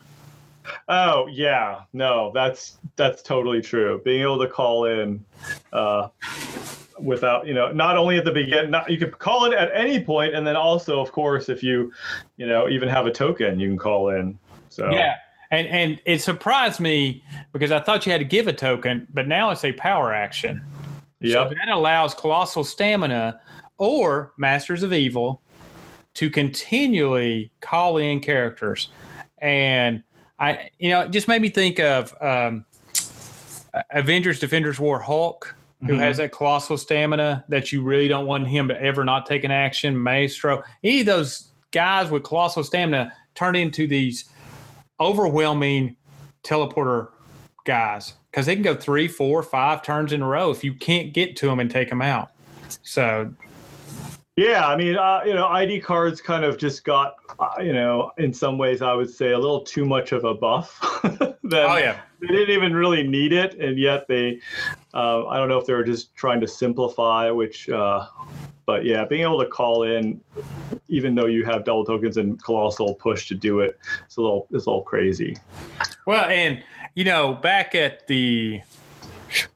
Oh 0.88 1.26
yeah, 1.26 1.82
no, 1.92 2.30
that's 2.34 2.78
that's 2.96 3.22
totally 3.22 3.60
true. 3.60 4.00
Being 4.04 4.22
able 4.22 4.38
to 4.38 4.48
call 4.48 4.86
in 4.86 5.24
uh, 5.72 6.08
without, 7.00 7.46
you 7.46 7.54
know, 7.54 7.72
not 7.72 7.96
only 7.96 8.18
at 8.18 8.24
the 8.24 8.32
beginning, 8.32 8.70
not 8.70 8.90
you 8.90 8.98
could 8.98 9.18
call 9.18 9.44
it 9.44 9.52
at 9.52 9.70
any 9.74 10.02
point, 10.02 10.34
and 10.34 10.46
then 10.46 10.56
also, 10.56 11.00
of 11.00 11.12
course, 11.12 11.48
if 11.48 11.62
you, 11.62 11.92
you 12.36 12.46
know, 12.46 12.68
even 12.68 12.88
have 12.88 13.06
a 13.06 13.12
token, 13.12 13.58
you 13.58 13.68
can 13.68 13.78
call 13.78 14.10
in. 14.10 14.38
So 14.68 14.90
Yeah. 14.90 15.16
And 15.50 15.66
and 15.68 16.00
it 16.06 16.22
surprised 16.22 16.80
me 16.80 17.22
because 17.52 17.72
I 17.72 17.80
thought 17.80 18.06
you 18.06 18.12
had 18.12 18.18
to 18.18 18.24
give 18.24 18.48
a 18.48 18.52
token, 18.54 19.06
but 19.12 19.28
now 19.28 19.50
it's 19.50 19.64
a 19.64 19.72
power 19.72 20.12
action. 20.12 20.62
Yep. 21.20 21.32
So 21.32 21.54
that 21.54 21.68
allows 21.68 22.14
Colossal 22.14 22.64
Stamina 22.64 23.40
or 23.78 24.32
Masters 24.38 24.82
of 24.82 24.92
Evil 24.92 25.42
to 26.14 26.30
continually 26.30 27.52
call 27.60 27.98
in 27.98 28.20
characters. 28.20 28.88
And 29.38 30.02
I, 30.42 30.70
you 30.80 30.90
know, 30.90 31.02
it 31.02 31.12
just 31.12 31.28
made 31.28 31.40
me 31.40 31.48
think 31.48 31.78
of 31.78 32.14
um, 32.20 32.64
Avengers 33.92 34.40
Defenders 34.40 34.80
War 34.80 34.98
Hulk, 34.98 35.54
who 35.86 35.94
Mhm. 35.94 35.98
has 36.00 36.16
that 36.16 36.32
colossal 36.32 36.76
stamina 36.76 37.44
that 37.48 37.70
you 37.72 37.80
really 37.82 38.08
don't 38.08 38.26
want 38.26 38.48
him 38.48 38.66
to 38.68 38.82
ever 38.82 39.04
not 39.04 39.24
take 39.24 39.44
an 39.44 39.52
action. 39.52 39.96
Maestro, 39.96 40.62
any 40.82 41.00
of 41.00 41.06
those 41.06 41.52
guys 41.70 42.10
with 42.10 42.24
colossal 42.24 42.64
stamina 42.64 43.12
turn 43.36 43.54
into 43.54 43.86
these 43.86 44.24
overwhelming 45.00 45.96
teleporter 46.42 47.08
guys 47.64 48.14
because 48.30 48.46
they 48.46 48.54
can 48.54 48.62
go 48.62 48.74
three, 48.74 49.06
four, 49.06 49.42
five 49.44 49.82
turns 49.82 50.12
in 50.12 50.22
a 50.22 50.26
row 50.26 50.50
if 50.50 50.64
you 50.64 50.74
can't 50.74 51.12
get 51.12 51.36
to 51.36 51.46
them 51.46 51.60
and 51.60 51.70
take 51.70 51.88
them 51.88 52.02
out. 52.02 52.30
So 52.82 53.32
Yeah, 54.36 54.66
I 54.66 54.76
mean, 54.76 54.96
uh, 54.96 55.20
you 55.26 55.34
know, 55.34 55.46
ID 55.46 55.80
cards 55.80 56.22
kind 56.22 56.42
of 56.42 56.56
just 56.56 56.84
got, 56.84 57.16
uh, 57.38 57.60
you 57.60 57.74
know, 57.74 58.12
in 58.16 58.32
some 58.32 58.56
ways, 58.56 58.80
I 58.80 58.94
would 58.94 59.10
say 59.10 59.32
a 59.32 59.38
little 59.38 59.60
too 59.60 59.84
much 59.84 60.12
of 60.12 60.24
a 60.24 60.32
buff. 60.32 60.80
then 61.02 61.36
oh 61.52 61.76
yeah, 61.76 62.00
they 62.18 62.28
didn't 62.28 62.48
even 62.48 62.72
really 62.72 63.06
need 63.06 63.34
it, 63.34 63.54
and 63.60 63.78
yet 63.78 64.08
they, 64.08 64.40
uh, 64.94 65.26
I 65.26 65.36
don't 65.36 65.50
know 65.50 65.58
if 65.58 65.66
they 65.66 65.74
were 65.74 65.84
just 65.84 66.14
trying 66.16 66.40
to 66.40 66.48
simplify, 66.48 67.30
which, 67.30 67.68
uh, 67.68 68.06
but 68.64 68.86
yeah, 68.86 69.04
being 69.04 69.20
able 69.20 69.38
to 69.38 69.50
call 69.50 69.82
in, 69.82 70.18
even 70.88 71.14
though 71.14 71.26
you 71.26 71.44
have 71.44 71.66
double 71.66 71.84
tokens 71.84 72.16
and 72.16 72.42
colossal 72.42 72.94
push 72.94 73.28
to 73.28 73.34
do 73.34 73.60
it, 73.60 73.78
it's 74.06 74.16
a 74.16 74.22
little, 74.22 74.46
it's 74.50 74.64
a 74.64 74.70
little 74.70 74.82
crazy. 74.82 75.36
Well, 76.06 76.24
and 76.24 76.62
you 76.94 77.04
know, 77.04 77.34
back 77.34 77.74
at 77.74 78.06
the 78.06 78.62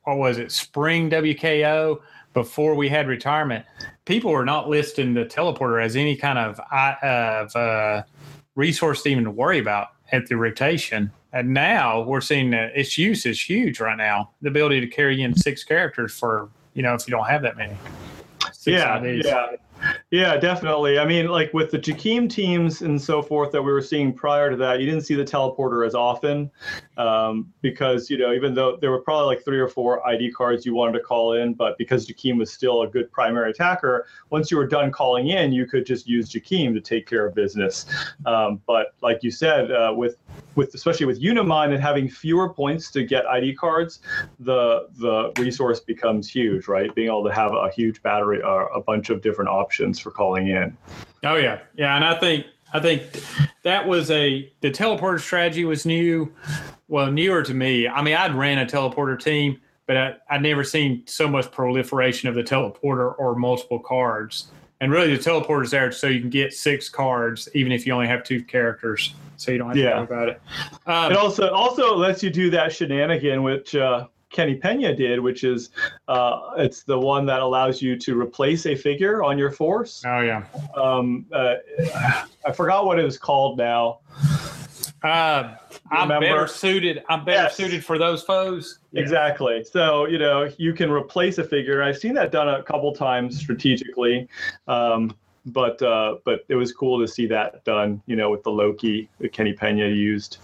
what 0.05 0.18
was 0.18 0.37
it, 0.37 0.53
spring 0.53 1.09
WKO 1.09 2.01
before 2.35 2.74
we 2.74 2.91
had 2.91 3.09
retirement, 3.09 3.64
people 4.07 4.30
were 4.30 4.44
not 4.44 4.68
listing 4.68 5.12
the 5.12 5.26
teleporter 5.26 5.84
as 5.84 5.94
any 5.94 6.16
kind 6.16 6.38
of 6.38 6.59
of 7.02 7.54
uh, 7.54 8.02
resource 8.54 9.02
to 9.02 9.11
even 9.11 9.24
to 9.24 9.30
worry 9.30 9.59
about 9.59 9.88
at 10.12 10.26
the 10.26 10.36
rotation. 10.36 11.11
And 11.32 11.52
now 11.52 12.00
we're 12.02 12.22
seeing 12.22 12.50
that 12.50 12.72
its 12.74 12.96
use 12.96 13.26
is 13.26 13.38
huge 13.38 13.78
right 13.80 13.98
now. 13.98 14.30
The 14.40 14.48
ability 14.48 14.80
to 14.80 14.86
carry 14.86 15.20
in 15.22 15.36
six 15.36 15.62
characters 15.62 16.18
for 16.18 16.48
you 16.72 16.82
know 16.82 16.94
if 16.94 17.07
you 17.07 17.11
don't 17.11 17.26
have 17.26 17.42
that 17.42 17.59
many. 17.59 17.76
Six 18.52 18.78
yeah, 18.78 19.02
IDs. 19.02 19.26
yeah, 19.26 19.52
yeah, 20.11 20.37
definitely. 20.37 20.99
I 20.99 21.05
mean, 21.05 21.28
like 21.28 21.53
with 21.53 21.70
the 21.70 21.78
Jakeem 21.78 22.28
teams 22.30 22.82
and 22.82 23.01
so 23.01 23.22
forth 23.22 23.53
that 23.53 23.62
we 23.62 23.72
were 23.72 23.82
seeing 23.82 24.12
prior 24.12 24.51
to 24.51 24.57
that, 24.57 24.80
you 24.80 24.87
didn't 24.87 25.03
see 25.03 25.14
the 25.14 25.24
teleporter 25.24 25.87
as 25.87 25.95
often 25.95 26.51
um, 26.97 27.53
because 27.61 28.09
you 28.09 28.18
know 28.18 28.32
even 28.32 28.55
though 28.55 28.76
there 28.80 28.91
were 28.91 29.01
probably 29.01 29.26
like 29.26 29.45
three 29.45 29.59
or 29.59 29.68
four 29.68 30.07
ID 30.07 30.32
cards 30.32 30.64
you 30.64 30.74
wanted 30.74 30.93
to 30.93 31.01
call 31.01 31.34
in, 31.34 31.55
but 31.55 31.76
because 31.78 32.07
Jakeem 32.07 32.39
was 32.39 32.53
still 32.53 32.82
a 32.82 32.89
good 32.89 33.11
primary 33.12 33.51
attacker, 33.51 34.07
once 34.30 34.51
you 34.51 34.57
were 34.57 34.66
done 34.66 34.91
calling 34.91 35.28
in, 35.28 35.53
you 35.53 35.66
could 35.66 35.87
just 35.87 36.07
use 36.07 36.30
Jakeem 36.30 36.72
to 36.74 36.80
take 36.80 37.07
care 37.07 37.26
of 37.26 37.34
business. 37.34 37.87
Um, 38.24 38.61
but 38.66 38.95
like 39.03 39.22
you 39.22 39.30
said, 39.30 39.70
uh, 39.70 39.93
with 39.97 40.16
with 40.55 40.74
especially 40.74 41.07
with 41.07 41.20
Unimind 41.20 41.72
and 41.72 41.82
having 41.82 42.09
fewer 42.09 42.49
points 42.49 42.91
to 42.93 43.05
get 43.05 43.26
ID 43.26 43.55
cards, 43.55 44.01
the 44.41 44.89
the 44.97 45.32
resource 45.39 45.80
becomes 45.80 46.28
huge, 46.28 46.68
right? 46.68 46.95
Being 46.95 47.09
able 47.09 47.24
to 47.24 47.34
have 47.34 47.53
a 47.53 47.70
huge 47.70 48.03
battery, 48.03 48.43
or 48.43 48.68
a 48.68 48.80
bunch 48.80 49.11
of 49.11 49.20
different 49.20 49.51
options 49.51 49.76
for 49.77 50.11
calling 50.11 50.49
in. 50.49 50.77
Oh 51.24 51.37
yeah, 51.37 51.61
yeah, 51.77 51.97
and 51.97 52.05
I 52.05 52.18
think 52.18 52.47
I 52.72 52.81
think 52.81 53.03
that 53.62 53.87
was 53.87 54.11
a 54.11 54.53
the 54.61 54.70
teleporter 54.70 55.20
strategy 55.20 55.64
was 55.64 55.87
new, 55.87 56.33
well 56.89 57.11
newer 57.11 57.43
to 57.43 57.55
me. 57.55 57.89
I 57.89 58.03
mean, 58.03 58.14
I'd 58.14 58.35
ran 58.35 58.59
a 58.59 58.66
teleporter 58.66 59.20
team, 59.20 59.61
but 59.87 59.97
I, 59.97 60.14
I'd 60.31 60.43
never 60.43 60.64
seen 60.64 61.03
so 61.07 61.29
much 61.29 61.51
proliferation 61.53 62.29
of 62.29 62.35
the 62.35 62.43
teleporter 62.43 63.14
or 63.18 63.35
multiple 63.37 63.79
cards. 63.79 64.49
And 64.81 64.93
really, 64.93 65.16
the 65.16 65.22
teleporter's 65.22 65.70
there 65.70 65.91
so 65.91 66.07
you 66.07 66.20
can 66.20 66.29
get 66.29 66.53
six 66.53 66.91
cards, 66.91 67.49
even 67.55 67.72
if 67.72 67.87
you 67.87 67.95
only 67.95 68.07
have 68.09 68.22
two 68.24 68.43
characters, 68.43 69.14
so 69.39 69.51
you 69.51 69.57
don't 69.59 69.68
have 69.68 69.77
to 69.77 69.83
Yeah. 69.83 69.95
worry 69.97 70.05
about 70.05 70.29
it. 70.29 70.41
Um, 70.87 71.12
It 71.12 71.16
also 71.16 71.49
also 71.51 71.97
lets 71.97 72.22
you 72.22 72.29
do 72.29 72.51
that 72.51 72.72
shenanigan, 72.74 73.43
which 73.43 73.74
uh, 73.74 74.07
Kenny 74.31 74.55
Pena 74.57 74.95
did, 74.95 75.20
which 75.20 75.45
is 75.45 75.70
uh, 76.09 76.51
it's 76.59 76.83
the 76.83 76.99
one 76.99 77.27
that 77.27 77.41
allows 77.41 77.81
you 77.81 77.97
to 77.97 78.20
replace 78.20 78.66
a 78.66 78.74
figure 78.74 79.22
on 79.22 79.39
your 79.39 79.51
force. 79.51 80.03
oh 80.07 80.20
yeah, 80.20 80.45
Um, 80.77 81.27
uh, 81.33 81.55
I 82.47 82.53
forgot 82.53 82.85
what 82.87 82.99
it 82.99 83.05
was 83.05 83.18
called 83.18 83.57
now. 83.59 84.01
uh, 85.03 85.55
I'm 85.91 86.09
Remember? 86.11 86.27
better 86.27 86.47
suited. 86.49 87.05
I'm 87.09 87.24
better 87.24 87.45
Yes. 87.45 87.57
suited 87.57 87.85
for 87.85 87.97
those 87.99 88.22
foes. 88.22 88.81
Yeah. 88.93 89.03
Exactly. 89.03 89.62
So 89.64 90.07
you 90.07 90.18
know 90.18 90.51
you 90.59 90.72
can 90.72 90.91
replace 90.91 91.39
a 91.39 91.45
figure. 91.45 91.83
I've 91.83 91.99
seen 91.99 92.14
that 92.14 92.33
done 92.33 92.49
a 92.49 92.62
couple 92.62 92.93
times 92.95 93.39
strategically, 93.39 94.29
um, 94.66 95.14
but 95.47 95.80
uh, 95.82 96.16
but 96.24 96.44
it 96.49 96.55
was 96.57 96.72
cool 96.72 97.01
to 97.01 97.09
see 97.09 97.26
that 97.26 97.64
done. 97.64 98.03
You 98.07 98.16
know, 98.16 98.30
with 98.30 98.42
the 98.42 98.51
Loki 98.51 99.09
that 99.20 99.32
Kenny 99.32 99.53
Pena 99.53 99.86
used. 99.86 100.38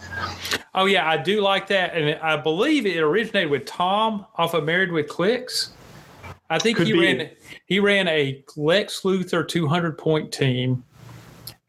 Oh 0.74 0.86
yeah, 0.86 1.08
I 1.08 1.16
do 1.16 1.40
like 1.40 1.66
that, 1.68 1.94
and 1.94 2.18
I 2.22 2.36
believe 2.36 2.86
it 2.86 2.98
originated 2.98 3.50
with 3.50 3.66
Tom 3.66 4.24
off 4.36 4.54
of 4.54 4.64
Married 4.64 4.92
with 4.92 5.08
Clicks. 5.08 5.72
I 6.48 6.58
think 6.58 6.76
Could 6.78 6.86
he 6.86 6.92
be. 6.92 6.98
ran 7.00 7.30
he 7.66 7.80
ran 7.80 8.08
a 8.08 8.42
Lex 8.56 9.00
Luthor 9.02 9.46
200 9.46 9.98
point 9.98 10.32
team, 10.32 10.84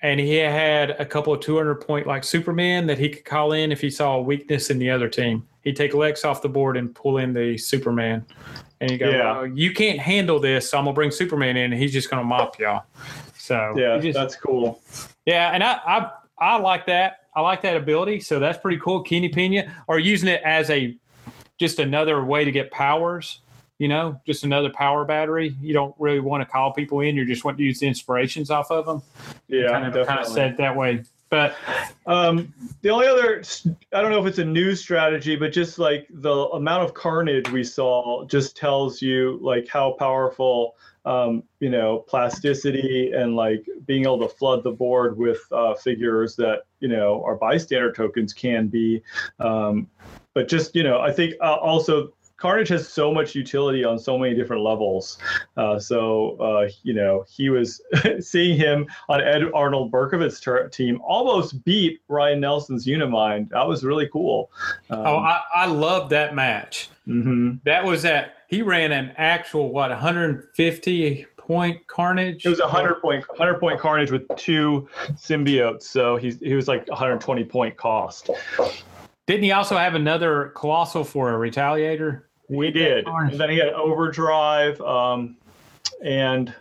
and 0.02 0.20
he 0.20 0.36
had 0.36 0.92
a 0.92 1.06
couple 1.06 1.34
of 1.34 1.40
200 1.40 1.76
point 1.76 2.06
like 2.06 2.24
Superman 2.24 2.86
that 2.88 2.98
he 3.00 3.10
could 3.10 3.26
call 3.26 3.54
in 3.54 3.72
if 3.72 3.82
he 3.82 3.90
saw 3.90 4.16
a 4.18 4.22
weakness 4.22 4.70
in 4.70 4.80
the 4.80 4.90
other 4.90 5.08
team. 5.10 5.48
He'd 5.64 5.78
take 5.78 5.94
Lex 5.94 6.26
off 6.26 6.42
the 6.42 6.50
board 6.50 6.76
and 6.76 6.94
pull 6.94 7.20
in 7.20 7.34
the 7.34 7.58
Superman, 7.58 8.26
and 8.82 8.92
you 8.92 8.98
go, 8.98 9.10
Yeah. 9.10 9.32
"Well, 9.38 9.48
"You 9.48 9.72
can't 9.72 10.00
handle 10.00 10.38
this, 10.40 10.70
so 10.70 10.78
I'm 10.78 10.84
gonna 10.84 10.94
bring 10.94 11.12
Superman 11.12 11.56
in, 11.56 11.72
and 11.72 11.82
he's 11.82 11.94
just 11.94 12.10
gonna 12.10 12.26
mop 12.26 12.60
y'all." 12.60 12.84
So 13.44 13.74
Yeah, 13.76 13.98
just- 13.98 14.18
that's 14.18 14.38
cool. 14.38 14.80
yeah, 15.26 15.52
and 15.54 15.62
I, 15.62 15.74
I 15.86 16.12
I 16.38 16.58
like 16.58 16.86
that. 16.86 17.18
I 17.36 17.42
like 17.42 17.62
that 17.64 17.76
ability. 17.76 18.22
So 18.22 18.40
that's 18.40 18.58
pretty 18.58 18.80
cool. 18.80 19.02
Kenny 19.04 19.28
Pena 19.28 19.72
or 19.88 20.00
using 20.00 20.30
it 20.30 20.42
as 20.46 20.70
a 20.70 20.96
just 21.60 21.80
another 21.80 22.24
way 22.24 22.46
to 22.46 22.52
get 22.52 22.72
powers. 22.72 23.40
You 23.80 23.90
know, 23.90 24.22
just 24.26 24.46
another 24.46 24.70
power 24.70 25.04
battery. 25.04 25.58
You 25.62 25.74
don't 25.74 25.94
really 26.00 26.22
want 26.22 26.42
to 26.42 26.46
call 26.50 26.72
people 26.72 27.02
in. 27.02 27.18
You 27.18 27.26
just 27.26 27.44
want 27.44 27.58
to 27.58 27.64
use 27.64 27.80
the 27.80 27.88
inspirations 27.88 28.50
off 28.50 28.72
of 28.72 28.86
them. 28.86 29.02
Yeah, 29.50 29.68
kind 29.70 29.94
of 29.94 30.08
kind 30.08 30.26
of 30.26 30.38
it 30.38 30.56
that 30.58 30.76
way. 30.78 31.04
But 31.30 31.56
Um, 32.06 32.54
the 32.82 32.90
only 32.92 33.08
other, 33.08 33.42
I 33.94 34.02
don't 34.02 34.12
know 34.12 34.22
if 34.22 34.28
it's 34.28 34.40
a 34.40 34.46
new 34.46 34.74
strategy, 34.76 35.36
but 35.36 35.52
just 35.52 35.80
like 35.80 36.08
the 36.12 36.34
amount 36.34 36.84
of 36.84 36.94
carnage 36.94 37.50
we 37.52 37.64
saw 37.66 38.24
just 38.26 38.56
tells 38.56 39.02
you 39.02 39.38
like 39.42 39.68
how 39.68 39.92
powerful, 40.00 40.76
um, 41.06 41.44
you 41.60 41.70
know, 41.70 42.00
plasticity 42.08 43.12
and 43.12 43.36
like 43.36 43.66
being 43.86 44.04
able 44.04 44.20
to 44.20 44.30
flood 44.30 44.64
the 44.64 44.72
board 44.72 45.18
with 45.18 45.42
uh, 45.52 45.74
figures 45.76 46.36
that, 46.38 46.64
you 46.80 46.88
know, 46.88 47.24
are 47.26 47.36
bystander 47.36 47.92
tokens 47.92 48.34
can 48.34 48.68
be. 48.68 49.02
Um, 49.40 49.88
but 50.34 50.48
just, 50.48 50.76
you 50.76 50.84
know, 50.84 51.00
I 51.00 51.12
think 51.12 51.36
uh, 51.42 51.56
also 51.56 52.14
Carnage 52.44 52.68
has 52.68 52.90
so 52.90 53.14
much 53.14 53.36
utility 53.36 53.86
on 53.86 53.98
so 53.98 54.18
many 54.18 54.36
different 54.36 54.64
levels. 54.64 55.18
Uh, 55.56 55.80
so, 55.80 56.36
uh, 56.42 56.68
you 56.82 56.94
know, 56.94 57.24
he 57.26 57.50
was 57.50 57.82
seeing 58.20 58.58
him 58.58 58.86
on 59.08 59.22
Ed 59.22 59.44
Arnold 59.54 59.94
Berkovitz's 59.94 60.42
ter- 60.42 60.68
team 60.68 61.00
almost 61.08 61.64
beat 61.64 62.02
Ryan 62.10 62.42
Nelson's 62.42 62.86
Unimind. 62.86 63.48
That 63.52 63.66
was 63.66 63.86
really 63.86 64.10
cool. 64.12 64.52
Um, 64.90 65.00
oh, 65.00 65.16
I, 65.20 65.40
I 65.56 65.66
love 65.68 66.10
that 66.10 66.36
match. 66.36 66.90
mhm. 67.08 67.62
That 67.64 67.86
was 67.86 68.02
that 68.02 68.34
he 68.50 68.62
ran 68.62 68.92
an 68.92 69.14
actual 69.16 69.72
what 69.72 69.90
150 69.92 71.26
point 71.38 71.88
carnage. 71.88 72.46
It 72.46 72.50
was 72.50 72.60
a 72.60 72.68
hundred 72.68 72.96
point, 72.96 73.24
hundred 73.38 73.62
point 73.62 73.80
Carnage 73.80 74.12
with 74.12 74.28
two 74.36 74.90
symbiotes. 75.14 75.84
So 75.84 76.18
he's 76.18 76.42
he 76.42 76.56
was 76.56 76.68
like 76.68 76.90
120 76.90 77.46
point 77.46 77.78
cost. 77.78 78.30
Didn't 79.28 79.44
he 79.44 79.54
also 79.54 79.78
have 79.78 79.96
another 79.96 80.52
colossal 80.58 81.06
for 81.06 81.34
a 81.34 81.50
retaliator? 81.50 82.24
We 82.50 82.72
did. 82.72 83.08
And 83.08 83.40
then 83.40 83.50
he 83.50 83.58
had 83.58 83.70
Overdrive, 83.70 84.80
um, 84.82 85.38
and 86.04 86.54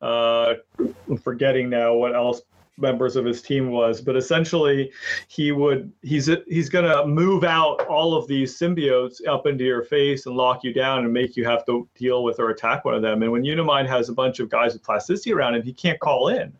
uh, 0.00 0.54
I'm 0.78 1.18
forgetting 1.18 1.70
now 1.70 1.94
what 1.94 2.14
else 2.14 2.42
members 2.76 3.14
of 3.16 3.24
his 3.24 3.40
team 3.40 3.70
was, 3.70 4.00
but 4.00 4.16
essentially 4.16 4.90
he 5.28 5.52
would 5.52 5.92
he's 6.02 6.28
he's 6.48 6.68
going 6.68 6.84
to 6.84 7.06
move 7.06 7.44
out 7.44 7.86
all 7.86 8.16
of 8.16 8.26
these 8.26 8.58
symbiotes 8.58 9.24
up 9.26 9.46
into 9.46 9.64
your 9.64 9.82
face 9.82 10.26
and 10.26 10.36
lock 10.36 10.64
you 10.64 10.72
down 10.72 11.04
and 11.04 11.12
make 11.12 11.36
you 11.36 11.44
have 11.44 11.64
to 11.66 11.88
deal 11.94 12.24
with 12.24 12.40
or 12.40 12.50
attack 12.50 12.84
one 12.84 12.94
of 12.94 13.02
them. 13.02 13.22
And 13.22 13.30
when 13.30 13.42
Unimind 13.42 13.88
has 13.88 14.08
a 14.08 14.12
bunch 14.12 14.40
of 14.40 14.48
guys 14.48 14.72
with 14.72 14.82
plasticity 14.82 15.32
around 15.32 15.54
him, 15.54 15.62
he 15.62 15.72
can't 15.72 16.00
call 16.00 16.28
in. 16.28 16.52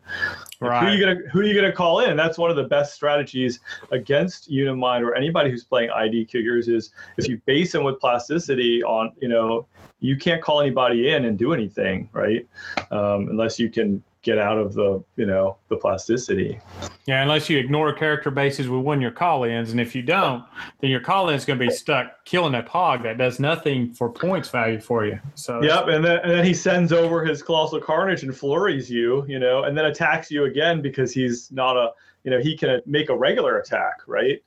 Right. 0.61 0.79
Who 0.81 0.87
are 0.87 0.93
you 0.93 1.05
gonna 1.05 1.29
Who 1.31 1.39
are 1.39 1.43
you 1.43 1.53
gonna 1.53 1.73
call 1.73 1.99
in? 1.99 2.15
That's 2.15 2.37
one 2.37 2.49
of 2.49 2.55
the 2.55 2.63
best 2.63 2.93
strategies 2.93 3.59
against 3.91 4.49
Unimind 4.49 5.03
or 5.03 5.15
anybody 5.15 5.49
who's 5.49 5.63
playing 5.63 5.89
ID 5.89 6.25
cards 6.25 6.67
is 6.67 6.91
if 7.17 7.27
you 7.27 7.41
base 7.45 7.71
them 7.71 7.83
with 7.83 7.99
plasticity 7.99 8.83
on 8.83 9.11
you 9.19 9.27
know 9.27 9.67
you 9.99 10.15
can't 10.15 10.41
call 10.41 10.61
anybody 10.61 11.09
in 11.09 11.25
and 11.25 11.37
do 11.37 11.53
anything 11.53 12.09
right 12.13 12.47
um, 12.91 13.27
unless 13.29 13.59
you 13.59 13.69
can 13.69 14.03
get 14.25 14.39
out 14.39 14.57
of 14.57 14.73
the 14.73 15.01
you 15.15 15.25
know 15.25 15.55
the 15.69 15.77
plasticity. 15.77 16.59
Yeah 17.05 17.21
unless 17.21 17.47
you 17.47 17.59
ignore 17.59 17.93
character 17.93 18.31
bases 18.31 18.67
with 18.67 18.81
one 18.81 18.97
of 18.97 19.01
your 19.01 19.11
call-ins 19.11 19.71
and 19.71 19.79
if 19.79 19.93
you 19.93 20.01
don't 20.01 20.43
then 20.81 20.89
your 20.89 20.99
call-in 20.99 21.35
is 21.35 21.45
going 21.45 21.59
to 21.59 21.65
be 21.65 21.71
stuck 21.71 22.25
killing 22.25 22.55
a 22.55 22.63
Pog 22.63 23.03
that 23.03 23.19
does 23.19 23.39
nothing 23.39 23.93
for 23.93 24.09
points 24.09 24.49
value 24.49 24.81
for 24.81 25.05
you. 25.05 25.19
So 25.35 25.61
yep 25.61 25.87
and 25.87 26.03
then, 26.03 26.17
and 26.23 26.31
then 26.31 26.43
he 26.43 26.55
sends 26.55 26.91
over 26.91 27.23
his 27.23 27.43
colossal 27.43 27.79
carnage 27.79 28.23
and 28.23 28.35
flurries 28.35 28.89
you 28.89 29.23
you 29.27 29.37
know 29.37 29.63
and 29.63 29.77
then 29.77 29.85
attacks 29.85 30.31
you 30.31 30.45
again 30.45 30.81
because 30.81 31.13
he's 31.13 31.51
not 31.51 31.77
a 31.77 31.91
you 32.23 32.31
know 32.31 32.39
he 32.39 32.57
can 32.57 32.81
make 32.87 33.09
a 33.09 33.15
regular 33.15 33.59
attack 33.59 33.99
right? 34.07 34.41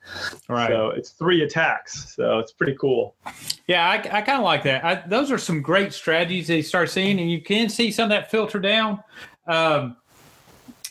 Right. 0.48 0.68
So 0.68 0.90
it's 0.90 1.10
three 1.10 1.44
attacks 1.44 2.16
so 2.16 2.40
it's 2.40 2.50
pretty 2.50 2.74
cool. 2.74 3.14
Yeah 3.68 3.88
i, 3.88 3.94
I 3.94 4.22
kind 4.22 4.38
of 4.38 4.44
like 4.44 4.64
that. 4.64 4.84
I, 4.84 5.06
those 5.06 5.30
are 5.30 5.38
some 5.38 5.62
great 5.62 5.92
strategies 5.92 6.48
that 6.48 6.56
you 6.56 6.62
start 6.64 6.90
seeing 6.90 7.20
and 7.20 7.30
you 7.30 7.40
can 7.40 7.68
see 7.68 7.92
some 7.92 8.04
of 8.04 8.10
that 8.10 8.28
filter 8.28 8.58
down 8.58 9.04
um, 9.48 9.96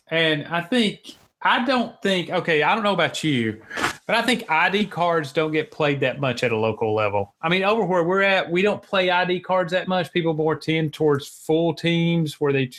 and 0.10 0.46
I 0.48 0.62
think 0.62 1.16
I 1.42 1.64
don't 1.66 2.02
think 2.02 2.30
okay, 2.30 2.64
I 2.64 2.74
don't 2.74 2.84
know 2.84 2.94
about 2.94 3.24
you, 3.24 3.62
but 4.08 4.16
I 4.16 4.22
think 4.24 4.50
ID 4.50 4.88
cards 4.88 5.32
don't 5.32 5.52
get 5.52 5.70
played 5.70 6.00
that 6.00 6.20
much 6.20 6.44
at 6.44 6.52
a 6.52 6.58
local 6.58 6.96
level. 6.96 7.36
I 7.42 7.50
mean, 7.50 7.64
over 7.64 7.86
where 7.86 8.04
we're 8.04 8.24
at, 8.24 8.50
we 8.50 8.64
don't 8.64 8.82
play 8.82 9.12
ID 9.12 9.42
cards 9.42 9.72
that 9.72 9.88
much. 9.88 10.12
People 10.12 10.34
more 10.34 10.56
tend 10.56 10.94
towards 10.94 11.28
full 11.28 11.74
teams 11.74 12.42
where 12.42 12.52
they 12.52 12.70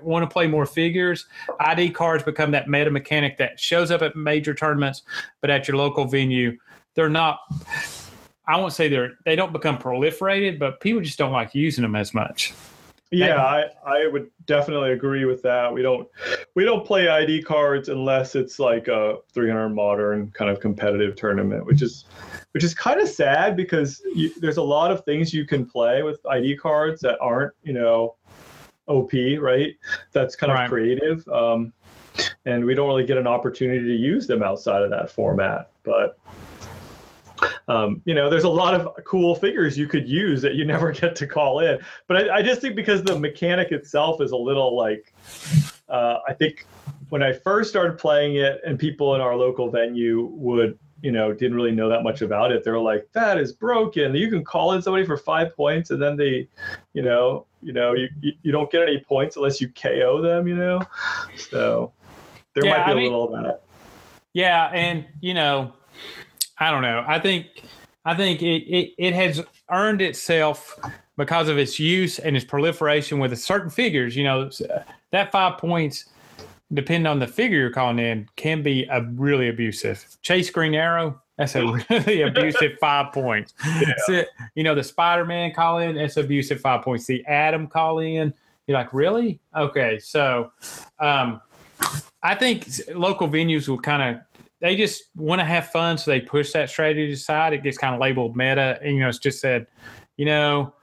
want 0.00 0.28
to 0.28 0.32
play 0.32 0.46
more 0.46 0.66
figures. 0.66 1.26
ID 1.60 1.90
cards 1.90 2.24
become 2.24 2.50
that 2.52 2.68
meta 2.68 2.90
mechanic 2.90 3.36
that 3.36 3.60
shows 3.60 3.90
up 3.90 4.00
at 4.00 4.16
major 4.16 4.54
tournaments, 4.54 5.02
but 5.42 5.50
at 5.50 5.68
your 5.68 5.76
local 5.76 6.06
venue, 6.06 6.56
they're 6.94 7.10
not. 7.10 7.40
I 8.46 8.56
won't 8.56 8.72
say 8.72 8.88
they're 8.88 9.12
they 9.26 9.36
don't 9.36 9.52
become 9.52 9.76
proliferated, 9.76 10.58
but 10.58 10.80
people 10.80 11.02
just 11.02 11.18
don't 11.18 11.32
like 11.32 11.54
using 11.54 11.82
them 11.82 11.94
as 11.94 12.14
much. 12.14 12.54
Yeah, 13.10 13.42
I, 13.42 13.70
I 13.86 14.06
would 14.06 14.30
definitely 14.44 14.92
agree 14.92 15.24
with 15.24 15.40
that. 15.42 15.72
We 15.72 15.80
don't 15.80 16.06
we 16.54 16.64
don't 16.64 16.84
play 16.84 17.08
ID 17.08 17.42
cards 17.42 17.88
unless 17.88 18.34
it's 18.34 18.58
like 18.58 18.88
a 18.88 19.16
300 19.32 19.70
modern 19.70 20.30
kind 20.32 20.50
of 20.50 20.60
competitive 20.60 21.16
tournament, 21.16 21.64
which 21.64 21.80
is 21.80 22.04
which 22.52 22.64
is 22.64 22.74
kind 22.74 23.00
of 23.00 23.08
sad 23.08 23.56
because 23.56 24.02
you, 24.14 24.30
there's 24.40 24.58
a 24.58 24.62
lot 24.62 24.90
of 24.90 25.04
things 25.04 25.32
you 25.32 25.46
can 25.46 25.64
play 25.64 26.02
with 26.02 26.24
ID 26.26 26.56
cards 26.56 27.00
that 27.00 27.18
aren't 27.20 27.54
you 27.62 27.72
know 27.72 28.16
OP, 28.88 29.12
right? 29.40 29.74
That's 30.12 30.36
kind 30.36 30.52
right. 30.52 30.64
of 30.64 30.70
creative, 30.70 31.26
um, 31.28 31.72
and 32.44 32.62
we 32.62 32.74
don't 32.74 32.88
really 32.88 33.06
get 33.06 33.16
an 33.16 33.26
opportunity 33.26 33.86
to 33.86 33.96
use 33.96 34.26
them 34.26 34.42
outside 34.42 34.82
of 34.82 34.90
that 34.90 35.10
format, 35.10 35.70
but 35.82 36.18
um, 37.68 38.00
you 38.06 38.14
know, 38.14 38.30
there's 38.30 38.44
a 38.44 38.48
lot 38.48 38.74
of 38.74 39.04
cool 39.04 39.34
figures 39.34 39.76
you 39.76 39.86
could 39.86 40.08
use 40.08 40.42
that 40.42 40.54
you 40.54 40.64
never 40.74 40.90
get 40.90 41.14
to 41.16 41.26
call 41.26 41.60
in. 41.60 41.78
But 42.06 42.30
I, 42.30 42.38
I 42.38 42.42
just 42.42 42.60
think 42.60 42.74
because 42.74 43.02
the 43.02 43.18
mechanic 43.18 43.70
itself 43.72 44.20
is 44.20 44.32
a 44.32 44.36
little 44.36 44.76
like, 44.76 45.12
uh, 45.88 46.18
I 46.26 46.32
think 46.32 46.66
when 47.10 47.22
I 47.22 47.32
first 47.32 47.70
started 47.70 47.98
playing 47.98 48.36
it 48.36 48.60
and 48.66 48.78
people 48.78 49.14
in 49.14 49.20
our 49.20 49.36
local 49.36 49.70
venue 49.70 50.24
would, 50.32 50.78
you 51.00 51.12
know, 51.12 51.32
didn't 51.32 51.56
really 51.56 51.70
know 51.70 51.88
that 51.88 52.02
much 52.02 52.22
about 52.22 52.50
it. 52.50 52.64
They 52.64 52.70
were 52.70 52.80
like, 52.80 53.08
that 53.12 53.38
is 53.38 53.52
broken. 53.52 54.14
You 54.14 54.28
can 54.30 54.44
call 54.44 54.72
in 54.72 54.82
somebody 54.82 55.06
for 55.06 55.16
five 55.16 55.54
points 55.54 55.90
and 55.90 56.02
then 56.02 56.16
they, 56.16 56.48
you 56.92 57.02
know, 57.02 57.46
you 57.62 57.72
know, 57.72 57.92
you, 57.92 58.08
you 58.42 58.50
don't 58.50 58.70
get 58.70 58.82
any 58.82 58.98
points 58.98 59.36
unless 59.36 59.60
you 59.60 59.68
KO 59.68 60.20
them, 60.20 60.48
you 60.48 60.56
know? 60.56 60.80
So 61.36 61.92
there 62.54 62.64
yeah, 62.64 62.78
might 62.78 62.86
be 62.86 62.90
I 62.90 62.92
a 62.92 62.96
mean, 62.96 63.04
little 63.04 63.34
of 63.34 63.42
that. 63.42 63.62
Yeah. 64.32 64.66
And, 64.72 65.06
you 65.20 65.34
know, 65.34 65.72
I 66.60 66.70
don't 66.70 66.82
know. 66.82 67.04
I 67.06 67.18
think 67.18 67.62
I 68.04 68.14
think 68.14 68.42
it, 68.42 68.62
it, 68.62 68.94
it 68.98 69.14
has 69.14 69.44
earned 69.70 70.00
itself 70.00 70.78
because 71.16 71.48
of 71.48 71.58
its 71.58 71.78
use 71.78 72.18
and 72.18 72.36
its 72.36 72.44
proliferation 72.44 73.18
with 73.18 73.38
certain 73.38 73.70
figures. 73.70 74.16
You 74.16 74.24
know, 74.24 74.50
that 75.10 75.30
five 75.30 75.58
points, 75.58 76.06
depending 76.72 77.06
on 77.06 77.18
the 77.18 77.26
figure 77.26 77.58
you're 77.58 77.70
calling 77.70 77.98
in, 77.98 78.28
can 78.36 78.62
be 78.62 78.84
a 78.84 79.02
really 79.02 79.48
abusive. 79.48 80.04
Chase 80.22 80.50
Green 80.50 80.74
Arrow, 80.74 81.20
that's 81.36 81.54
a 81.54 81.64
really 81.90 82.22
abusive 82.22 82.78
five 82.80 83.12
points. 83.12 83.54
Yeah. 84.08 84.24
you 84.54 84.64
know, 84.64 84.74
the 84.74 84.84
Spider 84.84 85.24
Man 85.24 85.52
call 85.52 85.78
in, 85.78 85.96
that's 85.96 86.16
abusive 86.16 86.60
five 86.60 86.82
points. 86.82 87.06
The 87.06 87.24
Adam 87.26 87.66
call 87.66 88.00
in, 88.00 88.34
you're 88.66 88.76
like, 88.76 88.92
really? 88.92 89.38
Okay. 89.56 89.98
So 89.98 90.50
um, 90.98 91.40
I 92.22 92.34
think 92.34 92.68
local 92.94 93.28
venues 93.28 93.68
will 93.68 93.78
kind 93.78 94.16
of 94.16 94.22
they 94.60 94.76
just 94.76 95.04
want 95.14 95.40
to 95.40 95.44
have 95.44 95.70
fun, 95.70 95.98
so 95.98 96.10
they 96.10 96.20
push 96.20 96.52
that 96.52 96.68
strategy 96.68 97.12
aside. 97.12 97.52
It 97.52 97.62
gets 97.62 97.78
kind 97.78 97.94
of 97.94 98.00
labeled 98.00 98.36
meta, 98.36 98.78
and 98.82 98.94
you 98.94 99.00
know, 99.00 99.08
it's 99.08 99.18
just 99.18 99.40
said, 99.40 99.66
you 100.16 100.26
know, 100.26 100.74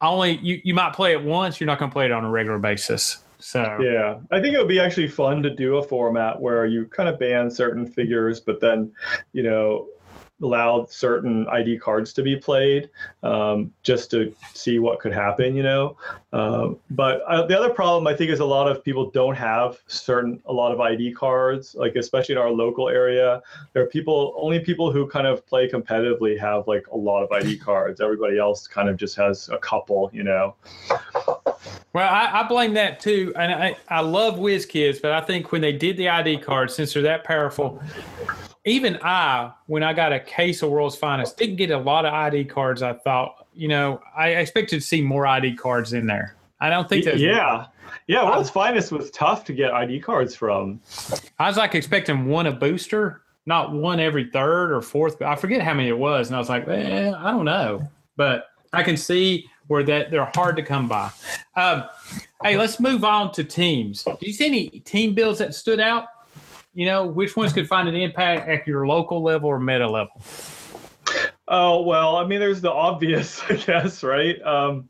only 0.00 0.38
you 0.38 0.60
you 0.64 0.74
might 0.74 0.94
play 0.94 1.12
it 1.12 1.22
once. 1.22 1.60
You're 1.60 1.66
not 1.66 1.78
going 1.78 1.90
to 1.90 1.92
play 1.92 2.06
it 2.06 2.12
on 2.12 2.24
a 2.24 2.30
regular 2.30 2.58
basis. 2.58 3.18
So 3.38 3.78
yeah, 3.80 4.20
I 4.30 4.40
think 4.40 4.54
it 4.54 4.58
would 4.58 4.68
be 4.68 4.78
actually 4.78 5.08
fun 5.08 5.42
to 5.42 5.50
do 5.50 5.76
a 5.76 5.82
format 5.82 6.40
where 6.40 6.64
you 6.64 6.86
kind 6.86 7.08
of 7.08 7.18
ban 7.18 7.50
certain 7.50 7.84
figures, 7.84 8.38
but 8.38 8.60
then, 8.60 8.92
you 9.32 9.42
know, 9.42 9.88
allowed 10.42 10.90
certain 10.90 11.46
ID 11.48 11.78
cards 11.78 12.12
to 12.14 12.22
be 12.22 12.36
played 12.36 12.90
um, 13.22 13.72
just 13.82 14.10
to 14.10 14.34
see 14.54 14.78
what 14.78 15.00
could 15.00 15.12
happen, 15.12 15.54
you 15.54 15.62
know. 15.62 15.96
Um, 16.32 16.78
but 16.90 17.22
uh, 17.22 17.46
the 17.46 17.58
other 17.58 17.70
problem 17.70 18.06
I 18.06 18.14
think 18.14 18.30
is 18.30 18.40
a 18.40 18.44
lot 18.44 18.70
of 18.70 18.84
people 18.84 19.10
don't 19.10 19.36
have 19.36 19.78
certain 19.86 20.42
a 20.46 20.52
lot 20.52 20.72
of 20.72 20.80
ID 20.80 21.12
cards, 21.12 21.74
like 21.74 21.96
especially 21.96 22.34
in 22.34 22.40
our 22.40 22.50
local 22.50 22.88
area. 22.88 23.42
There 23.72 23.82
are 23.82 23.86
people 23.86 24.34
only 24.36 24.60
people 24.60 24.92
who 24.92 25.06
kind 25.06 25.26
of 25.26 25.46
play 25.46 25.68
competitively 25.68 26.38
have 26.38 26.66
like 26.66 26.86
a 26.88 26.96
lot 26.96 27.22
of 27.22 27.32
ID 27.32 27.58
cards. 27.58 28.00
Everybody 28.00 28.38
else 28.38 28.66
kind 28.66 28.88
of 28.88 28.96
just 28.96 29.16
has 29.16 29.48
a 29.50 29.58
couple, 29.58 30.10
you 30.12 30.24
know. 30.24 30.54
Well, 31.92 32.08
I, 32.08 32.40
I, 32.40 32.48
blame 32.48 32.72
that 32.74 33.00
too, 33.00 33.34
and 33.36 33.52
I, 33.52 33.76
I 33.88 34.00
love 34.00 34.36
WizKids, 34.36 35.02
but 35.02 35.12
I 35.12 35.20
think 35.20 35.52
when 35.52 35.60
they 35.60 35.72
did 35.72 35.98
the 35.98 36.08
ID 36.08 36.38
cards, 36.38 36.74
since 36.74 36.94
they're 36.94 37.02
that 37.02 37.22
powerful, 37.24 37.82
even 38.64 38.98
I, 39.02 39.52
when 39.66 39.82
I 39.82 39.92
got 39.92 40.12
a 40.12 40.20
case 40.20 40.62
of 40.62 40.70
World's 40.70 40.96
Finest, 40.96 41.36
didn't 41.36 41.56
get 41.56 41.70
a 41.70 41.78
lot 41.78 42.04
of 42.04 42.12
ID 42.12 42.44
cards. 42.44 42.82
I 42.82 42.92
thought, 42.92 43.46
you 43.54 43.68
know, 43.68 44.00
I 44.16 44.30
expected 44.30 44.80
to 44.80 44.86
see 44.86 45.02
more 45.02 45.26
ID 45.26 45.56
cards 45.56 45.92
in 45.92 46.06
there. 46.06 46.36
I 46.60 46.70
don't 46.70 46.88
think 46.88 47.04
that. 47.06 47.18
Yeah. 47.18 47.66
Yeah, 48.06 48.24
World's 48.24 48.50
I, 48.50 48.52
Finest 48.52 48.92
was 48.92 49.10
tough 49.10 49.44
to 49.46 49.52
get 49.52 49.72
ID 49.72 50.00
cards 50.00 50.34
from. 50.34 50.80
I 51.38 51.48
was 51.48 51.56
like 51.56 51.74
expecting 51.74 52.26
one 52.26 52.46
a 52.46 52.52
booster, 52.52 53.22
not 53.46 53.72
one 53.72 54.00
every 54.00 54.30
third 54.30 54.72
or 54.72 54.80
fourth. 54.80 55.20
I 55.20 55.34
forget 55.34 55.60
how 55.60 55.74
many 55.74 55.88
it 55.88 55.98
was, 55.98 56.28
and 56.28 56.36
I 56.36 56.38
was 56.38 56.48
like, 56.48 56.66
eh, 56.68 57.12
I 57.16 57.30
don't 57.30 57.44
know, 57.44 57.86
but 58.16 58.46
I 58.72 58.82
can 58.82 58.96
see 58.96 59.48
where 59.66 59.82
that 59.82 60.10
they're 60.10 60.30
hard 60.34 60.56
to 60.56 60.62
come 60.62 60.88
by. 60.88 61.10
Um, 61.56 61.84
hey, 62.42 62.56
let's 62.56 62.80
move 62.80 63.04
on 63.04 63.32
to 63.32 63.44
teams. 63.44 64.04
Did 64.04 64.16
you 64.20 64.32
see 64.32 64.46
any 64.46 64.68
team 64.80 65.14
builds 65.14 65.38
that 65.38 65.54
stood 65.54 65.80
out? 65.80 66.06
You 66.74 66.86
know, 66.86 67.06
which 67.06 67.36
ones 67.36 67.52
could 67.52 67.68
find 67.68 67.88
an 67.88 67.94
impact 67.94 68.48
at 68.48 68.66
your 68.66 68.86
local 68.86 69.22
level 69.22 69.48
or 69.48 69.58
meta 69.58 69.88
level? 69.88 70.20
Oh 71.48 71.82
well, 71.82 72.16
I 72.16 72.26
mean, 72.26 72.40
there's 72.40 72.60
the 72.60 72.72
obvious, 72.72 73.42
I 73.48 73.56
guess, 73.56 74.02
right? 74.02 74.40
Um, 74.42 74.88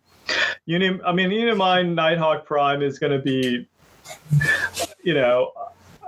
Uni, 0.66 1.01
I 1.05 1.12
mean, 1.12 1.30
Unimind 1.30 1.95
Nighthawk 1.95 2.47
Prime 2.47 2.83
is 2.83 2.99
going 2.99 3.12
to 3.12 3.18
be, 3.18 3.68
you 5.03 5.14
know, 5.14 5.51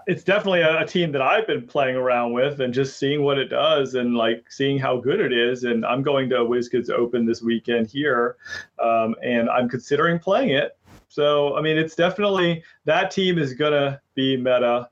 it's 0.06 0.22
definitely 0.22 0.60
a, 0.60 0.82
a, 0.82 0.86
team 0.86 1.10
that 1.12 1.22
I've 1.22 1.46
been 1.46 1.66
playing 1.66 1.96
around 1.96 2.32
with 2.32 2.60
and 2.60 2.72
just 2.72 2.98
seeing 2.98 3.22
what 3.22 3.38
it 3.38 3.46
does 3.46 3.94
and 3.94 4.14
like 4.14 4.44
seeing 4.50 4.78
how 4.78 4.98
good 4.98 5.18
it 5.18 5.32
is. 5.32 5.64
And 5.64 5.84
I'm 5.84 6.02
going 6.02 6.28
to 6.28 6.36
WizKids 6.36 6.90
Open 6.90 7.26
this 7.26 7.42
weekend 7.42 7.88
here, 7.88 8.36
um, 8.82 9.16
and 9.22 9.50
I'm 9.50 9.68
considering 9.68 10.18
playing 10.18 10.50
it. 10.50 10.76
So 11.08 11.56
I 11.56 11.62
mean, 11.62 11.76
it's 11.76 11.94
definitely 11.94 12.62
that 12.84 13.10
team 13.10 13.38
is 13.38 13.54
gonna 13.54 14.00
be 14.14 14.36
meta 14.36 14.88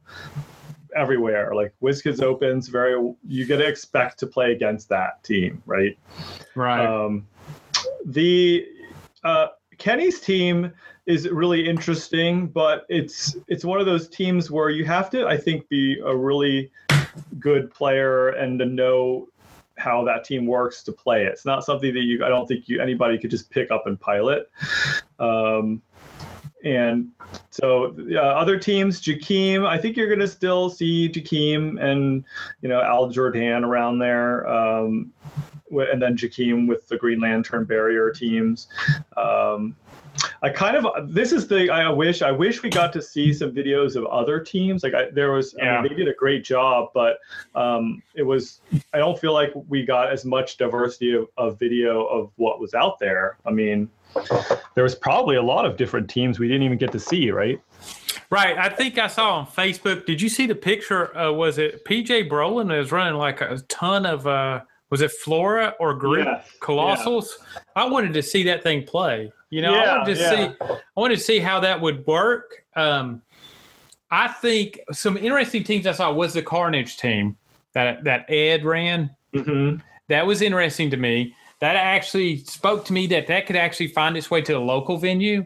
everywhere. 0.97 1.55
Like 1.55 1.75
WizKids 1.83 2.23
opens, 2.23 2.69
very 2.69 2.95
you 3.27 3.47
get 3.47 3.59
to 3.59 3.67
expect 3.67 4.19
to 4.21 4.27
play 4.27 4.53
against 4.53 4.89
that 4.89 5.23
team, 5.23 5.63
right? 5.67 5.99
Right. 6.55 6.85
Um, 6.85 7.27
the 8.05 8.67
uh, 9.25 9.49
Kenny's 9.79 10.21
team 10.21 10.73
is 11.07 11.29
really 11.29 11.69
interesting, 11.69 12.47
but 12.47 12.87
it's 12.89 13.37
it's 13.49 13.65
one 13.65 13.81
of 13.81 13.87
those 13.87 14.09
teams 14.09 14.51
where 14.51 14.71
you 14.71 14.85
have 14.85 15.11
to, 15.11 15.27
I 15.27 15.37
think, 15.37 15.69
be 15.69 16.01
a 16.05 16.15
really 16.15 16.71
good 17.39 17.73
player 17.73 18.29
and 18.29 18.59
to 18.59 18.65
know 18.65 19.29
how 19.79 20.05
that 20.05 20.25
team 20.25 20.47
works 20.47 20.83
to 20.85 20.93
play 20.93 21.25
it. 21.25 21.33
It's 21.33 21.45
not 21.45 21.65
something 21.65 21.93
that 21.93 22.03
you 22.03 22.25
I 22.25 22.29
don't 22.29 22.47
think 22.47 22.69
you 22.69 22.81
anybody 22.81 23.19
could 23.19 23.31
just 23.31 23.51
pick 23.51 23.71
up 23.71 23.87
and 23.87 23.99
pilot. 23.99 24.51
Um, 25.19 25.83
and 26.65 27.09
so 27.51 27.95
uh, 28.13 28.19
other 28.19 28.59
teams, 28.59 29.01
Jakeem, 29.01 29.67
I 29.67 29.79
think 29.79 29.97
you're 29.97 30.09
going 30.09 30.21
to 30.21 30.29
still 30.29 30.71
see 30.71 31.09
Jakeem 31.09 31.83
and 31.83 32.25
you 32.61 32.69
know 32.69 32.83
Hal 32.83 33.09
Jordan 33.09 33.65
around 33.65 33.99
there. 33.99 34.47
Um, 34.49 35.13
and 35.71 36.03
then 36.03 36.17
Jakeem 36.17 36.69
with 36.69 36.87
the 36.89 36.99
Green 36.99 37.21
Lantern 37.21 37.65
barrier 37.65 38.11
teams. 38.11 38.69
Um, 39.17 39.75
I 40.45 40.51
kind 40.51 40.77
of 40.77 41.15
this 41.15 41.31
is 41.31 41.47
the 41.47 41.71
I 41.71 41.89
wish 41.89 42.21
I 42.21 42.33
wish 42.33 42.65
we 42.65 42.71
got 42.71 42.93
to 42.95 43.03
see 43.03 43.33
some 43.33 43.53
videos 43.53 43.95
of 43.95 44.07
other 44.07 44.41
teams. 44.41 44.83
Like 44.83 44.95
I, 44.95 45.11
there 45.11 45.31
was, 45.31 45.55
yeah. 45.57 45.79
I 45.79 45.83
mean, 45.83 45.93
they 45.93 45.97
did 45.97 46.09
a 46.09 46.15
great 46.15 46.45
job, 46.45 46.89
but 46.93 47.19
um, 47.55 48.03
it 48.15 48.25
was 48.25 48.61
I 48.93 48.99
don't 48.99 49.19
feel 49.19 49.33
like 49.33 49.53
we 49.69 49.85
got 49.85 50.11
as 50.11 50.25
much 50.25 50.57
diversity 50.57 51.13
of, 51.13 51.29
of 51.37 51.61
video 51.61 52.07
of 52.07 52.33
what 52.37 52.59
was 52.59 52.75
out 52.75 52.99
there. 52.99 53.37
I 53.47 53.51
mean, 53.53 53.89
there 54.75 54.83
was 54.83 54.97
probably 54.97 55.37
a 55.37 55.43
lot 55.43 55.65
of 55.65 55.77
different 55.77 56.11
teams 56.11 56.41
we 56.41 56.49
didn't 56.49 56.65
even 56.65 56.79
get 56.79 56.91
to 56.93 57.01
see, 57.01 57.31
right? 57.31 57.61
Right. 58.29 58.59
I 58.59 58.69
think 58.69 58.99
I 58.99 59.07
saw 59.07 59.35
on 59.35 59.47
Facebook. 59.47 60.07
Did 60.07 60.21
you 60.21 60.29
see 60.29 60.47
the 60.47 60.55
picture? 60.57 61.17
Uh, 61.17 61.33
was 61.33 61.59
it 61.59 61.85
PJ 61.85 62.29
Brolin 62.29 62.77
was 62.77 62.91
running 62.91 63.15
like 63.15 63.41
a 63.43 63.59
ton 63.69 64.07
of 64.07 64.27
uh, 64.27 64.63
was 64.91 65.03
it 65.03 65.13
Flora 65.13 65.75
or 65.79 65.95
Groot 65.95 66.27
yes. 66.27 66.49
Colossals? 66.61 67.29
Yeah. 67.55 67.61
I 67.77 67.85
wanted 67.89 68.13
to 68.15 68.23
see 68.23 68.43
that 68.45 68.65
thing 68.65 68.83
play. 68.83 69.31
You 69.53 69.61
know, 69.61 69.75
yeah, 69.75 69.83
I 69.83 69.99
wanted 69.99 70.15
to 70.15 70.21
yeah. 70.21 70.31
see 70.31 70.55
I 70.97 71.01
wanted 71.01 71.17
to 71.19 71.23
see 71.23 71.39
how 71.39 71.61
that 71.61 71.79
would 71.79 72.07
work. 72.07 72.65
Um, 72.75 73.21
I 74.11 74.29
think 74.29 74.81
some 74.93 75.19
interesting 75.19 75.63
teams 75.63 75.87
I 75.87 75.93
saw 75.93 76.11
was 76.11 76.33
the 76.33 76.41
Carnage 76.41 76.97
team 76.97 77.37
that 77.75 78.03
that 78.05 78.25
Ed 78.31 78.65
ran. 78.65 79.15
Mm-hmm. 79.35 79.77
That 80.09 80.27
was 80.27 80.41
interesting 80.41 80.89
to 80.89 80.97
me. 80.97 81.35
That 81.61 81.77
actually 81.77 82.39
spoke 82.39 82.87
to 82.87 82.95
me 82.95 83.07
that 83.09 83.27
that 83.27 83.47
could 83.47 83.57
actually 83.57 83.89
find 83.89 84.17
its 84.17 84.31
way 84.31 84.41
to 84.41 84.55
the 84.55 84.59
local 84.59 84.97
venue 84.97 85.45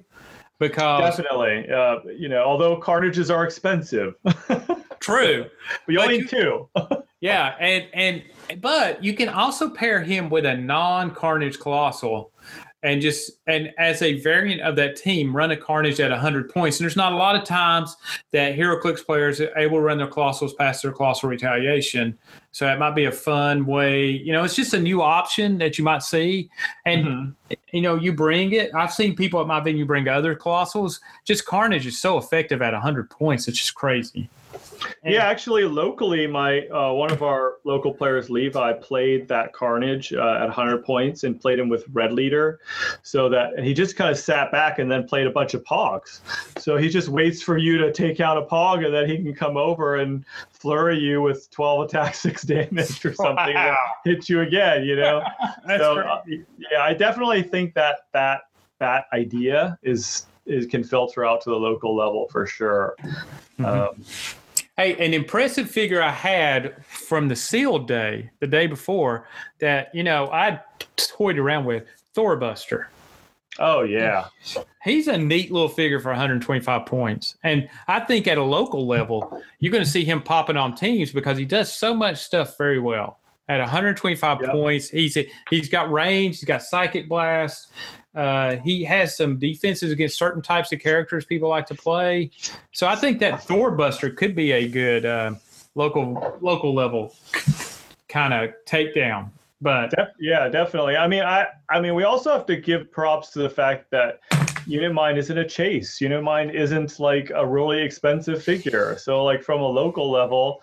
because 0.61 1.17
definitely, 1.17 1.69
uh, 1.69 1.97
you 2.17 2.29
know, 2.29 2.45
although 2.45 2.77
carnages 2.77 3.29
are 3.29 3.45
expensive. 3.45 4.15
true, 5.01 5.47
we 5.89 5.99
only 5.99 6.19
need 6.19 6.29
two. 6.29 6.69
yeah, 7.21 7.57
and 7.59 7.89
and 7.93 8.23
but 8.61 9.03
you 9.03 9.15
can 9.15 9.29
also 9.29 9.69
pair 9.69 10.01
him 10.01 10.31
with 10.31 10.47
a 10.47 10.57
non-carnage 10.57 11.59
colossal 11.59 12.31
and 12.83 13.01
just 13.01 13.33
and 13.47 13.73
as 13.79 14.03
a 14.03 14.21
variant 14.21 14.61
of 14.61 14.77
that 14.77 14.97
team 14.97 15.35
run 15.35 15.51
a 15.51 15.57
carnage 15.57 15.99
at 16.01 16.11
100 16.11 16.51
points. 16.51 16.79
And 16.79 16.85
there's 16.85 16.97
not 16.97 17.13
a 17.13 17.17
lot 17.17 17.37
of 17.37 17.45
times 17.45 17.97
that 18.33 18.57
HeroClix 18.57 19.05
players 19.05 19.41
are 19.41 19.57
able 19.57 19.79
to 19.79 19.83
run 19.83 19.99
their 19.99 20.07
colossals 20.07 20.57
past 20.57 20.83
their 20.83 20.93
colossal 20.93 21.29
retaliation. 21.29 22.17
So 22.53 22.65
that 22.65 22.79
might 22.79 22.95
be 22.95 23.05
a 23.05 23.13
fun 23.13 23.67
way 23.67 24.09
you 24.09 24.33
know 24.33 24.45
it's 24.45 24.57
just 24.57 24.75
a 24.75 24.81
new 24.81 25.03
option 25.03 25.59
that 25.59 25.79
you 25.79 25.85
might 25.85 26.03
see. 26.03 26.51
And 26.85 27.05
mm-hmm. 27.05 27.55
you 27.73 27.83
know 27.83 27.97
you 27.97 28.13
bring 28.13 28.53
it. 28.53 28.75
I've 28.75 28.93
seen 28.93 29.17
people 29.17 29.41
at 29.41 29.47
my 29.47 29.61
venue 29.61 29.85
bring 29.85 30.09
other 30.09 30.35
colossals 30.37 31.01
just 31.25 31.47
carnage 31.47 31.87
is 31.87 31.99
so 31.99 32.19
effective 32.19 32.63
at 32.63 32.73
100 32.73 33.11
points. 33.11 33.49
It's 33.49 33.59
just 33.59 33.75
crazy 33.75 34.29
yeah, 35.05 35.25
actually, 35.25 35.65
locally, 35.65 36.27
my 36.27 36.67
uh, 36.69 36.93
one 36.93 37.11
of 37.13 37.23
our 37.23 37.59
local 37.65 37.93
players, 37.93 38.31
Levi, 38.31 38.73
played 38.75 39.29
that 39.29 39.53
Carnage 39.53 40.13
uh, 40.13 40.39
at 40.41 40.45
100 40.45 40.85
points 40.85 41.25
and 41.25 41.41
played 41.41 41.59
him 41.59 41.69
with 41.69 41.85
Red 41.93 42.13
Leader, 42.13 42.61
so 43.03 43.29
that 43.29 43.55
and 43.55 43.67
he 43.67 43.73
just 43.73 43.97
kind 43.97 44.11
of 44.11 44.19
sat 44.19 44.51
back 44.53 44.79
and 44.79 44.91
then 44.91 45.07
played 45.07 45.27
a 45.27 45.31
bunch 45.31 45.55
of 45.55 45.63
Pogs. 45.65 46.21
So 46.59 46.77
he 46.77 46.89
just 46.89 47.09
waits 47.09 47.43
for 47.43 47.57
you 47.57 47.79
to 47.79 47.93
take 47.93 48.21
out 48.21 48.37
a 48.37 48.43
Pog, 48.43 48.85
and 48.85 48.95
then 48.95 49.09
he 49.09 49.17
can 49.17 49.35
come 49.35 49.57
over 49.57 49.97
and 49.97 50.25
flurry 50.51 50.99
you 50.99 51.23
with 51.23 51.51
12 51.51 51.87
attack, 51.87 52.15
six 52.27 52.43
damage 52.43 53.05
or 53.05 53.15
something, 53.15 53.55
wow. 53.55 53.77
hit 54.05 54.29
you 54.29 54.41
again. 54.41 54.85
You 54.85 54.97
know. 54.97 55.23
so 55.67 55.99
uh, 56.01 56.23
yeah, 56.27 56.81
I 56.81 56.95
definitely 56.95 57.43
think 57.43 57.75
that 57.75 58.07
that 58.13 58.43
that 58.79 59.07
idea 59.13 59.79
is 59.83 60.27
is 60.47 60.67
can 60.67 60.85
filter 60.85 61.25
out 61.25 61.41
to 61.43 61.51
the 61.51 61.57
local 61.57 61.95
level 61.95 62.29
for 62.29 62.47
sure. 62.47 62.95
Mm-hmm. 63.59 63.65
Um, 63.65 64.05
Hey, 64.77 64.95
an 65.05 65.15
impressive 65.15 65.71
figure 65.71 66.03
I 66.03 66.11
had 66.11 66.85
from 66.85 67.29
the 67.29 67.37
sealed 67.37 67.89
day, 67.89 68.31
the 68.41 68.47
day 68.47 68.67
before, 68.67 69.27
that 69.59 69.95
you 69.95 70.03
know 70.03 70.27
I 70.31 70.61
toyed 70.97 71.39
around 71.39 71.65
with 71.65 71.85
Thorbuster. 72.15 72.87
Oh 73.59 73.83
yeah, 73.83 74.27
he's 74.85 75.09
a 75.09 75.17
neat 75.17 75.51
little 75.51 75.71
figure 75.71 75.99
for 75.99 76.11
125 76.11 76.85
points, 76.85 77.37
and 77.43 77.71
I 77.89 78.01
think 78.01 78.27
at 78.27 78.37
a 78.37 78.43
local 78.43 78.87
level, 78.87 79.43
you're 79.61 79.73
going 79.73 79.85
to 79.85 79.91
see 79.91 80.05
him 80.05 80.21
popping 80.21 80.59
on 80.59 80.75
teams 80.75 81.11
because 81.11 81.39
he 81.39 81.47
does 81.47 81.73
so 81.73 81.95
much 81.95 82.19
stuff 82.19 82.59
very 82.59 82.79
well. 82.79 83.19
At 83.49 83.61
125 83.61 84.41
yep. 84.43 84.51
points, 84.51 84.91
he's 84.91 85.17
he's 85.49 85.71
got 85.71 85.91
range, 85.91 86.37
he's 86.37 86.45
got 86.45 86.63
psychic 86.63 87.09
blast, 87.09 87.71
uh, 88.17 88.57
he 88.57 88.83
has 88.83 89.17
some 89.17 89.39
defenses 89.39 89.93
against 89.93 90.17
certain 90.17 90.41
types 90.43 90.73
of 90.73 90.81
characters 90.81 91.25
people 91.25 91.51
like 91.51 91.67
to 91.67 91.75
play. 91.75 92.31
So 92.73 92.87
I 92.87 92.97
think 92.97 93.21
that 93.21 93.43
Thorbuster 93.43 94.17
could 94.17 94.35
be 94.35 94.53
a 94.53 94.67
good 94.67 95.05
uh, 95.05 95.35
local 95.75 96.39
local 96.41 96.75
level 96.75 97.15
kind 98.09 98.33
of 98.33 98.55
takedown. 98.65 99.31
But 99.61 99.93
yeah, 100.19 100.49
definitely. 100.49 100.97
I 100.97 101.07
mean, 101.07 101.23
I 101.23 101.47
I 101.69 101.81
mean, 101.81 101.95
we 101.95 102.05
also 102.05 102.33
have 102.33 102.47
to 102.47 102.57
give 102.57 102.91
props 102.91 103.31
to 103.31 103.41
the 103.41 103.51
fact 103.51 103.91
that 103.91 104.21
Unimind 104.67 105.19
isn't 105.19 105.39
a 105.39 105.47
chase. 105.47 105.99
Unimind 106.01 106.55
isn't 106.55 106.99
like 106.99 107.31
a 107.35 107.47
really 107.47 107.83
expensive 107.83 108.43
figure. 108.43 108.97
So 108.99 109.25
like 109.25 109.43
from 109.43 109.61
a 109.61 109.69
local 109.69 110.11
level, 110.11 110.63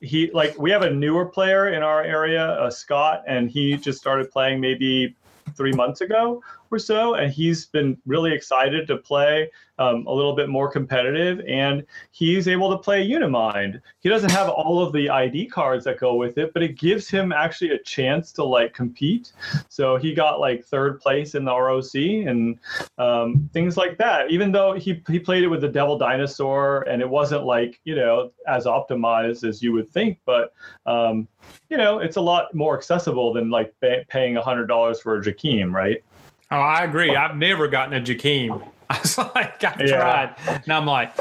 he 0.00 0.30
like 0.32 0.58
we 0.58 0.70
have 0.70 0.82
a 0.82 0.90
newer 0.90 1.26
player 1.26 1.68
in 1.68 1.82
our 1.82 2.02
area, 2.02 2.44
uh, 2.44 2.70
Scott, 2.70 3.22
and 3.26 3.50
he 3.50 3.76
just 3.76 3.98
started 3.98 4.30
playing 4.30 4.60
maybe 4.60 5.14
three 5.56 5.72
months 5.72 6.00
ago 6.00 6.42
or 6.70 6.78
so, 6.78 7.14
and 7.14 7.32
he's 7.32 7.66
been 7.66 7.96
really 8.06 8.32
excited 8.32 8.86
to 8.88 8.96
play 8.96 9.50
um, 9.78 10.06
a 10.06 10.12
little 10.12 10.34
bit 10.34 10.48
more 10.48 10.70
competitive, 10.70 11.40
and 11.46 11.84
he's 12.10 12.48
able 12.48 12.70
to 12.70 12.78
play 12.78 13.06
Unimind. 13.06 13.80
He 14.00 14.08
doesn't 14.08 14.30
have 14.30 14.48
all 14.48 14.82
of 14.82 14.92
the 14.92 15.10
ID 15.10 15.46
cards 15.46 15.84
that 15.84 16.00
go 16.00 16.14
with 16.14 16.38
it, 16.38 16.52
but 16.54 16.62
it 16.62 16.78
gives 16.78 17.08
him 17.08 17.32
actually 17.32 17.70
a 17.70 17.78
chance 17.82 18.32
to 18.32 18.44
like 18.44 18.72
compete. 18.72 19.32
So 19.68 19.96
he 19.96 20.14
got 20.14 20.40
like 20.40 20.64
third 20.64 21.00
place 21.00 21.34
in 21.34 21.44
the 21.44 21.54
ROC 21.54 21.94
and 21.94 22.58
um, 22.98 23.50
things 23.52 23.76
like 23.76 23.98
that. 23.98 24.30
Even 24.30 24.50
though 24.50 24.72
he 24.72 25.02
he 25.08 25.18
played 25.18 25.44
it 25.44 25.48
with 25.48 25.60
the 25.60 25.68
Devil 25.68 25.98
Dinosaur, 25.98 26.82
and 26.82 27.02
it 27.02 27.08
wasn't 27.08 27.44
like 27.44 27.80
you 27.84 27.94
know 27.94 28.32
as 28.46 28.64
optimized 28.64 29.46
as 29.46 29.62
you 29.62 29.72
would 29.72 29.88
think, 29.90 30.18
but 30.24 30.54
um, 30.86 31.28
you 31.68 31.76
know 31.76 31.98
it's 31.98 32.16
a 32.16 32.20
lot 32.20 32.54
more 32.54 32.76
accessible 32.76 33.32
than 33.32 33.50
like 33.50 33.74
paying 34.08 34.36
a 34.36 34.42
hundred 34.42 34.66
dollars 34.66 35.00
for 35.00 35.16
a 35.16 35.22
Jakeem, 35.22 35.72
right? 35.72 36.02
Oh, 36.50 36.60
I 36.60 36.84
agree. 36.84 37.14
I've 37.14 37.36
never 37.36 37.68
gotten 37.68 37.94
a 37.94 38.00
Jakeem. 38.00 38.66
I 38.90 39.00
was 39.00 39.18
like, 39.18 39.64
I 39.64 39.76
yeah. 39.80 39.86
tried. 39.86 40.60
And 40.64 40.72
I'm 40.72 40.86
like, 40.86 41.12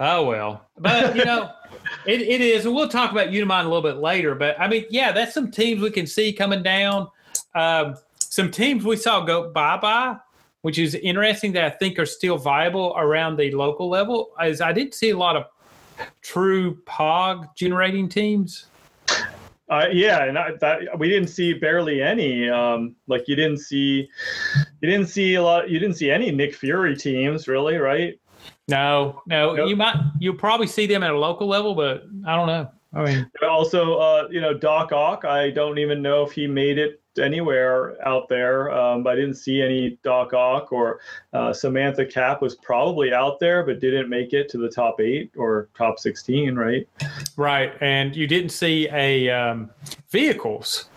oh, 0.00 0.24
well. 0.24 0.66
But, 0.78 1.14
you 1.14 1.24
know, 1.24 1.50
it, 2.06 2.22
it 2.22 2.40
is. 2.40 2.64
And 2.64 2.74
we'll 2.74 2.88
talk 2.88 3.12
about 3.12 3.28
Unimind 3.28 3.66
a 3.66 3.68
little 3.68 3.82
bit 3.82 3.98
later. 3.98 4.34
But, 4.34 4.58
I 4.58 4.68
mean, 4.68 4.86
yeah, 4.90 5.12
that's 5.12 5.34
some 5.34 5.50
teams 5.50 5.82
we 5.82 5.90
can 5.90 6.06
see 6.06 6.32
coming 6.32 6.62
down. 6.62 7.08
Um, 7.54 7.96
some 8.18 8.50
teams 8.50 8.84
we 8.84 8.96
saw 8.96 9.24
go 9.24 9.50
bye 9.50 9.76
bye, 9.76 10.16
which 10.62 10.78
is 10.78 10.94
interesting 10.94 11.52
that 11.52 11.64
I 11.64 11.70
think 11.70 11.98
are 11.98 12.06
still 12.06 12.38
viable 12.38 12.94
around 12.96 13.36
the 13.36 13.50
local 13.50 13.88
level. 13.88 14.30
As 14.40 14.60
I 14.60 14.72
didn't 14.72 14.94
see 14.94 15.10
a 15.10 15.18
lot 15.18 15.36
of 15.36 15.44
true 16.22 16.80
POG 16.86 17.54
generating 17.56 18.08
teams. 18.08 18.66
Uh, 19.68 19.86
yeah, 19.92 20.24
and 20.24 20.36
I, 20.36 20.52
that 20.60 20.98
we 20.98 21.08
didn't 21.08 21.28
see 21.28 21.54
barely 21.54 22.02
any. 22.02 22.48
Um, 22.48 22.96
like 23.06 23.28
you 23.28 23.36
didn't 23.36 23.58
see, 23.58 24.08
you 24.80 24.90
didn't 24.90 25.08
see 25.08 25.34
a 25.34 25.42
lot. 25.42 25.70
You 25.70 25.78
didn't 25.78 25.96
see 25.96 26.10
any 26.10 26.30
Nick 26.30 26.54
Fury 26.54 26.96
teams, 26.96 27.48
really, 27.48 27.76
right? 27.76 28.18
No, 28.68 29.22
no. 29.26 29.54
Nope. 29.54 29.68
You 29.68 29.76
might, 29.76 29.96
You'll 30.18 30.36
probably 30.36 30.66
see 30.66 30.86
them 30.86 31.02
at 31.02 31.10
a 31.10 31.18
local 31.18 31.46
level, 31.46 31.74
but 31.74 32.04
I 32.26 32.36
don't 32.36 32.46
know. 32.46 32.70
I 32.92 33.04
mean, 33.04 33.30
also, 33.48 33.94
uh, 33.98 34.28
you 34.30 34.40
know, 34.40 34.52
Doc 34.52 34.92
Ock. 34.92 35.24
I 35.24 35.50
don't 35.50 35.78
even 35.78 36.02
know 36.02 36.24
if 36.24 36.32
he 36.32 36.48
made 36.48 36.76
it 36.76 37.00
anywhere 37.20 37.96
out 38.06 38.28
there. 38.28 38.72
Um, 38.72 39.06
I 39.06 39.14
didn't 39.14 39.34
see 39.34 39.62
any 39.62 39.98
Doc 40.02 40.32
Ock 40.32 40.72
or 40.72 41.00
uh, 41.32 41.52
Samantha 41.52 42.04
Cap 42.04 42.42
was 42.42 42.56
probably 42.56 43.12
out 43.12 43.38
there, 43.38 43.64
but 43.64 43.80
didn't 43.80 44.08
make 44.08 44.32
it 44.32 44.48
to 44.50 44.58
the 44.58 44.68
top 44.68 45.00
eight 45.00 45.30
or 45.36 45.68
top 45.76 45.98
16, 45.98 46.56
right? 46.56 46.88
Right. 47.36 47.72
And 47.80 48.16
you 48.16 48.26
didn't 48.26 48.50
see 48.50 48.88
a 48.90 49.28
um, 49.30 49.70
vehicles. 50.10 50.88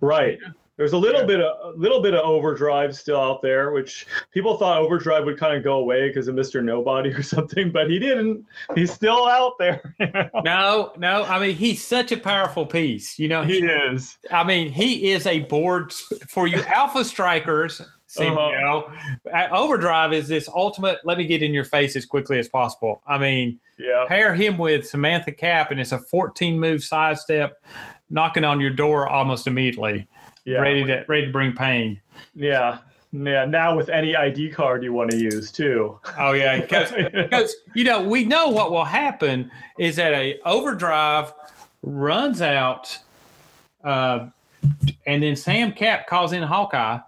Right. 0.00 0.38
There's 0.76 0.92
a 0.92 0.98
little 0.98 1.20
yeah. 1.20 1.26
bit 1.26 1.40
of 1.40 1.74
a 1.74 1.78
little 1.78 2.02
bit 2.02 2.14
of 2.14 2.24
overdrive 2.24 2.96
still 2.96 3.20
out 3.20 3.42
there, 3.42 3.70
which 3.70 4.06
people 4.32 4.56
thought 4.56 4.78
overdrive 4.78 5.24
would 5.24 5.38
kind 5.38 5.56
of 5.56 5.62
go 5.62 5.74
away 5.74 6.08
because 6.08 6.26
of 6.26 6.34
Mr. 6.34 6.64
Nobody 6.64 7.10
or 7.10 7.22
something, 7.34 7.70
but 7.70 7.88
he 7.88 8.00
didn't. 8.00 8.44
He's 8.74 8.92
still 8.92 9.28
out 9.28 9.52
there. 9.58 9.94
no, 10.44 10.92
no. 10.98 11.24
I 11.24 11.38
mean, 11.38 11.54
he's 11.54 11.84
such 11.84 12.10
a 12.10 12.16
powerful 12.16 12.66
piece. 12.66 13.18
You 13.18 13.28
know, 13.28 13.42
he, 13.42 13.60
he 13.60 13.66
is. 13.66 14.18
I 14.32 14.42
mean, 14.42 14.72
he 14.72 15.12
is 15.12 15.26
a 15.26 15.40
board 15.40 15.92
for 16.28 16.48
you 16.48 16.60
alpha 16.64 17.04
strikers. 17.04 17.80
See, 18.08 18.26
uh-huh. 18.26 18.48
you 18.48 18.60
know, 18.60 19.48
overdrive 19.52 20.12
is 20.12 20.26
this 20.26 20.48
ultimate. 20.48 20.98
Let 21.04 21.18
me 21.18 21.26
get 21.26 21.42
in 21.42 21.54
your 21.54 21.64
face 21.64 21.94
as 21.94 22.04
quickly 22.04 22.40
as 22.40 22.48
possible. 22.48 23.00
I 23.06 23.16
mean, 23.18 23.60
yeah. 23.78 24.06
Pair 24.08 24.34
him 24.34 24.58
with 24.58 24.88
Samantha 24.88 25.32
Cap, 25.32 25.70
and 25.70 25.80
it's 25.80 25.92
a 25.92 25.98
14 25.98 26.58
move 26.58 26.82
sidestep, 26.82 27.62
knocking 28.10 28.44
on 28.44 28.60
your 28.60 28.70
door 28.70 29.08
almost 29.08 29.46
immediately 29.46 30.08
yeah. 30.44 30.58
ready 30.58 30.84
to 30.84 31.04
ready 31.08 31.26
to 31.26 31.32
bring 31.32 31.52
pain. 31.52 32.00
Yeah. 32.34 32.78
Yeah, 33.16 33.44
now 33.44 33.76
with 33.76 33.90
any 33.90 34.16
ID 34.16 34.50
card 34.50 34.82
you 34.82 34.92
want 34.92 35.12
to 35.12 35.16
use 35.16 35.52
too. 35.52 36.00
Oh 36.18 36.32
yeah, 36.32 36.60
because 36.60 37.54
you 37.74 37.84
know 37.84 38.02
we 38.02 38.24
know 38.24 38.48
what 38.48 38.72
will 38.72 38.84
happen 38.84 39.52
is 39.78 39.94
that 39.96 40.12
a 40.12 40.40
overdrive 40.40 41.32
runs 41.82 42.42
out, 42.42 42.98
uh, 43.84 44.26
and 45.06 45.22
then 45.22 45.36
Sam 45.36 45.70
Cap 45.72 46.08
calls 46.08 46.32
in 46.32 46.42
Hawkeye. 46.42 46.98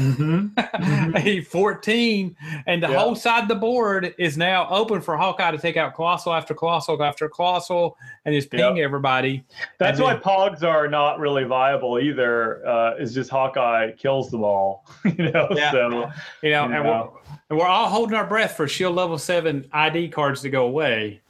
Mm-hmm. 0.00 1.16
a 1.16 1.40
14 1.42 2.36
and 2.66 2.82
the 2.82 2.88
Yeah. 2.88 2.98
whole 2.98 3.14
side 3.14 3.42
of 3.42 3.48
the 3.48 3.54
board 3.54 4.14
is 4.18 4.36
now 4.38 4.66
open 4.70 5.00
for 5.00 5.16
Hawkeye 5.16 5.50
to 5.50 5.58
take 5.58 5.76
out 5.76 5.94
Colossal 5.94 6.32
after 6.32 6.54
Colossal 6.54 7.02
after 7.02 7.28
Colossal 7.28 7.96
and 8.24 8.34
just 8.34 8.50
ping 8.50 8.80
everybody. 8.80 9.44
That's 9.78 9.98
And 9.98 10.04
why 10.04 10.14
then- 10.14 10.22
Pogs 10.22 10.62
are 10.62 10.88
not 10.88 11.18
really 11.18 11.44
viable 11.44 11.98
either. 11.98 12.66
Uh, 12.66 12.94
is 12.96 13.14
just 13.14 13.30
Hawkeye 13.30 13.92
kills 13.92 14.30
them 14.30 14.42
all. 14.44 14.86
you 15.04 15.30
know, 15.30 15.48
Yeah. 15.50 15.70
so 15.72 16.10
You 16.42 16.50
know, 16.50 16.64
and 16.64 16.84
we're, 16.84 17.08
and 17.50 17.58
we're 17.58 17.66
all 17.66 17.88
holding 17.88 18.16
our 18.16 18.26
breath 18.26 18.56
for 18.56 18.66
Shield 18.68 18.94
Level 18.94 19.18
7 19.18 19.68
ID 19.72 20.08
cards 20.08 20.40
to 20.42 20.50
go 20.50 20.66
away. 20.66 21.20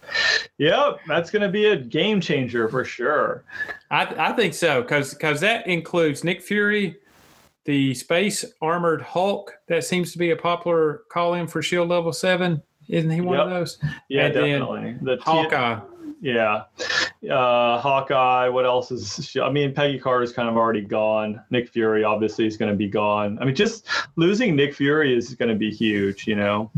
yep, 0.59 0.99
that's 1.09 1.31
going 1.31 1.43
to 1.43 1.49
be 1.49 1.67
a 1.67 1.77
game 1.77 2.21
changer 2.21 2.69
for 2.69 2.85
sure. 2.85 3.45
I, 3.91 4.31
I 4.31 4.33
think 4.33 4.55
so 4.55 4.83
because 4.83 5.15
because 5.15 5.41
that 5.41 5.67
includes 5.67 6.23
Nick 6.25 6.43
Fury, 6.43 6.97
the 7.71 7.95
Space 7.95 8.45
Armored 8.61 9.01
Hulk. 9.01 9.55
That 9.69 9.85
seems 9.85 10.11
to 10.11 10.19
be 10.19 10.33
a 10.33 10.37
popular 10.37 11.03
call 11.09 11.35
in 11.35 11.47
for 11.47 11.63
Shield 11.63 11.89
Level 11.89 12.13
Seven. 12.13 12.61
Isn't 12.89 13.11
he 13.11 13.21
one 13.21 13.39
of 13.39 13.49
those? 13.49 13.79
Yeah, 14.09 14.25
And 14.25 14.35
definitely. 14.35 14.97
The 15.03 15.17
T- 15.19 15.23
Hawkeye. 15.23 15.79
Yeah. 16.21 16.65
Uh, 17.31 17.79
Hawkeye, 17.79 18.49
what 18.49 18.67
else 18.67 18.91
is 18.91 19.37
I 19.41 19.51
mean, 19.53 19.73
Peggy 19.73 20.01
Carter's 20.01 20.33
kind 20.33 20.49
of 20.49 20.57
already 20.57 20.81
gone. 20.81 21.41
Nick 21.51 21.69
Fury 21.69 22.03
obviously 22.03 22.45
is 22.45 22.57
going 22.57 22.73
to 22.73 22.77
be 22.77 22.89
gone. 22.89 23.39
I 23.41 23.45
mean, 23.45 23.55
just 23.55 23.87
losing 24.17 24.57
Nick 24.57 24.75
Fury 24.75 25.17
is 25.17 25.33
going 25.37 25.49
to 25.49 25.55
be 25.55 25.71
huge, 25.71 26.27
you 26.27 26.35
know. 26.35 26.73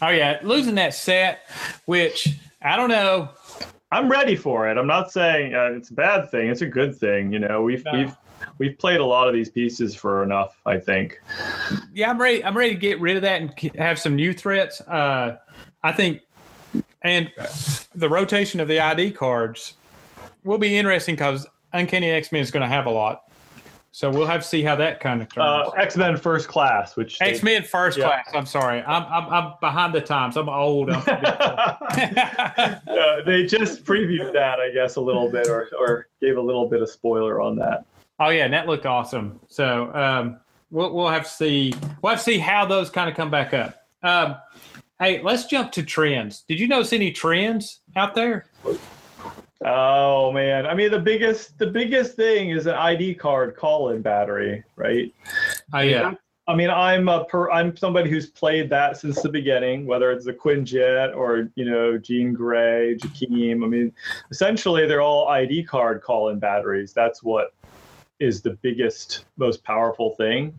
Oh 0.00 0.08
yeah, 0.08 0.38
losing 0.42 0.76
that 0.76 0.94
set, 0.94 1.40
which 1.84 2.28
I 2.62 2.74
don't 2.74 2.88
know. 2.88 3.28
I'm 3.92 4.08
ready 4.10 4.34
for 4.34 4.66
it. 4.70 4.78
I'm 4.78 4.86
not 4.86 5.12
saying 5.12 5.54
uh, 5.54 5.72
it's 5.76 5.90
a 5.90 5.94
bad 5.94 6.30
thing. 6.30 6.48
It's 6.48 6.62
a 6.62 6.66
good 6.66 6.96
thing, 6.96 7.32
you 7.34 7.38
know. 7.38 7.62
We've 7.62 7.84
No. 7.84 7.92
we've 7.92 8.16
we've 8.58 8.78
played 8.78 9.00
a 9.00 9.04
lot 9.04 9.28
of 9.28 9.34
these 9.34 9.48
pieces 9.48 9.94
for 9.94 10.22
enough, 10.22 10.60
I 10.66 10.78
think. 10.78 11.20
Yeah, 11.92 12.10
I'm 12.10 12.20
ready. 12.20 12.44
I'm 12.44 12.56
ready 12.56 12.74
to 12.74 12.80
get 12.80 13.00
rid 13.00 13.16
of 13.16 13.22
that 13.22 13.40
and 13.40 13.76
have 13.76 13.98
some 13.98 14.16
new 14.16 14.32
threats. 14.32 14.80
Uh, 14.82 15.38
I 15.82 15.92
think, 15.92 16.22
and 17.02 17.30
the 17.94 18.08
rotation 18.08 18.60
of 18.60 18.68
the 18.68 18.80
ID 18.80 19.12
cards 19.12 19.74
will 20.44 20.58
be 20.58 20.76
interesting 20.76 21.14
because 21.14 21.46
Uncanny 21.72 22.10
X 22.10 22.32
Men 22.32 22.42
is 22.42 22.50
going 22.50 22.62
to 22.62 22.68
have 22.68 22.86
a 22.86 22.90
lot. 22.90 23.24
So 23.90 24.10
we'll 24.10 24.26
have 24.26 24.42
to 24.42 24.46
see 24.46 24.62
how 24.62 24.76
that 24.76 25.00
kind 25.00 25.20
of 25.22 25.28
turns. 25.32 25.68
Uh, 25.68 25.70
X-Men 25.70 26.16
First 26.18 26.46
Class, 26.46 26.94
which 26.94 27.20
X 27.20 27.42
Men 27.42 27.64
First 27.64 27.98
yeah. 27.98 28.22
Class. 28.22 28.30
I'm 28.32 28.46
sorry. 28.46 28.80
I'm, 28.82 29.02
I'm 29.04 29.28
I'm 29.32 29.52
behind 29.60 29.92
the 29.92 30.00
times. 30.00 30.36
I'm 30.36 30.48
old. 30.48 30.90
I'm. 30.90 31.02
Uh, 31.98 33.22
they 33.26 33.44
just 33.44 33.84
previewed 33.84 34.32
that, 34.32 34.60
I 34.60 34.70
guess, 34.70 34.96
a 34.96 35.00
little 35.00 35.28
bit, 35.28 35.48
or 35.48 35.68
or 35.76 36.06
gave 36.20 36.36
a 36.36 36.40
little 36.40 36.68
bit 36.68 36.80
of 36.80 36.88
spoiler 36.88 37.40
on 37.40 37.56
that. 37.56 37.86
Oh 38.20 38.28
yeah, 38.30 38.44
and 38.44 38.54
that 38.54 38.66
looked 38.66 38.86
awesome. 38.86 39.40
So 39.48 39.92
um, 39.94 40.38
we'll 40.70 40.92
we'll 40.94 41.08
have 41.08 41.24
to 41.24 41.30
see. 41.30 41.74
We'll 42.02 42.10
have 42.10 42.20
to 42.20 42.24
see 42.24 42.38
how 42.38 42.66
those 42.66 42.90
kind 42.90 43.08
of 43.08 43.16
come 43.16 43.30
back 43.30 43.54
up. 43.54 43.86
Um, 44.02 44.36
hey, 45.00 45.22
let's 45.22 45.46
jump 45.46 45.72
to 45.72 45.82
trends. 45.82 46.42
Did 46.42 46.60
you 46.60 46.68
notice 46.68 46.92
any 46.92 47.10
trends 47.10 47.80
out 47.96 48.14
there? 48.14 48.46
Oh 49.64 50.30
man, 50.32 50.66
I 50.66 50.74
mean 50.74 50.90
the 50.90 51.00
biggest 51.00 51.58
the 51.58 51.66
biggest 51.66 52.14
thing 52.14 52.50
is 52.50 52.66
an 52.66 52.74
ID 52.74 53.14
card 53.14 53.56
call-in 53.56 54.02
battery, 54.02 54.62
right? 54.76 55.12
Oh 55.72 55.80
yeah. 55.80 56.14
I 56.46 56.54
mean, 56.54 56.70
I'm 56.70 57.08
a 57.08 57.26
per, 57.26 57.50
I'm 57.50 57.76
somebody 57.76 58.08
who's 58.08 58.30
played 58.30 58.70
that 58.70 58.96
since 58.96 59.20
the 59.20 59.28
beginning, 59.28 59.84
whether 59.84 60.10
it's 60.10 60.24
the 60.24 60.32
Quinjet 60.32 61.14
or 61.14 61.50
you 61.56 61.66
know 61.66 61.98
Jean 61.98 62.32
Grey, 62.32 62.96
Jakeem. 62.96 63.62
I 63.62 63.66
mean, 63.66 63.92
essentially 64.30 64.86
they're 64.86 65.02
all 65.02 65.28
ID 65.28 65.64
card 65.64 66.02
call-in 66.02 66.38
batteries. 66.38 66.94
That's 66.94 67.22
what 67.22 67.52
is 68.20 68.42
the 68.42 68.50
biggest, 68.62 69.24
most 69.36 69.62
powerful 69.62 70.14
thing. 70.16 70.58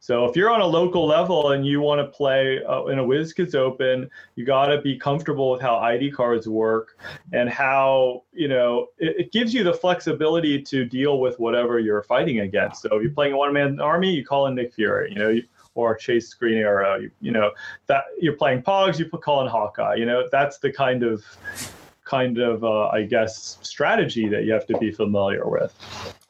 So 0.00 0.24
if 0.24 0.36
you're 0.36 0.50
on 0.50 0.60
a 0.60 0.66
local 0.66 1.06
level 1.06 1.52
and 1.52 1.66
you 1.66 1.80
want 1.80 2.00
to 2.00 2.06
play 2.06 2.62
uh, 2.64 2.84
in 2.86 2.98
a 2.98 3.04
WizKids 3.04 3.54
Open, 3.54 4.10
you 4.34 4.44
got 4.44 4.66
to 4.66 4.80
be 4.80 4.98
comfortable 4.98 5.50
with 5.50 5.60
how 5.60 5.76
ID 5.76 6.10
cards 6.10 6.48
work 6.48 6.98
and 7.32 7.48
how 7.48 8.24
you 8.32 8.48
know 8.48 8.88
it, 8.98 9.16
it 9.18 9.32
gives 9.32 9.54
you 9.54 9.62
the 9.62 9.74
flexibility 9.74 10.60
to 10.62 10.84
deal 10.84 11.20
with 11.20 11.38
whatever 11.38 11.78
you're 11.78 12.02
fighting 12.02 12.40
against. 12.40 12.82
So 12.82 12.96
if 12.96 13.02
you're 13.02 13.12
playing 13.12 13.34
a 13.34 13.36
one-man 13.36 13.80
army, 13.80 14.12
you 14.12 14.24
call 14.24 14.46
in 14.46 14.54
Nick 14.54 14.74
Fury, 14.74 15.12
you 15.12 15.18
know, 15.18 15.28
you, 15.28 15.42
or 15.74 15.94
Chase 15.94 16.34
Green 16.34 16.58
Arrow. 16.58 16.96
You, 16.96 17.10
you 17.20 17.30
know 17.30 17.52
that 17.86 18.04
you're 18.20 18.36
playing 18.36 18.62
Pogs, 18.62 18.98
you 18.98 19.06
put 19.06 19.22
call 19.22 19.42
in 19.42 19.48
Hawkeye. 19.48 19.94
You 19.94 20.06
know 20.06 20.28
that's 20.32 20.58
the 20.58 20.72
kind 20.72 21.02
of 21.02 21.24
kind 22.06 22.38
of 22.38 22.64
uh, 22.64 22.86
I 22.88 23.02
guess 23.02 23.58
strategy 23.60 24.28
that 24.28 24.44
you 24.44 24.52
have 24.52 24.66
to 24.68 24.78
be 24.78 24.90
familiar 24.90 25.46
with. 25.46 25.74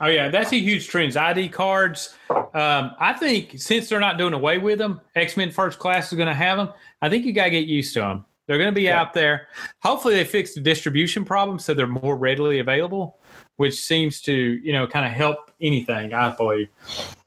Oh 0.01 0.07
yeah, 0.09 0.29
that's 0.29 0.53
a 0.53 0.59
huge 0.59 0.89
trend. 0.89 1.16
ID 1.16 1.51
cards. 1.51 2.14
Um, 2.31 2.93
I 2.99 3.12
think 3.18 3.55
since 3.59 3.89
they're 3.89 4.01
not 4.01 4.18
doing 4.18 4.33
away 4.33 4.59
with 4.59 4.79
them, 4.79 5.01
X 5.14 5.37
Men 5.37 5.53
First 5.53 5.79
Class 5.79 6.11
is 6.11 6.16
going 6.16 6.29
to 6.29 6.35
have 6.35 6.59
them. 6.59 6.70
I 7.03 7.09
think 7.09 7.24
you 7.24 7.33
got 7.33 7.45
to 7.45 7.51
get 7.51 7.66
used 7.66 7.95
to 7.95 8.01
them. 8.01 8.24
They're 8.47 8.59
going 8.59 8.70
to 8.70 8.74
be 8.74 8.83
Yeah. 8.83 9.01
out 9.01 9.12
there. 9.12 9.49
Hopefully, 9.83 10.14
they 10.14 10.24
fix 10.24 10.55
the 10.55 10.61
distribution 10.61 11.24
problem 11.24 11.59
so 11.59 11.74
they're 11.74 11.87
more 11.87 12.16
readily 12.16 12.59
available, 12.61 13.18
which 13.57 13.74
seems 13.74 14.20
to 14.22 14.33
you 14.33 14.72
know 14.72 14.87
kind 14.87 15.05
of 15.07 15.12
help 15.12 15.51
anything. 15.61 16.12
I 16.14 16.35
believe. 16.35 16.68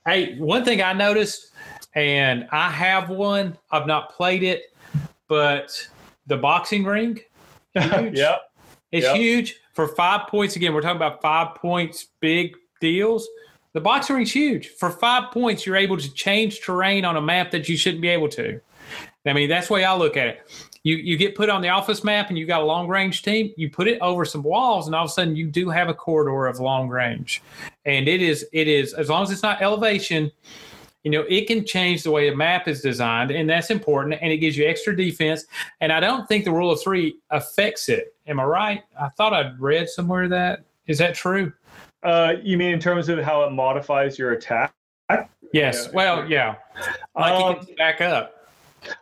Hey, 0.06 0.38
one 0.39 0.66
thing 0.66 0.82
I 0.82 0.93
noticed, 0.93 1.52
and 1.93 2.47
I 2.52 2.70
have 2.72 3.10
one. 3.10 3.58
I've 3.72 3.86
not 3.86 4.12
played 4.14 4.43
it, 4.43 4.74
but 5.28 5.88
the 6.28 6.38
boxing 6.38 6.84
ring. 6.84 7.20
Huge. 7.74 8.17
yep. 8.17 8.41
It's 8.91 9.05
Yep. 9.05 9.15
huge 9.15 9.55
for 9.74 9.88
five 9.88 10.28
points. 10.28 10.55
Again, 10.55 10.74
we're 10.74 10.82
talking 10.82 10.95
about 10.97 11.22
five 11.22 11.55
points, 11.55 12.07
big 12.20 12.55
deals. 12.82 13.28
The 13.74 13.82
boxing 13.82 14.15
ring's 14.15 14.32
huge. 14.32 14.70
For 14.70 14.89
five 14.89 15.32
points, 15.32 15.65
you're 15.65 15.76
able 15.76 15.97
to 15.97 16.13
change 16.13 16.61
terrain 16.61 17.05
on 17.05 17.17
a 17.17 17.22
map 17.22 17.51
that 17.51 17.70
you 17.70 17.78
shouldn't 17.78 18.01
be 18.01 18.07
able 18.07 18.30
to. 18.30 18.59
I 19.26 19.34
mean, 19.34 19.47
that's 19.47 19.67
the 19.67 19.74
way 19.76 19.84
I 19.84 19.95
look 19.95 20.17
at 20.17 20.28
it. 20.28 20.41
You 20.84 20.95
you 20.95 21.17
get 21.17 21.36
put 21.36 21.49
on 21.49 21.61
the 21.61 21.70
office 21.70 22.03
map 22.03 22.30
and 22.30 22.38
you 22.38 22.47
got 22.47 22.61
a 22.61 22.65
long 22.65 22.88
range 22.88 23.22
team, 23.22 23.53
you 23.57 23.70
put 23.70 23.88
it 23.88 23.99
over 24.01 24.26
some 24.26 24.41
walls, 24.41 24.88
and 24.88 24.95
all 24.95 25.03
of 25.05 25.09
a 25.11 25.13
sudden 25.13 25.36
you 25.36 25.45
do 25.47 25.70
have 25.70 25.88
a 25.89 25.93
corridor 25.93 26.47
of 26.47 26.59
long 26.59 26.88
range. 26.88 27.43
And 27.86 28.07
it 28.07 28.22
is 28.24 28.45
it 28.53 28.67
is 28.67 28.93
as 28.93 29.09
long 29.09 29.22
as 29.24 29.30
it's 29.30 29.43
not 29.43 29.61
elevation, 29.61 30.32
you 31.04 31.12
know, 31.12 31.24
it 31.30 31.47
can 31.47 31.66
change 31.66 32.04
the 32.04 32.12
way 32.12 32.28
a 32.28 32.36
map 32.36 32.68
is 32.68 32.82
designed, 32.82 33.32
and 33.32 33.50
that's 33.50 33.70
important. 33.70 34.20
And 34.22 34.32
it 34.32 34.38
gives 34.38 34.58
you 34.58 34.68
extra 34.68 34.95
defense. 34.95 35.45
And 35.82 35.91
I 35.91 36.00
don't 36.00 36.28
think 36.28 36.45
the 36.45 36.52
rule 36.52 36.72
of 36.72 36.82
three 36.82 37.18
affects 37.30 37.89
it. 37.89 38.14
Am 38.28 38.39
I 38.39 38.43
right? 38.43 38.84
I 39.00 39.10
thought 39.10 39.34
I'd 39.34 39.60
read 39.60 39.89
somewhere 39.89 40.28
that 40.28 40.66
is 40.88 40.97
that 40.97 41.14
true? 41.14 41.54
Uh, 42.04 42.34
you 42.41 42.58
mean 42.58 42.72
in 42.72 42.80
terms 42.80 43.10
of 43.10 43.20
how 43.20 43.43
it 43.43 43.52
modifies 43.52 44.18
your 44.18 44.32
attack? 44.32 44.74
Yes. 45.54 45.91
Well, 45.93 46.30
yeah. 46.30 46.56
Like 47.16 47.60
Um, 47.60 47.68
back 47.78 48.02
up. 48.02 48.36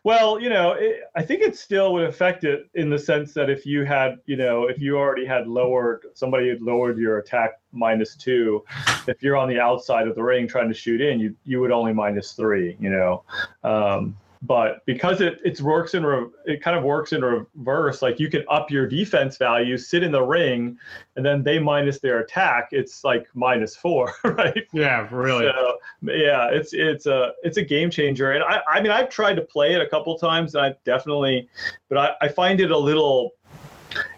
Well, 0.04 0.40
you 0.40 0.50
know, 0.50 0.72
it, 0.72 1.02
I 1.16 1.22
think 1.22 1.42
it 1.42 1.58
still 1.58 1.94
would 1.94 2.06
affect 2.06 2.44
it 2.44 2.70
in 2.74 2.90
the 2.90 2.98
sense 2.98 3.34
that 3.34 3.50
if 3.50 3.66
you 3.66 3.86
had, 3.86 4.18
you 4.26 4.36
know, 4.36 4.68
if 4.68 4.80
you 4.80 4.98
already 4.98 5.26
had 5.26 5.48
lowered, 5.48 6.06
somebody 6.14 6.50
had 6.50 6.62
lowered 6.62 6.98
your 6.98 7.20
attack 7.20 7.60
minus 7.78 8.16
two, 8.16 8.64
if 9.08 9.22
you're 9.22 9.38
on 9.38 9.50
the 9.50 9.60
outside 9.60 10.08
of 10.08 10.16
the 10.16 10.24
ring 10.24 10.48
trying 10.48 10.68
to 10.68 10.74
shoot 10.74 11.02
in, 11.02 11.20
you 11.20 11.36
you 11.46 11.60
would 11.60 11.72
only 11.72 11.94
minus 11.94 12.34
three, 12.34 12.76
you 12.80 12.90
know. 12.90 13.24
Um, 13.64 14.18
but 14.44 14.86
because 14.86 15.22
it 15.22 15.40
it 15.44 15.60
works 15.62 15.94
in 15.94 16.06
re, 16.06 16.28
it 16.46 16.62
kind 16.62 16.78
of 16.78 16.84
works 16.84 17.14
in 17.14 17.22
reverse. 17.22 18.02
Like 18.02 18.20
you 18.20 18.30
can 18.30 18.44
up 18.50 18.70
your 18.70 18.88
defense 18.88 19.38
value, 19.38 19.78
sit 19.78 20.04
in 20.04 20.12
the 20.12 20.22
ring, 20.22 20.78
and 21.16 21.26
then 21.26 21.44
they 21.44 21.60
minus 21.60 22.00
their 22.00 22.20
attack. 22.20 22.70
It's 22.72 23.04
like 23.04 23.28
minus 23.34 23.76
four, 23.76 24.14
right? 24.24 24.68
Yeah, 24.74 25.08
really. 25.12 25.46
So, 25.46 25.78
yeah, 26.04 26.50
it's 26.52 26.74
it's 26.74 27.08
a 27.08 27.34
it's 27.44 27.58
a 27.58 27.64
game 27.64 27.90
changer, 27.90 28.32
and 28.32 28.44
I 28.44 28.62
I 28.68 28.82
mean 28.82 28.92
I've 28.92 29.10
tried 29.10 29.36
to 29.36 29.42
play 29.42 29.74
it 29.74 29.82
a 29.82 29.88
couple 29.88 30.18
times, 30.18 30.56
and 30.56 30.66
I 30.66 30.76
definitely, 30.86 31.50
but 31.90 31.98
I, 31.98 32.26
I 32.26 32.28
find 32.28 32.60
it 32.60 32.72
a 32.72 32.78
little. 32.78 33.34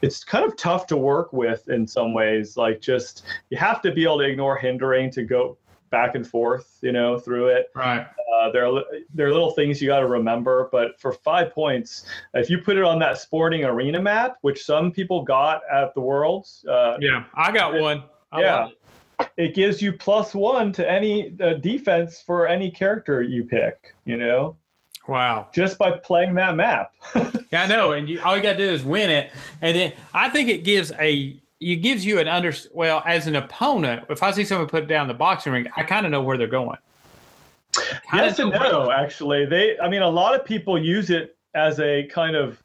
It's 0.01 0.23
kind 0.23 0.45
of 0.45 0.55
tough 0.55 0.87
to 0.87 0.97
work 0.97 1.33
with 1.33 1.67
in 1.69 1.85
some 1.87 2.13
ways. 2.13 2.57
Like 2.57 2.81
just 2.81 3.23
you 3.49 3.57
have 3.57 3.81
to 3.83 3.91
be 3.91 4.03
able 4.03 4.19
to 4.19 4.25
ignore 4.25 4.57
hindering 4.57 5.11
to 5.11 5.23
go 5.23 5.57
back 5.89 6.13
and 6.15 6.25
forth, 6.25 6.77
you 6.81 6.91
know, 6.91 7.17
through 7.17 7.47
it. 7.47 7.67
Right. 7.75 8.05
Uh, 8.33 8.51
there 8.51 8.65
are 8.65 8.83
there 9.13 9.27
are 9.27 9.31
little 9.33 9.51
things 9.51 9.81
you 9.81 9.87
got 9.87 9.99
to 10.01 10.07
remember, 10.07 10.69
but 10.71 10.99
for 11.01 11.11
five 11.13 11.51
points, 11.51 12.05
if 12.33 12.49
you 12.49 12.59
put 12.59 12.77
it 12.77 12.83
on 12.83 12.99
that 12.99 13.17
sporting 13.17 13.65
arena 13.65 14.01
map, 14.01 14.37
which 14.41 14.63
some 14.63 14.91
people 14.91 15.23
got 15.23 15.61
at 15.71 15.93
the 15.95 16.01
Worlds, 16.01 16.63
uh, 16.69 16.97
Yeah, 17.01 17.23
I 17.33 17.51
got 17.51 17.73
one. 17.79 18.03
I 18.31 18.41
Yeah. 18.41 18.55
love 18.61 18.71
it. 18.71 19.29
it 19.37 19.55
gives 19.55 19.81
you 19.81 19.91
plus 19.91 20.33
one 20.33 20.71
to 20.73 20.89
any 20.89 21.33
uh, 21.41 21.55
defense 21.55 22.21
for 22.21 22.47
any 22.47 22.69
character 22.71 23.21
you 23.21 23.43
pick. 23.43 23.93
You 24.05 24.15
know, 24.17 24.55
Wow. 25.07 25.47
just 25.53 25.77
by 25.77 25.91
playing 25.91 26.35
that 26.35 26.55
map. 26.55 26.93
Yeah, 27.51 27.63
I 27.63 27.67
know. 27.67 27.93
And 27.93 28.07
you, 28.07 28.21
all 28.21 28.37
you 28.37 28.43
got 28.43 28.53
to 28.53 28.57
do 28.59 28.69
is 28.69 28.83
win 28.83 29.09
it, 29.09 29.31
and 29.63 29.75
then 29.75 29.93
I 30.13 30.29
think 30.29 30.49
it 30.49 30.63
gives 30.63 30.91
a 30.99 31.35
it 31.59 31.77
gives 31.77 32.05
you 32.05 32.19
an 32.19 32.27
under. 32.27 32.53
Well, 32.71 33.01
as 33.07 33.25
an 33.25 33.35
opponent, 33.35 34.05
if 34.07 34.21
I 34.21 34.29
see 34.29 34.45
someone 34.45 34.67
put 34.67 34.87
down 34.87 35.07
the 35.07 35.15
boxing 35.15 35.53
ring, 35.53 35.67
I 35.75 35.81
kind 35.81 36.05
of 36.05 36.11
know 36.11 36.21
where 36.21 36.37
they're 36.37 36.45
going. 36.45 36.77
yes 38.13 38.37
and 38.37 38.51
no, 38.51 38.91
actually. 38.91 39.47
They, 39.47 39.79
I 39.79 39.89
mean, 39.89 40.03
a 40.03 40.09
lot 40.09 40.35
of 40.35 40.45
people 40.45 40.79
use 40.79 41.09
it 41.09 41.35
as 41.55 41.79
a 41.79 42.03
kind 42.03 42.35
of 42.35 42.61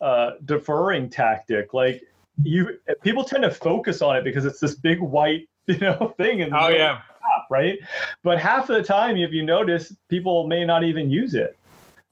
uh, 0.00 0.32
deferring 0.44 1.10
tactic. 1.10 1.74
Like 1.74 2.02
you, 2.42 2.78
people 3.02 3.24
tend 3.24 3.42
to 3.42 3.50
focus 3.50 4.02
on 4.02 4.16
it 4.16 4.24
because 4.24 4.44
it's 4.44 4.60
this 4.60 4.76
big 4.76 5.00
white, 5.00 5.48
you 5.66 5.78
know, 5.78 6.14
thing. 6.16 6.40
In 6.40 6.54
oh 6.54 6.68
yeah. 6.68 7.00
Top, 7.20 7.46
right. 7.50 7.78
But 8.22 8.38
half 8.38 8.70
of 8.70 8.76
the 8.76 8.82
time, 8.82 9.16
if 9.16 9.32
you 9.32 9.42
notice, 9.42 9.92
people 10.08 10.46
may 10.46 10.64
not 10.64 10.84
even 10.84 11.10
use 11.10 11.34
it. 11.34 11.57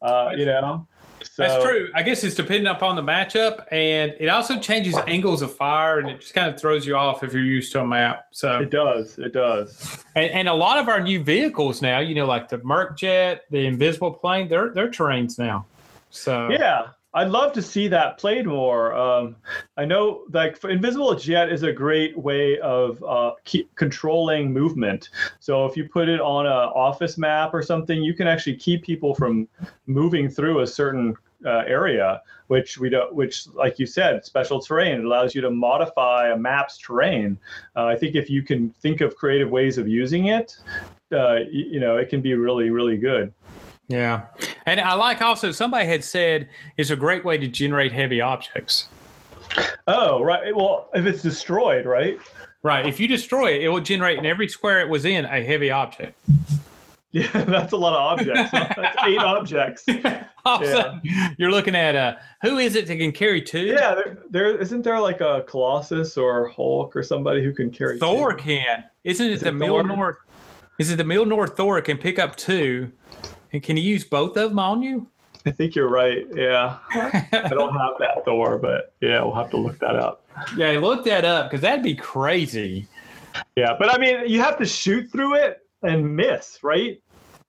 Uh, 0.06 0.30
you 0.36 0.46
know. 0.46 0.86
So, 1.22 1.42
That's 1.42 1.64
true. 1.64 1.90
I 1.94 2.02
guess 2.02 2.24
it's 2.24 2.34
dependent 2.34 2.76
upon 2.76 2.96
the 2.96 3.02
matchup, 3.02 3.66
and 3.72 4.14
it 4.18 4.28
also 4.28 4.58
changes 4.58 4.96
angles 5.06 5.42
of 5.42 5.54
fire, 5.54 5.98
and 5.98 6.08
it 6.08 6.20
just 6.20 6.34
kind 6.34 6.52
of 6.52 6.58
throws 6.58 6.86
you 6.86 6.96
off 6.96 7.22
if 7.22 7.32
you're 7.32 7.42
used 7.42 7.72
to 7.72 7.80
a 7.80 7.86
map. 7.86 8.26
So 8.30 8.60
it 8.60 8.70
does. 8.70 9.18
It 9.18 9.32
does. 9.32 10.04
And, 10.14 10.30
and 10.30 10.48
a 10.48 10.54
lot 10.54 10.78
of 10.78 10.88
our 10.88 11.00
new 11.00 11.22
vehicles 11.22 11.82
now, 11.82 11.98
you 11.98 12.14
know, 12.14 12.26
like 12.26 12.48
the 12.48 12.58
Merc 12.58 12.96
Jet, 12.96 13.42
the 13.50 13.66
Invisible 13.66 14.12
Plane, 14.12 14.48
they're 14.48 14.72
they're 14.72 14.90
terrains 14.90 15.38
now. 15.38 15.66
So 16.10 16.48
yeah, 16.50 16.88
I'd 17.16 17.30
love 17.30 17.54
to 17.54 17.62
see 17.62 17.88
that 17.88 18.18
played 18.18 18.46
more. 18.46 18.94
Um, 18.94 19.36
I 19.78 19.86
know, 19.86 20.24
like, 20.30 20.62
Invisible 20.64 21.14
Jet 21.14 21.50
is 21.50 21.62
a 21.62 21.72
great 21.72 22.14
way 22.14 22.58
of 22.58 23.02
uh, 23.02 23.32
controlling 23.74 24.52
movement. 24.52 25.08
So 25.40 25.64
if 25.64 25.78
you 25.78 25.88
put 25.88 26.10
it 26.10 26.20
on 26.20 26.44
an 26.44 26.52
office 26.52 27.16
map 27.16 27.54
or 27.54 27.62
something, 27.62 28.02
you 28.02 28.12
can 28.12 28.28
actually 28.28 28.56
keep 28.56 28.82
people 28.82 29.14
from 29.14 29.48
moving 29.86 30.28
through 30.28 30.60
a 30.60 30.66
certain 30.66 31.16
uh, 31.46 31.62
area, 31.66 32.20
which 32.48 32.76
we 32.76 32.90
don't, 32.90 33.14
which, 33.14 33.46
like 33.54 33.78
you 33.78 33.86
said, 33.86 34.22
special 34.26 34.60
terrain. 34.60 35.00
It 35.00 35.04
allows 35.06 35.34
you 35.34 35.40
to 35.40 35.50
modify 35.50 36.32
a 36.32 36.36
map's 36.36 36.76
terrain. 36.76 37.38
Uh, 37.74 37.86
I 37.86 37.96
think 37.96 38.14
if 38.14 38.28
you 38.28 38.42
can 38.42 38.68
think 38.82 39.00
of 39.00 39.16
creative 39.16 39.48
ways 39.50 39.78
of 39.78 39.88
using 39.88 40.26
it, 40.26 40.58
uh, 41.12 41.36
you, 41.50 41.64
you 41.64 41.80
know, 41.80 41.96
it 41.96 42.10
can 42.10 42.20
be 42.20 42.34
really, 42.34 42.68
really 42.68 42.98
good. 42.98 43.32
Yeah. 43.88 44.26
And 44.66 44.80
I 44.80 44.94
like 44.94 45.22
also 45.22 45.52
somebody 45.52 45.86
had 45.86 46.02
said 46.02 46.48
it's 46.76 46.90
a 46.90 46.96
great 46.96 47.24
way 47.24 47.38
to 47.38 47.46
generate 47.46 47.92
heavy 47.92 48.20
objects. 48.20 48.88
Oh, 49.86 50.22
right. 50.22 50.54
Well, 50.54 50.88
if 50.94 51.06
it's 51.06 51.22
destroyed, 51.22 51.86
right? 51.86 52.18
Right. 52.62 52.86
If 52.86 52.98
you 52.98 53.06
destroy 53.06 53.54
it, 53.54 53.62
it 53.62 53.68
will 53.68 53.80
generate 53.80 54.18
in 54.18 54.26
every 54.26 54.48
square 54.48 54.80
it 54.80 54.88
was 54.88 55.04
in 55.04 55.24
a 55.24 55.42
heavy 55.42 55.70
object. 55.70 56.18
Yeah, 57.12 57.44
that's 57.44 57.72
a 57.72 57.76
lot 57.78 57.94
of 57.94 58.18
objects. 58.18 58.50
that's 58.76 58.96
eight 59.06 59.18
objects. 59.18 59.84
yeah. 59.88 60.98
you're 61.38 61.50
looking 61.50 61.74
at 61.74 61.96
uh, 61.96 62.16
who 62.42 62.58
is 62.58 62.74
it 62.74 62.86
that 62.88 62.96
can 62.96 63.10
carry 63.10 63.40
two? 63.40 63.66
Yeah, 63.68 63.94
there, 63.94 64.18
there 64.28 64.58
isn't 64.58 64.82
there 64.82 65.00
like 65.00 65.22
a 65.22 65.42
Colossus 65.48 66.18
or 66.18 66.48
Hulk 66.48 66.94
or 66.94 67.02
somebody 67.02 67.42
who 67.42 67.54
can 67.54 67.70
carry. 67.70 67.98
Thor 67.98 68.32
two? 68.32 68.42
can. 68.42 68.84
Isn't 69.04 69.28
it 69.28 69.32
is 69.32 69.40
the 69.40 69.50
Mjolnir? 69.50 70.16
Is 70.78 70.90
it 70.90 70.96
the 70.96 71.04
Mjolnir 71.04 71.48
Thor 71.48 71.80
can 71.80 71.96
pick 71.96 72.18
up 72.18 72.36
two? 72.36 72.92
And 73.56 73.62
can 73.62 73.78
you 73.78 73.82
use 73.82 74.04
both 74.04 74.36
of 74.36 74.50
them 74.50 74.58
on 74.58 74.82
you? 74.82 75.06
I 75.46 75.50
think 75.50 75.74
you're 75.74 75.88
right. 75.88 76.26
Yeah. 76.34 76.76
I 76.92 77.48
don't 77.48 77.72
have 77.72 77.94
that 78.00 78.22
Thor, 78.26 78.58
but 78.58 78.92
yeah, 79.00 79.22
we'll 79.22 79.34
have 79.34 79.48
to 79.52 79.56
look 79.56 79.78
that 79.78 79.96
up. 79.96 80.26
Yeah, 80.58 80.72
look 80.72 81.06
that 81.06 81.24
up 81.24 81.50
because 81.50 81.62
that'd 81.62 81.82
be 81.82 81.94
crazy. 81.94 82.86
Yeah, 83.56 83.74
but 83.78 83.88
I 83.88 83.96
mean, 83.96 84.28
you 84.28 84.40
have 84.40 84.58
to 84.58 84.66
shoot 84.66 85.10
through 85.10 85.36
it 85.36 85.66
and 85.82 86.14
miss, 86.14 86.58
right? 86.62 87.00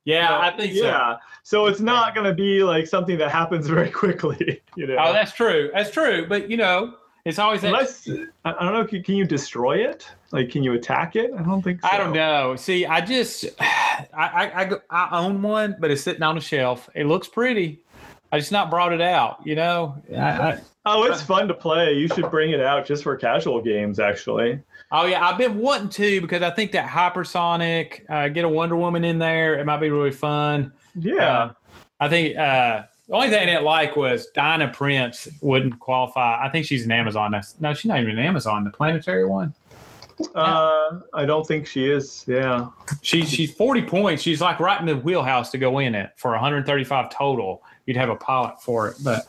Yeah, 0.06 0.40
I 0.40 0.52
think 0.56 0.76
so. 0.78 0.86
Yeah. 0.86 1.18
So 1.44 1.66
it's 1.66 1.82
not 1.82 2.16
going 2.16 2.26
to 2.26 2.34
be 2.34 2.64
like 2.64 2.88
something 2.88 3.18
that 3.18 3.30
happens 3.30 3.68
very 3.68 3.92
quickly, 3.92 4.62
you 4.78 4.88
know. 4.88 4.96
Oh, 4.98 5.12
that's 5.12 5.34
true. 5.34 5.72
That's 5.74 5.92
true. 5.92 6.26
But, 6.26 6.50
you 6.50 6.56
know, 6.56 6.96
it's 7.28 7.40
always. 7.40 7.62
Unless, 7.62 8.10
I 8.46 8.54
don't 8.64 8.74
know, 8.74 8.86
can, 8.86 9.04
can 9.04 9.16
you 9.16 9.26
destroy 9.26 9.86
it? 9.86 10.10
Like, 10.32 10.50
can 10.50 10.64
you 10.64 10.74
attack 10.74 11.18
it? 11.18 11.32
I 11.38 11.44
don't 11.44 11.62
think 11.62 11.82
so. 11.82 11.90
I 11.90 11.98
don't 11.98 12.14
know. 12.14 12.56
See, 12.56 12.86
I 12.86 13.02
just, 13.02 13.46
I, 13.60 14.08
I, 14.14 14.72
I 14.90 15.20
own 15.20 15.42
one, 15.42 15.76
but 15.78 15.92
it's 15.92 16.02
sitting 16.02 16.24
on 16.24 16.38
a 16.38 16.42
shelf. 16.42 16.90
It 16.96 17.06
looks 17.06 17.28
pretty. 17.28 17.82
I 18.32 18.40
just 18.40 18.54
not 18.54 18.70
brought 18.70 18.94
it 18.94 19.02
out, 19.02 19.46
you 19.46 19.56
know. 19.56 20.02
I, 20.10 20.18
I, 20.18 20.60
oh, 20.86 21.04
it's 21.04 21.22
fun 21.22 21.50
to 21.50 21.54
play. 21.54 21.94
You 21.94 22.08
should 22.08 22.32
bring 22.32 22.52
it 22.52 22.62
out 22.62 22.86
just 22.86 23.04
for 23.04 23.16
casual 23.18 23.62
games, 23.62 24.00
actually. 24.00 24.62
Oh 24.90 25.06
yeah, 25.06 25.26
I've 25.26 25.38
been 25.38 25.58
wanting 25.58 25.90
to 25.90 26.22
because 26.22 26.42
I 26.42 26.50
think 26.50 26.72
that 26.72 26.90
hypersonic, 26.90 28.10
uh, 28.10 28.30
get 28.30 28.46
a 28.46 28.50
Wonder 28.50 28.78
Woman 28.78 29.04
in 29.04 29.20
there, 29.20 29.60
it 29.60 29.66
might 29.66 29.80
be 29.80 29.90
really 29.90 30.12
fun. 30.12 30.72
Yeah, 30.96 31.38
uh, 31.38 31.54
I 32.00 32.08
think 32.08 32.38
uh, 32.38 32.84
the 33.08 33.16
only 33.16 33.30
thing 33.30 33.42
I 33.42 33.46
didn't 33.46 33.64
like 33.64 33.96
was 33.96 34.28
Diana 34.28 34.68
Prince 34.68 35.28
wouldn't 35.42 35.80
qualify. 35.80 36.44
I 36.44 36.50
think 36.50 36.66
she's 36.66 36.86
an 36.86 36.92
Amazon. 36.92 37.40
No, 37.60 37.74
she's 37.74 37.86
not 37.86 38.00
even 38.00 38.18
an 38.18 38.26
Amazon. 38.26 38.64
The 38.64 38.70
planetary 38.70 39.26
one. 39.26 39.54
Uh, 40.34 41.00
I 41.14 41.26
don't 41.26 41.46
think 41.46 41.68
she 41.68 41.90
is. 41.90 42.26
Yeah, 42.28 42.70
she's 43.02 43.30
she's 43.30 43.54
forty 43.54 43.84
points. 43.84 44.24
She's 44.24 44.42
like 44.42 44.60
right 44.60 44.80
in 44.80 44.88
the 44.88 44.98
wheelhouse 44.98 45.52
to 45.52 45.58
go 45.58 45.78
in 45.80 45.94
it 45.94 46.12
for 46.16 46.32
135 46.32 47.12
total. 47.12 47.62
You'd 47.86 47.98
have 47.98 48.10
a 48.10 48.16
pilot 48.16 48.62
for 48.62 48.88
it, 48.90 48.98
but 49.04 49.28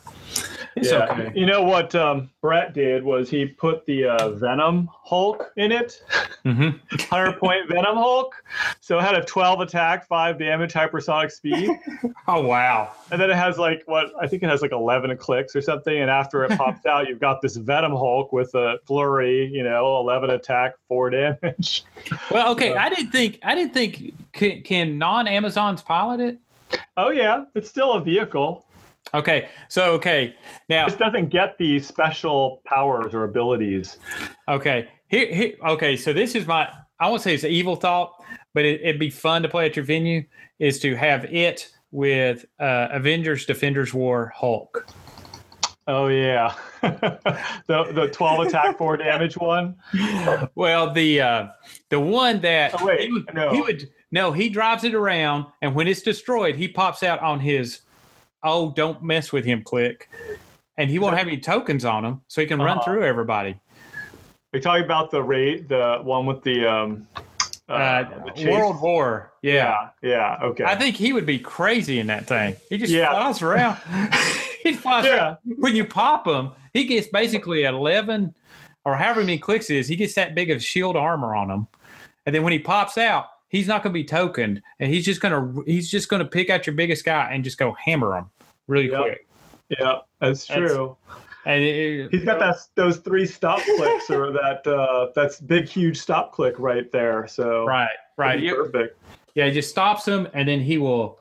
it's 0.79 0.93
yeah. 0.93 1.07
okay. 1.11 1.33
You 1.35 1.47
know 1.47 1.63
what 1.63 1.95
um, 1.95 2.31
Brett 2.41 2.73
did 2.73 3.03
was 3.03 3.29
he 3.29 3.47
put 3.47 3.85
the 3.87 4.05
uh, 4.05 4.31
Venom 4.31 4.89
Hulk 4.93 5.53
in 5.57 5.73
it, 5.73 6.03
mm-hmm. 6.45 6.63
100 7.11 7.39
point 7.39 7.69
Venom 7.69 7.97
Hulk. 7.97 8.35
So 8.81 8.99
it 8.99 9.03
had 9.03 9.17
a 9.17 9.25
12 9.25 9.61
attack, 9.61 10.07
5 10.07 10.39
damage, 10.39 10.73
hypersonic 10.73 11.33
speed. 11.33 11.71
oh, 12.29 12.43
wow. 12.47 12.93
And 13.11 13.21
then 13.21 13.31
it 13.31 13.37
has 13.37 13.59
like 13.59 13.83
what 13.87 14.13
I 14.21 14.29
think 14.29 14.43
it 14.43 14.49
has 14.49 14.63
like 14.63 14.73
11 14.73 15.17
clicks 15.17 15.57
or 15.57 15.63
something. 15.63 15.99
And 15.99 16.11
after 16.11 16.45
it 16.45 16.57
pops 16.57 16.87
out, 16.87 17.09
you've 17.09 17.21
got 17.21 17.43
this 17.43 17.57
Venom 17.57 17.93
Hulk 17.93 18.33
with 18.33 18.55
a 18.55 18.79
flurry, 18.87 19.47
you 19.47 19.65
know, 19.65 19.99
11 19.99 20.31
attack, 20.31 20.75
4 20.89 21.11
damage. 21.11 21.85
Well, 22.31 22.53
okay. 22.53 22.75
I 22.75 22.89
didn't 22.89 23.11
think, 23.11 23.39
I 23.43 23.55
didn't 23.55 23.75
think, 23.75 24.15
can, 24.33 24.63
can 24.63 24.99
non 24.99 25.27
Amazons 25.27 25.83
pilot 25.83 26.21
it? 26.21 26.39
Oh, 26.97 27.11
yeah. 27.11 27.45
It's 27.55 27.69
still 27.69 27.95
a 27.95 28.01
vehicle. 28.01 28.65
Okay, 29.15 29.49
so 29.69 29.93
okay 29.93 30.35
now 30.69 30.87
this 30.87 30.97
doesn't 30.97 31.29
get 31.29 31.57
these 31.59 31.87
special 31.87 32.63
powers 32.65 33.15
or 33.15 33.25
abilities. 33.25 33.99
Okay, 34.49 34.89
here, 35.09 35.33
here 35.33 35.55
okay. 35.67 35.97
So 35.97 36.13
this 36.13 36.35
is 36.35 36.47
my 36.47 36.69
I 37.01 37.09
won't 37.09 37.23
say 37.23 37.35
it's 37.35 37.45
an 37.45 37.51
evil 37.51 37.77
thought, 37.77 38.13
but 38.55 38.65
it, 38.65 38.85
would 38.85 38.99
be 38.99 39.11
fun 39.11 39.43
to 39.43 39.49
play 39.49 39.67
at 39.67 39.77
your 39.77 39.85
venue. 39.85 40.25
Is 40.59 40.79
to 40.81 40.97
have 40.97 41.25
it 41.27 41.71
with 41.91 42.45
uh, 42.61 42.89
Avengers 42.91 43.47
Defenders 43.47 43.95
War 43.95 44.33
Hulk. 44.37 44.87
Oh 45.87 46.09
yeah, 46.09 46.55
the 46.83 47.91
the 47.95 48.11
twelve 48.13 48.47
attack 48.47 48.77
four 48.77 48.99
damage 48.99 49.39
one. 49.39 49.75
Well, 50.55 50.93
the 50.93 51.21
uh, 51.23 51.49
the 51.89 51.99
one 51.99 52.41
that 52.43 52.79
oh, 52.79 52.85
wait, 52.85 53.01
he 53.01 53.13
would, 53.13 53.35
no. 53.35 53.53
he 53.53 53.63
would 53.63 53.91
no 54.11 54.33
he 54.33 54.51
drives 54.51 54.85
it 54.85 54.95
around, 54.95 55.47
and 55.63 55.75
when 55.75 55.89
it's 55.89 56.03
destroyed, 56.03 56.57
he 56.57 56.69
pops 56.69 57.03
out 57.03 57.21
on 57.21 57.41
his 57.41 57.81
oh, 58.43 58.71
don't 58.71 59.03
mess 59.03 59.33
with 59.33 59.45
him 59.45 59.63
click. 59.63 60.09
And 60.77 60.89
he 60.89 60.99
won't 60.99 61.17
have 61.17 61.27
any 61.27 61.39
tokens 61.39 61.85
on 61.85 62.05
him, 62.05 62.21
so 62.29 62.41
he 62.41 62.47
can 62.47 62.61
run 62.61 62.79
uh-huh. 62.79 62.85
through 62.85 63.05
everybody. 63.05 63.59
Are 64.55 64.61
talking 64.61 64.85
about 64.85 65.11
the 65.11 65.23
rate, 65.23 65.69
the 65.69 65.99
one 66.03 66.25
with 66.25 66.43
the 66.43 66.67
um 66.67 67.07
uh, 67.69 67.73
uh 67.73 68.33
World 68.47 68.81
War? 68.81 69.33
Yeah. 69.43 69.91
yeah. 70.03 70.11
yeah, 70.11 70.47
okay. 70.47 70.65
I 70.65 70.75
think 70.75 70.97
he 70.97 71.13
would 71.13 71.27
be 71.27 71.39
crazy 71.39 71.99
in 71.99 72.07
that 72.07 72.27
thing. 72.27 72.57
He 72.71 72.79
just 72.79 72.93
yeah. 72.93 73.11
flies 73.11 73.43
around. 73.43 73.79
he 74.63 74.73
flies 74.73 75.05
yeah. 75.05 75.17
around. 75.17 75.37
When 75.57 75.77
you 75.77 75.85
pop 75.85 76.27
him, 76.27 76.53
he 76.73 76.85
gets 76.85 77.09
basically 77.09 77.65
eleven 77.65 78.35
or 78.85 78.97
however 78.97 79.21
many 79.21 79.39
clicks 79.39 79.69
it 79.69 79.77
is. 79.77 79.89
He 79.89 79.97
gets 79.97 80.15
that 80.15 80.35
big 80.35 80.51
of 80.51 80.65
shield 80.65 80.97
armor 80.97 81.35
on 81.35 81.51
him, 81.51 81.67
and 82.25 82.35
then 82.35 82.43
when 82.43 82.53
he 82.53 82.59
pops 82.59 82.97
out, 82.97 83.27
he's 83.49 83.67
not 83.67 83.83
going 83.83 83.93
to 83.93 83.99
be 83.99 84.05
tokened, 84.05 84.63
and 84.79 84.93
he's 84.93 85.05
just 85.05 85.21
going 85.21 85.33
to 85.33 85.63
he's 85.67 85.91
just 85.91 86.09
going 86.09 86.21
to 86.21 86.29
pick 86.29 86.51
out 86.51 86.67
your 86.67 86.75
biggest 86.75 87.05
guy 87.05 87.31
and 87.33 87.43
just 87.45 87.59
go 87.59 87.73
hammer 87.73 88.17
him 88.17 88.31
really 88.67 88.91
yep. 88.91 89.01
quick. 89.01 89.27
Yeah, 89.71 89.99
that's 90.21 90.47
true. 90.47 90.97
That's, 91.07 91.27
and 91.47 91.65
it, 91.65 92.11
he's 92.11 92.25
got 92.25 92.39
that 92.39 92.57
those 92.75 92.99
three 92.99 93.27
stop 93.27 93.61
clicks 93.61 94.11
or 94.11 94.33
that 94.33 94.67
uh, 94.67 95.09
that's 95.15 95.41
big 95.41 95.69
huge 95.69 95.99
stop 95.99 96.33
click 96.33 96.55
right 96.59 96.91
there. 96.93 97.27
So 97.27 97.65
right, 97.65 97.89
right, 98.17 98.41
perfect. 98.49 98.99
Yeah, 99.35 99.47
he 99.47 99.53
just 99.53 99.71
stops 99.71 100.07
him, 100.07 100.29
and 100.35 100.49
then 100.49 100.61
he 100.61 100.79
will. 100.79 101.19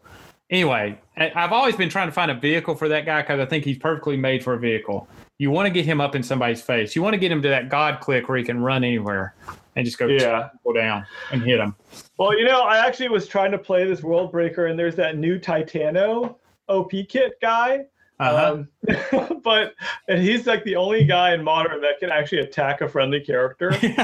Anyway, 0.50 0.98
I've 1.18 1.52
always 1.52 1.76
been 1.76 1.90
trying 1.90 2.08
to 2.08 2.14
find 2.14 2.32
a 2.32 2.34
vehicle 2.34 2.74
for 2.74 2.88
that 2.88 3.06
guy 3.06 3.22
because 3.22 3.40
I 3.42 3.46
think 3.46 3.66
he's 3.66 3.78
perfectly 3.78 4.16
made 4.16 4.44
for 4.44 4.54
a 4.54 4.60
vehicle. 4.60 5.08
You 5.40 5.52
want 5.52 5.66
to 5.68 5.70
get 5.70 5.86
him 5.86 6.00
up 6.00 6.16
in 6.16 6.24
somebody's 6.24 6.62
face. 6.62 6.96
You 6.96 7.02
want 7.02 7.16
to 7.16 7.20
get 7.20 7.32
him 7.32 7.42
to 7.42 7.50
that 7.50 7.68
God 7.68 8.00
click 8.00 8.30
where 8.30 8.38
he 8.38 8.46
can 8.46 8.62
run 8.62 8.86
anywhere 8.86 9.36
and 9.78 9.86
just 9.86 9.98
go 9.98 10.08
yeah. 10.08 10.50
go 10.64 10.74
down 10.74 11.06
and 11.32 11.44
hit 11.44 11.60
him. 11.60 11.76
Well, 12.18 12.38
you 12.38 12.46
know, 12.46 12.62
I 12.62 12.86
actually 12.86 13.10
was 13.10 13.28
trying 13.28 13.52
to 13.52 13.58
play 13.60 13.86
this 13.86 14.02
World 14.02 14.32
Breaker, 14.32 14.66
and 14.66 14.78
there's 14.78 14.96
that 14.96 15.18
new 15.18 15.40
Titano 15.40 16.36
OP 16.68 16.92
kit 17.08 17.40
guy. 17.42 17.86
Uh-huh. 18.20 18.64
Um, 19.12 19.40
but 19.44 19.76
and 20.08 20.20
he's 20.20 20.48
like 20.48 20.64
the 20.64 20.76
only 20.76 21.04
guy 21.04 21.36
in 21.36 21.44
modern 21.44 21.80
that 21.82 22.00
can 22.00 22.10
actually 22.10 22.40
attack 22.40 22.82
a 22.82 22.90
friendly 22.90 23.20
character. 23.20 23.72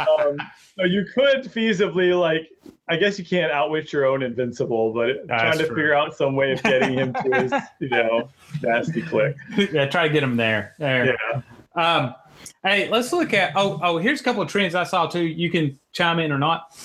um, 0.00 0.36
so 0.76 0.84
you 0.84 1.04
could 1.14 1.44
feasibly 1.44 2.18
like, 2.18 2.50
I 2.88 2.96
guess 2.96 3.16
you 3.20 3.24
can't 3.24 3.52
outwit 3.52 3.92
your 3.92 4.06
own 4.06 4.24
invincible, 4.24 4.92
but 4.92 5.28
That's 5.28 5.42
trying 5.42 5.58
to 5.58 5.66
true. 5.66 5.76
figure 5.76 5.94
out 5.94 6.16
some 6.16 6.34
way 6.34 6.50
of 6.50 6.62
getting 6.64 6.94
him 6.94 7.12
to 7.12 7.22
his, 7.42 7.52
you 7.78 7.88
know, 7.90 8.28
nasty 8.64 9.02
click. 9.02 9.36
Yeah, 9.56 9.86
try 9.86 10.08
to 10.08 10.12
get 10.12 10.24
him 10.24 10.36
there. 10.36 10.74
There. 10.80 11.16
Yeah. 11.16 11.42
Um, 11.76 12.16
Hey, 12.64 12.88
let's 12.90 13.12
look 13.12 13.32
at 13.32 13.52
oh 13.56 13.78
oh 13.82 13.98
here's 13.98 14.20
a 14.20 14.24
couple 14.24 14.42
of 14.42 14.48
trends 14.48 14.74
I 14.74 14.84
saw 14.84 15.06
too. 15.06 15.24
You 15.24 15.50
can 15.50 15.78
chime 15.92 16.18
in 16.18 16.30
or 16.32 16.38
not. 16.38 16.76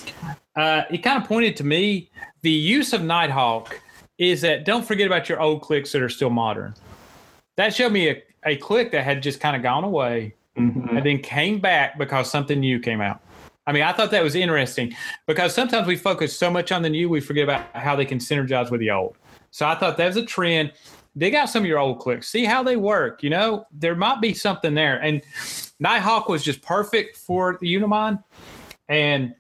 Uh, 0.56 0.84
it 0.90 0.99
kind 0.99 1.22
of 1.22 1.27
pointed 1.27 1.56
to 1.57 1.64
me 1.64 2.10
the 2.41 2.52
use 2.52 2.94
of 2.94 3.02
Nighthawk 3.02 3.80
is 4.18 4.41
that 4.41 4.64
don't 4.64 4.86
forget 4.86 5.06
about 5.07 5.27
your 5.27 5.41
old 5.41 5.61
clicks 5.61 5.91
that 5.91 6.02
are 6.02 6.10
still 6.10 6.30
modern. 6.30 6.73
That 7.57 7.73
showed 7.73 7.91
me 7.91 8.10
a, 8.10 8.23
a 8.45 8.56
click 8.57 8.91
that 8.91 9.03
had 9.03 9.22
just 9.22 9.40
kind 9.40 9.56
of 9.56 9.64
gone 9.64 9.84
away 9.84 10.34
Mhm. 10.57 10.90
and 10.95 11.06
then 11.06 11.19
came 11.19 11.60
back 11.60 11.98
because 11.98 12.32
something 12.32 12.61
new 12.61 12.80
came 12.80 13.02
out. 13.02 13.19
I 13.68 13.73
mean, 13.73 13.84
I 13.84 13.91
thought 13.91 14.11
that 14.11 14.23
was 14.23 14.36
interesting 14.36 14.95
because 15.27 15.53
sometimes 15.53 15.86
we 15.86 15.98
focus 15.98 16.38
so 16.38 16.49
much 16.49 16.72
on 16.72 16.82
the 16.82 16.90
new, 16.90 17.10
we 17.10 17.19
forget 17.19 17.44
about 17.44 17.65
how 17.73 17.94
they 17.95 18.06
can 18.06 18.19
synergize 18.19 18.72
with 18.72 18.80
the 18.80 18.91
old. 18.91 19.18
So 19.52 19.65
I 19.65 19.76
thought 19.76 19.98
that 19.98 20.07
was 20.07 20.15
a 20.15 20.26
trend. 20.26 20.72
Dig 21.17 21.33
out 21.33 21.49
some 21.49 21.63
of 21.63 21.67
your 21.67 21.79
old 21.79 21.99
clicks, 21.99 22.27
see 22.27 22.43
how 22.45 22.61
they 22.61 22.75
work. 22.75 23.23
You 23.23 23.29
know, 23.29 23.65
there 23.71 23.95
might 23.95 24.21
be 24.21 24.33
something 24.33 24.73
there. 24.73 25.01
And 25.01 25.21
Nighthawk 25.79 26.27
was 26.27 26.43
just 26.43 26.61
perfect 26.61 27.17
for 27.17 27.57
the 27.61 27.73
Unimind. 27.75 28.19
And 28.89 29.33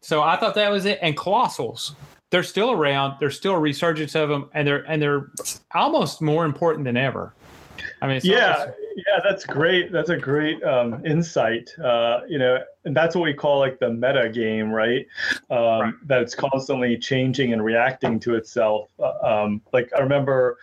so 0.00 0.22
I 0.22 0.36
thought 0.36 0.54
that 0.54 0.70
was 0.70 0.86
it. 0.86 0.98
And 1.02 1.16
Colossals, 1.16 1.94
they're 2.30 2.42
still 2.42 2.72
around. 2.72 3.16
There's 3.20 3.36
still 3.36 3.54
a 3.54 3.58
resurgence 3.58 4.14
of 4.14 4.28
them, 4.28 4.50
and 4.54 4.66
they're 4.66 4.84
and 4.90 5.00
they're 5.00 5.30
almost 5.74 6.20
more 6.20 6.44
important 6.44 6.84
than 6.84 6.96
ever. 6.96 7.34
I 8.02 8.06
mean, 8.06 8.16
it's 8.16 8.26
yeah 8.26 8.54
almost- 8.60 8.78
yeah 9.06 9.20
that's 9.22 9.44
great. 9.46 9.92
That's 9.92 10.10
a 10.10 10.16
great 10.16 10.62
um, 10.64 11.04
insight 11.06 11.70
uh, 11.82 12.20
you 12.28 12.38
know 12.38 12.58
and 12.84 12.96
that's 12.96 13.14
what 13.14 13.22
we 13.22 13.34
call 13.34 13.58
like 13.58 13.78
the 13.78 13.90
meta 13.90 14.28
game 14.28 14.70
right, 14.70 15.06
um, 15.50 15.58
Right. 15.58 15.94
that 16.06 16.22
it's 16.22 16.34
constantly 16.34 16.96
changing 16.98 17.52
and 17.52 17.62
reacting 17.62 18.18
to 18.20 18.34
itself. 18.34 18.90
Uh, 18.98 19.12
um, 19.22 19.62
like 19.72 19.90
i 19.96 20.00
remember 20.00 20.58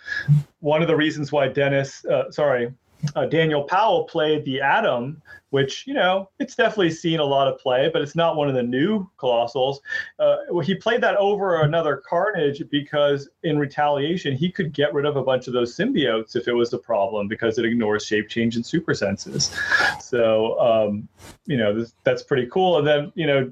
one 0.59 0.81
of 0.81 0.87
the 0.87 0.95
reasons 0.95 1.31
why 1.31 1.47
dennis 1.47 2.03
uh, 2.05 2.29
sorry 2.31 2.73
uh, 3.15 3.25
daniel 3.25 3.63
powell 3.63 4.05
played 4.05 4.43
the 4.45 4.59
atom 4.61 5.21
which 5.55 5.87
you 5.87 5.93
know 5.93 6.29
it's 6.39 6.55
definitely 6.55 6.91
seen 6.91 7.19
a 7.19 7.23
lot 7.23 7.47
of 7.47 7.57
play 7.57 7.89
but 7.93 8.01
it's 8.01 8.15
not 8.15 8.35
one 8.35 8.49
of 8.49 8.55
the 8.55 8.63
new 8.77 9.09
colossals 9.17 9.77
uh, 10.19 10.35
well, 10.49 10.65
he 10.65 10.75
played 10.75 11.01
that 11.01 11.15
over 11.17 11.61
another 11.61 12.01
Carnage 12.07 12.61
because 12.69 13.29
in 13.43 13.57
retaliation 13.57 14.35
he 14.35 14.51
could 14.51 14.73
get 14.73 14.93
rid 14.93 15.05
of 15.05 15.15
a 15.15 15.23
bunch 15.23 15.47
of 15.47 15.53
those 15.53 15.75
symbiotes 15.75 16.35
if 16.35 16.47
it 16.47 16.53
was 16.53 16.73
a 16.73 16.77
problem 16.77 17.27
because 17.27 17.57
it 17.57 17.65
ignores 17.65 18.05
shape 18.05 18.27
change 18.29 18.55
and 18.55 18.65
super 18.65 18.93
senses. 18.93 19.55
So 20.01 20.59
um, 20.59 21.07
you 21.45 21.57
know 21.57 21.77
this, 21.77 21.93
that's 22.03 22.23
pretty 22.23 22.47
cool. 22.47 22.77
And 22.79 22.87
then 22.87 23.11
you 23.15 23.27
know 23.27 23.51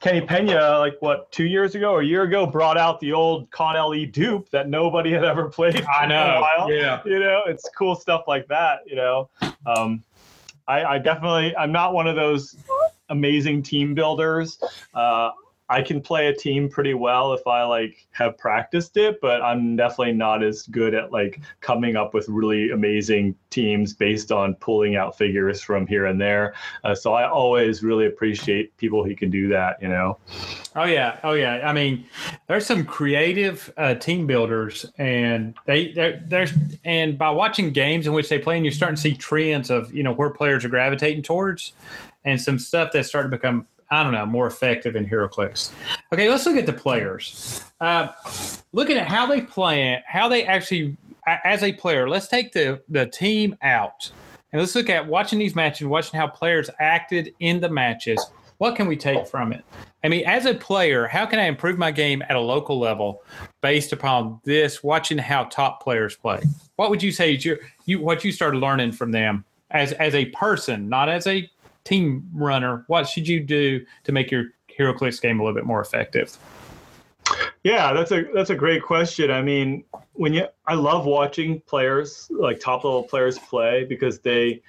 Kenny 0.00 0.20
Pena, 0.20 0.78
like 0.78 0.96
what 1.00 1.30
two 1.30 1.46
years 1.46 1.74
ago 1.74 1.92
or 1.92 2.00
a 2.00 2.04
year 2.04 2.22
ago, 2.22 2.44
brought 2.46 2.76
out 2.76 2.98
the 3.00 3.12
old 3.12 3.50
Con 3.50 3.74
Le 3.90 4.06
dupe 4.06 4.50
that 4.50 4.68
nobody 4.68 5.12
had 5.12 5.24
ever 5.24 5.48
played. 5.48 5.84
I 5.98 6.04
in 6.04 6.10
a 6.10 6.14
know. 6.14 6.40
while 6.40 6.72
Yeah. 6.72 7.00
you 7.04 7.20
know 7.20 7.42
it's 7.46 7.68
cool 7.76 7.94
stuff 7.94 8.24
like 8.26 8.46
that 8.48 8.80
you 8.86 8.96
know 8.96 9.28
um, 9.66 10.02
I, 10.70 10.94
I 10.94 10.98
definitely 10.98 11.54
i'm 11.56 11.72
not 11.72 11.92
one 11.92 12.06
of 12.06 12.16
those 12.16 12.56
amazing 13.10 13.62
team 13.62 13.94
builders. 13.94 14.62
Uh, 14.94 15.30
i 15.70 15.80
can 15.80 16.00
play 16.00 16.26
a 16.26 16.34
team 16.34 16.68
pretty 16.68 16.94
well 16.94 17.32
if 17.32 17.46
i 17.46 17.62
like 17.62 18.06
have 18.10 18.36
practiced 18.36 18.96
it 18.96 19.18
but 19.20 19.40
i'm 19.42 19.76
definitely 19.76 20.12
not 20.12 20.42
as 20.42 20.62
good 20.64 20.94
at 20.94 21.12
like 21.12 21.40
coming 21.60 21.96
up 21.96 22.12
with 22.12 22.28
really 22.28 22.70
amazing 22.70 23.34
teams 23.48 23.92
based 23.94 24.30
on 24.30 24.54
pulling 24.56 24.96
out 24.96 25.16
figures 25.16 25.60
from 25.60 25.86
here 25.86 26.06
and 26.06 26.20
there. 26.20 26.54
Uh, 26.84 26.94
so 26.94 27.14
i 27.14 27.28
always 27.28 27.82
really 27.82 28.06
appreciate 28.06 28.76
people 28.76 29.04
who 29.04 29.16
can 29.16 29.30
do 29.30 29.48
that 29.48 29.80
you 29.80 29.88
know? 29.88 30.18
Oh 30.76 30.84
yeah, 30.84 31.18
oh 31.24 31.32
yeah. 31.32 31.68
I 31.68 31.72
mean, 31.72 32.06
there's 32.46 32.64
some 32.64 32.84
creative 32.84 33.72
uh, 33.76 33.94
team 33.94 34.26
builders, 34.26 34.86
and 34.98 35.54
they 35.66 35.92
there's 36.26 36.52
and 36.84 37.18
by 37.18 37.30
watching 37.30 37.72
games 37.72 38.06
in 38.06 38.12
which 38.12 38.28
they 38.28 38.38
play, 38.38 38.56
and 38.56 38.64
you're 38.64 38.72
starting 38.72 38.94
to 38.94 39.02
see 39.02 39.14
trends 39.16 39.70
of 39.70 39.92
you 39.92 40.04
know 40.04 40.12
where 40.12 40.30
players 40.30 40.64
are 40.64 40.68
gravitating 40.68 41.22
towards, 41.22 41.72
and 42.24 42.40
some 42.40 42.58
stuff 42.58 42.90
that's 42.92 43.08
starting 43.08 43.30
to 43.32 43.36
become 43.36 43.66
I 43.90 44.02
don't 44.02 44.12
know 44.12 44.26
more 44.26 44.46
effective 44.46 44.94
in 44.94 45.06
HeroClix. 45.06 45.72
Okay, 46.12 46.28
let's 46.28 46.46
look 46.46 46.56
at 46.56 46.66
the 46.66 46.72
players. 46.72 47.64
Uh, 47.80 48.08
looking 48.72 48.96
at 48.96 49.08
how 49.08 49.26
they 49.26 49.40
play 49.40 49.92
it, 49.92 50.02
how 50.06 50.28
they 50.28 50.44
actually 50.44 50.96
as 51.26 51.62
a 51.62 51.72
player. 51.72 52.08
Let's 52.08 52.28
take 52.28 52.52
the 52.52 52.82
the 52.88 53.06
team 53.06 53.56
out, 53.62 54.10
and 54.52 54.60
let's 54.60 54.74
look 54.74 54.88
at 54.88 55.06
watching 55.06 55.38
these 55.38 55.54
matches, 55.54 55.86
watching 55.86 56.18
how 56.18 56.28
players 56.28 56.70
acted 56.78 57.34
in 57.40 57.60
the 57.60 57.68
matches. 57.68 58.24
What 58.58 58.76
can 58.76 58.86
we 58.86 58.96
take 58.96 59.26
from 59.26 59.52
it? 59.52 59.64
I 60.04 60.08
mean, 60.08 60.26
as 60.26 60.44
a 60.44 60.54
player, 60.54 61.06
how 61.06 61.24
can 61.24 61.38
I 61.38 61.44
improve 61.44 61.78
my 61.78 61.90
game 61.90 62.22
at 62.28 62.36
a 62.36 62.40
local 62.40 62.78
level 62.78 63.22
based 63.62 63.92
upon 63.92 64.38
this? 64.44 64.82
Watching 64.82 65.16
how 65.18 65.44
top 65.44 65.82
players 65.82 66.14
play. 66.14 66.42
What 66.76 66.90
would 66.90 67.02
you 67.02 67.10
say 67.10 67.34
is 67.34 67.44
your 67.44 67.58
you 67.86 68.00
what 68.00 68.24
you 68.24 68.30
started 68.32 68.58
learning 68.58 68.92
from 68.92 69.10
them 69.10 69.44
as 69.70 69.92
as 69.92 70.14
a 70.14 70.26
person, 70.26 70.88
not 70.88 71.08
as 71.08 71.26
a 71.26 71.48
team 71.90 72.28
runner? 72.32 72.84
What 72.86 73.08
should 73.08 73.26
you 73.26 73.40
do 73.40 73.84
to 74.04 74.12
make 74.12 74.30
your 74.30 74.44
HeroClix 74.78 75.20
game 75.20 75.40
a 75.40 75.42
little 75.42 75.54
bit 75.54 75.66
more 75.66 75.80
effective? 75.80 76.38
Yeah, 77.64 77.92
that's 77.92 78.12
a 78.12 78.24
that's 78.34 78.50
a 78.50 78.54
great 78.54 78.82
question. 78.82 79.30
I 79.30 79.42
mean, 79.42 79.84
when 80.14 80.32
you 80.32 80.46
I 80.66 80.74
love 80.74 81.04
watching 81.04 81.60
players 81.60 82.30
like 82.30 82.58
top 82.58 82.84
level 82.84 83.02
players 83.02 83.38
play 83.38 83.84
because 83.84 84.20
they 84.20 84.62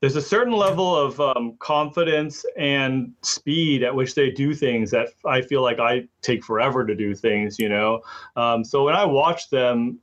there's 0.00 0.16
a 0.16 0.22
certain 0.22 0.52
level 0.52 0.96
of 0.96 1.20
um, 1.20 1.54
confidence 1.60 2.44
and 2.56 3.12
speed 3.22 3.84
at 3.84 3.94
which 3.94 4.14
they 4.16 4.30
do 4.30 4.52
things 4.52 4.90
that 4.90 5.10
I 5.24 5.40
feel 5.42 5.62
like 5.62 5.78
I 5.78 6.08
take 6.22 6.44
forever 6.44 6.84
to 6.84 6.94
do 6.94 7.14
things. 7.14 7.58
You 7.58 7.70
know, 7.70 8.02
um, 8.36 8.62
so 8.64 8.84
when 8.84 8.94
I 8.94 9.04
watch 9.04 9.48
them, 9.48 9.98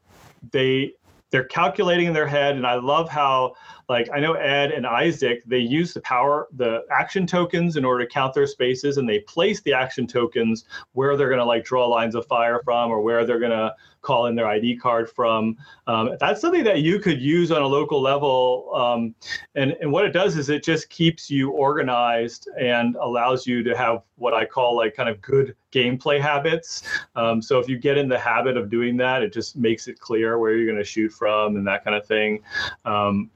they 0.51 0.93
they're 1.31 1.43
calculating 1.43 2.07
in 2.07 2.13
their 2.13 2.27
head, 2.27 2.55
and 2.55 2.65
I 2.65 2.75
love 2.75 3.07
how 3.07 3.53
like 3.89 4.07
I 4.13 4.19
know 4.19 4.33
Ed 4.33 4.71
and 4.71 4.85
Isaac 4.85 5.43
they 5.45 5.57
use 5.57 5.93
the 5.93 6.01
power 6.01 6.47
the 6.55 6.85
action 6.91 7.25
tokens 7.25 7.75
in 7.75 7.83
order 7.83 8.05
to 8.05 8.11
count 8.11 8.33
their 8.33 8.47
spaces, 8.47 8.97
and 8.97 9.09
they 9.09 9.19
place 9.19 9.61
the 9.61 9.73
action 9.73 10.07
tokens 10.07 10.65
where 10.93 11.17
they're 11.17 11.27
going 11.27 11.39
to 11.39 11.45
like 11.45 11.65
draw 11.65 11.87
lines 11.87 12.15
of 12.15 12.25
fire 12.27 12.61
from 12.63 12.91
or 12.91 13.01
where 13.01 13.25
they're 13.25 13.39
going 13.39 13.51
to 13.51 13.73
call 14.01 14.27
in 14.27 14.35
their 14.35 14.47
ID 14.47 14.77
card 14.77 15.09
from. 15.09 15.57
Um, 15.87 16.15
that's 16.19 16.41
something 16.41 16.63
that 16.63 16.79
you 16.79 16.99
could 16.99 17.21
use 17.21 17.51
on 17.51 17.61
a 17.61 17.67
local 17.67 18.01
level. 18.01 18.71
Um, 18.73 19.15
and, 19.55 19.71
and 19.81 19.91
what 19.91 20.05
it 20.05 20.11
does 20.11 20.37
is 20.37 20.49
it 20.49 20.63
just 20.63 20.89
keeps 20.89 21.29
you 21.29 21.51
organized 21.51 22.49
and 22.59 22.95
allows 22.95 23.45
you 23.45 23.63
to 23.63 23.75
have 23.77 24.03
what 24.15 24.33
I 24.33 24.45
call 24.45 24.75
like 24.75 24.95
kind 24.95 25.09
of 25.09 25.21
good 25.21 25.55
gameplay 25.71 26.19
habits. 26.19 26.83
Um, 27.15 27.41
so 27.41 27.59
if 27.59 27.67
you 27.67 27.77
get 27.77 27.97
in 27.97 28.09
the 28.09 28.19
habit 28.19 28.57
of 28.57 28.69
doing 28.69 28.97
that, 28.97 29.21
it 29.21 29.33
just 29.33 29.55
makes 29.55 29.87
it 29.87 29.99
clear 29.99 30.37
where 30.37 30.55
you're 30.55 30.65
going 30.65 30.77
to 30.77 30.83
shoot 30.83 31.09
from 31.11 31.55
and 31.55 31.67
that 31.67 31.83
kind 31.83 31.95
of 31.95 32.05
thing. 32.05 32.41
Um, 32.85 33.29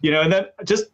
you 0.00 0.10
know, 0.10 0.22
and 0.22 0.32
then 0.32 0.46
just 0.64 0.86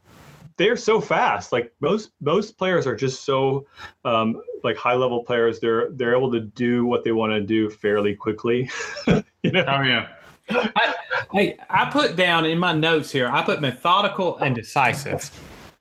they're 0.57 0.77
so 0.77 1.01
fast. 1.01 1.53
Like 1.53 1.73
most 1.81 2.11
most 2.21 2.57
players 2.59 2.87
are 2.87 2.97
just 2.97 3.25
so 3.25 3.67
um, 4.05 4.41
like 4.65 4.77
high 4.77 4.95
level 4.95 5.23
players. 5.23 5.61
They're 5.61 5.91
they're 5.93 6.17
able 6.17 6.31
to 6.33 6.41
do 6.41 6.87
what 6.87 7.05
they 7.05 7.13
want 7.13 7.33
to 7.33 7.41
do 7.41 7.71
fairly 7.71 8.15
quickly. 8.15 8.71
you 9.07 9.53
know. 9.53 9.65
Oh 9.67 9.83
yeah. 9.83 10.09
I, 10.49 10.95
hey, 11.33 11.59
I 11.69 11.91
put 11.91 12.15
down 12.15 12.47
in 12.47 12.59
my 12.59 12.73
notes 12.73 13.11
here. 13.11 13.29
I 13.29 13.43
put 13.43 13.61
methodical 13.61 14.37
and 14.39 14.55
decisive. 14.55 15.31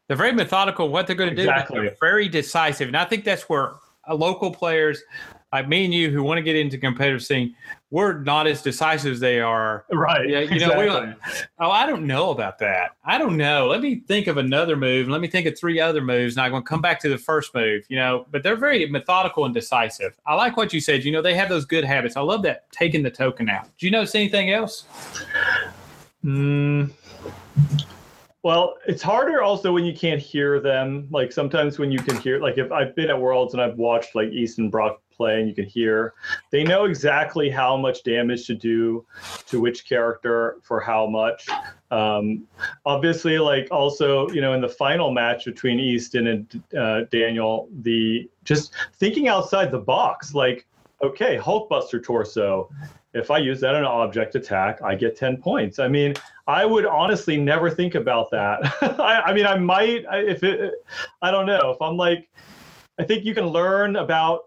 They're 0.08 0.18
very 0.18 0.32
methodical 0.32 0.90
what 0.90 1.08
they're 1.08 1.16
going 1.16 1.30
to 1.30 1.36
do. 1.36 1.44
Exactly. 1.44 1.82
They're 1.82 1.98
very 2.00 2.28
decisive, 2.28 2.88
and 2.88 2.98
I 2.98 3.06
think 3.06 3.24
that's 3.26 3.44
where 3.44 3.76
uh, 4.08 4.16
local 4.16 4.52
players 4.52 5.02
like 5.56 5.70
me 5.70 5.86
and 5.86 5.94
you 5.94 6.12
who 6.12 6.22
want 6.22 6.38
to 6.38 6.42
get 6.42 6.58
into 6.58 6.78
competitive 6.78 7.24
scene, 7.24 7.56
we're 7.90 8.20
not 8.20 8.46
as 8.46 8.62
decisive 8.62 9.14
as 9.14 9.20
they 9.22 9.40
are. 9.40 9.86
Right. 9.90 10.30
Yeah, 10.30 10.40
you 10.42 10.60
know, 10.60 10.78
we 10.78 10.86
exactly. 10.86 11.46
Oh, 11.60 11.72
I 11.72 11.86
don't 11.86 12.06
know 12.06 12.32
about 12.32 12.60
that. 12.60 12.98
I 13.06 13.18
don't 13.18 13.38
know. 13.38 13.68
Let 13.68 13.82
me 13.82 14.02
think 14.06 14.28
of 14.28 14.36
another 14.36 14.76
move. 14.76 15.08
Let 15.08 15.22
me 15.22 15.30
think 15.30 15.48
of 15.48 15.58
three 15.58 15.80
other 15.80 16.02
moves, 16.02 16.36
and 16.36 16.44
I'm 16.44 16.52
going 16.52 16.64
to 16.64 16.68
come 16.68 16.82
back 16.82 17.00
to 17.02 17.10
the 17.10 17.18
first 17.18 17.56
move. 17.56 17.84
You 17.88 17.96
know, 17.98 18.26
but 18.32 18.44
they're 18.44 18.58
very 18.58 18.86
methodical 18.90 19.46
and 19.46 19.54
decisive. 19.54 20.20
I 20.26 20.36
like 20.36 20.58
what 20.58 20.74
you 20.74 20.82
said. 20.82 21.06
You 21.06 21.14
know, 21.14 21.22
they 21.22 21.36
have 21.36 21.48
those 21.48 21.64
good 21.64 21.86
habits. 21.86 22.18
I 22.18 22.22
love 22.22 22.42
that 22.44 22.70
taking 22.72 23.02
the 23.02 23.12
token 23.12 23.50
out. 23.50 23.70
Do 23.78 23.86
you 23.86 23.92
notice 23.92 24.14
anything 24.14 24.52
else? 24.52 24.84
Mm. 26.26 26.92
Well, 28.44 28.76
it's 28.86 29.02
harder 29.02 29.42
also 29.42 29.72
when 29.74 29.86
you 29.86 29.94
can't 29.96 30.22
hear 30.22 30.60
them. 30.60 31.08
Like 31.10 31.32
sometimes 31.32 31.80
when 31.80 31.92
you 31.92 31.98
can 31.98 32.16
hear, 32.18 32.40
like 32.40 32.58
if 32.58 32.72
I've 32.72 32.96
been 32.96 33.10
at 33.10 33.20
Worlds 33.20 33.54
and 33.54 33.64
I've 33.64 33.78
watched 33.78 34.14
like 34.14 34.28
East 34.30 34.60
and 34.60 34.70
Brock 34.70 35.02
play 35.16 35.40
and 35.40 35.48
you 35.48 35.56
can 35.56 35.66
hear, 35.66 36.14
they 36.52 36.64
know 36.64 36.86
exactly 36.86 37.50
how 37.50 37.78
much 37.78 38.04
damage 38.04 38.46
to 38.48 38.56
do 38.56 39.06
to 39.48 39.60
which 39.60 39.88
character 39.88 40.58
for 40.62 40.80
how 40.80 41.08
much. 41.08 41.48
Um, 41.92 42.48
obviously, 42.86 43.40
like 43.40 43.68
also, 43.72 44.30
you 44.30 44.42
know, 44.42 44.54
in 44.54 44.62
the 44.62 44.70
final 44.70 45.12
match 45.12 45.46
between 45.46 45.80
Easton 45.80 46.28
and 46.28 46.64
uh, 46.78 47.02
Daniel, 47.12 47.70
the 47.82 48.30
just 48.44 48.74
thinking 48.94 49.28
outside 49.28 49.72
the 49.72 49.80
box, 49.80 50.34
like, 50.34 50.66
okay, 51.02 51.38
Hulkbuster 51.38 52.04
torso. 52.04 52.70
If 53.14 53.32
I 53.32 53.38
use 53.38 53.62
that 53.62 53.76
in 53.76 53.82
an 53.82 53.86
object 53.86 54.36
attack, 54.36 54.82
I 54.82 54.94
get 54.94 55.16
10 55.16 55.38
points. 55.38 55.80
I 55.80 55.88
mean, 55.88 56.16
I 56.48 56.66
would 56.66 56.86
honestly 56.86 57.38
never 57.38 57.70
think 57.70 57.96
about 57.96 58.30
that. 58.32 58.60
I, 59.00 59.22
I 59.28 59.34
mean, 59.34 59.46
I 59.46 59.58
might 59.58 60.06
if 60.12 60.44
it. 60.44 60.74
I 61.22 61.32
don't 61.32 61.46
know 61.46 61.72
if 61.72 61.82
I'm 61.82 61.98
like. 61.98 62.30
I 62.98 63.04
think 63.04 63.26
you 63.26 63.34
can 63.34 63.48
learn 63.48 63.98
about 63.98 64.46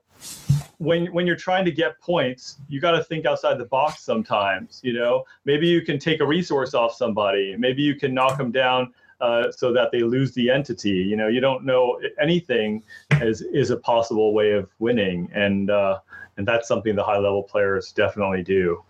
when 0.78 1.06
when 1.12 1.26
you're 1.26 1.36
trying 1.36 1.64
to 1.64 1.72
get 1.72 2.00
points. 2.00 2.58
You 2.68 2.80
got 2.80 2.92
to 2.92 3.04
think 3.04 3.26
outside 3.26 3.58
the 3.58 3.66
box 3.66 4.02
sometimes. 4.02 4.80
You 4.82 4.94
know, 4.94 5.24
maybe 5.44 5.66
you 5.66 5.82
can 5.82 5.98
take 5.98 6.20
a 6.20 6.26
resource 6.26 6.74
off 6.74 6.94
somebody. 6.94 7.56
Maybe 7.56 7.82
you 7.82 7.96
can 7.96 8.14
knock 8.14 8.38
them 8.38 8.50
down 8.50 8.92
uh, 9.20 9.50
so 9.50 9.72
that 9.72 9.90
they 9.90 10.02
lose 10.02 10.32
the 10.32 10.50
entity. 10.50 10.90
You 10.90 11.16
know, 11.16 11.28
you 11.28 11.40
don't 11.40 11.64
know 11.64 12.00
anything 12.20 12.82
is 13.20 13.42
is 13.42 13.70
a 13.70 13.76
possible 13.76 14.32
way 14.32 14.52
of 14.52 14.70
winning, 14.78 15.28
and 15.34 15.70
uh, 15.70 15.98
and 16.36 16.46
that's 16.46 16.68
something 16.68 16.94
the 16.94 17.04
high 17.04 17.18
level 17.18 17.42
players 17.42 17.92
definitely 17.92 18.42
do. 18.42 18.82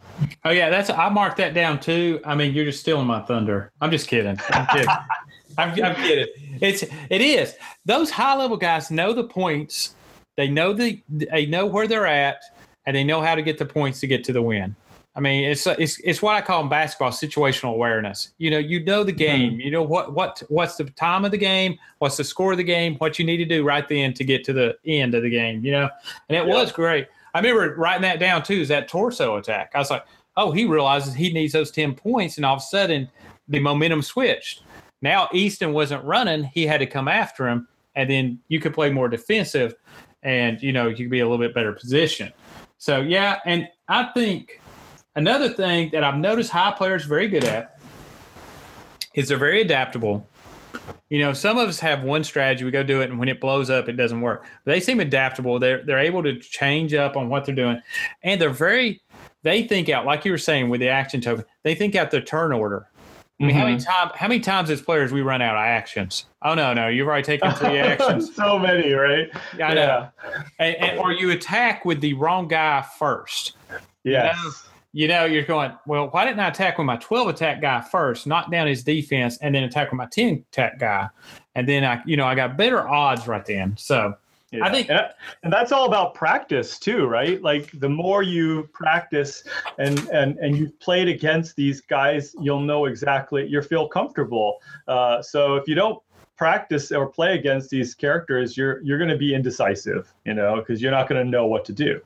Oh 0.45 0.51
yeah, 0.51 0.69
that's 0.71 0.91
I 0.91 1.09
marked 1.09 1.39
that 1.39 1.55
down 1.55 1.81
too. 1.81 2.21
I 2.25 2.35
mean, 2.35 2.55
you're 2.55 2.67
just 2.67 2.81
stealing 2.81 3.07
my 3.07 3.21
thunder. 3.21 3.73
I'm 3.81 3.91
just 3.91 4.09
kidding. 4.09 4.39
I'm 4.51 4.67
kidding. 4.67 4.89
I'm, 5.59 5.71
I'm 5.83 5.95
kidding. 5.97 6.29
It's 6.61 6.83
it 6.83 7.21
is 7.21 7.57
those 7.85 8.11
high 8.11 8.37
level 8.37 8.57
guys 8.57 8.91
know 8.91 9.13
the 9.13 9.25
points. 9.25 9.95
They 10.39 10.47
know 10.47 10.73
the 10.73 11.03
they 11.11 11.47
know 11.47 11.67
where 11.67 11.89
they're 11.89 12.07
at, 12.07 12.41
and 12.87 12.95
they 12.95 13.03
know 13.03 13.21
how 13.21 13.35
to 13.35 13.43
get 13.43 13.59
the 13.59 13.67
points 13.67 13.99
to 14.01 14.07
get 14.07 14.23
to 14.23 14.33
the 14.33 14.41
win. 14.41 14.77
I 15.17 15.21
mean, 15.21 15.43
it's 15.43 15.67
it's 15.67 15.99
it's 16.05 16.23
what 16.23 16.37
I 16.37 16.41
call 16.41 16.63
in 16.63 16.69
basketball 16.69 17.11
situational 17.11 17.75
awareness. 17.75 18.35
You 18.39 18.53
know, 18.53 18.59
you 18.59 18.85
know 18.85 19.03
the 19.03 19.11
game. 19.11 19.55
Mm-hmm. 19.55 19.61
You 19.63 19.73
know 19.73 19.83
what 19.83 20.15
what 20.15 20.41
what's 20.49 20.77
the 20.77 20.85
time 20.85 21.25
of 21.25 21.33
the 21.33 21.39
game, 21.39 21.77
what's 21.99 22.17
the 22.17 22.23
score 22.23 22.53
of 22.53 22.59
the 22.59 22.63
game, 22.63 22.95
what 22.99 23.19
you 23.19 23.27
need 23.27 23.39
to 23.39 23.45
do 23.45 23.65
right 23.65 23.89
then 23.89 24.15
to 24.15 24.23
get 24.23 24.45
to 24.45 24.53
the 24.53 24.79
end 24.87 25.17
of 25.17 25.25
the 25.25 25.29
game. 25.29 25.65
You 25.65 25.73
know, 25.73 25.91
and 26.29 26.39
it 26.39 26.47
yeah. 26.47 26.55
was 26.55 26.71
great. 26.71 27.09
I 27.35 27.41
remember 27.41 27.75
writing 27.75 28.03
that 28.03 28.21
down 28.21 28.45
too. 28.45 28.61
Is 28.61 28.69
that 28.69 28.87
torso 28.87 29.39
attack? 29.39 29.73
I 29.75 29.79
was 29.79 29.91
like, 29.91 30.05
oh, 30.37 30.53
he 30.53 30.67
realizes 30.67 31.15
he 31.15 31.33
needs 31.33 31.53
those 31.53 31.73
ten 31.73 31.97
points, 31.97 32.37
and 32.37 32.47
all 32.47 32.55
of 32.55 32.61
a 32.61 32.65
sudden 32.65 33.11
the 33.49 33.59
momentum 33.59 34.03
switched. 34.03 34.63
Now 35.03 35.29
Easton 35.33 35.73
wasn't 35.73 36.05
running; 36.05 36.45
he 36.45 36.65
had 36.65 36.79
to 36.79 36.87
come 36.87 37.09
after 37.09 37.49
him, 37.49 37.67
and 37.97 38.09
then 38.09 38.39
you 38.47 38.61
could 38.61 38.73
play 38.73 38.89
more 38.89 39.09
defensive, 39.09 39.75
and 40.23 40.61
you 40.63 40.73
know 40.73 40.89
you 40.89 40.97
can 40.97 41.09
be 41.09 41.21
a 41.21 41.29
little 41.29 41.45
bit 41.45 41.55
better 41.55 41.73
position. 41.73 42.33
So 42.79 43.01
yeah, 43.01 43.41
and 43.45 43.69
I 43.89 44.05
think 44.15 44.61
Another 45.19 45.49
thing 45.49 45.91
that 45.91 46.05
I've 46.05 46.17
noticed 46.17 46.53
high 46.53 46.71
players 46.71 47.05
very 47.05 47.27
good 47.27 47.43
at 47.43 47.81
is 49.15 49.27
they're 49.27 49.37
very 49.37 49.61
adaptable. 49.61 50.29
You 51.09 51.19
know, 51.19 51.33
some 51.33 51.59
of 51.59 51.69
us 51.69 51.81
have 51.81 52.05
one 52.05 52.23
strategy, 52.23 52.65
we 52.65 52.71
go 52.71 52.85
do 52.85 53.01
it, 53.01 53.11
and 53.11 53.19
when 53.19 53.29
it 53.29 53.41
blows 53.41 53.69
up, 53.69 53.89
it 53.89 53.95
doesn't 53.95 54.21
work. 54.21 54.47
But 54.65 54.71
they 54.71 54.79
seem 54.79 55.01
adaptable. 55.01 55.59
They're 55.59 55.83
they're 55.83 55.99
able 55.99 56.23
to 56.23 56.39
change 56.39 56.95
up 56.95 57.17
on 57.17 57.29
what 57.29 57.45
they're 57.45 57.55
doing, 57.55 57.83
and 58.23 58.41
they're 58.41 58.51
very. 58.51 59.01
They 59.43 59.65
think 59.65 59.89
out, 59.89 60.07
like 60.07 60.25
you 60.25 60.31
were 60.31 60.39
saying 60.39 60.69
with 60.69 60.79
the 60.79 60.89
action 60.89 61.21
token. 61.21 61.45
They 61.65 61.75
think 61.75 61.97
out 61.97 62.13
their 62.13 62.21
turn 62.21 62.53
order. 62.53 62.87
I 63.41 63.45
mean, 63.45 63.51
mm-hmm. 63.51 63.59
how 63.59 63.67
many 63.67 63.77
mm-hmm. 63.79 64.17
How 64.17 64.29
many 64.29 64.41
times 64.41 64.71
as 64.71 64.83
players 64.83 65.13
we 65.13 65.23
run 65.23 65.41
out 65.41 65.55
of 65.55 65.61
actions? 65.61 66.27
Oh 66.43 66.55
no, 66.55 66.75
no, 66.75 66.89
you've 66.89 67.07
already 67.07 67.23
taken 67.23 67.53
three 67.53 67.79
actions. 67.79 68.35
so 68.35 68.59
many, 68.59 68.93
right? 68.93 69.31
Yeah, 69.57 69.69
I 69.69 69.75
know. 69.75 70.09
Yeah. 70.25 70.43
And, 70.59 70.77
and, 70.77 70.99
or 70.99 71.13
you 71.13 71.31
attack 71.31 71.85
with 71.85 72.01
the 72.01 72.15
wrong 72.15 72.49
guy 72.49 72.85
first. 72.99 73.57
Yes. 74.03 74.37
You 74.37 74.43
know? 74.43 74.51
you 74.93 75.07
know, 75.07 75.25
you're 75.27 75.45
going, 75.45 75.73
well, 75.87 76.09
why 76.09 76.25
didn't 76.25 76.41
I 76.41 76.49
attack 76.49 76.79
with 76.79 76.87
my 76.87 76.97
12 76.97 77.29
attack 77.29 77.61
guy 77.61 77.81
first, 77.81 78.27
knock 78.27 78.51
down 78.51 78.67
his 78.67 78.83
defense, 78.83 79.39
and 79.39 79.55
then 79.55 79.63
attack 79.63 79.91
with 79.91 79.99
my 79.99 80.07
10 80.07 80.45
attack 80.51 80.79
guy? 80.79 81.09
And 81.55 81.69
then 81.69 81.85
I, 81.85 82.03
you 82.07 82.17
know, 82.17 82.27
I 82.27 82.35
got 82.35 82.57
better 82.57 82.89
odds 82.89 83.29
right 83.29 83.45
then. 83.45 83.77
So 83.77 84.15
yeah. 84.51 84.65
I 84.65 84.71
think, 84.71 84.89
and 84.89 85.53
that's 85.53 85.73
all 85.73 85.87
about 85.87 86.15
practice 86.15 86.79
too, 86.79 87.07
right? 87.07 87.41
Like 87.43 87.71
the 87.81 87.89
more 87.89 88.23
you 88.23 88.69
practice 88.73 89.45
and 89.79 89.99
and 90.09 90.39
and 90.39 90.57
you've 90.57 90.79
played 90.81 91.09
against 91.09 91.55
these 91.57 91.83
guys, 91.83 92.35
you'll 92.41 92.61
know 92.61 92.87
exactly. 92.87 93.47
You 93.47 93.61
feel 93.61 93.89
comfortable. 93.89 94.59
Uh, 94.87 95.21
so 95.21 95.57
if 95.57 95.69
you 95.69 95.75
don't 95.75 96.03
practice 96.39 96.93
or 96.93 97.09
play 97.09 97.35
against 97.35 97.69
these 97.69 97.95
characters, 97.95 98.57
you're 98.57 98.81
you're 98.83 98.97
going 98.97 99.11
to 99.11 99.19
be 99.19 99.35
indecisive, 99.35 100.11
you 100.25 100.33
know, 100.33 100.57
because 100.57 100.81
you're 100.81 100.93
not 100.93 101.09
going 101.09 101.23
to 101.23 101.31
know 101.31 101.47
what 101.47 101.65
to 101.67 101.73
do. 101.73 102.01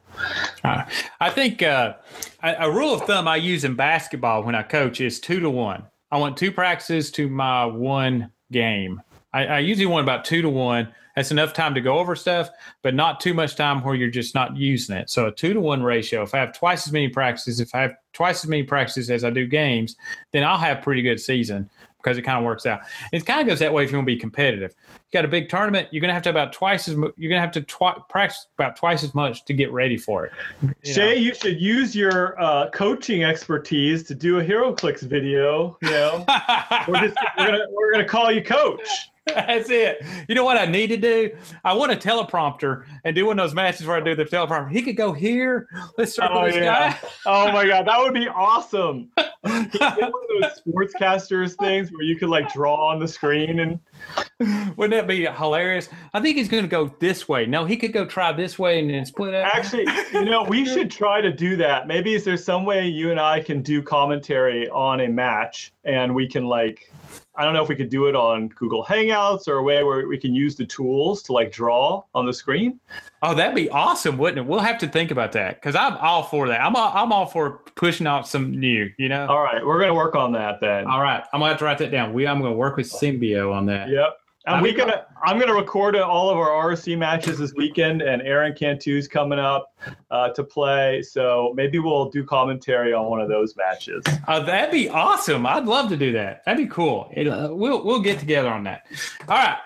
Uh, 0.64 0.85
I 1.20 1.31
think 1.31 1.62
uh, 1.62 1.94
a, 2.43 2.55
a, 2.60 2.70
rule 2.70 2.94
of 2.94 3.02
thumb 3.02 3.28
I 3.28 3.36
use 3.36 3.62
in 3.64 3.77
basketball 3.77 4.43
when 4.43 4.55
I 4.55 4.62
coach 4.62 5.01
is 5.01 5.20
two 5.20 5.39
to 5.40 5.51
one. 5.51 5.85
I 6.10 6.19
want 6.19 6.36
two 6.36 6.51
practices 6.51 7.12
to 7.12 7.28
my 7.28 7.66
one 7.66 8.32
game. 8.51 9.01
I, 9.32 9.47
I 9.47 9.59
usually 9.60 9.86
want 9.86 10.02
about 10.02 10.24
two 10.24 10.43
to 10.43 10.48
one. 10.48 10.93
That's 11.16 11.30
enough 11.30 11.52
time 11.52 11.74
to 11.74 11.80
go 11.80 11.98
over 11.98 12.16
stuff, 12.16 12.51
but 12.82 12.94
not 12.94 13.20
too 13.20 13.34
much 13.34 13.56
time 13.56 13.82
where 13.82 13.94
you're 13.94 14.10
just 14.10 14.34
not 14.34 14.56
using 14.56 14.97
it. 14.97 15.10
So 15.10 15.26
a 15.26 15.32
two 15.32 15.52
to 15.52 15.60
one 15.60 15.82
ratio. 15.82 16.22
If 16.22 16.34
I 16.34 16.39
have 16.39 16.56
twice 16.56 16.86
as 16.86 16.93
many 16.93 17.09
practices, 17.09 17.60
if 17.60 17.74
I 17.74 17.82
have 17.82 17.94
twice 18.12 18.44
as 18.44 18.48
many 18.48 18.62
practices 18.62 19.10
as 19.10 19.24
I 19.24 19.30
do 19.30 19.47
games, 19.47 19.97
then 20.32 20.44
I'll 20.44 20.59
have 20.59 20.82
pretty 20.82 21.02
good 21.02 21.20
season 21.20 21.68
because 22.02 22.18
it 22.18 22.22
kind 22.22 22.39
of 22.39 22.44
works 22.44 22.66
out. 22.66 22.80
It 23.12 23.24
kind 23.24 23.40
of 23.40 23.47
goes 23.47 23.60
that 23.60 23.72
way 23.72 23.84
if 23.84 23.93
you 23.93 23.98
want 23.98 24.06
to 24.06 24.14
be 24.14 24.18
competitive. 24.18 24.74
You 24.94 25.18
got 25.18 25.24
a 25.24 25.28
big 25.28 25.48
tournament, 25.48 25.89
you're 25.90 26.01
going 26.01 26.09
to 26.09 26.14
have 26.14 26.22
to 26.24 26.30
about 26.30 26.52
twice 26.52 26.89
as 26.89 26.94
you're 26.94 27.12
going 27.30 27.30
to 27.30 27.40
have 27.40 27.52
to 27.52 27.62
twi- 27.62 27.98
practice 28.09 28.47
about 28.59 28.76
twice 28.76 29.05
as 29.05 29.14
much 29.14 29.44
to 29.44 29.55
get 29.55 29.70
ready 29.72 29.97
for 29.97 30.26
it. 30.26 30.32
You 30.62 30.93
Shay, 30.93 31.06
know? 31.06 31.12
you 31.12 31.34
should 31.34 31.60
use 31.60 31.94
your 31.94 32.40
uh, 32.40 32.70
coaching 32.70 33.24
expertise 33.24 34.02
to 34.05 34.14
do 34.14 34.40
a 34.40 34.44
HeroClix 34.44 35.02
video. 35.02 35.76
You 35.82 35.90
know, 35.90 36.24
we're 36.89 37.01
just 37.01 37.16
we're 37.39 37.47
gonna 37.47 37.64
we're 37.70 37.93
gonna 37.93 38.09
call 38.09 38.32
you 38.32 38.43
coach. 38.43 39.10
That's 39.27 39.70
it. 39.70 40.05
You 40.28 40.35
know 40.35 40.44
what 40.44 40.59
I 40.59 40.66
need 40.66 40.89
to 40.89 40.97
do? 40.97 41.31
I 41.65 41.74
want 41.74 41.93
a 41.93 41.97
teleprompter 41.97 42.85
and 43.05 43.15
do 43.15 43.27
one 43.27 43.39
of 43.39 43.44
those 43.47 43.55
matches 43.55 43.86
where 43.86 43.97
I 43.97 44.01
do 44.01 44.16
the 44.16 44.24
teleprompter. 44.24 44.73
He 44.73 44.82
could 44.82 44.97
go 44.97 45.12
here. 45.12 45.69
Let's 45.97 46.15
start 46.15 46.32
oh, 46.35 46.47
this 46.47 46.57
yeah. 46.57 46.93
guy. 46.93 47.09
oh 47.27 47.53
my 47.53 47.65
god, 47.66 47.86
that 47.86 47.99
would 48.01 48.15
be 48.15 48.27
awesome. 48.27 49.11
one 49.43 49.65
of 49.66 49.73
those 49.73 50.61
sportscasters 50.66 51.55
things 51.57 51.90
where 51.93 52.03
you 52.03 52.16
could 52.16 52.31
like 52.31 52.53
draw 52.53 52.74
on 52.74 52.99
the 52.99 53.07
screen 53.07 53.61
and 53.61 53.78
wouldn't 54.76 54.90
that 54.90 55.06
be 55.06 55.26
hilarious? 55.26 55.88
I 56.14 56.20
think 56.20 56.36
he's 56.36 56.48
going 56.48 56.64
to 56.64 56.68
go 56.68 56.94
this 56.98 57.28
way. 57.28 57.46
No, 57.46 57.64
he 57.64 57.76
could 57.76 57.92
go 57.92 58.04
try 58.04 58.32
this 58.32 58.58
way 58.58 58.80
and 58.80 58.90
then 58.90 59.04
split 59.06 59.34
out. 59.34 59.54
Actually, 59.54 59.86
you 60.12 60.24
know, 60.24 60.42
we 60.44 60.64
should 60.64 60.90
try 60.90 61.20
to 61.20 61.32
do 61.32 61.56
that. 61.56 61.86
Maybe 61.86 62.14
is 62.14 62.24
there 62.24 62.36
some 62.36 62.64
way 62.64 62.86
you 62.86 63.10
and 63.10 63.20
I 63.20 63.40
can 63.40 63.62
do 63.62 63.82
commentary 63.82 64.68
on 64.70 65.00
a 65.00 65.08
match 65.08 65.72
and 65.84 66.14
we 66.14 66.26
can 66.26 66.46
like 66.46 66.90
I 67.34 67.44
don't 67.44 67.54
know 67.54 67.62
if 67.62 67.68
we 67.68 67.76
could 67.76 67.88
do 67.88 68.06
it 68.06 68.14
on 68.14 68.48
Google 68.48 68.84
Hangouts 68.84 69.48
or 69.48 69.56
a 69.56 69.62
way 69.62 69.82
where 69.82 70.06
we 70.06 70.18
can 70.18 70.34
use 70.34 70.54
the 70.54 70.66
tools 70.66 71.22
to 71.24 71.32
like 71.32 71.50
draw 71.50 72.02
on 72.14 72.26
the 72.26 72.32
screen. 72.32 72.78
Oh, 73.24 73.35
that'd 73.35 73.55
be 73.55 73.70
awesome, 73.70 74.19
wouldn't 74.19 74.39
it? 74.39 74.51
We'll 74.51 74.59
have 74.61 74.78
to 74.78 74.89
think 74.89 75.12
about 75.12 75.32
that 75.32 75.55
because 75.55 75.77
I'm 75.77 75.97
all 75.99 76.24
for 76.24 76.49
that. 76.49 76.61
I'm 76.61 76.74
all, 76.74 76.90
I'm 76.93 77.12
all 77.12 77.27
for 77.27 77.61
pushing 77.77 78.07
out 78.07 78.27
some 78.27 78.59
new, 78.59 78.90
you 78.99 79.09
know. 79.09 79.27
All 79.27 79.43
right, 79.43 79.65
we're 79.65 79.81
gonna 79.81 79.94
work 79.94 80.16
on 80.16 80.32
that 80.32 80.61
then. 80.61 80.86
All 80.86 81.01
right, 81.01 81.23
I'm 81.32 81.39
gonna 81.39 81.51
have 81.51 81.59
to 81.59 81.65
write 81.65 81.78
that 81.78 81.93
down. 81.93 82.12
We 82.12 82.27
I'm 82.27 82.43
gonna 82.43 82.55
work 82.55 82.77
with 82.77 82.90
Symbio 82.90 83.55
on 83.55 83.66
that. 83.66 83.89
Yep. 83.89 84.19
And 84.47 84.60
we 84.60 84.73
gonna 84.73 85.06
I'm 85.24 85.39
gonna 85.39 85.55
record 85.55 85.97
all 85.97 86.28
of 86.28 86.36
our 86.36 86.48
RSC 86.48 86.98
matches 86.98 87.39
this 87.39 87.55
weekend, 87.55 88.02
and 88.02 88.23
Aaron 88.23 88.55
Cantu's 88.55 89.06
coming 89.06 89.39
up 89.39 89.73
uh, 90.10 90.31
to 90.31 90.43
play. 90.43 91.02
So 91.02 91.52
maybe 91.55 91.78
we'll 91.78 92.10
do 92.10 92.24
commentary 92.24 92.93
on 92.93 93.06
one 93.09 93.20
of 93.20 93.28
those 93.28 93.55
matches. 93.56 94.02
Uh, 94.27 94.40
that'd 94.40 94.73
be 94.73 94.89
awesome. 94.89 95.47
I'd 95.47 95.66
love 95.66 95.89
to 95.90 95.97
do 95.97 96.12
that. 96.12 96.44
That'd 96.44 96.69
be 96.69 96.73
cool. 96.73 97.09
It, 97.12 97.28
uh, 97.28 97.51
we'll 97.52 97.85
we'll 97.85 98.01
get 98.01 98.19
together 98.19 98.48
on 98.48 98.64
that. 98.64 98.86
All 99.28 99.36
right. 99.36 99.59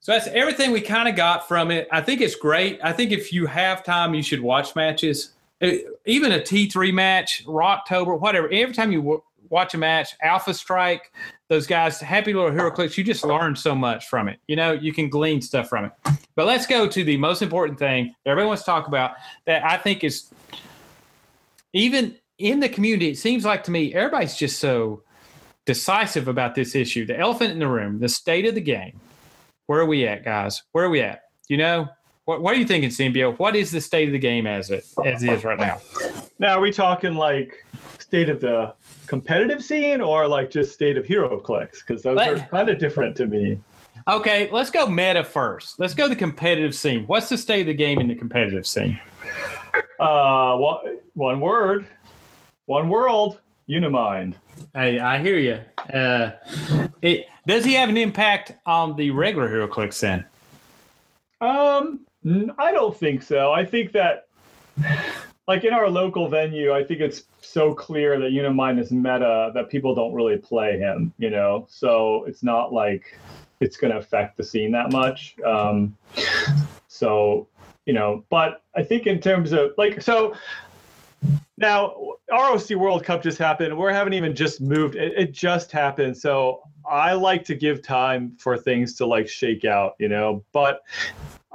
So 0.00 0.12
that's 0.12 0.26
everything 0.28 0.72
we 0.72 0.82
kind 0.82 1.08
of 1.08 1.16
got 1.16 1.48
from 1.48 1.70
it. 1.70 1.88
I 1.90 2.02
think 2.02 2.20
it's 2.20 2.36
great. 2.36 2.78
I 2.82 2.92
think 2.92 3.12
if 3.12 3.32
you 3.32 3.46
have 3.46 3.82
time, 3.82 4.14
you 4.14 4.22
should 4.22 4.40
watch 4.40 4.76
matches. 4.76 5.32
It, 5.60 5.86
even 6.04 6.32
a 6.32 6.38
T3 6.38 6.92
match, 6.92 7.46
Rocktober, 7.46 8.20
whatever. 8.20 8.46
Every 8.52 8.74
time 8.74 8.92
you 8.92 9.22
watch 9.50 9.74
a 9.74 9.78
match, 9.78 10.14
Alpha 10.22 10.54
Strike, 10.54 11.12
those 11.48 11.66
guys, 11.66 12.00
happy 12.00 12.32
little 12.32 12.50
HeroClix, 12.50 12.96
you 12.96 13.04
just 13.04 13.24
learn 13.24 13.54
so 13.56 13.74
much 13.74 14.08
from 14.08 14.28
it. 14.28 14.38
You 14.48 14.56
know, 14.56 14.72
you 14.72 14.92
can 14.92 15.08
glean 15.08 15.40
stuff 15.40 15.68
from 15.68 15.86
it. 15.86 15.92
But 16.34 16.46
let's 16.46 16.66
go 16.66 16.88
to 16.88 17.04
the 17.04 17.16
most 17.16 17.42
important 17.42 17.78
thing 17.78 18.14
everyone 18.24 18.48
wants 18.48 18.62
to 18.62 18.66
talk 18.66 18.88
about 18.88 19.12
that 19.46 19.64
I 19.64 19.76
think 19.76 20.04
is 20.04 20.30
even 21.72 22.16
in 22.38 22.60
the 22.60 22.68
community, 22.68 23.10
it 23.10 23.18
seems 23.18 23.44
like 23.44 23.64
to 23.64 23.70
me, 23.70 23.94
everybody's 23.94 24.36
just 24.36 24.58
so 24.58 25.02
decisive 25.64 26.28
about 26.28 26.54
this 26.54 26.74
issue. 26.74 27.06
The 27.06 27.18
elephant 27.18 27.52
in 27.52 27.58
the 27.58 27.68
room, 27.68 27.98
the 27.98 28.08
state 28.08 28.46
of 28.46 28.54
the 28.54 28.60
game. 28.60 29.00
Where 29.66 29.80
are 29.80 29.86
we 29.86 30.06
at, 30.06 30.24
guys? 30.24 30.62
Where 30.72 30.84
are 30.84 30.90
we 30.90 31.00
at? 31.00 31.22
You 31.48 31.56
know, 31.56 31.88
what, 32.24 32.42
what 32.42 32.54
are 32.54 32.58
you 32.58 32.66
thinking, 32.66 32.90
Symbio? 32.90 33.38
What 33.38 33.56
is 33.56 33.70
the 33.70 33.80
state 33.80 34.08
of 34.08 34.12
the 34.12 34.18
game 34.18 34.46
as 34.46 34.70
it 34.70 34.84
as 35.04 35.22
it 35.22 35.32
is 35.32 35.44
right 35.44 35.58
now? 35.58 35.80
Now, 36.38 36.58
are 36.58 36.60
we 36.60 36.72
talking 36.72 37.14
like 37.14 37.64
state 37.98 38.28
of 38.28 38.40
the 38.40 38.74
competitive 39.06 39.64
scene 39.64 40.00
or 40.00 40.28
like 40.28 40.50
just 40.50 40.72
state 40.72 40.96
of 40.96 41.06
HeroClix? 41.06 41.80
Because 41.80 42.02
those 42.02 42.16
Let, 42.16 42.32
are 42.34 42.48
kind 42.50 42.68
of 42.68 42.78
different 42.78 43.16
to 43.16 43.26
me. 43.26 43.58
Okay, 44.08 44.48
let's 44.52 44.70
go 44.70 44.86
meta 44.86 45.24
first. 45.24 45.78
Let's 45.78 45.94
go 45.94 46.08
the 46.08 46.16
competitive 46.16 46.74
scene. 46.74 47.04
What's 47.06 47.28
the 47.28 47.38
state 47.38 47.62
of 47.62 47.66
the 47.68 47.74
game 47.74 48.00
in 48.00 48.08
the 48.08 48.14
competitive 48.14 48.66
scene? 48.66 49.00
Uh, 49.98 50.56
one, 50.56 50.98
one 51.14 51.40
word, 51.40 51.86
one 52.66 52.88
world, 52.88 53.40
Unimind. 53.68 54.34
Hey, 54.74 55.00
I 55.00 55.18
hear 55.18 55.38
you. 55.38 55.58
Uh, 55.92 56.32
it, 57.02 57.26
does 57.46 57.64
he 57.64 57.74
have 57.74 57.88
an 57.88 57.96
impact 57.96 58.52
on 58.64 58.96
the 58.96 59.10
regular 59.10 59.48
HeroClix 59.48 60.00
then? 60.00 60.24
Um, 61.40 62.00
I 62.58 62.72
don't 62.72 62.96
think 62.96 63.22
so. 63.22 63.52
I 63.52 63.64
think 63.64 63.92
that 63.92 64.28
like 65.46 65.64
in 65.64 65.72
our 65.72 65.88
local 65.88 66.28
venue, 66.28 66.72
I 66.72 66.82
think 66.82 67.00
it's 67.00 67.24
so 67.40 67.72
clear 67.72 68.18
that 68.18 68.32
Unimind 68.32 68.80
is 68.80 68.90
meta 68.90 69.52
that 69.54 69.70
people 69.70 69.94
don't 69.94 70.12
really 70.12 70.36
play 70.36 70.78
him, 70.78 71.12
you 71.18 71.30
know. 71.30 71.66
So 71.68 72.24
it's 72.24 72.42
not 72.42 72.72
like 72.72 73.18
it's 73.60 73.76
going 73.76 73.92
to 73.92 73.98
affect 73.98 74.36
the 74.36 74.44
scene 74.44 74.72
that 74.72 74.90
much. 74.92 75.36
Um, 75.44 75.96
so 76.88 77.46
you 77.86 77.92
know, 77.92 78.24
but 78.28 78.62
I 78.74 78.82
think 78.82 79.06
in 79.06 79.20
terms 79.20 79.52
of 79.52 79.72
like 79.78 80.02
so. 80.02 80.34
Now, 81.58 82.16
ROC 82.30 82.68
World 82.72 83.02
Cup 83.02 83.22
just 83.22 83.38
happened. 83.38 83.76
We 83.78 83.90
haven't 83.90 84.12
even 84.12 84.36
just 84.36 84.60
moved. 84.60 84.94
It, 84.94 85.14
it, 85.16 85.32
just 85.32 85.72
happened. 85.72 86.14
So 86.14 86.62
I 86.88 87.14
like 87.14 87.44
to 87.46 87.54
give 87.54 87.82
time 87.82 88.36
for 88.38 88.58
things 88.58 88.94
to 88.96 89.06
like 89.06 89.26
shake 89.26 89.64
out, 89.64 89.94
you 89.98 90.08
know. 90.08 90.44
But 90.52 90.82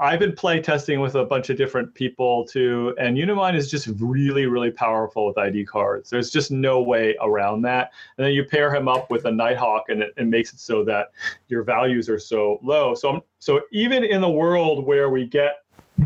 I've 0.01 0.17
been 0.17 0.33
play 0.33 0.59
testing 0.59 0.99
with 0.99 1.13
a 1.13 1.23
bunch 1.23 1.51
of 1.51 1.57
different 1.57 1.93
people 1.93 2.43
too, 2.47 2.95
and 2.97 3.15
Unimind 3.15 3.55
is 3.55 3.69
just 3.69 3.87
really, 3.99 4.47
really 4.47 4.71
powerful 4.71 5.27
with 5.27 5.37
ID 5.37 5.65
cards. 5.65 6.09
There's 6.09 6.31
just 6.31 6.49
no 6.49 6.81
way 6.81 7.15
around 7.21 7.61
that. 7.63 7.91
And 8.17 8.25
then 8.25 8.33
you 8.33 8.43
pair 8.43 8.73
him 8.73 8.87
up 8.87 9.11
with 9.11 9.25
a 9.25 9.31
Nighthawk, 9.31 9.89
and 9.89 10.01
it, 10.01 10.13
it 10.17 10.25
makes 10.25 10.53
it 10.53 10.59
so 10.59 10.83
that 10.85 11.11
your 11.49 11.61
values 11.61 12.09
are 12.09 12.17
so 12.17 12.59
low. 12.63 12.95
So, 12.95 13.09
I'm, 13.09 13.21
so 13.37 13.61
even 13.71 14.03
in 14.03 14.21
the 14.21 14.29
world 14.29 14.87
where 14.87 15.11
we 15.11 15.27
get 15.27 15.57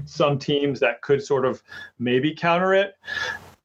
some 0.04 0.38
teams 0.38 0.82
that 0.82 1.02
could 1.02 1.24
sort 1.24 1.46
of 1.46 1.64
maybe 1.98 2.36
counter 2.36 2.74
it, 2.74 2.96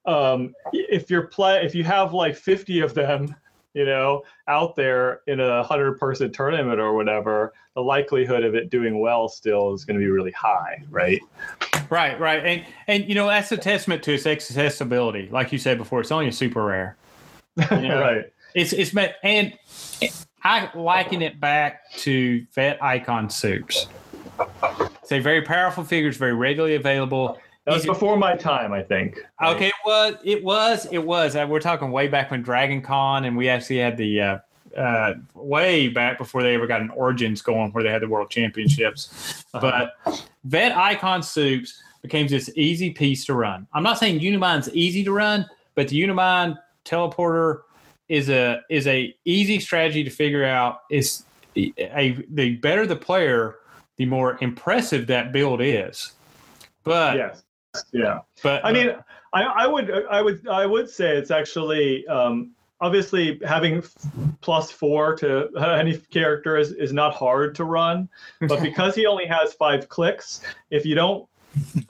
um, 0.06 0.54
if 0.72 1.10
you're 1.10 1.26
play, 1.26 1.64
if 1.64 1.74
you 1.74 1.82
have 1.82 2.14
like 2.14 2.36
50 2.36 2.80
of 2.80 2.94
them 2.94 3.34
you 3.74 3.84
know, 3.84 4.22
out 4.48 4.74
there 4.74 5.20
in 5.26 5.40
a 5.40 5.62
hundred 5.62 5.98
person 5.98 6.32
tournament 6.32 6.80
or 6.80 6.94
whatever, 6.94 7.52
the 7.74 7.80
likelihood 7.80 8.44
of 8.44 8.54
it 8.54 8.70
doing 8.70 9.00
well 9.00 9.28
still 9.28 9.72
is 9.74 9.84
going 9.84 9.98
to 9.98 10.04
be 10.04 10.10
really 10.10 10.32
high, 10.32 10.82
right? 10.90 11.20
Right, 11.88 12.18
right, 12.20 12.44
and 12.44 12.64
and 12.86 13.08
you 13.08 13.14
know 13.14 13.26
that's 13.26 13.52
a 13.52 13.56
testament 13.56 14.02
to 14.04 14.14
its 14.14 14.26
accessibility. 14.26 15.28
Like 15.30 15.52
you 15.52 15.58
said 15.58 15.78
before, 15.78 16.00
it's 16.00 16.12
only 16.12 16.28
a 16.28 16.32
super 16.32 16.64
rare. 16.64 16.96
You 17.56 17.66
know? 17.88 18.00
right. 18.00 18.32
It's 18.54 18.72
it's 18.72 18.92
meant, 18.92 19.12
and 19.22 19.56
I 20.42 20.70
liken 20.74 21.22
it 21.22 21.40
back 21.40 21.90
to 21.98 22.44
Vet 22.54 22.82
Icon 22.82 23.30
soups. 23.30 23.86
It's 25.02 25.12
a 25.12 25.20
very 25.20 25.42
powerful 25.42 25.84
figure. 25.84 26.08
It's 26.08 26.18
very 26.18 26.34
readily 26.34 26.74
available. 26.74 27.38
That 27.70 27.76
was 27.76 27.86
before 27.86 28.16
my 28.16 28.34
time, 28.34 28.72
I 28.72 28.82
think. 28.82 29.20
Right? 29.40 29.54
Okay, 29.54 29.68
it 29.68 29.74
was. 29.84 30.14
It 30.24 30.42
was. 30.42 30.88
It 30.90 31.04
was. 31.04 31.36
Uh, 31.36 31.46
we're 31.48 31.60
talking 31.60 31.92
way 31.92 32.08
back 32.08 32.32
when 32.32 32.42
Dragon 32.42 32.82
Con, 32.82 33.24
and 33.26 33.36
we 33.36 33.48
actually 33.48 33.78
had 33.78 33.96
the 33.96 34.20
uh, 34.20 34.38
uh, 34.76 35.14
way 35.34 35.86
back 35.86 36.18
before 36.18 36.42
they 36.42 36.56
ever 36.56 36.66
got 36.66 36.80
an 36.80 36.90
Origins 36.90 37.42
going, 37.42 37.70
where 37.70 37.84
they 37.84 37.90
had 37.90 38.02
the 38.02 38.08
World 38.08 38.28
Championships. 38.28 39.44
Uh-huh. 39.54 39.88
But 40.04 40.26
Vet 40.42 40.76
Icon 40.76 41.22
Soups 41.22 41.80
became 42.02 42.26
this 42.26 42.50
easy 42.56 42.90
piece 42.90 43.24
to 43.26 43.34
run. 43.34 43.68
I'm 43.72 43.84
not 43.84 43.98
saying 43.98 44.18
Unimind's 44.18 44.68
easy 44.74 45.04
to 45.04 45.12
run, 45.12 45.48
but 45.76 45.86
the 45.86 46.02
Unimind 46.02 46.58
teleporter 46.84 47.60
is 48.08 48.30
a 48.30 48.62
is 48.68 48.88
a 48.88 49.14
easy 49.24 49.60
strategy 49.60 50.02
to 50.02 50.10
figure 50.10 50.44
out. 50.44 50.80
Is 50.90 51.22
a, 51.54 51.72
a 51.78 52.18
the 52.30 52.56
better 52.56 52.84
the 52.84 52.96
player, 52.96 53.58
the 53.96 54.06
more 54.06 54.38
impressive 54.40 55.06
that 55.06 55.30
build 55.30 55.60
is. 55.62 56.14
But 56.82 57.16
yes 57.16 57.42
yeah. 57.92 58.20
But 58.42 58.64
i 58.64 58.72
mean 58.72 58.94
I, 59.32 59.42
I 59.42 59.66
would 59.66 59.90
i 60.10 60.20
would 60.20 60.46
i 60.48 60.66
would 60.66 60.88
say 60.88 61.16
it's 61.16 61.30
actually 61.30 62.06
um, 62.08 62.52
obviously 62.80 63.40
having 63.46 63.82
plus 64.40 64.70
four 64.70 65.14
to 65.16 65.48
any 65.78 65.96
character 65.96 66.56
is, 66.56 66.72
is 66.72 66.92
not 66.92 67.14
hard 67.14 67.54
to 67.56 67.64
run 67.64 68.08
but 68.48 68.62
because 68.70 68.94
he 68.94 69.06
only 69.06 69.26
has 69.26 69.52
five 69.54 69.88
clicks 69.88 70.40
if 70.70 70.84
you 70.84 70.94
don't 70.94 71.26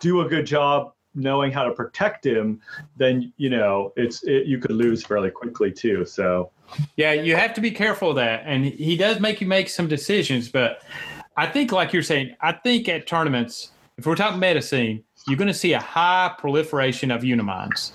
do 0.00 0.20
a 0.20 0.28
good 0.28 0.46
job 0.46 0.92
knowing 1.14 1.50
how 1.50 1.64
to 1.64 1.72
protect 1.72 2.24
him 2.24 2.60
then 2.96 3.32
you 3.36 3.50
know 3.50 3.92
it's 3.96 4.22
it, 4.24 4.46
you 4.46 4.58
could 4.58 4.72
lose 4.72 5.04
fairly 5.04 5.30
quickly 5.30 5.72
too 5.72 6.04
so. 6.04 6.50
Yeah 6.96 7.12
you 7.12 7.34
have 7.34 7.52
to 7.54 7.60
be 7.60 7.72
careful 7.72 8.10
of 8.10 8.16
that 8.16 8.44
and 8.46 8.64
he 8.64 8.96
does 8.96 9.18
make 9.18 9.40
you 9.40 9.46
make 9.46 9.68
some 9.68 9.88
decisions 9.88 10.48
but 10.48 10.82
i 11.36 11.46
think 11.46 11.72
like 11.72 11.92
you're 11.92 12.02
saying 12.02 12.36
i 12.40 12.52
think 12.52 12.88
at 12.88 13.08
tournaments 13.08 13.72
if 13.98 14.06
we're 14.06 14.14
talking 14.14 14.38
meta 14.38 14.62
scene 14.62 15.02
you're 15.26 15.36
going 15.36 15.48
to 15.48 15.54
see 15.54 15.72
a 15.72 15.80
high 15.80 16.34
proliferation 16.38 17.10
of 17.10 17.22
Uniminds. 17.22 17.92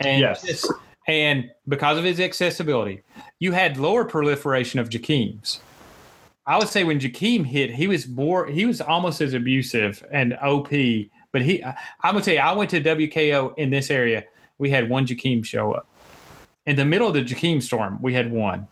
And 0.00 0.20
yes. 0.20 0.66
and 1.06 1.50
because 1.66 1.98
of 1.98 2.04
his 2.04 2.20
accessibility, 2.20 3.02
you 3.38 3.52
had 3.52 3.76
lower 3.78 4.04
proliferation 4.04 4.78
of 4.78 4.88
Jakeems. 4.88 5.60
I 6.46 6.58
would 6.58 6.68
say 6.68 6.84
when 6.84 6.98
Jakeem 6.98 7.44
hit, 7.44 7.70
he 7.70 7.86
was 7.86 8.08
more, 8.08 8.46
he 8.46 8.64
was 8.64 8.80
almost 8.80 9.20
as 9.20 9.34
abusive 9.34 10.02
and 10.10 10.34
OP. 10.42 10.70
But 11.30 11.42
he, 11.42 11.62
I'm 11.62 11.74
gonna 12.02 12.22
tell 12.22 12.34
you, 12.34 12.40
I 12.40 12.52
went 12.52 12.70
to 12.70 12.80
WKO 12.80 13.56
in 13.58 13.70
this 13.70 13.90
area. 13.90 14.24
We 14.56 14.70
had 14.70 14.88
one 14.88 15.06
Jakeem 15.06 15.44
show 15.44 15.72
up. 15.72 15.86
In 16.66 16.76
the 16.76 16.84
middle 16.84 17.08
of 17.08 17.14
the 17.14 17.22
Jakeem 17.22 17.62
storm, 17.62 17.98
we 18.00 18.14
had 18.14 18.30
one. 18.30 18.66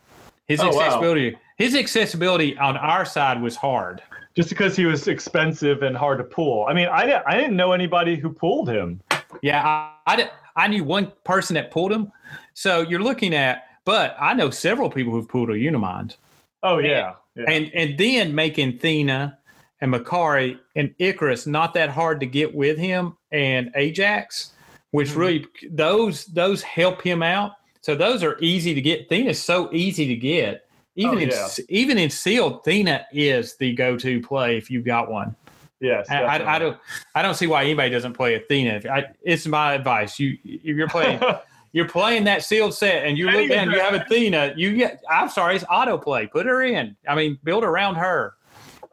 His 0.47 0.59
oh, 0.59 0.67
accessibility, 0.67 1.33
wow. 1.33 1.39
his 1.57 1.75
accessibility 1.75 2.57
on 2.57 2.77
our 2.77 3.05
side 3.05 3.41
was 3.41 3.55
hard 3.55 4.01
just 4.37 4.49
because 4.49 4.75
he 4.75 4.85
was 4.85 5.07
expensive 5.07 5.81
and 5.81 5.97
hard 5.97 6.19
to 6.19 6.23
pull. 6.23 6.67
I 6.67 6.73
mean, 6.73 6.87
I 6.87 7.07
didn't, 7.07 7.23
I 7.25 7.35
didn't 7.37 7.55
know 7.55 7.71
anybody 7.71 8.15
who 8.15 8.29
pulled 8.29 8.69
him. 8.69 9.01
Yeah, 9.41 9.65
I, 9.65 9.91
I, 10.05 10.29
I 10.55 10.67
knew 10.67 10.83
one 10.83 11.11
person 11.23 11.55
that 11.55 11.71
pulled 11.71 11.91
him. 11.91 12.11
So 12.53 12.81
you're 12.81 13.01
looking 13.01 13.33
at, 13.33 13.63
but 13.83 14.15
I 14.19 14.35
know 14.35 14.51
several 14.51 14.91
people 14.91 15.11
who've 15.11 15.27
pulled 15.27 15.49
a 15.49 15.53
Unimind. 15.53 16.17
Oh 16.61 16.77
yeah. 16.77 17.15
And, 17.35 17.47
yeah. 17.47 17.51
and 17.51 17.71
and 17.73 17.97
then 17.97 18.35
making 18.35 18.77
Thena 18.77 19.37
and 19.81 19.91
Makkari 19.91 20.59
and 20.75 20.93
Ikaris 20.99 21.47
not 21.47 21.73
that 21.73 21.89
hard 21.89 22.19
to 22.19 22.27
get 22.27 22.53
with 22.53 22.77
him 22.77 23.17
and 23.31 23.73
Ajak, 23.73 24.51
which 24.91 25.09
mm-hmm. 25.09 25.19
really 25.19 25.47
those 25.67 26.25
those 26.25 26.61
help 26.61 27.01
him 27.01 27.23
out. 27.23 27.53
So 27.81 27.95
those 27.95 28.21
are 28.21 28.37
easy 28.39 28.75
to 28.75 28.81
get. 28.81 29.09
Thena's 29.09 29.41
so 29.41 29.73
easy 29.73 30.07
to 30.07 30.15
get 30.15 30.66
even 30.97 31.17
oh, 31.19 31.21
in 31.21 31.29
yeah. 31.29 31.47
even 31.69 31.97
in 31.97 32.09
sealed, 32.09 32.63
Thena 32.65 33.05
is 33.13 33.55
the 33.57 33.73
go-to 33.73 34.19
play 34.19 34.57
if 34.57 34.69
you've 34.69 34.83
got 34.83 35.09
one. 35.09 35.35
Yes, 35.79 36.09
I, 36.09 36.23
I, 36.23 36.55
I, 36.55 36.59
don't 36.59 36.77
I 37.13 37.21
don't 37.21 37.35
see 37.35 37.45
why 37.45 37.63
anybody 37.63 37.91
doesn't 37.91 38.13
play 38.13 38.33
Athena. 38.33 38.81
I, 38.91 39.05
it's 39.21 39.45
my 39.45 39.73
advice. 39.73 40.19
You 40.19 40.35
if 40.43 40.75
you're 40.75 40.87
playing 40.87 41.21
you're 41.71 41.87
playing 41.87 42.23
that 42.23 42.43
sealed 42.43 42.73
set 42.73 43.05
and 43.05 43.15
you 43.15 43.29
look 43.29 43.47
down, 43.47 43.69
you 43.69 43.79
have 43.79 43.93
Athena. 43.93 44.53
You 44.57 44.75
get 44.75 45.03
I'm 45.09 45.29
sorry, 45.29 45.55
it's 45.55 45.65
autoplay. 45.65 46.29
Put 46.31 46.47
her 46.47 46.63
in. 46.63 46.95
I 47.07 47.13
mean, 47.13 47.37
build 47.43 47.63
around 47.63 47.95
her. 47.95 48.33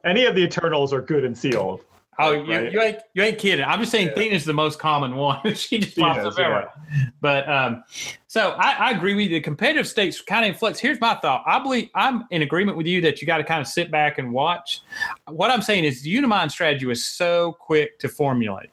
Any 0.04 0.26
of 0.26 0.34
the 0.34 0.42
Eternals 0.42 0.92
are 0.92 1.00
good 1.00 1.24
and 1.24 1.36
sealed. 1.36 1.80
Oh, 2.18 2.32
you, 2.32 2.52
right? 2.52 2.72
you 2.72 2.80
ain't 2.80 2.98
you 3.14 3.22
ain't 3.22 3.38
kidding. 3.38 3.64
I'm 3.64 3.80
just 3.80 3.90
saying 3.90 4.08
yeah. 4.08 4.22
Thena's 4.22 4.44
the 4.44 4.52
most 4.52 4.78
common 4.78 5.16
one. 5.16 5.40
she 5.54 5.78
just 5.78 5.96
pops 5.96 6.20
up 6.20 6.38
everywhere. 6.38 6.70
Yeah. 6.92 7.04
But 7.20 7.48
um, 7.48 7.84
so 8.26 8.50
I, 8.58 8.72
I, 8.72 8.90
agree 8.92 9.14
with 9.14 9.24
you. 9.24 9.30
The 9.30 9.40
competitive 9.40 9.88
states 9.88 10.20
kind 10.20 10.44
of 10.44 10.50
influx. 10.50 10.78
Here's 10.78 11.00
my 11.00 11.14
thought. 11.16 11.42
I 11.46 11.58
believe 11.60 11.88
I'm 11.94 12.24
in 12.30 12.42
agreement 12.42 12.76
with 12.76 12.86
you 12.86 13.00
that 13.02 13.20
you 13.20 13.26
got 13.26 13.38
to 13.38 13.44
kind 13.44 13.60
of 13.60 13.66
sit 13.66 13.90
back 13.90 14.18
and 14.18 14.32
watch. 14.32 14.80
What 15.28 15.50
I'm 15.50 15.62
saying 15.62 15.84
is 15.84 16.02
the 16.02 16.16
Unimind 16.16 16.50
strategy 16.50 16.86
was 16.86 17.04
so 17.04 17.56
quick 17.58 17.98
to 18.00 18.08
formulate. 18.08 18.70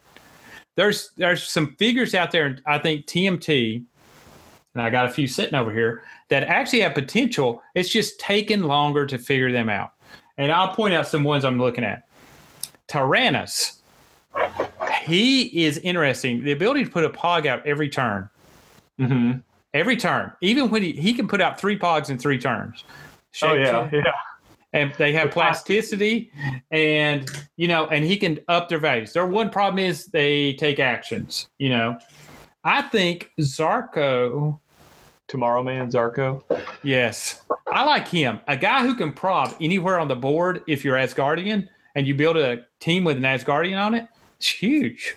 There's 0.76 1.10
there's 1.16 1.42
some 1.42 1.74
figures 1.76 2.14
out 2.14 2.30
there. 2.30 2.58
I 2.66 2.78
think 2.78 3.06
TMT, 3.06 3.84
and 4.74 4.82
I 4.82 4.90
got 4.90 5.06
a 5.06 5.10
few 5.10 5.26
sitting 5.26 5.54
over 5.54 5.72
here 5.72 6.04
that 6.28 6.44
actually 6.44 6.80
have 6.80 6.94
potential. 6.94 7.62
It's 7.74 7.88
just 7.88 8.18
taken 8.20 8.62
longer 8.62 9.06
to 9.06 9.18
figure 9.18 9.52
them 9.52 9.68
out. 9.68 9.92
And 10.38 10.50
I'll 10.50 10.74
point 10.74 10.94
out 10.94 11.06
some 11.06 11.24
ones 11.24 11.44
I'm 11.44 11.58
looking 11.58 11.84
at. 11.84 12.08
Tyrannus. 12.92 13.80
He 15.02 15.64
is 15.64 15.78
interesting. 15.78 16.44
The 16.44 16.52
ability 16.52 16.84
to 16.84 16.90
put 16.90 17.04
a 17.04 17.10
pog 17.10 17.46
out 17.46 17.66
every 17.66 17.88
turn. 17.88 18.28
Mm-hmm. 19.00 19.38
Every 19.72 19.96
turn. 19.96 20.32
Even 20.42 20.70
when 20.70 20.82
he, 20.82 20.92
he 20.92 21.14
can 21.14 21.26
put 21.26 21.40
out 21.40 21.58
three 21.58 21.78
pogs 21.78 22.10
in 22.10 22.18
three 22.18 22.38
turns. 22.38 22.84
oh, 23.42 23.54
yeah. 23.54 23.88
Yeah. 23.90 24.02
And 24.74 24.92
they 24.98 25.12
have 25.12 25.30
plasticity 25.30 26.30
and, 26.70 27.30
you 27.56 27.68
know, 27.68 27.86
and 27.86 28.04
he 28.04 28.16
can 28.16 28.38
up 28.48 28.68
their 28.68 28.78
values. 28.78 29.12
Their 29.12 29.26
one 29.26 29.50
problem 29.50 29.78
is 29.78 30.06
they 30.06 30.54
take 30.54 30.78
actions, 30.78 31.48
you 31.58 31.70
know. 31.70 31.98
I 32.64 32.82
think 32.82 33.30
Zarko. 33.40 34.58
Tomorrow 35.28 35.62
Man 35.62 35.90
Zarko. 35.90 36.42
Yes. 36.82 37.42
I 37.70 37.84
like 37.84 38.06
him. 38.06 38.40
A 38.48 38.56
guy 38.56 38.82
who 38.82 38.94
can 38.94 39.12
prob 39.12 39.54
anywhere 39.60 39.98
on 39.98 40.08
the 40.08 40.16
board 40.16 40.62
if 40.66 40.84
you're 40.84 40.96
Asgardian 40.96 41.68
and 41.94 42.06
you 42.06 42.14
build 42.14 42.36
a 42.36 42.64
team 42.80 43.04
with 43.04 43.16
an 43.16 43.22
Asgardian 43.22 43.78
on 43.78 43.94
it, 43.94 44.08
it's 44.38 44.48
huge. 44.48 45.16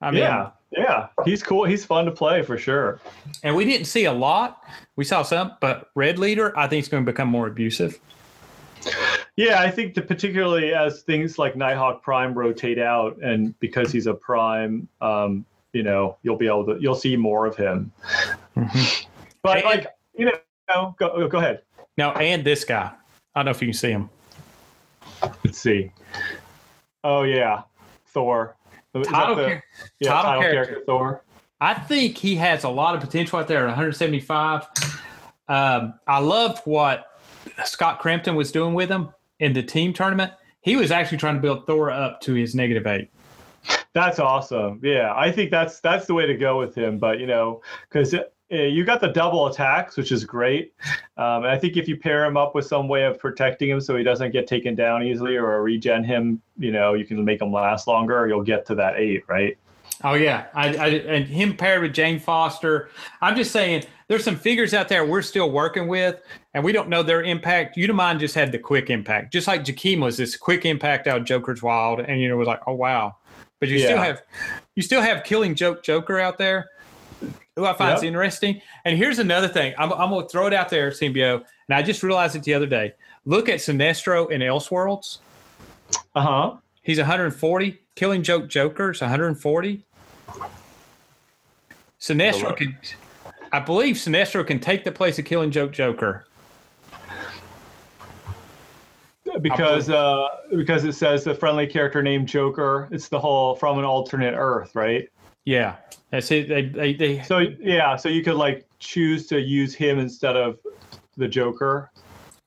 I 0.00 0.10
mean, 0.10 0.20
yeah, 0.20 0.50
yeah, 0.70 1.08
he's 1.24 1.42
cool. 1.42 1.64
He's 1.64 1.84
fun 1.84 2.04
to 2.04 2.12
play 2.12 2.42
for 2.42 2.56
sure. 2.56 3.00
And 3.42 3.56
we 3.56 3.64
didn't 3.64 3.86
see 3.86 4.04
a 4.04 4.12
lot. 4.12 4.62
We 4.96 5.04
saw 5.04 5.22
some, 5.22 5.52
but 5.60 5.90
Red 5.94 6.18
Leader, 6.18 6.56
I 6.56 6.68
think, 6.68 6.82
is 6.82 6.88
going 6.88 7.04
to 7.04 7.10
become 7.10 7.28
more 7.28 7.46
abusive. 7.46 7.98
Yeah, 9.36 9.60
I 9.60 9.70
think 9.70 9.94
that 9.94 10.08
particularly 10.08 10.72
as 10.74 11.02
things 11.02 11.38
like 11.38 11.56
Nighthawk 11.56 12.02
Prime 12.02 12.34
rotate 12.34 12.78
out, 12.78 13.18
and 13.18 13.58
because 13.60 13.92
he's 13.92 14.06
a 14.06 14.14
Prime, 14.14 14.88
um, 15.00 15.44
you 15.72 15.82
know, 15.82 16.16
you'll 16.22 16.36
be 16.36 16.46
able 16.46 16.64
to 16.66 16.78
you'll 16.80 16.94
see 16.94 17.16
more 17.16 17.46
of 17.46 17.56
him. 17.56 17.92
Mm-hmm. 18.56 19.08
But 19.42 19.58
and, 19.58 19.64
like, 19.64 19.86
you 20.16 20.26
know, 20.26 20.94
go 20.98 21.28
go 21.28 21.38
ahead. 21.38 21.62
Now, 21.96 22.12
and 22.12 22.44
this 22.44 22.64
guy, 22.64 22.90
I 23.34 23.38
don't 23.40 23.46
know 23.46 23.50
if 23.50 23.60
you 23.60 23.68
can 23.68 23.74
see 23.74 23.90
him. 23.90 24.10
Let's 25.44 25.58
see. 25.58 25.92
Oh 27.04 27.22
yeah, 27.22 27.62
Thor. 28.06 28.56
Title, 29.04 29.36
the, 29.36 29.42
char- 29.42 29.64
yeah, 30.00 30.10
title, 30.10 30.22
title 30.24 30.42
character. 30.42 30.64
character. 30.64 30.84
Thor. 30.86 31.24
I 31.60 31.74
think 31.74 32.16
he 32.16 32.36
has 32.36 32.64
a 32.64 32.68
lot 32.68 32.94
of 32.94 33.00
potential 33.00 33.38
out 33.38 33.48
there 33.48 33.60
at 33.60 33.66
175. 33.66 34.66
Um, 35.48 35.94
I 36.06 36.18
loved 36.18 36.60
what 36.64 37.06
Scott 37.64 37.98
Crampton 37.98 38.34
was 38.36 38.52
doing 38.52 38.74
with 38.74 38.88
him 38.88 39.10
in 39.40 39.52
the 39.52 39.62
team 39.62 39.92
tournament. 39.92 40.32
He 40.60 40.76
was 40.76 40.90
actually 40.90 41.18
trying 41.18 41.36
to 41.36 41.40
build 41.40 41.66
Thor 41.66 41.90
up 41.90 42.20
to 42.22 42.34
his 42.34 42.54
negative 42.54 42.86
eight. 42.86 43.10
That's 43.92 44.18
awesome. 44.18 44.80
Yeah, 44.82 45.12
I 45.16 45.32
think 45.32 45.50
that's 45.50 45.80
that's 45.80 46.06
the 46.06 46.14
way 46.14 46.26
to 46.26 46.34
go 46.34 46.58
with 46.58 46.74
him. 46.74 46.98
But 46.98 47.20
you 47.20 47.26
know, 47.26 47.62
because 47.88 48.14
you 48.50 48.84
got 48.84 49.00
the 49.00 49.08
double 49.08 49.46
attacks, 49.46 49.96
which 49.96 50.12
is 50.12 50.24
great. 50.24 50.72
Um, 51.16 51.44
and 51.44 51.48
I 51.48 51.58
think 51.58 51.76
if 51.76 51.88
you 51.88 51.96
pair 51.96 52.24
him 52.24 52.36
up 52.36 52.54
with 52.54 52.66
some 52.66 52.88
way 52.88 53.04
of 53.04 53.18
protecting 53.18 53.68
him 53.70 53.80
so 53.80 53.96
he 53.96 54.02
doesn't 54.02 54.30
get 54.30 54.46
taken 54.46 54.74
down 54.74 55.02
easily 55.02 55.36
or 55.36 55.62
regen 55.62 56.04
him, 56.04 56.40
you 56.58 56.72
know, 56.72 56.94
you 56.94 57.04
can 57.04 57.24
make 57.24 57.40
him 57.40 57.52
last 57.52 57.86
longer. 57.86 58.26
You'll 58.26 58.42
get 58.42 58.64
to 58.66 58.74
that 58.76 58.96
eight, 58.96 59.24
right? 59.28 59.58
Oh 60.04 60.14
yeah, 60.14 60.46
I, 60.54 60.76
I, 60.76 60.86
and 60.88 61.26
him 61.26 61.56
paired 61.56 61.82
with 61.82 61.92
Jane 61.92 62.20
Foster. 62.20 62.90
I'm 63.20 63.34
just 63.34 63.50
saying, 63.50 63.84
there's 64.06 64.22
some 64.22 64.36
figures 64.36 64.72
out 64.72 64.88
there 64.88 65.04
we're 65.04 65.22
still 65.22 65.50
working 65.50 65.88
with, 65.88 66.22
and 66.54 66.62
we 66.62 66.72
don't 66.72 66.88
know 66.88 67.02
their 67.02 67.22
impact. 67.24 67.76
Unimind 67.76 68.20
just 68.20 68.34
had 68.34 68.52
the 68.52 68.58
quick 68.58 68.90
impact, 68.90 69.32
just 69.32 69.48
like 69.48 69.64
Jakeem 69.64 70.00
was 70.00 70.16
this 70.16 70.36
quick 70.36 70.64
impact 70.64 71.08
out 71.08 71.18
of 71.18 71.24
Joker's 71.24 71.62
Wild, 71.62 72.00
and 72.00 72.20
you 72.20 72.28
know 72.28 72.36
it 72.36 72.38
was 72.38 72.46
like, 72.46 72.60
oh 72.66 72.74
wow. 72.74 73.16
But 73.58 73.70
you 73.70 73.78
yeah. 73.78 73.86
still 73.86 73.98
have, 73.98 74.22
you 74.76 74.82
still 74.84 75.02
have 75.02 75.24
Killing 75.24 75.56
Joke 75.56 75.82
Joker 75.82 76.20
out 76.20 76.38
there, 76.38 76.68
who 77.58 77.66
I 77.66 77.72
find 77.72 77.96
yep. 77.96 78.04
interesting. 78.04 78.62
And 78.84 78.96
here's 78.96 79.18
another 79.18 79.48
thing. 79.48 79.74
I'm, 79.76 79.92
I'm 79.92 80.10
going 80.10 80.24
to 80.24 80.28
throw 80.28 80.46
it 80.46 80.54
out 80.54 80.68
there, 80.68 80.90
Symbio. 80.90 81.42
And 81.68 81.76
I 81.76 81.82
just 81.82 82.04
realized 82.04 82.36
it 82.36 82.44
the 82.44 82.54
other 82.54 82.66
day. 82.66 82.94
Look 83.24 83.48
at 83.48 83.58
Sinestro 83.58 84.30
in 84.30 84.40
Elseworlds. 84.40 85.18
Uh 86.14 86.22
huh. 86.22 86.56
He's 86.82 86.98
140. 86.98 87.80
Killing 87.96 88.22
Joke 88.22 88.48
Joker's 88.48 89.00
140. 89.00 89.82
Sinestro 92.00 92.56
can, 92.56 92.78
I 93.50 93.58
believe 93.58 93.96
Sinestro 93.96 94.46
can 94.46 94.60
take 94.60 94.84
the 94.84 94.92
place 94.92 95.18
of 95.18 95.24
Killing 95.24 95.50
Joke 95.50 95.72
Joker. 95.72 96.26
Because 99.42 99.90
uh, 99.90 100.28
because 100.56 100.84
it 100.84 100.92
says 100.92 101.24
the 101.24 101.34
friendly 101.34 101.66
character 101.66 102.02
named 102.02 102.28
Joker. 102.28 102.88
It's 102.92 103.08
the 103.08 103.18
whole 103.18 103.56
from 103.56 103.78
an 103.78 103.84
alternate 103.84 104.34
Earth, 104.36 104.74
right? 104.74 105.08
Yeah, 105.44 105.76
that's 106.10 106.30
it. 106.30 106.48
They, 106.48 106.62
they, 106.62 106.94
they, 106.94 107.22
so 107.22 107.38
yeah, 107.60 107.96
so 107.96 108.08
you 108.08 108.22
could 108.22 108.36
like 108.36 108.66
choose 108.78 109.26
to 109.28 109.40
use 109.40 109.74
him 109.74 109.98
instead 109.98 110.36
of 110.36 110.58
the 111.16 111.28
Joker. 111.28 111.90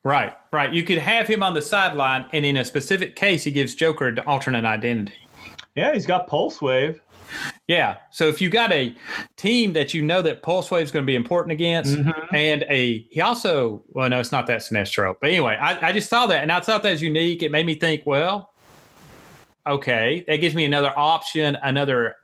Right, 0.04 0.34
right. 0.52 0.72
You 0.72 0.82
could 0.82 0.98
have 0.98 1.28
him 1.28 1.42
on 1.42 1.54
the 1.54 1.62
sideline, 1.62 2.26
and 2.32 2.44
in 2.44 2.56
a 2.56 2.64
specific 2.64 3.14
case, 3.14 3.44
he 3.44 3.52
gives 3.52 3.74
Joker 3.74 4.08
an 4.08 4.18
alternate 4.20 4.64
identity. 4.64 5.14
Yeah, 5.76 5.94
he's 5.94 6.06
got 6.06 6.26
Pulse 6.26 6.60
Wave. 6.60 7.00
Yeah. 7.66 7.96
So 8.10 8.28
if 8.28 8.40
you 8.40 8.50
got 8.50 8.72
a 8.72 8.94
team 9.36 9.72
that 9.72 9.94
you 9.94 10.02
know 10.02 10.22
that 10.22 10.42
Pulse 10.42 10.70
Wave 10.70 10.84
is 10.84 10.90
going 10.90 11.04
to 11.04 11.06
be 11.06 11.16
important 11.16 11.52
against, 11.52 11.96
mm-hmm. 11.96 12.34
and 12.34 12.64
a 12.68 13.06
he 13.10 13.20
also 13.20 13.82
well 13.90 14.08
no, 14.08 14.20
it's 14.20 14.32
not 14.32 14.46
that 14.48 14.60
Sinestro. 14.60 15.14
But 15.20 15.30
anyway, 15.30 15.56
I, 15.60 15.88
I 15.88 15.92
just 15.92 16.10
saw 16.10 16.26
that 16.26 16.42
and 16.42 16.52
I 16.52 16.60
thought 16.60 16.82
that 16.82 16.90
was 16.90 17.02
unique. 17.02 17.42
It 17.42 17.50
made 17.50 17.64
me 17.64 17.74
think, 17.74 18.02
well, 18.04 18.50
okay, 19.66 20.24
that 20.28 20.36
gives 20.36 20.54
me 20.54 20.64
another 20.64 20.92
option, 20.96 21.56
another 21.62 22.16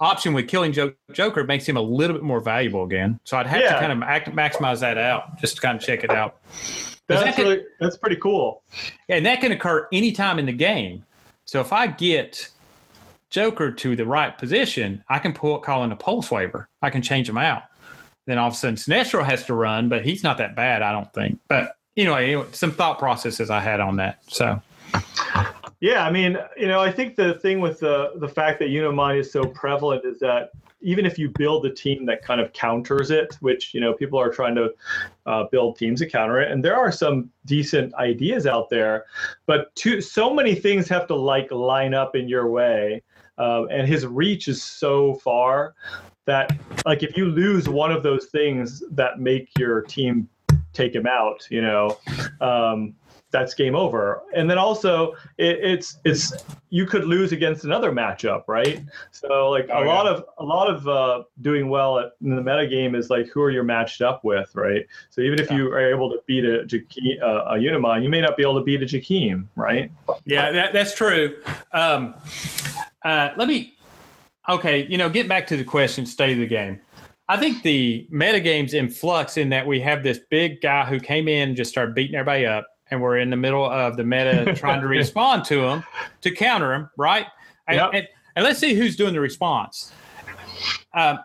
option 0.00 0.32
with 0.32 0.48
killing 0.48 0.72
Joker 1.12 1.44
makes 1.44 1.66
him 1.66 1.76
a 1.76 1.82
little 1.82 2.14
bit 2.14 2.22
more 2.22 2.40
valuable 2.40 2.84
again. 2.84 3.18
So 3.24 3.36
I'd 3.36 3.46
have 3.46 3.60
yeah. 3.60 3.74
to 3.74 3.80
kind 3.80 3.92
of 3.92 4.02
act, 4.02 4.28
maximize 4.30 4.80
that 4.80 4.98
out 4.98 5.38
just 5.40 5.56
to 5.56 5.62
kind 5.62 5.76
of 5.76 5.82
check 5.82 6.04
it 6.04 6.10
out. 6.10 6.38
That's 7.08 7.24
that 7.24 7.36
can, 7.36 7.44
really, 7.44 7.64
that's 7.80 7.96
pretty 7.96 8.16
cool. 8.16 8.62
And 9.08 9.24
that 9.26 9.40
can 9.40 9.52
occur 9.52 9.88
anytime 9.92 10.38
in 10.38 10.46
the 10.46 10.52
game. 10.52 11.04
So 11.46 11.60
if 11.60 11.72
I 11.72 11.86
get 11.86 12.48
Joker 13.30 13.72
to 13.72 13.96
the 13.96 14.04
right 14.04 14.36
position, 14.36 15.02
I 15.08 15.18
can 15.18 15.32
pull 15.32 15.58
call 15.58 15.84
in 15.84 15.92
a 15.92 15.96
pulse 15.96 16.30
waiver. 16.30 16.68
I 16.82 16.90
can 16.90 17.02
change 17.02 17.28
him 17.28 17.38
out. 17.38 17.62
Then 18.26 18.36
all 18.36 18.48
of 18.48 18.52
a 18.52 18.56
sudden 18.56 18.76
Sinestro 18.76 19.24
has 19.24 19.46
to 19.46 19.54
run, 19.54 19.88
but 19.88 20.04
he's 20.04 20.22
not 20.22 20.36
that 20.38 20.54
bad, 20.54 20.82
I 20.82 20.92
don't 20.92 21.12
think. 21.14 21.40
But 21.48 21.76
anyway 21.96 22.44
some 22.52 22.70
thought 22.70 22.98
processes 22.98 23.50
I 23.50 23.60
had 23.60 23.80
on 23.80 23.96
that. 23.96 24.20
So 24.28 24.60
yeah, 25.80 26.04
I 26.04 26.10
mean, 26.10 26.36
you 26.56 26.66
know, 26.66 26.80
I 26.80 26.90
think 26.90 27.14
the 27.14 27.34
thing 27.34 27.60
with 27.60 27.80
the 27.80 28.12
the 28.16 28.28
fact 28.28 28.58
that 28.60 28.68
Unimind 28.68 29.18
is 29.18 29.30
so 29.30 29.44
prevalent 29.44 30.04
is 30.04 30.18
that 30.18 30.50
even 30.80 31.04
if 31.06 31.18
you 31.18 31.30
build 31.30 31.66
a 31.66 31.70
team 31.72 32.06
that 32.06 32.22
kind 32.22 32.40
of 32.40 32.52
counters 32.52 33.10
it, 33.10 33.36
which 33.40 33.74
you 33.74 33.80
know 33.80 33.92
people 33.92 34.18
are 34.18 34.30
trying 34.30 34.56
to 34.56 34.70
uh, 35.26 35.44
build 35.52 35.76
teams 35.76 36.00
to 36.00 36.06
counter 36.08 36.40
it, 36.40 36.50
and 36.50 36.64
there 36.64 36.76
are 36.76 36.90
some 36.90 37.30
decent 37.46 37.94
ideas 37.94 38.46
out 38.46 38.68
there, 38.70 39.06
but 39.46 39.74
too, 39.76 40.00
so 40.00 40.34
many 40.34 40.54
things 40.54 40.88
have 40.88 41.06
to 41.06 41.14
like 41.14 41.50
line 41.52 41.94
up 41.94 42.16
in 42.16 42.28
your 42.28 42.50
way, 42.50 43.00
um, 43.38 43.68
and 43.70 43.86
his 43.86 44.04
reach 44.04 44.48
is 44.48 44.62
so 44.62 45.14
far 45.14 45.74
that 46.24 46.58
like 46.86 47.04
if 47.04 47.16
you 47.16 47.26
lose 47.26 47.68
one 47.68 47.92
of 47.92 48.02
those 48.02 48.26
things 48.26 48.82
that 48.90 49.20
make 49.20 49.48
your 49.56 49.82
team 49.82 50.28
take 50.72 50.94
him 50.94 51.06
out, 51.06 51.46
you 51.50 51.62
know. 51.62 51.96
Um, 52.40 52.94
that's 53.30 53.54
game 53.54 53.74
over. 53.74 54.22
And 54.34 54.48
then 54.48 54.58
also 54.58 55.12
it, 55.36 55.58
it's 55.62 55.98
it's 56.04 56.32
you 56.70 56.86
could 56.86 57.04
lose 57.04 57.32
against 57.32 57.64
another 57.64 57.92
matchup, 57.92 58.44
right? 58.46 58.82
So 59.10 59.50
like 59.50 59.68
oh, 59.72 59.82
a 59.82 59.86
yeah. 59.86 59.92
lot 59.92 60.06
of 60.06 60.24
a 60.38 60.44
lot 60.44 60.70
of 60.70 60.88
uh, 60.88 61.24
doing 61.40 61.68
well 61.68 61.98
at, 61.98 62.12
in 62.22 62.34
the 62.34 62.42
meta 62.42 62.66
game 62.66 62.94
is 62.94 63.10
like 63.10 63.28
who 63.28 63.42
are 63.42 63.50
you 63.50 63.62
matched 63.62 64.00
up 64.00 64.24
with, 64.24 64.50
right? 64.54 64.86
So 65.10 65.20
even 65.20 65.40
if 65.40 65.50
yeah. 65.50 65.58
you 65.58 65.72
are 65.72 65.90
able 65.90 66.10
to 66.10 66.20
beat 66.26 66.44
a 66.44 66.60
uh, 66.60 67.54
a 67.54 67.58
Unimind, 67.58 68.02
you 68.02 68.08
may 68.08 68.20
not 68.20 68.36
be 68.36 68.42
able 68.42 68.58
to 68.58 68.64
beat 68.64 68.82
a 68.82 68.86
Jakeem, 68.86 69.46
right? 69.56 69.90
Yeah, 70.24 70.50
that, 70.50 70.72
that's 70.72 70.94
true. 70.94 71.36
Um, 71.72 72.14
uh, 73.04 73.30
let 73.36 73.48
me 73.48 73.74
okay, 74.48 74.86
you 74.86 74.96
know, 74.96 75.10
get 75.10 75.28
back 75.28 75.46
to 75.48 75.56
the 75.56 75.64
question, 75.64 76.06
state 76.06 76.32
of 76.32 76.38
the 76.38 76.46
game. 76.46 76.80
I 77.30 77.36
think 77.36 77.62
the 77.62 78.06
meta 78.10 78.40
game's 78.40 78.72
in 78.72 78.88
flux 78.88 79.36
in 79.36 79.50
that 79.50 79.66
we 79.66 79.80
have 79.80 80.02
this 80.02 80.18
big 80.30 80.62
guy 80.62 80.86
who 80.86 80.98
came 80.98 81.28
in 81.28 81.48
and 81.48 81.56
just 81.56 81.70
started 81.70 81.94
beating 81.94 82.14
everybody 82.14 82.46
up 82.46 82.66
and 82.90 83.00
we're 83.00 83.18
in 83.18 83.30
the 83.30 83.36
middle 83.36 83.68
of 83.68 83.96
the 83.96 84.04
meta 84.04 84.54
trying 84.56 84.80
to 84.80 84.86
respond 84.86 85.44
to 85.46 85.60
them 85.62 85.84
to 86.22 86.30
counter 86.30 86.68
them, 86.68 86.90
right? 86.96 87.26
And, 87.66 87.76
yep. 87.76 87.90
and, 87.92 88.08
and, 88.36 88.44
let's 88.44 88.58
see 88.58 88.74
who's 88.74 88.96
doing 88.96 89.12
the 89.12 89.20
response. 89.20 89.92
Uh, 90.94 91.18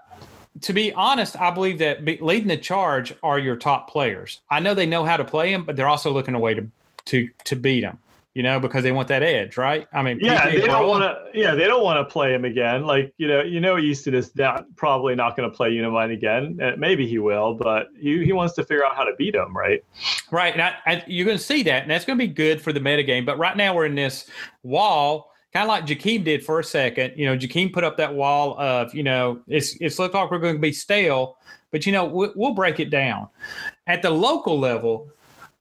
to 0.61 0.73
be 0.73 0.93
honest, 0.93 1.39
I 1.39 1.51
believe 1.51 1.79
that 1.79 2.05
be, 2.05 2.17
leading 2.21 2.47
the 2.47 2.57
charge 2.57 3.13
are 3.23 3.39
your 3.39 3.55
top 3.55 3.89
players. 3.89 4.41
I 4.49 4.59
know 4.59 4.73
they 4.73 4.85
know 4.85 5.03
how 5.03 5.17
to 5.17 5.25
play 5.25 5.51
them, 5.51 5.63
but 5.63 5.75
they're 5.75 5.87
also 5.87 6.11
looking 6.11 6.35
a 6.35 6.39
way 6.39 6.53
to 6.53 6.67
to 7.05 7.29
to 7.43 7.55
beat 7.55 7.81
them 7.81 7.97
you 8.33 8.41
know, 8.41 8.59
because 8.59 8.81
they 8.81 8.91
want 8.91 9.07
that 9.09 9.21
edge, 9.21 9.57
right? 9.57 9.87
I 9.93 10.01
mean, 10.01 10.19
yeah, 10.19 10.49
they 10.49 10.61
don't 10.61 10.87
want 10.87 11.03
to. 11.03 11.39
Yeah, 11.39 11.53
they 11.53 11.65
don't 11.65 11.83
want 11.83 11.97
to 11.97 12.11
play 12.11 12.33
him 12.33 12.45
again. 12.45 12.83
Like 12.83 13.13
you 13.17 13.27
know, 13.27 13.41
you 13.41 13.59
know, 13.59 13.77
Easton 13.77 14.15
is 14.15 14.35
not 14.35 14.65
probably 14.75 15.13
not 15.13 15.37
going 15.37 15.49
to 15.49 15.55
play 15.55 15.69
Unimind 15.69 16.11
again. 16.11 16.59
Uh, 16.61 16.71
maybe 16.77 17.07
he 17.07 17.19
will, 17.19 17.53
but 17.53 17.89
he, 17.99 18.25
he 18.25 18.33
wants 18.33 18.55
to 18.55 18.63
figure 18.63 18.83
out 18.83 18.95
how 18.95 19.03
to 19.03 19.13
beat 19.17 19.35
him, 19.35 19.55
right? 19.55 19.83
Right, 20.31 20.51
and 20.53 20.61
I, 20.63 20.75
I, 20.85 21.03
you're 21.05 21.25
going 21.25 21.37
to 21.37 21.43
see 21.43 21.61
that, 21.63 21.83
and 21.83 21.91
that's 21.91 22.05
going 22.05 22.17
to 22.17 22.27
be 22.27 22.33
good 22.33 22.59
for 22.59 22.73
the 22.73 22.79
metagame. 22.79 23.23
But 23.25 23.37
right 23.37 23.55
now 23.55 23.75
we're 23.75 23.85
in 23.85 23.95
this 23.95 24.27
wall. 24.63 25.31
Kind 25.53 25.63
of 25.63 25.69
like 25.69 25.85
Jakeem 25.85 26.23
did 26.23 26.43
for 26.43 26.59
a 26.59 26.63
second, 26.63 27.13
you 27.15 27.27
know. 27.27 27.37
Jakeem 27.37 27.71
put 27.71 27.83
up 27.83 27.97
that 27.97 28.15
wall 28.15 28.59
of, 28.59 28.91
you 28.95 29.03
know, 29.03 29.39
it's 29.47 29.77
it's 29.79 29.99
looked 29.99 30.15
like 30.15 30.31
we're 30.31 30.39
going 30.39 30.55
to 30.55 30.59
be 30.59 30.73
stale, 30.73 31.37
but 31.69 31.85
you 31.85 31.91
know, 31.91 32.05
we, 32.05 32.29
we'll 32.35 32.55
break 32.55 32.79
it 32.79 32.89
down. 32.89 33.27
At 33.85 34.01
the 34.01 34.09
local 34.09 34.57
level, 34.59 35.11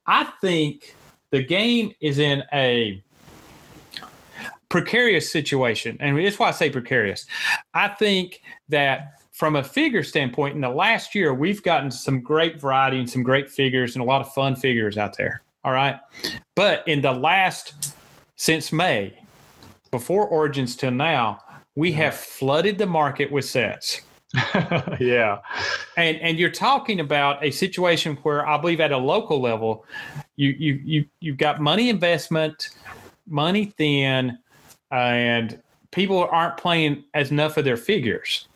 I 0.07 0.33
think 0.41 0.95
the 1.33 1.43
game 1.43 1.93
is 2.01 2.19
in 2.19 2.45
a 2.53 3.03
precarious 4.69 5.33
situation. 5.33 5.97
And 5.99 6.17
that's 6.25 6.39
why 6.39 6.49
I 6.49 6.53
say 6.53 6.71
precarious. 6.71 7.27
I 7.75 7.89
think 7.89 8.43
that 8.69 9.23
from 9.33 9.57
a 9.57 9.65
figure 9.65 10.05
standpoint, 10.05 10.55
in 10.55 10.61
the 10.61 10.69
last 10.69 11.15
year, 11.15 11.35
we've 11.35 11.63
gotten 11.63 11.91
some 11.91 12.21
great 12.21 12.61
variety 12.61 12.99
and 12.99 13.11
some 13.11 13.23
great 13.23 13.51
figures 13.51 13.97
and 13.97 14.03
a 14.03 14.07
lot 14.07 14.21
of 14.21 14.33
fun 14.33 14.55
figures 14.55 14.97
out 14.97 15.17
there. 15.17 15.43
All 15.65 15.73
right. 15.73 15.99
But 16.55 16.87
in 16.87 17.01
the 17.01 17.13
last, 17.13 17.95
since 18.37 18.71
May, 18.73 19.19
before 19.91 20.27
Origins 20.27 20.77
till 20.77 20.91
now, 20.91 21.41
we 21.75 21.93
have 21.93 22.15
flooded 22.15 22.77
the 22.77 22.87
market 22.87 23.33
with 23.33 23.47
sets. 23.47 24.03
yeah. 25.01 25.39
And 25.97 26.17
and 26.19 26.39
you're 26.39 26.51
talking 26.51 27.01
about 27.01 27.45
a 27.45 27.51
situation 27.51 28.17
where 28.23 28.47
I 28.47 28.59
believe 28.59 28.81
at 28.81 28.93
a 28.93 28.97
local 28.97 29.41
level, 29.41 29.85
you 30.43 30.57
you 30.59 30.81
you 30.85 31.05
you've 31.21 31.37
got 31.37 31.61
money 31.61 31.89
investment, 31.89 32.71
money 33.27 33.67
thin, 33.67 34.39
and 34.91 35.63
people 35.93 36.29
aren't 36.31 36.57
playing 36.57 37.05
as 37.15 37.31
enough 37.31 37.57
of 37.57 37.65
their 37.65 37.77
figures. 37.77 38.49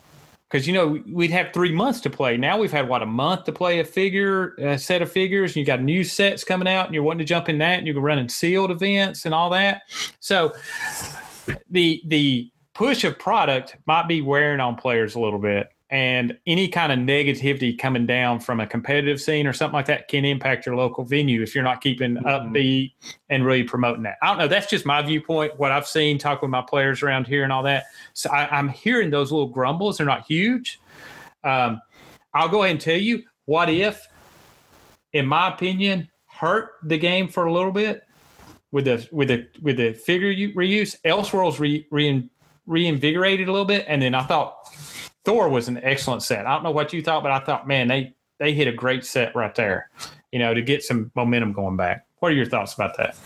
Because 0.49 0.67
you 0.67 0.73
know 0.73 1.01
we'd 1.11 1.31
have 1.31 1.53
three 1.53 1.71
months 1.71 1.99
to 2.01 2.09
play. 2.09 2.37
Now 2.37 2.57
we've 2.57 2.71
had 2.71 2.87
what 2.87 3.01
a 3.01 3.05
month 3.05 3.45
to 3.45 3.51
play 3.51 3.79
a 3.79 3.83
figure, 3.83 4.55
a 4.55 4.77
set 4.77 5.01
of 5.01 5.11
figures, 5.11 5.51
and 5.51 5.57
you 5.57 5.65
got 5.65 5.81
new 5.81 6.03
sets 6.03 6.43
coming 6.43 6.67
out, 6.67 6.85
and 6.85 6.93
you're 6.93 7.03
wanting 7.03 7.19
to 7.19 7.25
jump 7.25 7.49
in 7.49 7.57
that, 7.59 7.79
and 7.79 7.87
you're 7.87 7.99
running 7.99 8.29
sealed 8.29 8.71
events 8.71 9.25
and 9.25 9.33
all 9.33 9.49
that. 9.49 9.81
So 10.19 10.53
the 11.69 12.01
the 12.05 12.51
push 12.73 13.03
of 13.03 13.17
product 13.17 13.77
might 13.87 14.07
be 14.07 14.21
wearing 14.21 14.59
on 14.59 14.75
players 14.75 15.15
a 15.15 15.19
little 15.19 15.39
bit 15.39 15.69
and 15.89 16.37
any 16.45 16.67
kind 16.67 16.91
of 16.91 16.99
negativity 16.99 17.77
coming 17.77 18.05
down 18.05 18.39
from 18.39 18.59
a 18.59 18.67
competitive 18.67 19.21
scene 19.21 19.47
or 19.47 19.53
something 19.53 19.75
like 19.75 19.85
that 19.85 20.09
can 20.09 20.25
impact 20.25 20.65
your 20.65 20.75
local 20.75 21.05
venue 21.05 21.41
if 21.41 21.55
you're 21.55 21.63
not 21.63 21.79
keeping 21.81 22.15
mm-hmm. 22.15 22.27
upbeat 22.27 22.91
and 23.29 23.45
really 23.45 23.63
promoting 23.63 24.03
that. 24.03 24.17
I 24.21 24.27
don't 24.27 24.37
know. 24.37 24.47
That's 24.47 24.67
just 24.67 24.85
my 24.85 25.01
viewpoint. 25.01 25.57
What 25.57 25.71
I've 25.71 25.87
seen, 25.87 26.17
talk 26.17 26.41
with 26.41 26.51
my 26.51 26.61
players 26.61 27.03
around 27.03 27.27
here 27.27 27.43
and 27.43 27.53
all 27.53 27.63
that. 27.63 27.85
So 28.13 28.29
I, 28.29 28.59
am 28.59 28.67
hearing 28.67 29.09
those 29.09 29.31
little 29.31 29.47
grumbles. 29.47 29.97
They're 29.97 30.05
not 30.05 30.25
huge. 30.25 30.79
Um, 31.43 31.81
I'll 32.33 32.49
go 32.49 32.63
ahead 32.63 32.71
and 32.71 32.81
tell 32.81 32.97
you 32.97 33.23
what 33.45 33.69
if, 33.69 34.05
in 35.13 35.25
my 35.25 35.53
opinion, 35.53 36.09
hurt 36.25 36.71
the 36.83 36.97
game 36.97 37.29
for 37.29 37.45
a 37.45 37.53
little 37.53 37.71
bit 37.71 38.03
with 38.71 38.85
the 38.85 39.07
with 39.13 39.29
the 39.29 39.47
with 39.61 39.77
the 39.77 39.93
figure 39.93 40.33
reuse. 40.53 40.97
Elseworlds 41.05 41.59
re, 41.59 41.87
re 41.89 42.29
reinvigorated 42.67 43.47
a 43.47 43.51
little 43.51 43.65
bit. 43.65 43.85
And 43.87 44.01
then 44.01 44.13
I 44.13 44.23
thought 44.23 44.69
Thor 45.27 45.49
was 45.49 45.67
an 45.67 45.77
excellent 45.83 46.23
set. 46.23 46.45
I 46.47 46.53
don't 46.53 46.63
know 46.63 46.71
what 46.71 46.93
you 46.93 47.03
thought, 47.03 47.21
but 47.21 47.33
I 47.33 47.39
thought, 47.39 47.67
man, 47.67 47.89
they 47.89 48.13
they 48.39 48.53
hit 48.53 48.65
a 48.65 48.71
great 48.71 49.03
set 49.03 49.35
right 49.35 49.53
there. 49.55 49.89
You 50.31 50.39
know, 50.39 50.53
to 50.53 50.61
get 50.61 50.83
some 50.83 51.11
momentum 51.15 51.51
going 51.51 51.75
back. 51.75 52.05
What 52.19 52.31
are 52.31 52.35
your 52.35 52.45
thoughts 52.45 52.73
about 52.75 52.95
that? 52.95 53.17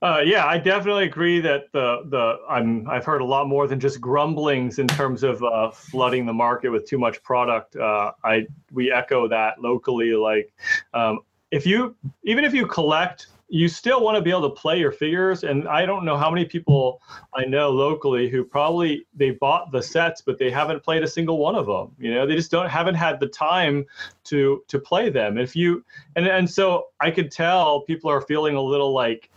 Uh, 0.00 0.20
yeah, 0.24 0.46
I 0.46 0.56
definitely 0.58 1.02
agree 1.02 1.40
that 1.40 1.64
the 1.72 2.02
the 2.10 2.36
I'm 2.48 2.88
I've 2.88 3.04
heard 3.04 3.22
a 3.22 3.24
lot 3.24 3.48
more 3.48 3.66
than 3.66 3.80
just 3.80 4.00
grumblings 4.00 4.78
in 4.78 4.86
terms 4.86 5.24
of 5.24 5.42
uh, 5.42 5.72
flooding 5.72 6.26
the 6.26 6.32
market 6.32 6.68
with 6.68 6.86
too 6.86 6.98
much 6.98 7.20
product. 7.24 7.74
Uh, 7.74 8.12
I 8.22 8.46
we 8.70 8.92
echo 8.92 9.26
that 9.26 9.60
locally. 9.60 10.12
Like, 10.12 10.52
um, 10.94 11.18
if 11.50 11.66
you 11.66 11.96
even 12.22 12.44
if 12.44 12.54
you 12.54 12.68
collect 12.68 13.26
you 13.48 13.68
still 13.68 14.02
want 14.02 14.16
to 14.16 14.22
be 14.22 14.30
able 14.30 14.42
to 14.42 14.60
play 14.60 14.78
your 14.78 14.90
figures 14.90 15.44
and 15.44 15.68
i 15.68 15.86
don't 15.86 16.04
know 16.04 16.16
how 16.16 16.30
many 16.30 16.44
people 16.44 17.00
i 17.34 17.44
know 17.44 17.70
locally 17.70 18.28
who 18.28 18.42
probably 18.42 19.06
they 19.14 19.30
bought 19.30 19.70
the 19.70 19.82
sets 19.82 20.20
but 20.20 20.36
they 20.38 20.50
haven't 20.50 20.82
played 20.82 21.02
a 21.02 21.08
single 21.08 21.38
one 21.38 21.54
of 21.54 21.66
them 21.66 21.94
you 21.98 22.12
know? 22.12 22.26
They 22.26 22.36
just 22.36 22.50
don't 22.50 22.68
haven't 22.68 22.94
had 22.94 23.20
the 23.20 23.26
time 23.26 23.84
to 24.24 24.62
to 24.68 24.78
play 24.78 25.10
them. 25.10 25.38
If 25.38 25.56
you 25.56 25.84
and 26.14 26.26
and 26.26 26.48
so 26.48 26.86
i 27.00 27.10
could 27.10 27.30
tell 27.30 27.82
people 27.82 28.10
are 28.10 28.20
feeling 28.20 28.56
a 28.56 28.62
little 28.62 28.92
like 28.92 29.30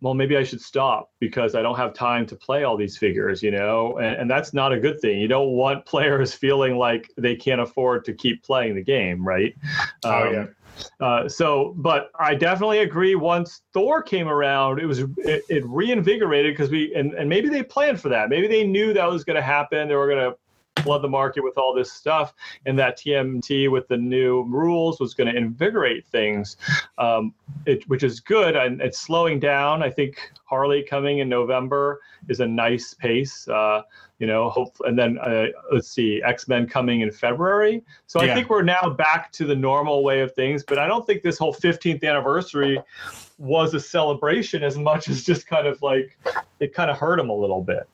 well 0.00 0.14
maybe 0.14 0.36
i 0.36 0.44
should 0.44 0.60
stop 0.60 1.10
because 1.20 1.54
i 1.54 1.62
don't 1.62 1.76
have 1.76 1.94
time 1.94 2.26
to 2.26 2.36
play 2.36 2.64
all 2.64 2.76
these 2.76 2.96
figures 2.96 3.42
you 3.42 3.50
know? 3.50 3.98
And, 3.98 4.16
and 4.16 4.30
that's 4.30 4.52
not 4.52 4.72
a 4.72 4.80
good 4.80 5.00
thing. 5.00 5.18
You 5.20 5.28
don't 5.28 5.52
want 5.52 5.86
players 5.92 6.34
feeling 6.34 6.76
like 6.76 7.10
they 7.16 7.36
can't 7.36 7.60
afford 7.60 8.04
to 8.06 8.12
keep 8.12 8.42
playing 8.42 8.74
the 8.74 8.82
game 8.82 9.26
right? 9.26 9.54
Oh 10.04 10.28
um, 10.28 10.34
yeah 10.34 10.46
uh, 11.00 11.28
so, 11.28 11.74
but 11.76 12.10
I 12.18 12.34
definitely 12.34 12.78
agree. 12.80 13.14
Once 13.14 13.62
Thor 13.72 14.02
came 14.02 14.28
around, 14.28 14.80
it 14.80 14.86
was 14.86 15.00
it, 15.00 15.42
it 15.48 15.64
reinvigorated 15.66 16.52
because 16.54 16.70
we 16.70 16.94
and, 16.94 17.14
and 17.14 17.28
maybe 17.28 17.48
they 17.48 17.62
planned 17.62 18.00
for 18.00 18.08
that. 18.08 18.28
Maybe 18.28 18.46
they 18.46 18.66
knew 18.66 18.92
that 18.92 19.08
was 19.08 19.24
going 19.24 19.36
to 19.36 19.42
happen. 19.42 19.88
They 19.88 19.94
were 19.94 20.08
going 20.08 20.30
to 20.30 20.36
flood 20.82 21.02
the 21.02 21.08
market 21.08 21.42
with 21.42 21.58
all 21.58 21.74
this 21.74 21.92
stuff, 21.92 22.34
and 22.66 22.78
that 22.78 22.98
TMT 22.98 23.70
with 23.70 23.88
the 23.88 23.96
new 23.96 24.42
rules 24.44 25.00
was 25.00 25.14
going 25.14 25.32
to 25.32 25.36
invigorate 25.36 26.06
things, 26.06 26.56
um, 26.98 27.34
it, 27.66 27.88
which 27.88 28.02
is 28.02 28.20
good. 28.20 28.56
And 28.56 28.80
it's 28.80 28.98
slowing 28.98 29.40
down. 29.40 29.82
I 29.82 29.90
think 29.90 30.30
Harley 30.44 30.82
coming 30.82 31.18
in 31.18 31.28
November 31.28 32.00
is 32.28 32.40
a 32.40 32.46
nice 32.46 32.94
pace. 32.94 33.48
Uh, 33.48 33.82
you 34.18 34.26
know, 34.26 34.48
hope, 34.48 34.74
and 34.86 34.98
then 34.98 35.18
uh, 35.18 35.46
let's 35.70 35.88
see, 35.88 36.22
X 36.22 36.48
Men 36.48 36.66
coming 36.66 37.02
in 37.02 37.10
February. 37.10 37.84
So 38.06 38.22
yeah. 38.22 38.32
I 38.32 38.34
think 38.34 38.48
we're 38.48 38.62
now 38.62 38.88
back 38.88 39.30
to 39.32 39.44
the 39.44 39.54
normal 39.54 40.02
way 40.02 40.20
of 40.20 40.34
things. 40.34 40.62
But 40.62 40.78
I 40.78 40.86
don't 40.86 41.06
think 41.06 41.22
this 41.22 41.36
whole 41.36 41.54
15th 41.54 42.02
anniversary 42.02 42.80
was 43.38 43.74
a 43.74 43.80
celebration 43.80 44.62
as 44.62 44.78
much 44.78 45.08
as 45.08 45.22
just 45.22 45.46
kind 45.46 45.66
of 45.66 45.82
like 45.82 46.18
it 46.60 46.72
kind 46.72 46.90
of 46.90 46.96
hurt 46.96 47.16
them 47.16 47.28
a 47.28 47.34
little 47.34 47.62
bit. 47.62 47.86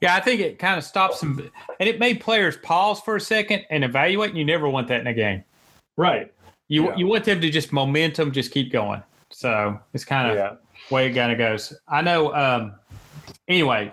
Yeah, 0.00 0.14
I 0.14 0.20
think 0.20 0.40
it 0.40 0.58
kind 0.58 0.78
of 0.78 0.84
stops 0.84 1.20
them, 1.20 1.50
and 1.80 1.88
it 1.88 1.98
made 1.98 2.20
players 2.20 2.56
pause 2.58 3.00
for 3.00 3.16
a 3.16 3.20
second 3.20 3.64
and 3.70 3.84
evaluate. 3.84 4.30
And 4.30 4.38
you 4.38 4.44
never 4.44 4.68
want 4.68 4.88
that 4.88 5.00
in 5.00 5.06
a 5.06 5.14
game, 5.14 5.44
right? 5.96 6.32
You 6.68 6.86
yeah. 6.86 6.96
you 6.96 7.06
want 7.06 7.24
them 7.24 7.40
to 7.40 7.50
just 7.50 7.72
momentum, 7.72 8.32
just 8.32 8.52
keep 8.52 8.72
going. 8.72 9.02
So 9.30 9.78
it's 9.92 10.04
kind 10.04 10.30
of 10.30 10.36
yeah. 10.36 10.54
way 10.90 11.10
it 11.10 11.14
kind 11.14 11.32
of 11.32 11.38
goes. 11.38 11.72
I 11.88 12.02
know. 12.02 12.34
Um, 12.34 12.74
anyway, 13.48 13.92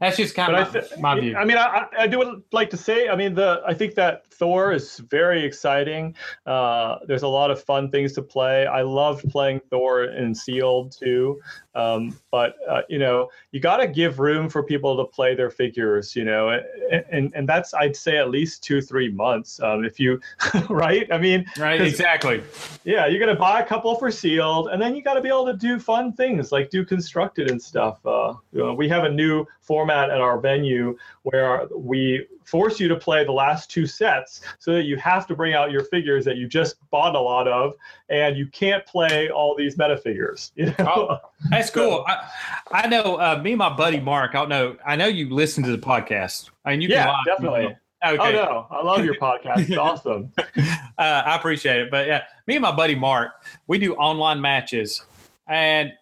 that's 0.00 0.16
just 0.16 0.34
kind 0.34 0.52
but 0.52 0.74
of 0.76 0.88
th- 0.88 1.00
my, 1.00 1.18
view. 1.18 1.36
I 1.36 1.44
mean, 1.44 1.56
I, 1.56 1.86
I 1.98 2.06
do 2.06 2.42
like 2.52 2.70
to 2.70 2.76
say, 2.76 3.08
I 3.08 3.16
mean, 3.16 3.34
the 3.34 3.62
I 3.66 3.74
think 3.74 3.94
that 3.94 4.24
Thor 4.40 4.72
is 4.72 4.96
very 4.96 5.44
exciting. 5.44 6.16
Uh, 6.46 6.96
there's 7.06 7.22
a 7.22 7.28
lot 7.28 7.50
of 7.50 7.62
fun 7.62 7.90
things 7.90 8.14
to 8.14 8.22
play. 8.22 8.66
I 8.66 8.80
loved 8.80 9.28
playing 9.28 9.60
Thor 9.68 10.04
in 10.04 10.34
Sealed 10.34 10.96
too. 10.98 11.38
Um, 11.74 12.18
but 12.30 12.56
uh, 12.68 12.80
you 12.88 12.98
know, 12.98 13.30
you 13.52 13.60
got 13.60 13.76
to 13.76 13.86
give 13.86 14.18
room 14.18 14.48
for 14.48 14.62
people 14.62 14.96
to 14.96 15.04
play 15.04 15.34
their 15.34 15.50
figures. 15.50 16.16
You 16.16 16.24
know, 16.24 16.48
and, 16.48 17.04
and 17.10 17.32
and 17.34 17.48
that's 17.48 17.74
I'd 17.74 17.94
say 17.94 18.16
at 18.16 18.30
least 18.30 18.64
two 18.64 18.80
three 18.80 19.10
months. 19.10 19.60
Um, 19.60 19.84
if 19.84 20.00
you, 20.00 20.20
right? 20.70 21.06
I 21.12 21.18
mean, 21.18 21.44
right? 21.58 21.80
Exactly. 21.80 22.42
Yeah, 22.84 23.06
you're 23.06 23.20
gonna 23.20 23.38
buy 23.38 23.60
a 23.60 23.66
couple 23.66 23.94
for 23.96 24.10
sealed, 24.10 24.68
and 24.68 24.80
then 24.80 24.96
you 24.96 25.02
got 25.02 25.14
to 25.14 25.20
be 25.20 25.28
able 25.28 25.46
to 25.46 25.56
do 25.56 25.78
fun 25.78 26.14
things 26.14 26.50
like 26.50 26.70
do 26.70 26.84
constructed 26.84 27.50
and 27.50 27.60
stuff. 27.60 28.04
Uh, 28.06 28.34
you 28.52 28.60
know, 28.60 28.72
we 28.72 28.88
have 28.88 29.04
a 29.04 29.10
new 29.10 29.44
format 29.60 30.10
at 30.10 30.20
our 30.20 30.40
venue 30.40 30.96
where 31.22 31.68
we 31.76 32.26
force 32.50 32.80
you 32.80 32.88
to 32.88 32.96
play 32.96 33.24
the 33.24 33.32
last 33.32 33.70
two 33.70 33.86
sets 33.86 34.40
so 34.58 34.72
that 34.72 34.82
you 34.82 34.96
have 34.96 35.26
to 35.26 35.34
bring 35.34 35.54
out 35.54 35.70
your 35.70 35.84
figures 35.84 36.24
that 36.24 36.36
you 36.36 36.48
just 36.48 36.76
bought 36.90 37.14
a 37.14 37.20
lot 37.20 37.46
of 37.46 37.74
and 38.08 38.36
you 38.36 38.46
can't 38.46 38.84
play 38.86 39.30
all 39.30 39.54
these 39.56 39.78
meta 39.78 39.96
figures 39.96 40.52
you 40.56 40.66
know? 40.66 40.74
oh, 40.80 41.18
that's 41.50 41.70
cool 41.70 42.04
I, 42.06 42.28
I 42.72 42.86
know 42.88 43.16
uh, 43.16 43.40
me 43.42 43.52
and 43.52 43.58
my 43.58 43.74
buddy 43.74 44.00
mark 44.00 44.34
i 44.34 44.40
don't 44.40 44.48
know 44.48 44.76
i 44.84 44.96
know 44.96 45.06
you 45.06 45.30
listen 45.30 45.62
to 45.64 45.70
the 45.70 45.78
podcast 45.78 46.50
I 46.64 46.72
mean, 46.72 46.82
you 46.82 46.88
yeah 46.88 47.14
definitely 47.24 47.76
Okay. 48.02 48.16
Oh 48.18 48.32
no, 48.32 48.66
I 48.70 48.82
love 48.82 49.04
your 49.04 49.16
podcast. 49.16 49.68
It's 49.68 49.70
awesome. 49.76 50.32
uh, 50.38 50.52
I 50.96 51.36
appreciate 51.36 51.80
it. 51.80 51.90
But 51.90 52.06
yeah, 52.06 52.22
me 52.46 52.56
and 52.56 52.62
my 52.62 52.72
buddy 52.72 52.94
Mark, 52.94 53.32
we 53.66 53.76
do 53.76 53.94
online 53.94 54.40
matches, 54.40 55.04
and 55.46 55.92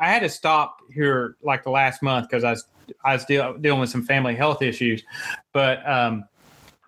I 0.00 0.08
had 0.08 0.20
to 0.20 0.28
stop 0.28 0.80
here 0.92 1.36
like 1.40 1.62
the 1.62 1.70
last 1.70 2.02
month 2.02 2.28
because 2.28 2.42
I 2.42 2.50
was 2.50 2.64
I 3.04 3.14
was 3.14 3.24
deal, 3.24 3.56
dealing 3.58 3.80
with 3.80 3.90
some 3.90 4.02
family 4.02 4.34
health 4.34 4.62
issues, 4.62 5.02
but 5.52 5.86
um, 5.88 6.24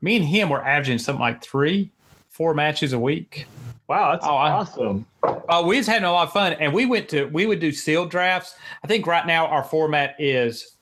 me 0.00 0.16
and 0.16 0.24
him 0.24 0.48
were 0.48 0.64
averaging 0.64 0.98
something 0.98 1.20
like 1.20 1.42
three, 1.42 1.90
four 2.30 2.54
matches 2.54 2.92
a 2.92 2.98
week. 2.98 3.46
Wow, 3.88 4.12
that's 4.12 4.26
oh, 4.26 4.30
awesome. 4.30 5.06
Uh, 5.22 5.62
we 5.66 5.76
was 5.76 5.86
having 5.86 6.04
a 6.04 6.12
lot 6.12 6.28
of 6.28 6.32
fun, 6.32 6.54
and 6.54 6.72
we 6.72 6.86
went 6.86 7.08
to 7.10 7.26
we 7.26 7.46
would 7.46 7.60
do 7.60 7.72
sealed 7.72 8.10
drafts. 8.10 8.54
I 8.82 8.86
think 8.86 9.06
right 9.06 9.26
now 9.26 9.46
our 9.46 9.64
format 9.64 10.14
is 10.18 10.76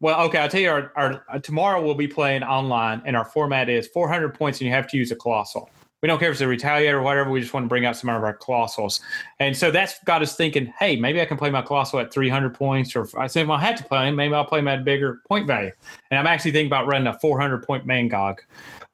well, 0.00 0.20
okay. 0.26 0.38
I'll 0.38 0.48
tell 0.48 0.60
you, 0.60 0.70
our, 0.70 0.92
our 0.96 1.40
tomorrow 1.40 1.82
we'll 1.82 1.94
be 1.94 2.08
playing 2.08 2.42
online, 2.42 3.02
and 3.04 3.16
our 3.16 3.24
format 3.24 3.68
is 3.68 3.86
400 3.88 4.34
points, 4.34 4.60
and 4.60 4.66
you 4.66 4.72
have 4.72 4.86
to 4.88 4.96
use 4.96 5.10
a 5.10 5.16
colossal 5.16 5.70
we 6.04 6.08
don't 6.08 6.18
care 6.18 6.28
if 6.28 6.34
it's 6.34 6.42
a 6.42 6.44
retaliator 6.44 6.92
or 6.96 7.02
whatever. 7.02 7.30
We 7.30 7.40
just 7.40 7.54
want 7.54 7.64
to 7.64 7.68
bring 7.68 7.86
out 7.86 7.96
some 7.96 8.10
of 8.10 8.22
our 8.22 8.36
colossals. 8.36 9.00
And 9.40 9.56
so 9.56 9.70
that's 9.70 10.04
got 10.04 10.20
us 10.20 10.36
thinking, 10.36 10.66
hey, 10.78 10.96
maybe 10.96 11.18
I 11.18 11.24
can 11.24 11.38
play 11.38 11.48
my 11.48 11.62
colossal 11.62 11.98
at 11.98 12.12
300 12.12 12.52
points. 12.52 12.94
Or 12.94 13.04
if 13.04 13.14
I 13.14 13.26
said, 13.26 13.48
well, 13.48 13.56
I 13.56 13.62
had 13.62 13.78
to 13.78 13.84
play 13.84 14.06
him, 14.06 14.14
maybe 14.14 14.34
I'll 14.34 14.44
play 14.44 14.58
him 14.58 14.68
at 14.68 14.80
a 14.80 14.82
bigger 14.82 15.22
point 15.26 15.46
value. 15.46 15.70
And 16.10 16.20
I'm 16.20 16.26
actually 16.26 16.50
thinking 16.50 16.66
about 16.66 16.86
running 16.86 17.06
a 17.06 17.18
400 17.20 17.66
point 17.66 17.86
Mangog. 17.86 18.36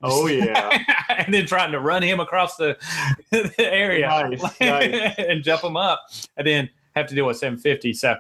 Oh, 0.03 0.29
yeah. 0.29 0.85
and 1.09 1.35
then 1.35 1.47
trying 1.47 1.73
to 1.73 1.81
run 1.81 2.05
him 2.05 2.21
across 2.21 2.55
the, 2.55 2.77
the 3.33 3.55
area 3.59 4.07
nice, 4.07 4.41
nice. 4.61 5.15
and 5.19 5.43
jump 5.43 5.65
him 5.65 5.77
up 5.77 6.07
and 6.37 6.47
then 6.47 6.71
have 6.95 7.09
to 7.09 7.17
deal 7.17 7.27
with 7.27 7.39
750. 7.39 7.93
So, 7.93 8.15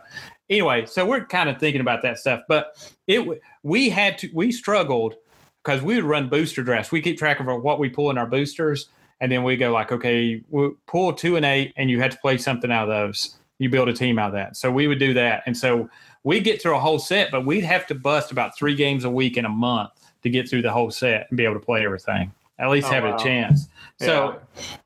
anyway, 0.48 0.84
so 0.86 1.06
we're 1.06 1.26
kind 1.26 1.48
of 1.48 1.60
thinking 1.60 1.80
about 1.80 2.02
that 2.02 2.18
stuff. 2.18 2.40
But 2.48 2.92
it 3.06 3.40
we 3.62 3.88
had 3.88 4.18
to, 4.18 4.30
we 4.34 4.50
struggled– 4.50 5.14
because 5.64 5.82
we 5.82 5.96
would 5.96 6.04
run 6.04 6.28
booster 6.28 6.62
drafts. 6.62 6.92
We 6.92 7.00
keep 7.00 7.18
track 7.18 7.40
of 7.40 7.46
what 7.46 7.78
we 7.78 7.88
pull 7.88 8.10
in 8.10 8.18
our 8.18 8.26
boosters, 8.26 8.88
and 9.20 9.30
then 9.30 9.44
we 9.44 9.56
go 9.56 9.72
like, 9.72 9.92
okay, 9.92 10.42
we 10.48 10.70
pull 10.86 11.12
two 11.12 11.36
and 11.36 11.44
eight, 11.44 11.72
and 11.76 11.90
you 11.90 12.00
have 12.00 12.12
to 12.12 12.18
play 12.18 12.38
something 12.38 12.70
out 12.70 12.88
of 12.88 12.88
those. 12.88 13.36
You 13.58 13.68
build 13.68 13.88
a 13.88 13.92
team 13.92 14.18
out 14.18 14.28
of 14.28 14.34
that. 14.34 14.56
So 14.56 14.70
we 14.70 14.86
would 14.86 14.98
do 14.98 15.14
that, 15.14 15.42
and 15.46 15.56
so 15.56 15.88
we 16.22 16.40
get 16.40 16.60
through 16.60 16.76
a 16.76 16.80
whole 16.80 16.98
set, 16.98 17.30
but 17.30 17.46
we'd 17.46 17.64
have 17.64 17.86
to 17.88 17.94
bust 17.94 18.30
about 18.32 18.56
three 18.56 18.74
games 18.74 19.04
a 19.04 19.10
week 19.10 19.36
in 19.36 19.44
a 19.44 19.50
month 19.50 19.90
to 20.22 20.30
get 20.30 20.48
through 20.48 20.62
the 20.62 20.70
whole 20.70 20.90
set 20.90 21.26
and 21.30 21.36
be 21.36 21.44
able 21.44 21.54
to 21.54 21.60
play 21.60 21.84
everything. 21.84 22.32
At 22.58 22.68
least 22.68 22.88
oh, 22.88 22.92
have 22.92 23.04
wow. 23.04 23.16
a 23.16 23.18
chance. 23.18 23.68
Yeah. 24.00 24.06
So 24.06 24.40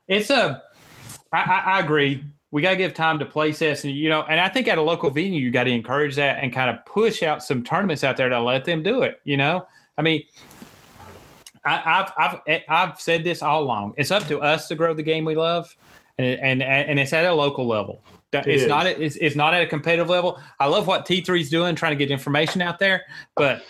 it's 0.07 0.29
a. 0.29 0.63
I, 1.33 1.37
I, 1.37 1.57
I 1.75 1.79
agree. 1.79 2.23
We 2.51 2.61
got 2.61 2.69
to 2.69 2.77
give 2.77 2.93
time 2.93 3.19
to 3.19 3.25
play 3.25 3.51
sets, 3.51 3.83
and 3.83 3.93
you 3.93 4.07
know, 4.07 4.23
and 4.23 4.39
I 4.39 4.47
think 4.47 4.69
at 4.69 4.77
a 4.77 4.81
local 4.81 5.09
venue, 5.09 5.41
you 5.41 5.51
got 5.51 5.65
to 5.65 5.71
encourage 5.71 6.15
that 6.15 6.41
and 6.41 6.53
kind 6.53 6.69
of 6.69 6.85
push 6.85 7.21
out 7.21 7.43
some 7.43 7.63
tournaments 7.63 8.03
out 8.05 8.15
there 8.15 8.29
to 8.29 8.39
let 8.39 8.63
them 8.63 8.81
do 8.81 9.01
it. 9.01 9.19
You 9.25 9.35
know, 9.35 9.67
I 9.97 10.01
mean, 10.01 10.23
I, 11.65 11.77
have 11.77 12.13
I've 12.17 12.41
eh, 12.47 12.59
I've 12.69 12.99
said 12.99 13.23
this 13.23 13.41
all 13.41 13.63
along. 13.63 13.95
It's 13.97 14.11
up 14.11 14.23
to 14.27 14.39
us 14.39 14.67
to 14.67 14.75
grow 14.75 14.93
the 14.93 15.03
game 15.03 15.25
we 15.25 15.35
love, 15.35 15.75
and 16.17 16.39
and 16.39 16.61
and 16.61 16.99
it's 16.99 17.13
at 17.13 17.25
a 17.25 17.33
local 17.33 17.67
level. 17.67 18.03
It's 18.33 18.63
is. 18.63 18.67
not 18.67 18.85
it's, 18.85 19.15
it's 19.17 19.35
not 19.35 19.53
at 19.53 19.61
a 19.61 19.67
competitive 19.67 20.09
level. 20.09 20.39
I 20.59 20.67
love 20.67 20.87
what 20.87 21.05
T3 21.07 21.39
is 21.39 21.49
doing, 21.49 21.75
trying 21.75 21.91
to 21.91 21.95
get 21.95 22.11
information 22.11 22.61
out 22.61 22.79
there. 22.79 23.03
But 23.35 23.63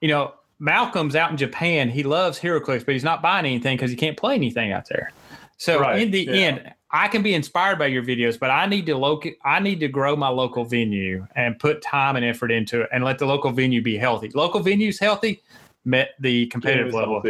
you 0.00 0.08
know, 0.08 0.34
Malcolm's 0.58 1.16
out 1.16 1.30
in 1.30 1.36
Japan. 1.36 1.88
He 1.88 2.02
loves 2.02 2.38
HeroClix, 2.38 2.84
but 2.84 2.92
he's 2.92 3.04
not 3.04 3.22
buying 3.22 3.46
anything 3.46 3.76
because 3.76 3.90
he 3.90 3.96
can't 3.96 4.16
play 4.16 4.34
anything 4.34 4.72
out 4.72 4.88
there. 4.88 5.12
So 5.56 5.80
right. 5.80 6.02
in 6.02 6.10
the 6.10 6.24
yeah. 6.24 6.32
end, 6.32 6.72
I 6.90 7.08
can 7.08 7.22
be 7.22 7.34
inspired 7.34 7.78
by 7.78 7.86
your 7.86 8.02
videos, 8.02 8.38
but 8.38 8.50
I 8.50 8.66
need 8.66 8.86
to 8.86 8.96
local 8.96 9.32
I 9.44 9.60
need 9.60 9.80
to 9.80 9.88
grow 9.88 10.16
my 10.16 10.28
local 10.28 10.64
venue 10.64 11.26
and 11.34 11.58
put 11.58 11.82
time 11.82 12.16
and 12.16 12.24
effort 12.24 12.50
into 12.50 12.82
it 12.82 12.88
and 12.92 13.04
let 13.04 13.18
the 13.18 13.26
local 13.26 13.50
venue 13.50 13.82
be 13.82 13.96
healthy. 13.96 14.30
Local 14.34 14.60
venues 14.60 14.98
healthy, 14.98 15.42
met 15.84 16.10
the 16.20 16.46
competitive 16.46 16.92
level. 16.92 17.22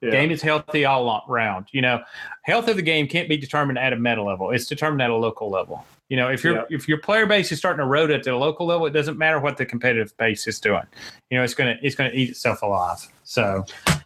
Yeah. 0.00 0.10
Game 0.10 0.30
is 0.30 0.40
healthy 0.40 0.84
all 0.84 1.24
around. 1.28 1.66
You 1.72 1.82
know, 1.82 2.00
health 2.42 2.68
of 2.68 2.76
the 2.76 2.82
game 2.82 3.08
can't 3.08 3.28
be 3.28 3.36
determined 3.36 3.78
at 3.78 3.92
a 3.92 3.96
meta 3.96 4.22
level. 4.22 4.50
It's 4.50 4.66
determined 4.66 5.02
at 5.02 5.10
a 5.10 5.16
local 5.16 5.50
level. 5.50 5.84
You 6.08 6.16
know, 6.16 6.28
if 6.28 6.42
your 6.42 6.54
yeah. 6.54 6.64
if 6.70 6.88
your 6.88 6.98
player 6.98 7.26
base 7.26 7.52
is 7.52 7.58
starting 7.58 7.78
to 7.78 7.84
erode 7.84 8.10
at 8.10 8.22
the 8.22 8.34
local 8.34 8.64
level, 8.64 8.86
it 8.86 8.92
doesn't 8.92 9.18
matter 9.18 9.38
what 9.40 9.58
the 9.58 9.66
competitive 9.66 10.16
base 10.16 10.46
is 10.46 10.58
doing. 10.58 10.84
You 11.30 11.36
know, 11.36 11.44
it's 11.44 11.52
gonna 11.52 11.76
it's 11.82 11.94
gonna 11.94 12.12
eat 12.14 12.30
itself 12.30 12.62
alive. 12.62 13.06
So 13.24 13.64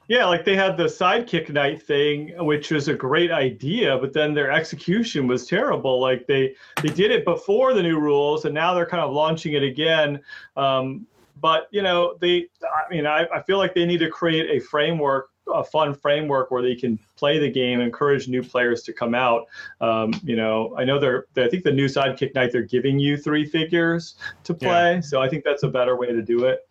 yeah, 0.08 0.24
like 0.24 0.44
they 0.44 0.56
had 0.56 0.76
the 0.76 0.84
sidekick 0.84 1.50
night 1.50 1.80
thing, 1.80 2.34
which 2.44 2.72
was 2.72 2.88
a 2.88 2.94
great 2.94 3.30
idea, 3.30 3.96
but 3.98 4.12
then 4.12 4.34
their 4.34 4.50
execution 4.50 5.28
was 5.28 5.46
terrible. 5.46 6.00
Like 6.00 6.26
they 6.26 6.56
they 6.82 6.88
did 6.88 7.12
it 7.12 7.24
before 7.24 7.72
the 7.72 7.82
new 7.82 8.00
rules, 8.00 8.46
and 8.46 8.54
now 8.54 8.74
they're 8.74 8.86
kind 8.86 9.02
of 9.02 9.12
launching 9.12 9.52
it 9.52 9.62
again. 9.62 10.20
Um, 10.56 11.06
but 11.42 11.68
you 11.72 11.82
know, 11.82 12.16
they. 12.20 12.46
I 12.62 12.88
mean, 12.90 13.06
I, 13.06 13.26
I 13.34 13.42
feel 13.42 13.58
like 13.58 13.74
they 13.74 13.84
need 13.84 13.98
to 13.98 14.08
create 14.08 14.48
a 14.50 14.64
framework 14.64 15.28
a 15.52 15.64
fun 15.64 15.94
framework 15.94 16.50
where 16.50 16.62
they 16.62 16.74
can 16.74 16.98
play 17.22 17.38
the 17.38 17.48
game, 17.48 17.80
encourage 17.80 18.26
new 18.26 18.42
players 18.42 18.82
to 18.82 18.92
come 18.92 19.14
out. 19.14 19.46
Um, 19.80 20.12
you 20.24 20.34
know, 20.34 20.74
I 20.76 20.82
know 20.82 20.98
they're, 20.98 21.26
I 21.36 21.48
think 21.48 21.62
the 21.62 21.70
new 21.70 21.86
sidekick 21.86 22.34
night 22.34 22.50
they're 22.50 22.62
giving 22.62 22.98
you 22.98 23.16
three 23.16 23.46
figures 23.46 24.16
to 24.42 24.52
play, 24.52 24.94
yeah. 24.94 25.00
so 25.00 25.22
I 25.22 25.28
think 25.28 25.44
that's 25.44 25.62
a 25.62 25.68
better 25.68 25.96
way 25.96 26.08
to 26.08 26.20
do 26.20 26.46
it. 26.46 26.68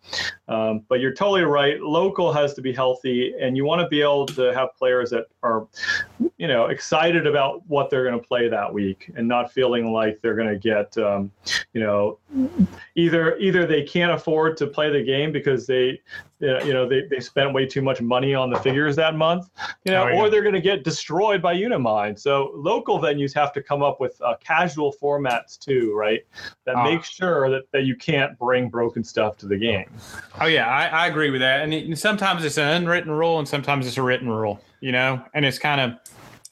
Um, 0.48 0.84
but 0.90 1.00
you're 1.00 1.14
totally 1.14 1.44
right. 1.44 1.80
Local 1.80 2.34
has 2.34 2.52
to 2.52 2.60
be 2.60 2.70
healthy, 2.70 3.32
and 3.40 3.56
you 3.56 3.64
want 3.64 3.80
to 3.80 3.88
be 3.88 4.02
able 4.02 4.26
to 4.26 4.52
have 4.52 4.76
players 4.76 5.08
that 5.08 5.24
are, 5.42 5.66
you 6.36 6.48
know, 6.48 6.66
excited 6.66 7.26
about 7.26 7.66
what 7.66 7.88
they're 7.88 8.04
going 8.04 8.20
to 8.20 8.28
play 8.28 8.46
that 8.50 8.70
week, 8.70 9.10
and 9.16 9.26
not 9.26 9.50
feeling 9.50 9.90
like 9.90 10.20
they're 10.20 10.36
going 10.36 10.50
to 10.50 10.58
get, 10.58 10.98
um, 10.98 11.32
you 11.72 11.80
know, 11.80 12.18
either 12.94 13.38
either 13.38 13.64
they 13.64 13.84
can't 13.84 14.12
afford 14.12 14.58
to 14.58 14.66
play 14.66 14.90
the 14.90 15.02
game 15.02 15.32
because 15.32 15.66
they 15.66 15.98
you 16.42 16.72
know 16.72 16.88
they, 16.88 17.02
they 17.06 17.20
spent 17.20 17.52
way 17.52 17.66
too 17.66 17.82
much 17.82 18.00
money 18.00 18.34
on 18.34 18.50
the 18.50 18.58
figures 18.58 18.96
that 18.96 19.14
month 19.14 19.48
you 19.84 19.92
know 19.92 20.04
oh, 20.04 20.08
yeah. 20.08 20.20
or 20.20 20.28
they're 20.28 20.41
going 20.42 20.54
to 20.54 20.60
get 20.60 20.84
destroyed 20.84 21.40
by 21.42 21.52
unimind 21.54 22.18
so 22.18 22.50
local 22.54 22.98
venues 22.98 23.32
have 23.34 23.52
to 23.52 23.62
come 23.62 23.82
up 23.82 24.00
with 24.00 24.20
uh, 24.22 24.34
casual 24.42 24.92
formats 24.92 25.58
too 25.58 25.94
right 25.94 26.24
that 26.64 26.76
uh, 26.76 26.84
make 26.84 27.04
sure 27.04 27.50
that, 27.50 27.62
that 27.72 27.84
you 27.84 27.96
can't 27.96 28.38
bring 28.38 28.68
broken 28.68 29.02
stuff 29.02 29.36
to 29.36 29.46
the 29.46 29.56
game 29.56 29.90
oh 30.40 30.46
yeah 30.46 30.68
i, 30.68 30.86
I 30.86 31.06
agree 31.06 31.30
with 31.30 31.40
that 31.40 31.62
and 31.62 31.72
it, 31.72 31.98
sometimes 31.98 32.44
it's 32.44 32.58
an 32.58 32.68
unwritten 32.68 33.10
rule 33.10 33.38
and 33.38 33.48
sometimes 33.48 33.86
it's 33.86 33.98
a 33.98 34.02
written 34.02 34.28
rule 34.28 34.60
you 34.80 34.92
know 34.92 35.22
and 35.34 35.44
it's 35.44 35.58
kind 35.58 35.80
of 35.80 35.98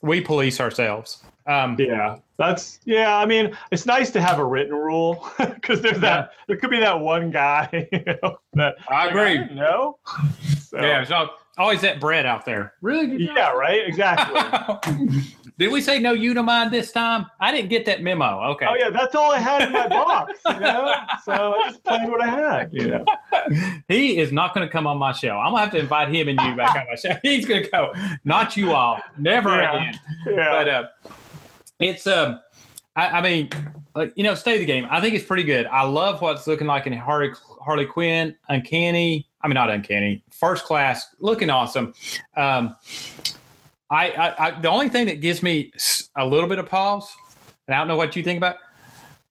we 0.03 0.21
police 0.21 0.61
ourselves 0.61 1.23
um, 1.51 1.77
yeah, 1.79 2.17
that's 2.37 2.79
yeah. 2.85 3.17
I 3.17 3.27
mean, 3.27 3.57
it's 3.73 3.85
nice 3.85 4.11
to 4.13 4.21
have 4.21 4.39
a 4.39 4.45
written 4.45 4.75
rule 4.75 5.29
because 5.39 5.81
there's 5.81 5.99
that. 6.01 6.33
There 6.47 6.57
could 6.57 6.71
be 6.71 6.79
that 6.79 6.99
one 6.99 7.31
guy. 7.31 7.69
You 7.93 8.05
know, 8.23 8.39
that 8.55 8.77
I 8.89 9.09
agree. 9.09 9.53
no. 9.55 9.99
So. 10.61 10.81
Yeah, 10.81 11.03
so 11.05 11.31
always 11.59 11.81
that 11.83 12.01
bread 12.01 12.27
out 12.27 12.45
there. 12.45 12.75
Really? 12.81 13.25
yeah. 13.25 13.51
Right. 13.51 13.87
Exactly. 13.87 15.23
Did 15.61 15.71
we 15.71 15.83
say 15.83 15.99
no 15.99 16.15
Unimind 16.15 16.71
this 16.71 16.91
time? 16.91 17.27
I 17.39 17.53
didn't 17.53 17.69
get 17.69 17.85
that 17.85 18.03
memo. 18.03 18.41
Okay. 18.53 18.67
Oh 18.67 18.77
yeah, 18.77 18.89
that's 18.89 19.15
all 19.15 19.31
I 19.33 19.39
had 19.39 19.61
in 19.61 19.73
my 19.73 19.89
box. 19.89 20.41
You 20.47 20.59
know, 20.59 20.95
so 21.23 21.33
I 21.33 21.69
just 21.69 21.85
played 21.85 22.09
what 22.09 22.23
I 22.23 22.29
had. 22.29 22.71
You 22.73 22.89
know. 22.89 23.05
he 23.89 24.19
is 24.19 24.33
not 24.33 24.55
going 24.55 24.67
to 24.67 24.73
come 24.73 24.87
on 24.87 24.97
my 24.97 25.13
show. 25.13 25.37
I'm 25.39 25.53
gonna 25.53 25.61
have 25.61 25.71
to 25.73 25.79
invite 25.79 26.09
him 26.09 26.29
and 26.29 26.41
you 26.41 26.57
back 26.57 26.77
on 26.77 26.87
my 26.89 26.95
show. 26.95 27.15
He's 27.23 27.45
going 27.45 27.65
to 27.65 27.69
go. 27.69 27.93
Not 28.25 28.57
you 28.57 28.73
all. 28.73 29.01
Never 29.19 29.51
yeah. 29.51 29.77
again. 29.77 30.01
Yeah. 30.29 30.51
But 30.51 30.69
uh, 30.69 30.89
it's 31.79 32.07
um, 32.07 32.41
I, 32.97 33.19
I 33.19 33.21
mean, 33.21 33.51
like 33.95 34.15
you 34.17 34.25
know, 34.25 34.35
stay 34.35 34.59
the 34.59 34.65
game. 34.65 34.87
I 34.91 35.01
think 35.03 35.15
it's 35.15 35.27
pretty 35.27 35.45
good. 35.45 35.67
I 35.67 35.83
love 35.83 36.23
what's 36.23 36.47
looking 36.47 36.69
like 36.69 36.87
in 36.87 36.95
Harley 36.95 37.33
Harley 37.61 37.85
Quinn, 37.85 38.35
Uncanny. 38.49 39.29
I 39.43 39.49
mean, 39.49 39.55
not 39.55 39.71
Uncanny, 39.71 40.23
First 40.31 40.65
Class, 40.65 41.07
looking 41.19 41.51
awesome. 41.51 41.95
Um, 42.37 42.77
I, 43.91 44.11
I, 44.11 44.47
I 44.47 44.61
the 44.61 44.69
only 44.69 44.89
thing 44.89 45.07
that 45.07 45.21
gives 45.21 45.43
me 45.43 45.73
a 46.17 46.27
little 46.27 46.49
bit 46.49 46.59
of 46.59 46.69
pause, 46.69 47.11
and 47.67 47.75
I 47.75 47.79
don't 47.79 47.89
know 47.89 47.97
what 47.97 48.15
you 48.17 48.23
think 48.23 48.37
about, 48.39 48.57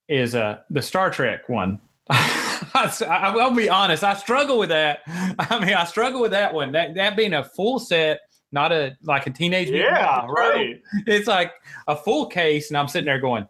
is 0.08 0.34
uh 0.34 0.58
the 0.70 0.82
Star 0.82 1.10
Trek 1.10 1.48
one. 1.48 1.80
I, 2.10 2.92
I 3.08 3.34
will 3.34 3.52
be 3.52 3.68
honest. 3.68 4.04
I 4.04 4.14
struggle 4.14 4.58
with 4.58 4.68
that. 4.68 5.00
I 5.06 5.58
mean, 5.64 5.74
I 5.74 5.84
struggle 5.84 6.20
with 6.20 6.32
that 6.32 6.52
one. 6.52 6.72
That 6.72 6.94
that 6.94 7.16
being 7.16 7.34
a 7.34 7.44
full 7.44 7.78
set 7.78 8.20
not 8.52 8.72
a 8.72 8.96
like 9.02 9.26
a 9.26 9.30
teenage. 9.30 9.70
Yeah, 9.70 10.26
right. 10.26 10.80
It's 11.06 11.28
like 11.28 11.52
a 11.86 11.96
full 11.96 12.26
case, 12.26 12.70
and 12.70 12.76
I'm 12.76 12.88
sitting 12.88 13.06
there 13.06 13.20
going, 13.20 13.46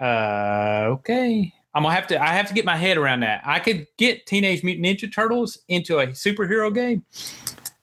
uh, 0.00 0.86
okay. 0.88 1.52
I'm 1.74 1.82
gonna 1.82 1.94
have 1.94 2.06
to. 2.08 2.22
I 2.22 2.28
have 2.28 2.46
to 2.48 2.54
get 2.54 2.64
my 2.64 2.76
head 2.76 2.96
around 2.96 3.20
that. 3.20 3.42
I 3.44 3.58
could 3.58 3.86
get 3.96 4.26
Teenage 4.26 4.62
Mutant 4.62 4.86
Ninja 4.86 5.12
Turtles 5.12 5.58
into 5.68 5.98
a 5.98 6.08
superhero 6.08 6.72
game. 6.72 7.04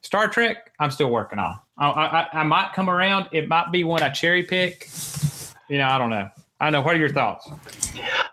Star 0.00 0.28
Trek, 0.28 0.72
I'm 0.80 0.90
still 0.90 1.10
working 1.10 1.38
on. 1.38 1.58
I, 1.78 1.88
I, 1.88 2.40
I 2.40 2.42
might 2.42 2.72
come 2.74 2.88
around. 2.88 3.28
It 3.32 3.48
might 3.48 3.70
be 3.70 3.84
one 3.84 4.02
I 4.02 4.08
cherry 4.08 4.44
pick. 4.44 4.88
You 5.68 5.78
know, 5.78 5.88
I 5.88 5.98
don't 5.98 6.10
know. 6.10 6.28
I 6.60 6.70
know. 6.70 6.80
What 6.80 6.94
are 6.94 6.98
your 6.98 7.12
thoughts? 7.12 7.48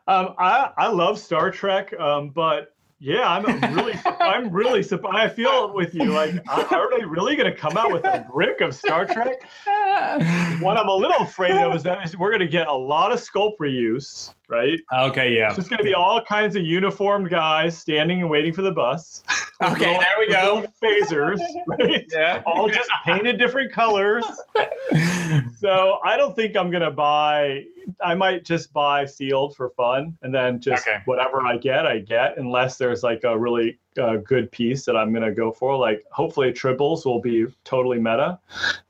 Um, 0.08 0.36
I 0.38 0.72
I 0.78 0.88
love 0.88 1.20
Star 1.20 1.52
Trek, 1.52 1.98
um, 2.00 2.30
but 2.30 2.74
yeah, 3.00 3.30
I'm 3.30 3.76
really, 3.76 3.94
I'm 4.06 4.50
really 4.50 4.84
surprised. 4.84 5.18
I 5.18 5.30
feel 5.30 5.74
with 5.74 5.94
you. 5.94 6.06
Like, 6.06 6.36
are 6.50 6.98
they 6.98 7.06
really 7.06 7.36
going 7.36 7.52
to 7.52 7.58
come 7.58 7.78
out 7.78 7.92
with 7.92 8.06
a 8.06 8.26
brick 8.32 8.62
of 8.62 8.76
Star 8.76 9.06
Trek? 9.06 9.42
what 10.62 10.78
I'm 10.78 10.90
a 10.90 10.96
little 10.96 11.22
afraid 11.22 11.54
of 11.54 11.76
is 11.76 11.84
that 11.84 12.14
we're 12.18 12.30
going 12.30 12.42
to 12.42 12.48
get 12.48 12.68
a 12.68 12.74
lot 12.74 13.12
of 13.12 13.20
sculpt 13.20 13.58
reuse 13.60 14.34
right? 14.50 14.80
Okay, 14.94 15.36
yeah. 15.36 15.48
It's 15.48 15.56
just 15.56 15.70
going 15.70 15.78
to 15.78 15.84
be 15.84 15.94
all 15.94 16.22
kinds 16.22 16.56
of 16.56 16.64
uniformed 16.64 17.30
guys 17.30 17.78
standing 17.78 18.22
and 18.22 18.30
waiting 18.30 18.54
for 18.54 18.62
the 18.62 18.72
bus. 18.72 19.24
Okay, 19.62 19.92
there 19.92 20.08
we 20.18 20.30
go. 20.30 20.66
Phasers, 20.82 21.42
right? 21.68 22.06
Yeah. 22.14 22.42
All 22.46 22.70
just 22.70 22.90
painted 23.04 23.38
different 23.38 23.74
colors. 23.74 24.24
so 25.60 26.00
I 26.06 26.16
don't 26.16 26.34
think 26.34 26.56
I'm 26.56 26.72
going 26.72 26.82
to 26.82 26.92
buy. 26.92 27.66
I 28.02 28.16
might 28.16 28.46
just 28.46 28.72
buy 28.72 29.04
sealed 29.04 29.58
for 29.58 29.72
fun, 29.72 30.18
and 30.22 30.34
then 30.34 30.62
just 30.62 30.88
okay. 30.88 31.02
whatever 31.04 31.46
I 31.46 31.58
get, 31.58 31.86
I 31.86 32.00
get, 32.00 32.38
unless 32.38 32.78
there's 32.78 33.04
like 33.04 33.26
a 33.26 33.38
really 33.38 33.78
uh, 34.00 34.18
good 34.18 34.52
piece 34.52 34.86
that 34.86 34.96
I'm 34.96 35.14
gonna 35.14 35.34
go 35.34 35.52
for. 35.52 35.78
Like 35.78 36.04
hopefully 36.12 36.52
tribbles 36.52 37.06
will 37.06 37.22
be 37.22 37.48
totally 37.64 38.00
meta 38.00 38.40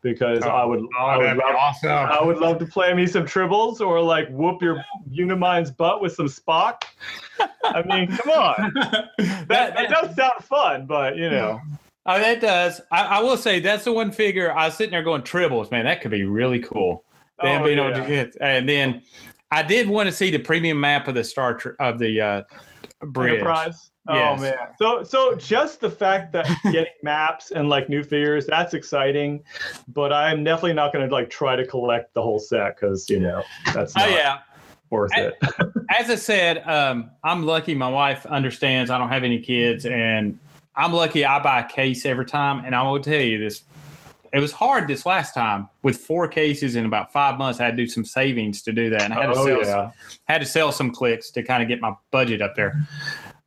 because 0.01 0.43
oh, 0.43 0.49
I 0.49 0.65
would 0.65 0.85
oh, 0.99 1.05
I 1.05 1.17
would 1.17 1.37
love 1.37 1.55
awesome. 1.55 1.89
I 1.89 2.21
would 2.23 2.37
love 2.37 2.59
to 2.59 2.65
play 2.65 2.93
me 2.93 3.07
some 3.07 3.25
tribbles 3.25 3.81
or 3.81 4.01
like 4.01 4.29
whoop 4.29 4.61
your 4.61 4.83
Unimind's 5.09 5.71
butt 5.71 6.01
with 6.01 6.13
some 6.13 6.27
Spock. 6.27 6.83
I 7.63 7.81
mean, 7.83 8.07
come 8.17 8.29
on, 8.29 8.73
that, 9.47 9.75
that 9.75 9.89
does 9.89 10.15
sound 10.15 10.43
fun, 10.43 10.85
but 10.85 11.17
you 11.17 11.29
know. 11.29 11.59
Oh, 12.05 12.17
that 12.17 12.41
does. 12.41 12.81
I, 12.91 13.03
I, 13.03 13.19
will 13.21 13.37
say 13.37 13.59
that's 13.59 13.83
the 13.83 13.91
one 13.91 14.11
figure 14.11 14.51
I 14.51 14.65
was 14.65 14.75
sitting 14.75 14.91
there 14.91 15.03
going 15.03 15.21
tribbles, 15.21 15.69
man. 15.69 15.85
That 15.85 16.01
could 16.01 16.11
be 16.11 16.23
really 16.23 16.59
cool. 16.59 17.03
Then 17.41 17.61
oh, 17.61 17.65
being 17.65 17.77
yeah. 17.77 17.89
able 17.89 18.01
to 18.01 18.07
get, 18.07 18.35
and 18.41 18.67
then 18.67 19.03
I 19.51 19.63
did 19.63 19.87
want 19.87 20.07
to 20.07 20.15
see 20.15 20.31
the 20.31 20.39
premium 20.39 20.79
map 20.79 21.07
of 21.07 21.15
the 21.15 21.23
Star 21.23 21.59
of 21.79 21.99
the 21.99 22.21
uh, 22.21 22.43
bridge. 23.01 23.33
Enterprise. 23.33 23.91
Oh 24.09 24.37
man. 24.37 24.55
So 24.77 25.03
so 25.03 25.35
just 25.35 25.81
the 25.81 25.89
fact 25.89 26.33
that 26.33 26.47
getting 26.63 26.93
maps 27.03 27.51
and 27.51 27.69
like 27.69 27.89
new 27.89 28.03
figures, 28.03 28.45
that's 28.47 28.73
exciting. 28.73 29.43
But 29.87 30.11
I'm 30.11 30.43
definitely 30.43 30.73
not 30.73 30.91
gonna 30.91 31.07
like 31.07 31.29
try 31.29 31.55
to 31.55 31.65
collect 31.65 32.13
the 32.13 32.21
whole 32.21 32.39
set 32.39 32.75
because 32.75 33.09
you 33.09 33.19
know 33.19 33.43
that's 33.73 33.93
oh, 33.95 33.99
not 33.99 34.09
oh, 34.09 34.11
yeah. 34.11 34.37
worth 34.89 35.11
as, 35.15 35.33
it. 35.41 35.73
as 35.99 36.09
I 36.09 36.15
said, 36.15 36.67
um, 36.67 37.11
I'm 37.23 37.45
lucky 37.45 37.75
my 37.75 37.89
wife 37.89 38.25
understands 38.25 38.89
I 38.89 38.97
don't 38.97 39.09
have 39.09 39.23
any 39.23 39.39
kids 39.39 39.85
and 39.85 40.39
I'm 40.75 40.93
lucky 40.93 41.25
I 41.25 41.39
buy 41.39 41.59
a 41.59 41.67
case 41.67 42.05
every 42.05 42.25
time. 42.25 42.63
And 42.65 42.75
I 42.75 42.81
will 42.83 42.99
tell 42.99 43.21
you 43.21 43.37
this 43.37 43.63
it 44.33 44.39
was 44.39 44.51
hard 44.51 44.87
this 44.87 45.05
last 45.05 45.33
time 45.33 45.69
with 45.81 45.97
four 45.97 46.27
cases 46.27 46.75
in 46.75 46.85
about 46.85 47.11
five 47.11 47.37
months. 47.37 47.59
I 47.59 47.65
had 47.65 47.77
to 47.77 47.83
do 47.83 47.89
some 47.89 48.05
savings 48.05 48.61
to 48.63 48.71
do 48.71 48.89
that, 48.91 49.01
and 49.01 49.13
I 49.13 49.21
had 49.21 49.33
to 49.33 49.39
oh, 49.39 49.45
sell 49.45 49.57
yeah. 49.57 49.63
some, 49.65 49.91
had 50.25 50.37
to 50.39 50.45
sell 50.45 50.71
some 50.71 50.91
clicks 50.91 51.31
to 51.31 51.43
kind 51.43 51.63
of 51.63 51.69
get 51.69 51.81
my 51.81 51.93
budget 52.11 52.41
up 52.41 52.55
there. 52.55 52.79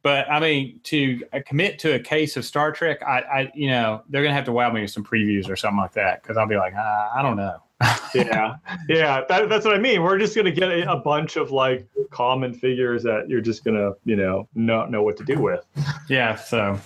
But 0.02 0.28
I 0.30 0.40
mean, 0.40 0.80
to 0.84 1.22
uh, 1.32 1.40
commit 1.46 1.78
to 1.80 1.94
a 1.94 1.98
case 1.98 2.36
of 2.36 2.44
Star 2.44 2.72
Trek, 2.72 3.02
I, 3.02 3.20
I 3.20 3.52
you 3.54 3.68
know, 3.68 4.02
they're 4.08 4.22
gonna 4.22 4.34
have 4.34 4.44
to 4.46 4.52
wow 4.52 4.70
me 4.72 4.82
with 4.82 4.90
some 4.90 5.04
previews 5.04 5.48
or 5.48 5.56
something 5.56 5.78
like 5.78 5.92
that 5.92 6.22
because 6.22 6.36
I'll 6.36 6.48
be 6.48 6.56
like, 6.56 6.74
uh, 6.74 7.08
I 7.14 7.22
don't 7.22 7.36
know. 7.36 7.58
yeah, 8.14 8.56
yeah, 8.88 9.22
that, 9.28 9.48
that's 9.48 9.64
what 9.64 9.74
I 9.74 9.78
mean. 9.78 10.02
We're 10.02 10.18
just 10.18 10.36
gonna 10.36 10.52
get 10.52 10.70
a, 10.70 10.92
a, 10.92 10.96
bunch 10.96 11.36
of 11.36 11.50
like 11.50 11.86
common 12.10 12.54
figures 12.54 13.02
that 13.02 13.28
you're 13.28 13.40
just 13.40 13.64
gonna, 13.64 13.92
you 14.04 14.14
know, 14.14 14.48
not 14.54 14.90
know 14.90 15.02
what 15.02 15.16
to 15.16 15.24
do 15.24 15.40
with. 15.40 15.64
Yeah. 16.08 16.36
So, 16.36 16.78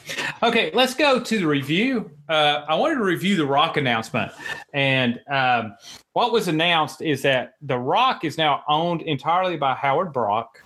okay, 0.43 0.70
let's 0.72 0.94
go 0.94 1.20
to 1.20 1.38
the 1.38 1.47
review. 1.47 2.10
Uh, 2.28 2.64
I 2.66 2.74
wanted 2.76 2.94
to 2.94 3.05
review 3.05 3.36
the 3.36 3.44
ROC 3.44 3.76
announcement, 3.76 4.32
and 4.72 5.20
um, 5.30 5.76
what 6.14 6.32
was 6.32 6.48
announced 6.48 7.02
is 7.02 7.20
that 7.22 7.55
the 7.60 7.78
ROC 7.78 8.24
is 8.24 8.38
now 8.38 8.62
owned 8.66 9.02
entirely 9.02 9.59
by 9.59 9.74
Howard 9.74 10.14
Brock, 10.14 10.62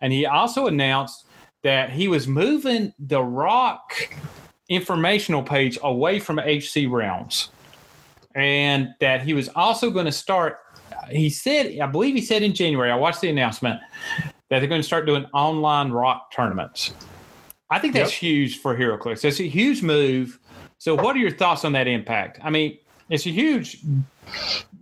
and 0.00 0.12
he 0.12 0.24
also 0.24 0.66
announced 0.66 1.23
that 1.64 1.90
he 1.90 2.06
was 2.06 2.28
moving 2.28 2.92
the 2.98 3.22
ROC 3.22 4.14
informational 4.68 5.42
page 5.42 5.78
away 5.82 6.20
from 6.20 6.38
HC 6.38 6.86
Realms, 6.88 7.48
and 8.34 8.90
that 9.00 9.22
he 9.22 9.34
was 9.34 9.48
also 9.56 9.90
going 9.90 10.06
to 10.06 10.12
start. 10.12 10.58
He 11.10 11.28
said, 11.28 11.78
I 11.80 11.86
believe 11.86 12.14
he 12.14 12.22
said 12.22 12.42
in 12.42 12.54
January. 12.54 12.90
I 12.90 12.96
watched 12.96 13.20
the 13.20 13.30
announcement 13.30 13.80
that 14.48 14.60
they're 14.60 14.68
going 14.68 14.80
to 14.80 14.86
start 14.86 15.06
doing 15.06 15.24
online 15.34 15.90
ROC 15.90 16.30
tournaments. 16.30 16.94
I 17.70 17.78
think 17.78 17.94
that's 17.94 18.12
yep. 18.12 18.20
huge 18.20 18.58
for 18.60 18.76
HeroClix. 18.76 19.22
That's 19.22 19.40
a 19.40 19.48
huge 19.48 19.82
move. 19.82 20.38
So, 20.78 20.94
what 20.94 21.16
are 21.16 21.18
your 21.18 21.30
thoughts 21.30 21.64
on 21.64 21.72
that 21.72 21.88
impact? 21.88 22.38
I 22.42 22.50
mean, 22.50 22.78
it's 23.08 23.26
a 23.26 23.30
huge. 23.30 23.78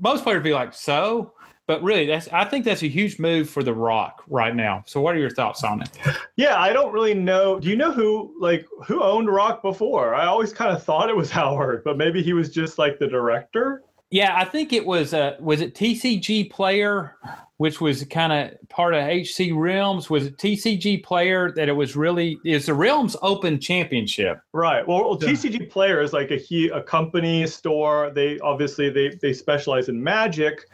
Most 0.01 0.25
players 0.25 0.43
be 0.43 0.53
like, 0.53 0.75
so 0.75 1.33
but 1.73 1.83
really 1.83 2.05
that's 2.05 2.29
i 2.33 2.45
think 2.45 2.67
that's 2.67 2.83
a 2.83 2.87
huge 2.87 3.19
move 3.19 3.49
for 3.49 3.63
the 3.63 3.73
ROC 3.73 4.23
right 4.29 4.55
now. 4.55 4.85
So 4.87 5.01
what 5.01 5.15
are 5.15 5.19
your 5.19 5.31
thoughts 5.31 5.65
on 5.65 5.81
it? 5.81 5.89
Yeah 6.37 6.61
i 6.61 6.71
don't 6.71 6.93
really 6.93 7.15
know. 7.15 7.59
Do 7.59 7.69
you 7.71 7.77
know 7.77 7.93
who 7.93 8.35
like 8.39 8.67
who 8.87 9.03
owned 9.03 9.29
ROC 9.29 9.63
before? 9.63 10.15
I 10.15 10.27
always 10.27 10.53
kind 10.53 10.77
of 10.77 10.83
thought 10.83 11.09
it 11.09 11.17
was 11.17 11.31
howard 11.41 11.83
but 11.83 11.97
maybe 11.97 12.23
he 12.23 12.35
was 12.35 12.51
just 12.51 12.79
like 12.79 12.99
the 12.99 13.07
director? 13.07 13.85
Yeah, 14.11 14.37
I 14.37 14.45
think 14.45 14.75
it 14.75 14.85
was. 14.85 15.15
Uh, 15.15 15.37
was 15.41 15.63
it 15.63 15.75
TCG 15.75 16.51
Player, 16.51 17.17
which 17.63 17.81
was 17.81 18.03
kind 18.07 18.33
of 18.33 18.69
part 18.71 18.93
of 18.93 19.05
HC 19.05 19.53
Realms? 19.55 20.11
Was 20.11 20.27
it 20.27 20.37
TCG 20.37 21.05
Player 21.05 21.53
that 21.53 21.69
it 21.69 21.73
was 21.73 21.95
really 21.95 22.37
is 22.45 22.67
the 22.67 22.75
Realms 22.75 23.15
Open 23.23 23.61
Championship? 23.61 24.41
Right. 24.53 24.85
Well, 24.85 25.05
well 25.05 25.17
TCG 25.17 25.71
Player 25.71 26.01
is 26.01 26.13
like 26.13 26.33
a 26.33 26.37
he, 26.39 26.71
a 26.71 26.83
company 26.83 27.47
store. 27.47 28.11
They 28.13 28.41
obviously 28.41 28.91
they 28.91 29.11
they 29.11 29.33
specialize 29.33 29.89
in 29.89 30.03
Magic, 30.03 30.69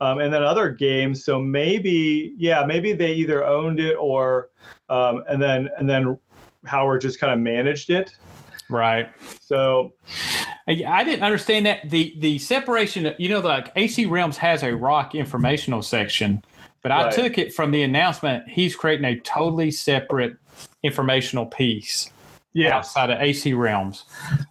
um, 0.00 0.18
and 0.18 0.34
then 0.34 0.42
other 0.42 0.68
games. 0.68 1.24
So 1.24 1.40
maybe 1.40 2.34
yeah, 2.36 2.64
maybe 2.66 2.92
they 2.92 3.12
either 3.12 3.44
owned 3.44 3.78
it 3.78 3.94
or, 3.94 4.48
um, 4.88 5.22
and 5.28 5.40
then 5.40 5.68
and 5.78 5.88
then 5.88 6.18
Howard 6.64 7.02
just 7.02 7.20
kind 7.20 7.32
of 7.32 7.38
managed 7.38 7.88
it. 7.90 8.16
Right. 8.72 9.10
So 9.42 9.92
I 10.66 11.04
didn't 11.04 11.22
understand 11.22 11.66
that 11.66 11.90
the 11.90 12.14
the 12.18 12.38
separation. 12.38 13.14
You 13.18 13.28
know, 13.28 13.40
like 13.40 13.70
HC 13.76 14.08
Realms 14.08 14.38
has 14.38 14.62
a 14.62 14.74
ROC 14.74 15.14
informational 15.14 15.82
section, 15.82 16.42
but 16.82 16.90
right. 16.90 17.06
I 17.06 17.10
took 17.10 17.36
it 17.36 17.52
from 17.52 17.70
the 17.70 17.82
announcement. 17.82 18.48
He's 18.48 18.74
creating 18.74 19.04
a 19.04 19.20
totally 19.20 19.70
separate 19.70 20.36
informational 20.82 21.46
piece. 21.46 22.10
Yeah, 22.54 22.76
outside 22.76 23.10
of 23.10 23.18
HC 23.18 23.54
Realms, 23.54 24.04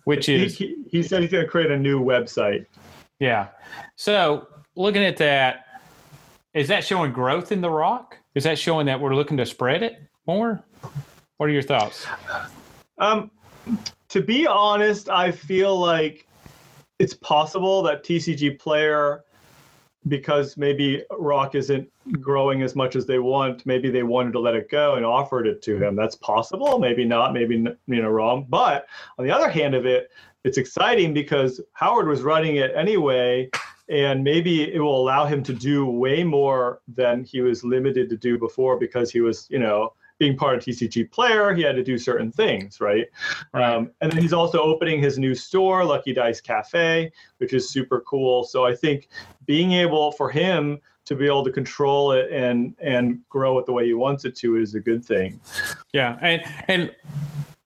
which 0.06 0.30
is 0.30 0.58
he, 0.58 0.68
he, 0.68 1.00
he 1.00 1.04
said 1.04 1.22
he's 1.22 1.32
going 1.32 1.44
to 1.44 1.50
create 1.50 1.72
a 1.72 1.78
new 1.78 2.00
website. 2.00 2.66
Yeah. 3.20 3.48
So 3.96 4.48
looking 4.76 5.04
at 5.04 5.18
that, 5.18 5.66
is 6.54 6.68
that 6.68 6.84
showing 6.84 7.12
growth 7.12 7.52
in 7.52 7.62
the 7.62 7.70
ROC? 7.70 8.18
Is 8.36 8.44
that 8.44 8.58
showing 8.58 8.86
that 8.86 9.00
we're 9.00 9.16
looking 9.16 9.38
to 9.38 9.46
spread 9.46 9.84
it 9.84 10.02
more? 10.28 10.64
What 11.38 11.50
are 11.50 11.54
your 11.54 11.62
thoughts? 11.62 12.06
Um, 12.98 13.32
to 14.12 14.22
be 14.22 14.46
honest, 14.46 15.08
I 15.10 15.32
feel 15.32 15.80
like 15.80 16.28
it's 17.00 17.14
possible 17.14 17.82
that 17.84 18.04
TCG 18.04 18.60
player, 18.60 19.24
because 20.10 20.58
maybe 20.58 21.06
ROC 21.18 21.56
isn't 21.56 21.90
growing 22.20 22.62
as 22.62 22.76
much 22.76 22.98
as 22.98 23.06
they 23.06 23.20
want, 23.20 23.66
maybe 23.66 23.90
they 23.90 24.04
wanted 24.04 24.34
to 24.34 24.40
let 24.40 24.54
it 24.54 24.70
go 24.70 24.96
and 24.96 25.06
offered 25.06 25.48
it 25.48 25.62
to 25.62 25.82
him. 25.82 25.96
That's 25.96 26.18
possible. 26.18 26.78
Maybe 26.78 27.06
not. 27.06 27.34
Maybe 27.34 27.56
you 27.56 27.78
know 27.88 28.10
wrong. 28.10 28.46
But 28.50 28.86
on 29.18 29.24
the 29.24 29.32
other 29.32 29.50
hand 29.50 29.76
of 29.76 29.86
it, 29.86 30.10
it's 30.44 30.58
exciting 30.58 31.14
because 31.14 31.62
Howard 31.72 32.10
was 32.10 32.22
running 32.22 32.58
it 32.58 32.72
anyway, 32.76 33.50
and 33.88 34.26
maybe 34.26 34.74
it 34.74 34.80
will 34.80 35.00
allow 35.00 35.26
him 35.26 35.42
to 35.44 35.54
do 35.54 35.86
way 35.86 36.22
more 36.22 36.82
than 36.90 37.24
he 37.24 37.40
was 37.40 37.64
limited 37.64 38.10
to 38.10 38.18
do 38.18 38.38
before 38.38 38.78
because 38.78 39.10
he 39.10 39.22
was 39.22 39.48
you 39.50 39.60
know 39.60 39.94
being 40.22 40.38
part 40.38 40.56
of 40.56 40.64
TCG 40.64 41.10
Player, 41.10 41.52
he 41.52 41.64
had 41.64 41.76
to 41.76 41.84
do 41.84 41.98
certain 41.98 42.32
things, 42.32 42.80
right? 42.80 43.08
right. 43.56 43.74
Um, 43.74 43.90
and 44.02 44.12
then 44.12 44.22
he's 44.22 44.34
also 44.34 44.62
opening 44.62 45.02
his 45.02 45.18
new 45.18 45.34
store, 45.34 45.84
Lucky 45.84 46.14
Dice 46.14 46.40
Cafe, 46.40 47.12
which 47.40 47.54
is 47.54 47.72
super 47.72 48.02
cool. 48.02 48.44
So 48.44 48.64
I 48.64 48.76
think 48.76 49.08
being 49.48 49.72
able 49.72 50.12
for 50.12 50.30
him 50.30 50.80
to 51.06 51.16
be 51.16 51.26
able 51.26 51.44
to 51.44 51.52
control 51.52 52.12
it 52.12 52.32
and 52.32 52.76
and 52.80 53.28
grow 53.30 53.58
it 53.58 53.66
the 53.66 53.74
way 53.74 53.88
he 53.88 53.96
wants 53.96 54.24
it 54.24 54.36
to 54.36 54.58
is 54.58 54.76
a 54.76 54.80
good 54.80 55.04
thing. 55.04 55.42
Yeah, 55.92 56.20
and 56.22 56.44
and 56.68 56.96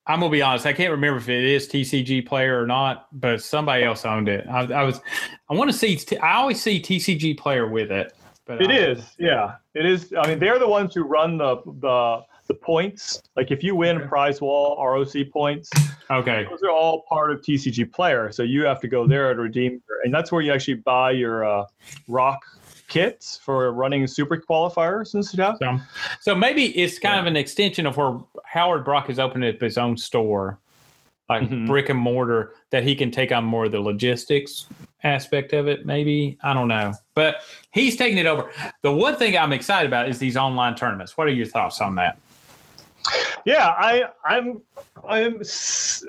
I'm 0.07 0.21
gonna 0.21 0.31
be 0.31 0.41
honest. 0.41 0.65
I 0.65 0.71
can't 0.71 0.91
remember 0.91 1.17
if 1.17 1.27
it 1.27 1.43
is 1.43 1.67
TCG 1.67 2.25
Player 2.25 2.61
or 2.61 2.65
not, 2.65 3.07
but 3.11 3.43
somebody 3.43 3.83
else 3.83 4.05
owned 4.05 4.29
it. 4.29 4.47
I, 4.47 4.61
I 4.61 4.83
was. 4.83 5.01
I 5.49 5.55
want 5.55 5.69
to 5.69 5.77
see. 5.77 5.99
I 6.19 6.35
always 6.35 6.61
see 6.61 6.81
TCG 6.81 7.37
Player 7.37 7.67
with 7.67 7.91
it. 7.91 8.13
But 8.45 8.61
it 8.61 8.69
I, 8.69 8.77
is. 8.77 9.03
Yeah, 9.19 9.55
it 9.73 9.85
is. 9.85 10.13
I 10.17 10.25
mean, 10.27 10.39
they're 10.39 10.59
the 10.59 10.69
ones 10.69 10.95
who 10.95 11.03
run 11.03 11.37
the 11.37 11.57
the 11.81 12.23
the 12.47 12.53
points. 12.53 13.21
Like 13.35 13.51
if 13.51 13.63
you 13.63 13.75
win 13.75 13.97
okay. 13.97 14.07
prize 14.07 14.41
wall 14.41 14.83
ROC 14.83 15.29
points, 15.31 15.69
okay, 16.11 16.45
those 16.49 16.63
are 16.63 16.71
all 16.71 17.03
part 17.07 17.31
of 17.31 17.41
TCG 17.41 17.91
Player. 17.91 18.31
So 18.31 18.43
you 18.43 18.63
have 18.65 18.79
to 18.81 18.87
go 18.87 19.07
there 19.07 19.31
and 19.31 19.39
redeem, 19.39 19.81
and 20.03 20.13
that's 20.13 20.31
where 20.31 20.41
you 20.41 20.53
actually 20.53 20.75
buy 20.75 21.11
your 21.11 21.45
uh, 21.45 21.65
ROC 22.07 22.43
kits 22.87 23.37
for 23.37 23.71
running 23.71 24.05
super 24.07 24.37
qualifiers 24.37 25.13
and 25.15 25.25
stuff. 25.25 25.57
So, 25.59 25.79
so 26.21 26.35
maybe 26.35 26.65
it's 26.77 26.99
kind 26.99 27.15
yeah. 27.15 27.21
of 27.21 27.25
an 27.25 27.35
extension 27.35 27.85
of 27.85 27.97
where 27.97 28.19
Howard 28.45 28.85
Brock 28.85 29.07
has 29.07 29.19
opened 29.19 29.43
up 29.45 29.59
his 29.59 29.77
own 29.77 29.97
store, 29.97 30.59
like 31.29 31.43
mm-hmm. 31.43 31.65
brick 31.65 31.89
and 31.89 31.99
mortar, 31.99 32.53
that 32.69 32.83
he 32.83 32.95
can 32.95 33.11
take 33.11 33.31
on 33.31 33.43
more 33.43 33.65
of 33.65 33.71
the 33.71 33.79
logistics 33.79 34.67
aspect 35.03 35.53
of 35.53 35.67
it. 35.67 35.85
Maybe 35.85 36.37
I 36.43 36.53
don't 36.53 36.67
know, 36.67 36.93
but 37.15 37.37
he's 37.71 37.95
taking 37.95 38.17
it 38.17 38.27
over. 38.27 38.51
The 38.83 38.91
one 38.91 39.15
thing 39.15 39.35
I'm 39.35 39.53
excited 39.53 39.87
about 39.87 40.09
is 40.09 40.19
these 40.19 40.37
online 40.37 40.75
tournaments. 40.75 41.17
What 41.17 41.27
are 41.27 41.31
your 41.31 41.47
thoughts 41.47 41.81
on 41.81 41.95
that? 41.95 42.19
Yeah 43.45 43.69
i 43.77 44.03
i'm 44.25 44.61
i'm 45.07 45.41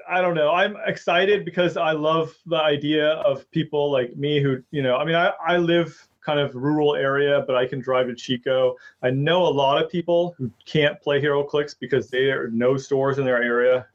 i 0.08 0.20
don't 0.20 0.34
know. 0.34 0.50
I'm 0.50 0.76
excited 0.86 1.44
because 1.44 1.76
i 1.76 1.92
love 1.92 2.34
the 2.46 2.56
idea 2.56 3.08
of 3.08 3.50
people 3.50 3.90
like 3.90 4.16
me 4.16 4.40
who 4.40 4.62
you 4.70 4.82
know 4.82 4.96
i 4.96 5.04
mean 5.04 5.14
i 5.14 5.32
i 5.46 5.56
live 5.56 6.06
kind 6.26 6.40
of 6.40 6.54
rural 6.54 6.96
area 6.96 7.44
but 7.46 7.54
i 7.54 7.64
can 7.64 7.80
drive 7.80 8.08
to 8.08 8.14
chico 8.14 8.74
i 9.02 9.10
know 9.10 9.46
a 9.46 9.54
lot 9.62 9.82
of 9.82 9.88
people 9.88 10.34
who 10.36 10.50
can't 10.64 11.00
play 11.00 11.22
HeroClix 11.22 11.76
because 11.78 12.10
there 12.10 12.44
are 12.44 12.48
no 12.48 12.76
stores 12.76 13.18
in 13.18 13.24
their 13.24 13.42
area 13.42 13.86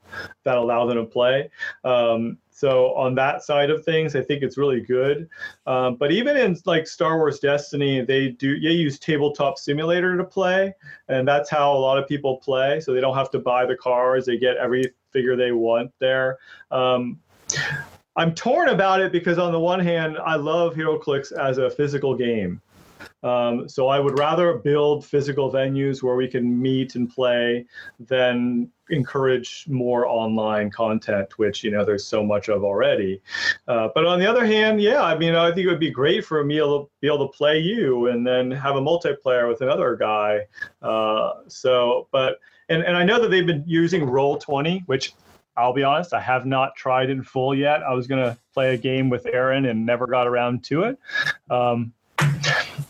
that 0.44 0.56
allow 0.56 0.86
them 0.86 0.96
to 0.96 1.04
play 1.04 1.50
um, 1.84 2.38
so 2.62 2.94
on 2.94 3.16
that 3.16 3.42
side 3.42 3.70
of 3.70 3.84
things, 3.84 4.14
I 4.14 4.22
think 4.22 4.42
it's 4.42 4.56
really 4.56 4.80
good. 4.80 5.28
Um, 5.66 5.96
but 5.96 6.12
even 6.12 6.36
in 6.36 6.56
like 6.64 6.86
Star 6.86 7.16
Wars 7.16 7.40
Destiny, 7.40 8.02
they 8.02 8.28
do 8.28 8.60
they 8.60 8.70
use 8.70 9.00
tabletop 9.00 9.58
simulator 9.58 10.16
to 10.16 10.22
play, 10.22 10.72
and 11.08 11.26
that's 11.26 11.50
how 11.50 11.72
a 11.72 11.76
lot 11.76 11.98
of 11.98 12.06
people 12.06 12.36
play. 12.36 12.78
So 12.78 12.92
they 12.92 13.00
don't 13.00 13.16
have 13.16 13.32
to 13.32 13.40
buy 13.40 13.66
the 13.66 13.76
cars; 13.76 14.26
they 14.26 14.38
get 14.38 14.58
every 14.58 14.92
figure 15.10 15.34
they 15.34 15.50
want 15.50 15.90
there. 15.98 16.38
Um, 16.70 17.18
I'm 18.16 18.34
torn 18.34 18.68
about 18.68 19.00
it 19.00 19.12
because 19.12 19.38
on 19.38 19.52
the 19.52 19.60
one 19.60 19.80
hand, 19.80 20.18
I 20.18 20.36
love 20.36 20.74
HeroClix 20.74 21.32
as 21.32 21.58
a 21.58 21.70
physical 21.70 22.14
game. 22.14 22.60
Um, 23.22 23.68
so 23.68 23.88
I 23.88 23.98
would 23.98 24.18
rather 24.18 24.54
build 24.54 25.04
physical 25.04 25.50
venues 25.50 26.02
where 26.02 26.16
we 26.16 26.28
can 26.28 26.60
meet 26.60 26.94
and 26.94 27.08
play 27.08 27.64
than 28.00 28.70
encourage 28.90 29.64
more 29.68 30.06
online 30.06 30.70
content, 30.70 31.38
which 31.38 31.62
you 31.62 31.70
know 31.70 31.84
there's 31.84 32.04
so 32.04 32.24
much 32.24 32.48
of 32.48 32.64
already. 32.64 33.22
Uh, 33.68 33.88
but 33.94 34.04
on 34.06 34.18
the 34.18 34.26
other 34.26 34.44
hand, 34.44 34.80
yeah, 34.80 35.02
I 35.02 35.16
mean, 35.16 35.34
I 35.34 35.52
think 35.52 35.66
it 35.66 35.70
would 35.70 35.80
be 35.80 35.90
great 35.90 36.24
for 36.24 36.44
me 36.44 36.56
to 36.56 36.88
be 37.00 37.06
able 37.06 37.28
to 37.28 37.36
play 37.36 37.58
you 37.58 38.08
and 38.08 38.26
then 38.26 38.50
have 38.50 38.76
a 38.76 38.80
multiplayer 38.80 39.48
with 39.48 39.60
another 39.60 39.96
guy. 39.96 40.40
Uh, 40.82 41.32
so, 41.48 42.08
but 42.10 42.40
and 42.68 42.82
and 42.82 42.96
I 42.96 43.04
know 43.04 43.20
that 43.20 43.30
they've 43.30 43.46
been 43.46 43.64
using 43.66 44.04
Roll 44.04 44.36
Twenty, 44.36 44.82
which 44.86 45.14
I'll 45.56 45.72
be 45.72 45.82
honest, 45.82 46.14
I 46.14 46.20
have 46.20 46.46
not 46.46 46.74
tried 46.76 47.10
in 47.10 47.22
full 47.22 47.54
yet. 47.54 47.82
I 47.82 47.92
was 47.94 48.06
gonna 48.06 48.38
play 48.54 48.74
a 48.74 48.78
game 48.78 49.10
with 49.10 49.26
Aaron 49.26 49.66
and 49.66 49.84
never 49.84 50.06
got 50.06 50.26
around 50.26 50.64
to 50.64 50.84
it. 50.84 50.98
Um, 51.50 51.92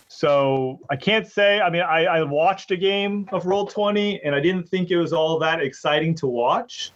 so 0.09 0.78
I 0.89 0.97
can't 0.97 1.26
say. 1.26 1.60
I 1.60 1.68
mean, 1.68 1.82
I, 1.82 2.05
I 2.05 2.22
watched 2.22 2.70
a 2.70 2.76
game 2.76 3.28
of 3.32 3.47
Roll 3.47 3.66
Twenty, 3.66 4.22
and 4.22 4.34
I 4.34 4.40
didn't 4.40 4.68
think 4.68 4.90
it 4.90 4.97
was 4.97 5.12
all 5.12 5.39
that 5.40 5.60
exciting 5.60 6.14
to 6.16 6.26
watch 6.26 6.93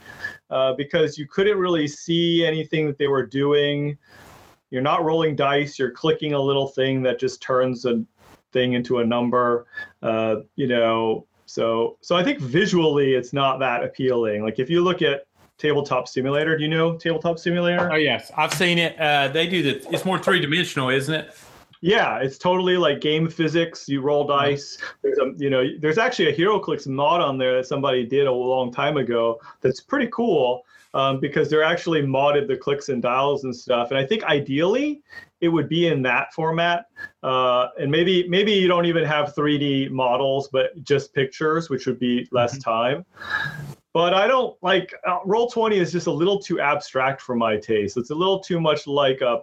uh, 0.51 0.75
because 0.75 1.19
you 1.19 1.27
couldn't 1.27 1.59
really 1.59 1.89
see 1.89 2.47
anything 2.47 2.87
that 2.87 2.99
they 2.99 3.09
were 3.09 3.27
doing. 3.27 3.99
You're 4.71 4.83
not 4.83 5.05
rolling 5.05 5.35
dice. 5.35 5.79
You're 5.79 5.91
clicking 5.91 6.35
a 6.35 6.41
little 6.41 6.69
thing 6.69 7.03
that 7.03 7.19
just 7.19 7.43
turns 7.43 7.85
a 7.85 8.05
thing 8.53 8.75
into 8.75 8.99
a 8.99 9.05
number. 9.05 9.67
Uh, 10.03 10.37
you 10.55 10.69
know, 10.69 11.27
so 11.47 11.97
so 12.01 12.17
I 12.17 12.23
think 12.23 12.41
visually 12.41 13.15
it's 13.15 13.33
not 13.33 13.59
that 13.59 13.83
appealing. 13.83 14.45
Like 14.45 14.59
if 14.59 14.71
you 14.71 14.83
look 14.83 15.03
at 15.03 15.27
Tabletop 15.59 16.09
Simulator, 16.09 16.57
do 16.57 16.63
you 16.63 16.69
know 16.69 16.97
Tabletop 16.97 17.39
Simulator? 17.39 17.91
Oh 17.93 17.97
yes, 17.97 18.31
I've 18.37 18.53
seen 18.53 18.79
it. 18.79 18.99
Uh, 19.01 19.29
they 19.29 19.47
do 19.47 19.63
the. 19.63 19.93
It's 19.93 20.05
more 20.05 20.19
three 20.19 20.41
dimensional, 20.41 20.91
isn't 20.91 21.15
it? 21.15 21.35
Yeah, 21.81 22.19
it's 22.19 22.39
totally 22.39 22.77
like 22.77 23.01
game 23.01 23.29
physics. 23.29 23.89
You 23.89 24.01
roll 24.01 24.27
mm-hmm. 24.27 24.45
dice. 24.45 24.79
There's 25.03 25.19
a, 25.19 25.33
you 25.37 25.51
know, 25.51 25.65
there's 25.79 25.99
actually 25.99 26.29
a 26.29 26.37
HeroClix 26.37 26.87
mod 26.87 27.21
on 27.21 27.39
there 27.39 27.57
that 27.57 27.67
somebody 27.67 28.05
did 28.05 28.27
a 28.27 28.33
long 28.33 28.73
time 28.73 28.97
ago. 28.97 29.41
That's 29.61 29.81
pretty 29.81 30.09
cool 30.13 30.65
um, 30.95 31.21
because 31.21 31.51
they're 31.51 31.63
actually 31.63 32.03
modded 32.03 32.49
the 32.49 32.57
clicks 32.57 32.89
and 32.89 33.03
dials 33.03 33.45
and 33.45 33.55
stuff. 33.55 33.91
And 33.91 33.99
I 33.99 34.07
think 34.07 34.25
ideally 34.25 35.03
it 35.41 35.49
would 35.49 35.69
be 35.69 35.89
in 35.89 36.03
that 36.03 36.33
format. 36.33 36.87
Uh, 37.23 37.69
and 37.79 37.91
maybe 37.91 38.27
maybe 38.29 38.53
you 38.53 38.69
don't 38.69 38.87
even 38.87 39.05
have 39.05 39.35
3D 39.35 39.91
models, 39.91 40.49
but 40.49 40.83
just 40.83 41.15
pictures, 41.15 41.69
which 41.69 41.87
would 41.87 41.99
be 41.99 42.27
less 42.33 42.59
mm-hmm. 42.59 42.71
time. 42.71 43.76
But 43.97 44.13
I 44.13 44.27
don't 44.27 44.63
like 44.63 44.93
uh, 45.09 45.21
Roll 45.25 45.49
Twenty 45.49 45.79
is 45.79 45.91
just 45.91 46.07
a 46.07 46.13
little 46.13 46.39
too 46.39 46.61
abstract 46.61 47.23
for 47.23 47.35
my 47.35 47.57
taste. 47.57 47.97
It's 47.97 48.11
a 48.11 48.15
little 48.15 48.41
too 48.41 48.61
much 48.61 48.87
like 48.87 49.23
a 49.23 49.41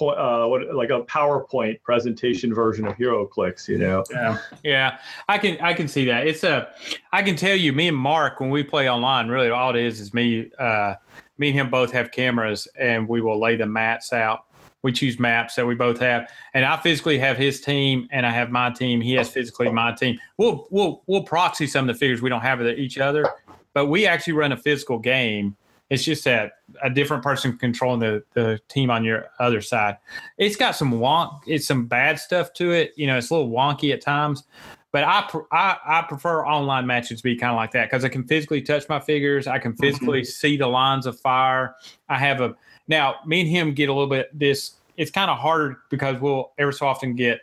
uh, 0.00 0.46
what 0.46 0.72
like 0.72 0.90
a 0.90 1.02
PowerPoint 1.02 1.82
presentation 1.82 2.54
version 2.54 2.86
of 2.86 2.94
HeroClix, 2.94 3.66
you 3.66 3.78
know? 3.78 4.04
Yeah, 4.08 4.38
yeah, 4.62 4.98
I 5.28 5.36
can 5.36 5.58
I 5.60 5.74
can 5.74 5.88
see 5.88 6.04
that. 6.04 6.28
It's 6.28 6.44
a 6.44 6.68
I 7.12 7.24
can 7.24 7.34
tell 7.34 7.56
you, 7.56 7.72
me 7.72 7.88
and 7.88 7.96
Mark 7.96 8.38
when 8.38 8.50
we 8.50 8.62
play 8.62 8.88
online, 8.88 9.26
really 9.26 9.50
all 9.50 9.70
it 9.74 9.84
is 9.84 9.98
is 9.98 10.14
me 10.14 10.48
uh, 10.60 10.94
me 11.38 11.48
and 11.48 11.58
him 11.58 11.68
both 11.68 11.90
have 11.90 12.12
cameras, 12.12 12.68
and 12.78 13.08
we 13.08 13.20
will 13.20 13.40
lay 13.40 13.56
the 13.56 13.66
mats 13.66 14.12
out. 14.12 14.44
We 14.84 14.92
choose 14.92 15.20
maps 15.20 15.54
that 15.56 15.64
we 15.66 15.76
both 15.76 16.00
have, 16.00 16.28
and 16.54 16.64
I 16.64 16.76
physically 16.76 17.16
have 17.18 17.36
his 17.36 17.60
team, 17.60 18.08
and 18.10 18.26
I 18.26 18.30
have 18.30 18.50
my 18.50 18.70
team. 18.70 19.00
He 19.00 19.14
has 19.14 19.28
physically 19.28 19.70
my 19.70 19.92
team. 19.92 20.18
We'll 20.38 20.66
we'll 20.70 21.02
we'll 21.06 21.22
proxy 21.22 21.68
some 21.68 21.88
of 21.88 21.94
the 21.94 21.98
figures 21.98 22.20
we 22.20 22.28
don't 22.28 22.40
have 22.40 22.58
with 22.58 22.78
each 22.78 22.98
other, 22.98 23.24
but 23.74 23.86
we 23.86 24.06
actually 24.06 24.34
run 24.34 24.52
a 24.52 24.56
physical 24.56 24.98
game 24.98 25.56
It's 25.92 26.04
just 26.04 26.24
that 26.24 26.52
a 26.82 26.88
different 26.88 27.22
person 27.22 27.58
controlling 27.58 28.00
the, 28.00 28.24
the 28.32 28.58
team 28.68 28.90
on 28.90 29.04
your 29.04 29.26
other 29.38 29.60
side. 29.60 29.98
It's 30.38 30.56
got 30.56 30.74
some 30.74 30.92
wonk, 30.92 31.42
it's 31.46 31.66
some 31.66 31.84
bad 31.84 32.18
stuff 32.18 32.54
to 32.54 32.70
it. 32.72 32.94
You 32.96 33.06
know, 33.06 33.18
it's 33.18 33.28
a 33.28 33.34
little 33.34 33.50
wonky 33.50 33.92
at 33.92 34.00
times. 34.00 34.44
But 34.90 35.04
I, 35.04 35.28
I, 35.52 35.76
I 35.86 36.02
prefer 36.08 36.46
online 36.46 36.86
matches 36.86 37.18
to 37.18 37.22
be 37.22 37.36
kind 37.36 37.50
of 37.50 37.56
like 37.56 37.72
that 37.72 37.90
because 37.90 38.06
I 38.06 38.08
can 38.08 38.24
physically 38.24 38.62
touch 38.62 38.88
my 38.88 39.00
figures. 39.00 39.46
I 39.46 39.58
can 39.58 39.74
physically 39.76 40.22
mm-hmm. 40.22 40.30
see 40.30 40.56
the 40.56 40.66
lines 40.66 41.04
of 41.04 41.20
fire. 41.20 41.76
I 42.08 42.16
have 42.16 42.40
a 42.40 42.54
now 42.88 43.16
me 43.26 43.42
and 43.42 43.50
him 43.50 43.74
get 43.74 43.90
a 43.90 43.92
little 43.92 44.08
bit 44.08 44.30
this. 44.32 44.76
It's 44.96 45.10
kind 45.10 45.30
of 45.30 45.36
harder 45.38 45.80
because 45.90 46.18
we'll 46.22 46.52
ever 46.56 46.72
so 46.72 46.86
often 46.86 47.14
get 47.14 47.40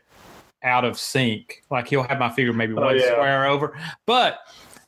out 0.64 0.86
of 0.86 0.98
sync. 0.98 1.64
Like 1.70 1.88
he'll 1.88 2.04
have 2.04 2.18
my 2.18 2.30
figure 2.30 2.54
maybe 2.54 2.74
oh, 2.74 2.82
one 2.82 2.98
yeah. 2.98 3.12
square 3.12 3.46
over, 3.46 3.78
but 4.08 4.40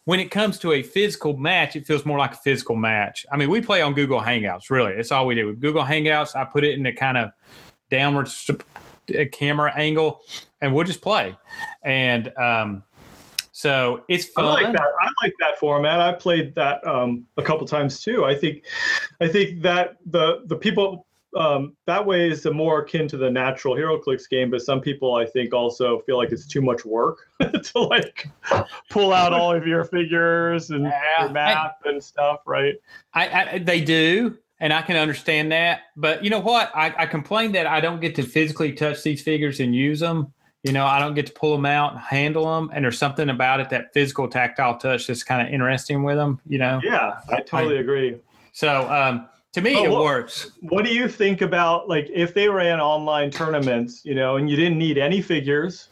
when 0.06 0.20
it 0.20 0.32
comes 0.32 0.58
to 0.60 0.74
a 0.74 0.84
physical 0.84 1.38
match, 1.38 1.76
it 1.76 1.86
feels 1.86 2.06
more 2.06 2.18
like 2.18 2.34
a 2.34 2.38
physical 2.38 2.76
match. 2.76 3.26
I 3.32 3.38
mean, 3.38 3.50
we 3.50 3.62
play 3.62 3.82
on 3.82 3.94
Google 3.94 4.20
Hangouts. 4.20 4.70
Really, 4.70 4.94
it's 4.94 5.12
all 5.12 5.28
we 5.28 5.36
do. 5.36 5.48
With 5.48 5.60
Google 5.60 5.84
Hangouts, 5.84 6.36
I 6.36 6.44
put 6.46 6.64
it 6.64 6.78
in 6.78 6.86
a 6.86 6.94
kind 6.94 7.18
of 7.18 7.32
downward 7.90 8.30
camera 9.32 9.72
angle, 9.76 10.22
and 10.62 10.74
we'll 10.74 10.86
just 10.86 11.02
play. 11.02 11.38
And 11.84 12.36
um, 12.38 12.84
so 13.52 14.04
it's 14.10 14.26
fun. 14.26 14.46
I 14.46 14.64
like 14.64 14.74
that. 14.74 14.82
I 15.02 15.10
like 15.24 15.34
that 15.40 15.60
format. 15.60 16.00
I 16.00 16.14
played 16.14 16.56
that 16.56 16.86
um, 16.88 17.28
a 17.38 17.44
couple 17.44 17.68
times 17.68 18.02
too. 18.02 18.26
I 18.26 18.34
think, 18.34 18.64
I 19.20 19.28
think 19.28 19.62
that 19.62 19.98
the 20.06 20.42
the 20.46 20.56
people 20.56 21.06
um, 21.36 21.76
that 21.88 22.06
way 22.06 22.30
is 22.30 22.46
more 22.46 22.82
akin 22.82 23.08
to 23.08 23.18
the 23.18 23.30
natural 23.30 23.76
HeroClix 23.76 24.30
game, 24.30 24.50
but 24.50 24.62
some 24.62 24.82
people 24.82 25.16
I 25.16 25.26
think 25.26 25.54
also 25.54 26.00
feel 26.00 26.18
like 26.18 26.32
it's 26.32 26.46
too 26.46 26.62
much 26.62 26.84
work 26.84 27.20
to 27.40 27.80
like 27.80 28.28
pull 28.90 29.14
out 29.14 29.34
all 29.34 29.54
of 29.54 29.66
your 29.66 29.86
figures 29.86 30.72
and 30.72 30.84
yeah, 30.84 31.22
your 31.22 31.30
map 31.30 31.78
I, 31.86 31.90
and 31.90 32.04
stuff, 32.04 32.42
right? 32.46 32.76
I, 33.14 33.30
I, 33.30 33.58
they 33.60 33.82
do, 33.82 34.38
and 34.60 34.74
I 34.74 34.82
can 34.82 34.98
understand 34.98 35.52
that. 35.54 35.82
But 35.96 36.24
you 36.24 36.30
know 36.30 36.40
what? 36.40 36.72
I, 36.76 36.94
I 36.98 37.06
complain 37.06 37.54
that 37.54 37.66
I 37.66 37.80
don't 37.80 38.02
get 38.02 38.16
to 38.16 38.24
physically 38.24 38.74
touch 38.74 39.04
these 39.04 39.22
figures 39.22 39.60
and 39.60 39.74
use 39.74 40.02
them. 40.02 40.34
You 40.64 40.74
know, 40.74 40.86
I 40.86 41.00
don't 41.00 41.16
get 41.16 41.26
to 41.26 41.34
pull 41.34 41.54
them 41.54 41.66
out 41.66 41.94
and 41.94 42.02
handle 42.02 42.46
them. 42.46 42.70
And 42.74 42.86
there's 42.86 43.00
something 43.00 43.30
about 43.30 43.60
it 43.62 43.70
that 43.72 43.94
physical 43.94 44.28
tactile 44.28 44.78
touch 44.78 45.08
that's 45.08 45.24
kind 45.24 45.46
of 45.46 45.52
interesting 45.52 46.04
with 46.04 46.18
them. 46.18 46.40
You 46.48 46.60
know? 46.60 46.80
Yeah, 46.84 47.20
I 47.30 47.42
totally 47.42 47.78
agree. 47.78 48.18
So, 48.52 48.88
um, 48.92 49.28
to 49.54 49.62
me, 49.62 49.76
oh, 49.76 49.84
it 49.84 49.92
what, 49.92 50.04
works. 50.04 50.52
What 50.62 50.86
do 50.86 50.94
you 50.94 51.08
think 51.08 51.42
about 51.42 51.90
like 51.90 52.10
if 52.14 52.34
they 52.34 52.48
ran 52.48 52.80
online 52.80 53.32
tournaments, 53.32 54.02
you 54.06 54.16
know, 54.16 54.38
and 54.38 54.50
you 54.50 54.56
didn't 54.56 54.78
need 54.78 54.98
any 54.98 55.22
figures, 55.22 55.90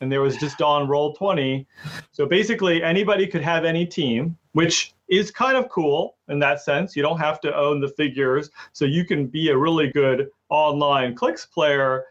and 0.00 0.10
there 0.10 0.20
was 0.22 0.36
just 0.36 0.60
on 0.62 0.88
roll 0.88 1.12
20 1.14 1.66
so 2.10 2.26
basically 2.26 2.82
anybody 2.82 3.26
could 3.26 3.42
have 3.42 3.64
any 3.64 3.86
team 3.86 4.36
which 4.52 4.94
is 5.08 5.30
kind 5.30 5.56
of 5.56 5.68
cool 5.68 6.16
in 6.28 6.38
that 6.38 6.60
sense 6.60 6.96
you 6.96 7.02
don't 7.02 7.18
have 7.18 7.40
to 7.40 7.54
own 7.54 7.80
the 7.80 7.88
figures 7.88 8.50
so 8.72 8.84
you 8.84 9.04
can 9.04 9.26
be 9.26 9.50
a 9.50 9.56
really 9.56 9.88
good 9.88 10.28
online 10.48 11.14
clicks 11.14 11.46
player 11.46 12.04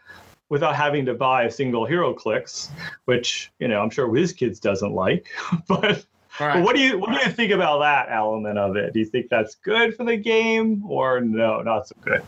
without 0.50 0.76
having 0.76 1.06
to 1.06 1.14
buy 1.14 1.44
a 1.44 1.52
single 1.52 1.88
clicks, 2.16 2.70
which 3.06 3.52
you 3.60 3.68
know 3.68 3.82
i'm 3.82 3.90
sure 3.90 4.08
WizKids 4.08 4.60
doesn't 4.60 4.94
like 4.94 5.28
but 5.68 6.06
Right. 6.40 6.56
But 6.56 6.64
what 6.64 6.76
do 6.76 6.82
you 6.82 6.98
what 6.98 7.10
do 7.12 7.18
you 7.26 7.32
think 7.34 7.52
about 7.52 7.80
that 7.80 8.08
element 8.12 8.58
of 8.58 8.76
it? 8.76 8.94
Do 8.94 9.00
you 9.00 9.06
think 9.06 9.30
that's 9.30 9.56
good 9.56 9.96
for 9.96 10.04
the 10.04 10.18
game 10.18 10.84
or 10.86 11.22
no, 11.22 11.62
not 11.62 11.88
so 11.88 11.96
good? 12.02 12.24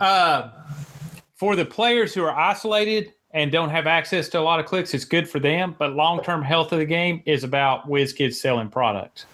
Uh, 0.00 0.50
for 1.34 1.56
the 1.56 1.64
players 1.64 2.14
who 2.14 2.24
are 2.24 2.36
isolated 2.36 3.12
and 3.32 3.52
don't 3.52 3.70
have 3.70 3.86
access 3.86 4.28
to 4.30 4.38
a 4.38 4.40
lot 4.40 4.58
of 4.58 4.66
clicks, 4.66 4.94
it's 4.94 5.04
good 5.04 5.28
for 5.28 5.38
them. 5.38 5.76
But 5.78 5.92
long 5.92 6.22
term 6.22 6.42
health 6.42 6.72
of 6.72 6.78
the 6.78 6.86
game 6.86 7.22
is 7.26 7.44
about 7.44 7.88
WizKids 7.88 8.34
selling 8.34 8.68
products. 8.68 9.26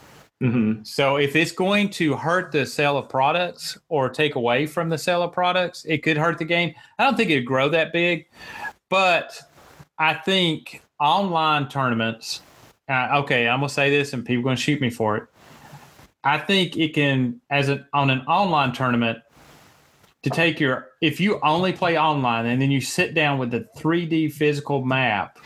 Mm-hmm. 0.43 0.83
So 0.83 1.17
if 1.17 1.37
it's 1.37 1.53
going 1.53 1.89
to 1.91 2.17
hurt 2.17 2.51
the 2.51 2.67
sale 2.67 2.99
of 2.99 3.09
products 3.09 3.79
or 3.89 4.09
take 4.09 4.35
away 4.35 4.67
from 4.67 4.89
the 4.89 4.99
sale 4.99 5.23
of 5.23 5.33
products, 5.33 5.85
it 5.85 6.03
could 6.03 6.17
hurt 6.17 6.39
the 6.39 6.45
game. 6.45 6.75
I 6.99 7.05
don't 7.05 7.17
think 7.17 7.31
it'd 7.31 7.47
grow 7.47 7.69
that 7.69 7.93
big, 7.93 8.27
but 8.89 9.41
I 9.99 10.15
think 10.15 10.83
online 10.99 11.69
tournaments 11.69 12.43
uh, 12.89 13.21
okay, 13.23 13.49
I'm 13.49 13.61
gonna 13.61 13.69
say 13.69 13.91
this, 13.91 14.13
and 14.13 14.25
people 14.25 14.41
are 14.41 14.45
gonna 14.45 14.57
shoot 14.57 14.81
me 14.81 14.91
for 14.91 15.17
it. 15.17 15.25
I 16.25 16.39
think 16.39 16.77
it 16.77 16.95
can, 16.95 17.41
as 17.51 17.69
an 17.69 17.85
on 17.93 18.11
an 18.11 18.21
online 18.23 18.73
tournament, 18.73 19.19
to 20.23 20.31
take 20.31 20.61
your 20.61 20.89
if 21.01 21.21
you 21.21 21.41
only 21.43 21.73
play 21.73 21.99
online 21.99 22.47
and 22.47 22.63
then 22.63 22.71
you 22.71 22.81
sit 22.81 23.15
down 23.15 23.39
with 23.39 23.51
the 23.51 23.67
3D 23.77 24.33
physical 24.33 24.85
map. 24.85 25.39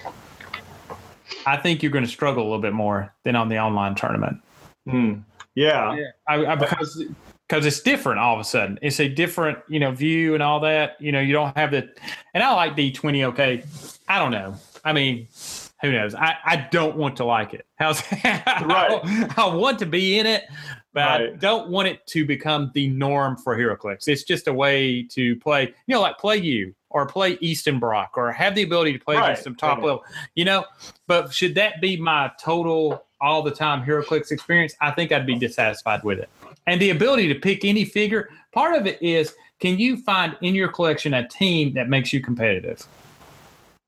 I 1.44 1.56
think 1.56 1.82
you're 1.82 1.92
going 1.92 2.04
to 2.04 2.10
struggle 2.10 2.42
a 2.42 2.46
little 2.46 2.60
bit 2.60 2.72
more 2.72 3.14
than 3.22 3.36
on 3.36 3.48
the 3.48 3.58
online 3.58 3.94
tournament. 3.94 4.40
Mm. 4.86 5.22
Yeah, 5.54 5.94
yeah. 5.94 6.04
I, 6.28 6.44
I, 6.44 6.54
because 6.56 7.02
because 7.48 7.64
it's 7.64 7.80
different 7.80 8.18
all 8.18 8.34
of 8.34 8.40
a 8.40 8.44
sudden. 8.44 8.78
It's 8.82 9.00
a 9.00 9.08
different, 9.08 9.58
you 9.68 9.78
know, 9.78 9.92
view 9.92 10.34
and 10.34 10.42
all 10.42 10.60
that. 10.60 11.00
You 11.00 11.12
know, 11.12 11.20
you 11.20 11.32
don't 11.32 11.56
have 11.56 11.70
the, 11.70 11.88
and 12.34 12.42
I 12.42 12.52
like 12.54 12.76
D20. 12.76 13.24
Okay, 13.28 13.62
I 14.08 14.18
don't 14.18 14.32
know. 14.32 14.56
I 14.84 14.92
mean, 14.92 15.28
who 15.82 15.92
knows? 15.92 16.14
I, 16.14 16.34
I 16.44 16.56
don't 16.70 16.96
want 16.96 17.16
to 17.18 17.24
like 17.24 17.54
it. 17.54 17.66
How's 17.76 18.02
right? 18.10 18.42
I, 18.46 19.34
I 19.36 19.54
want 19.54 19.78
to 19.80 19.86
be 19.86 20.18
in 20.18 20.26
it, 20.26 20.44
but 20.92 21.00
right. 21.00 21.32
I 21.32 21.36
don't 21.36 21.68
want 21.68 21.88
it 21.88 22.06
to 22.08 22.24
become 22.24 22.70
the 22.74 22.88
norm 22.88 23.36
for 23.36 23.56
HeroClix. 23.56 24.08
It's 24.08 24.24
just 24.24 24.48
a 24.48 24.52
way 24.52 25.02
to 25.10 25.36
play, 25.36 25.74
you 25.86 25.94
know, 25.94 26.00
like 26.00 26.18
play 26.18 26.38
you 26.38 26.74
or 26.90 27.06
play 27.06 27.36
Easton 27.40 27.78
Brock 27.78 28.12
or 28.16 28.32
have 28.32 28.54
the 28.54 28.62
ability 28.62 28.94
to 28.94 28.98
play 28.98 29.16
right. 29.16 29.24
against 29.24 29.44
some 29.44 29.54
top 29.54 29.78
level, 29.78 30.04
you 30.34 30.44
know. 30.44 30.64
But 31.06 31.32
should 31.32 31.54
that 31.56 31.80
be 31.80 31.96
my 31.96 32.30
total 32.42 33.04
all 33.20 33.42
the 33.42 33.50
time 33.50 33.84
HeroClix 33.84 34.30
experience? 34.30 34.74
I 34.80 34.90
think 34.92 35.12
I'd 35.12 35.26
be 35.26 35.38
dissatisfied 35.38 36.02
with 36.04 36.18
it. 36.18 36.30
And 36.66 36.80
the 36.80 36.90
ability 36.90 37.28
to 37.28 37.34
pick 37.34 37.64
any 37.64 37.84
figure, 37.84 38.30
part 38.52 38.74
of 38.74 38.86
it 38.86 39.00
is 39.02 39.34
can 39.60 39.78
you 39.78 39.96
find 39.98 40.36
in 40.42 40.54
your 40.54 40.68
collection 40.68 41.14
a 41.14 41.26
team 41.28 41.74
that 41.74 41.88
makes 41.88 42.12
you 42.12 42.20
competitive? 42.20 42.86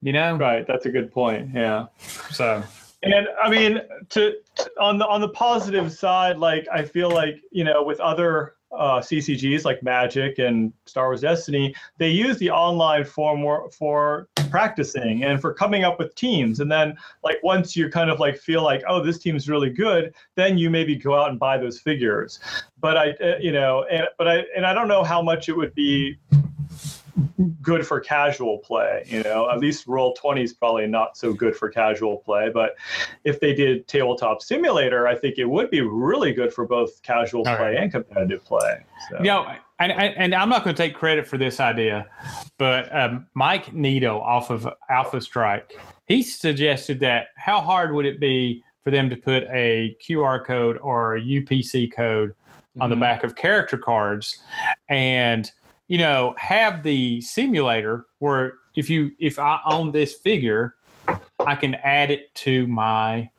You 0.00 0.12
know, 0.12 0.36
right? 0.36 0.66
That's 0.66 0.86
a 0.86 0.90
good 0.90 1.12
point. 1.12 1.50
Yeah. 1.54 1.86
So, 2.30 2.62
and 3.02 3.28
I 3.42 3.50
mean, 3.50 3.80
to, 4.10 4.34
to 4.56 4.70
on 4.80 4.98
the 4.98 5.06
on 5.06 5.20
the 5.20 5.30
positive 5.30 5.92
side, 5.92 6.38
like 6.38 6.66
I 6.72 6.84
feel 6.84 7.10
like 7.10 7.40
you 7.50 7.64
know 7.64 7.82
with 7.82 7.98
other 8.00 8.54
uh, 8.72 9.00
CCGs 9.00 9.64
like 9.64 9.82
Magic 9.82 10.38
and 10.38 10.72
Star 10.84 11.06
Wars 11.06 11.22
Destiny, 11.22 11.74
they 11.98 12.10
use 12.10 12.38
the 12.38 12.50
online 12.50 13.04
form 13.04 13.44
for 13.70 14.28
practicing 14.50 15.24
and 15.24 15.40
for 15.40 15.52
coming 15.52 15.84
up 15.84 15.98
with 15.98 16.14
teams. 16.14 16.60
And 16.60 16.70
then, 16.70 16.96
like 17.24 17.38
once 17.42 17.76
you 17.76 17.88
kind 17.88 18.10
of 18.10 18.20
like 18.20 18.36
feel 18.38 18.62
like, 18.62 18.82
oh, 18.88 19.02
this 19.02 19.18
team's 19.18 19.48
really 19.48 19.70
good, 19.70 20.14
then 20.34 20.58
you 20.58 20.70
maybe 20.70 20.96
go 20.96 21.14
out 21.14 21.30
and 21.30 21.38
buy 21.38 21.58
those 21.58 21.80
figures. 21.80 22.40
But 22.80 22.96
I, 22.96 23.10
uh, 23.12 23.38
you 23.40 23.52
know, 23.52 23.84
and 23.90 24.06
but 24.18 24.28
I 24.28 24.44
and 24.56 24.66
I 24.66 24.74
don't 24.74 24.88
know 24.88 25.02
how 25.02 25.22
much 25.22 25.48
it 25.48 25.56
would 25.56 25.74
be 25.74 26.18
good 27.62 27.86
for 27.86 28.01
casual 28.01 28.59
play. 28.59 29.05
You 29.07 29.23
know, 29.23 29.51
at 29.51 29.59
least 29.59 29.86
Roll 29.86 30.15
Twenty 30.15 30.43
is 30.43 30.53
probably 30.53 30.86
not 30.86 31.16
so 31.16 31.32
good 31.32 31.57
for 31.57 31.69
casual 31.69 32.19
play. 32.19 32.51
But 32.53 32.77
if 33.24 33.40
they 33.40 33.55
did 33.55 33.86
Tabletop 33.89 34.43
Simulator, 34.43 35.07
I 35.07 35.15
think 35.15 35.39
it 35.39 35.45
would 35.45 35.70
be 35.70 35.81
really 35.81 36.32
good 36.32 36.53
for 36.53 36.66
both 36.66 37.03
casual 37.03 37.47
All 37.47 37.57
play 37.57 37.74
right. 37.74 37.77
and 37.77 37.93
competitive 37.93 38.45
play. 38.45 38.85
So. 39.11 39.19
You 39.19 39.24
know, 39.24 39.55
and, 39.81 39.93
and 39.93 40.35
I'm 40.35 40.49
not 40.49 40.65
going 40.65 40.74
to 40.74 40.82
take 40.82 40.95
credit 40.95 41.27
for 41.27 41.39
this 41.39 41.61
idea, 41.61 42.07
but 42.59 42.95
um, 42.95 43.27
Mike 43.35 43.73
Nito 43.73 44.19
off 44.20 44.51
of 44.51 44.69
Alpha 44.90 45.20
Strike, 45.20 45.78
he 46.07 46.23
suggested 46.23 46.99
that 47.01 47.28
how 47.36 47.61
hard 47.61 47.93
would 47.93 48.05
it 48.05 48.19
be 48.19 48.65
for 48.82 48.90
them 48.90 49.09
to 49.11 49.16
put 49.16 49.45
a 49.45 49.97
QR 50.05 50.45
code 50.45 50.78
or 50.78 51.16
a 51.16 51.20
UPC 51.20 51.93
code 51.93 52.35
on 52.81 52.90
the 52.90 52.95
mm-hmm. 52.95 53.03
back 53.03 53.24
of 53.24 53.36
character 53.36 53.78
cards 53.78 54.39
and 54.89 55.53
you 55.89 55.98
know, 55.98 56.35
have 56.39 56.82
the 56.82 57.20
simulator 57.23 58.06
where 58.19 58.55
if 58.77 58.89
you 58.89 59.10
if 59.19 59.39
I 59.39 59.59
own 59.66 59.90
this 59.90 60.15
figure, 60.15 60.77
I 61.40 61.56
can 61.56 61.74
add 61.77 62.10
it 62.10 62.35
to 62.36 62.66
my 62.66 63.31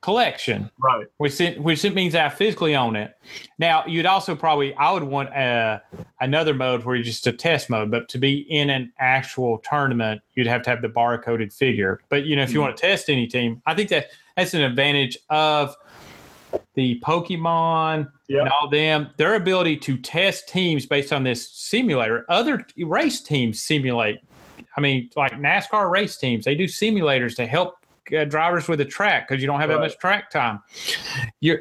collection. 0.00 0.70
Right. 0.78 1.06
Which 1.16 1.40
it, 1.40 1.58
which 1.62 1.84
it 1.84 1.94
means 1.94 2.14
I 2.14 2.28
physically 2.28 2.76
own 2.76 2.96
it. 2.96 3.16
Now 3.58 3.86
you'd 3.86 4.06
also 4.06 4.34
probably 4.34 4.74
I 4.74 4.90
would 4.92 5.04
want 5.04 5.30
a, 5.30 5.38
uh, 5.38 5.78
another 6.20 6.52
mode 6.52 6.84
where 6.84 6.96
you 6.96 7.04
just 7.04 7.26
a 7.26 7.32
test 7.32 7.70
mode, 7.70 7.90
but 7.90 8.08
to 8.10 8.18
be 8.18 8.40
in 8.50 8.68
an 8.70 8.92
actual 8.98 9.58
tournament, 9.58 10.20
you'd 10.34 10.46
have 10.46 10.62
to 10.62 10.70
have 10.70 10.82
the 10.82 10.88
barcoded 10.88 11.54
figure. 11.54 12.00
But 12.10 12.26
you 12.26 12.36
know, 12.36 12.42
if 12.42 12.50
you 12.50 12.56
mm-hmm. 12.56 12.66
want 12.66 12.76
to 12.76 12.80
test 12.82 13.08
any 13.08 13.26
team, 13.26 13.62
I 13.66 13.74
think 13.74 13.88
that 13.90 14.08
that's 14.36 14.52
an 14.52 14.62
advantage 14.62 15.16
of 15.30 15.74
the 16.74 17.00
Pokemon 17.00 18.10
yep. 18.28 18.42
and 18.42 18.48
all 18.50 18.68
them, 18.68 19.10
their 19.16 19.34
ability 19.34 19.76
to 19.78 19.96
test 19.96 20.48
teams 20.48 20.86
based 20.86 21.12
on 21.12 21.22
this 21.22 21.50
simulator. 21.50 22.24
Other 22.28 22.66
race 22.78 23.20
teams 23.20 23.62
simulate. 23.62 24.18
I 24.76 24.80
mean, 24.80 25.10
like 25.16 25.32
NASCAR 25.32 25.90
race 25.90 26.16
teams, 26.16 26.44
they 26.44 26.54
do 26.54 26.64
simulators 26.64 27.36
to 27.36 27.46
help 27.46 27.76
uh, 28.16 28.24
drivers 28.24 28.68
with 28.68 28.78
the 28.78 28.84
track 28.84 29.28
because 29.28 29.42
you 29.42 29.46
don't 29.46 29.60
have 29.60 29.70
right. 29.70 29.76
that 29.76 29.82
much 29.82 29.98
track 29.98 30.30
time. 30.30 30.60
Your 31.40 31.60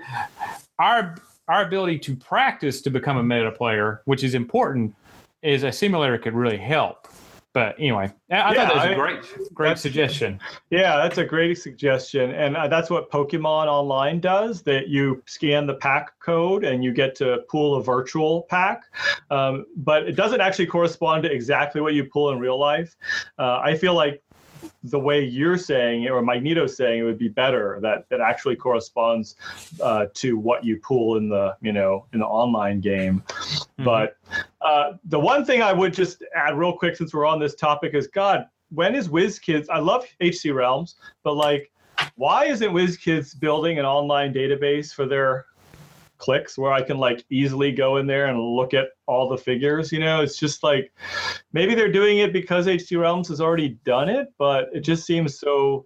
our 0.79 1.15
our 1.47 1.65
ability 1.65 1.99
to 1.99 2.15
practice 2.15 2.81
to 2.81 2.89
become 2.89 3.17
a 3.17 3.23
meta 3.23 3.51
player, 3.51 4.01
which 4.05 4.23
is 4.23 4.33
important, 4.33 4.95
is 5.41 5.63
a 5.63 5.71
simulator 5.71 6.17
could 6.17 6.33
really 6.33 6.57
help. 6.57 7.07
But 7.53 7.75
anyway, 7.77 8.11
I, 8.31 8.35
I 8.35 8.53
Yeah, 8.53 8.65
thought 8.65 8.73
that 8.73 8.75
was 8.75 8.85
a 8.85 8.95
great, 8.95 9.53
great 9.53 9.77
suggestion. 9.77 10.39
Yeah, 10.71 10.97
that's 10.97 11.19
a 11.19 11.25
great 11.25 11.59
suggestion, 11.59 12.31
and 12.31 12.57
uh, 12.57 12.67
that's 12.67 12.89
what 12.89 13.11
Pokemon 13.11 13.67
Online 13.67 14.19
does. 14.19 14.63
That 14.63 14.88
you 14.88 15.21
scan 15.27 15.67
the 15.67 15.75
pack 15.75 16.19
code 16.19 16.63
and 16.63 16.84
you 16.84 16.91
get 16.91 17.15
to 17.17 17.43
pull 17.49 17.75
a 17.75 17.84
virtual 17.84 18.43
pack, 18.49 18.81
um, 19.30 19.65
but 19.77 20.07
it 20.07 20.13
doesn't 20.13 20.41
actually 20.41 20.65
correspond 20.65 21.23
to 21.23 21.31
exactly 21.31 21.80
what 21.80 21.93
you 21.93 22.05
pull 22.05 22.31
in 22.31 22.39
real 22.39 22.59
life. 22.59 22.95
Uh, 23.38 23.59
I 23.63 23.77
feel 23.77 23.93
like 23.93 24.23
the 24.84 24.99
way 24.99 25.23
you're 25.23 25.57
saying 25.57 26.03
it, 26.03 26.10
or 26.10 26.22
Magneto's 26.22 26.76
saying 26.76 26.99
it, 26.99 27.03
would 27.03 27.18
be 27.18 27.27
better. 27.27 27.80
That 27.81 28.07
that 28.10 28.22
actually 28.22 28.56
corresponds 28.56 29.35
uh, 29.81 30.07
to 30.15 30.38
what 30.38 30.64
you 30.64 30.77
pull 30.77 31.18
in 31.18 31.30
the 31.30 31.56
you 31.61 31.72
know 31.72 32.06
in 32.14 32.19
the 32.19 32.26
online 32.26 32.80
game. 32.80 33.23
Mm-hmm. 33.27 33.84
But 33.84 34.18
uh, 34.61 34.94
the 35.06 35.19
one 35.19 35.45
thing 35.45 35.61
I 35.61 35.73
would 35.73 35.94
just 35.94 36.23
add 36.35 36.57
real 36.57 36.73
quick, 36.73 36.95
since 36.95 37.14
we're 37.14 37.26
on 37.26 37.40
this 37.40 37.56
topic, 37.56 37.94
is 37.94 38.07
God, 38.07 38.48
when 38.69 38.95
is 38.95 39.07
WizKids? 39.07 39.68
I 39.69 39.80
love 39.80 40.06
HC 40.22 40.52
Realms, 40.52 40.95
but 41.23 41.34
like, 41.34 41.72
why 42.15 42.45
isn't 42.45 42.72
WizKids 42.72 43.40
building 43.40 43.80
an 43.80 43.85
online 43.85 44.34
database 44.34 44.94
for 44.94 45.06
their 45.06 45.45
clicks 46.23 46.57
where 46.57 46.71
I 46.71 46.81
can 46.81 46.97
like 46.97 47.25
easily 47.29 47.73
go 47.73 47.97
in 47.97 48.07
there 48.07 48.27
and 48.27 48.39
look 48.39 48.73
at 48.73 48.87
all 49.07 49.27
the 49.27 49.37
figures? 49.37 49.91
You 49.91 49.99
know, 49.99 50.21
it's 50.21 50.37
just 50.37 50.63
like 50.63 50.93
maybe 51.51 51.75
they're 51.75 51.91
doing 51.91 52.19
it 52.19 52.31
because 52.31 52.65
HC 52.65 52.95
Realms 52.95 53.27
has 53.27 53.41
already 53.41 53.77
done 53.83 54.07
it, 54.07 54.29
but 54.37 54.69
it 54.73 54.81
just 54.81 55.05
seems 55.05 55.37
so 55.37 55.85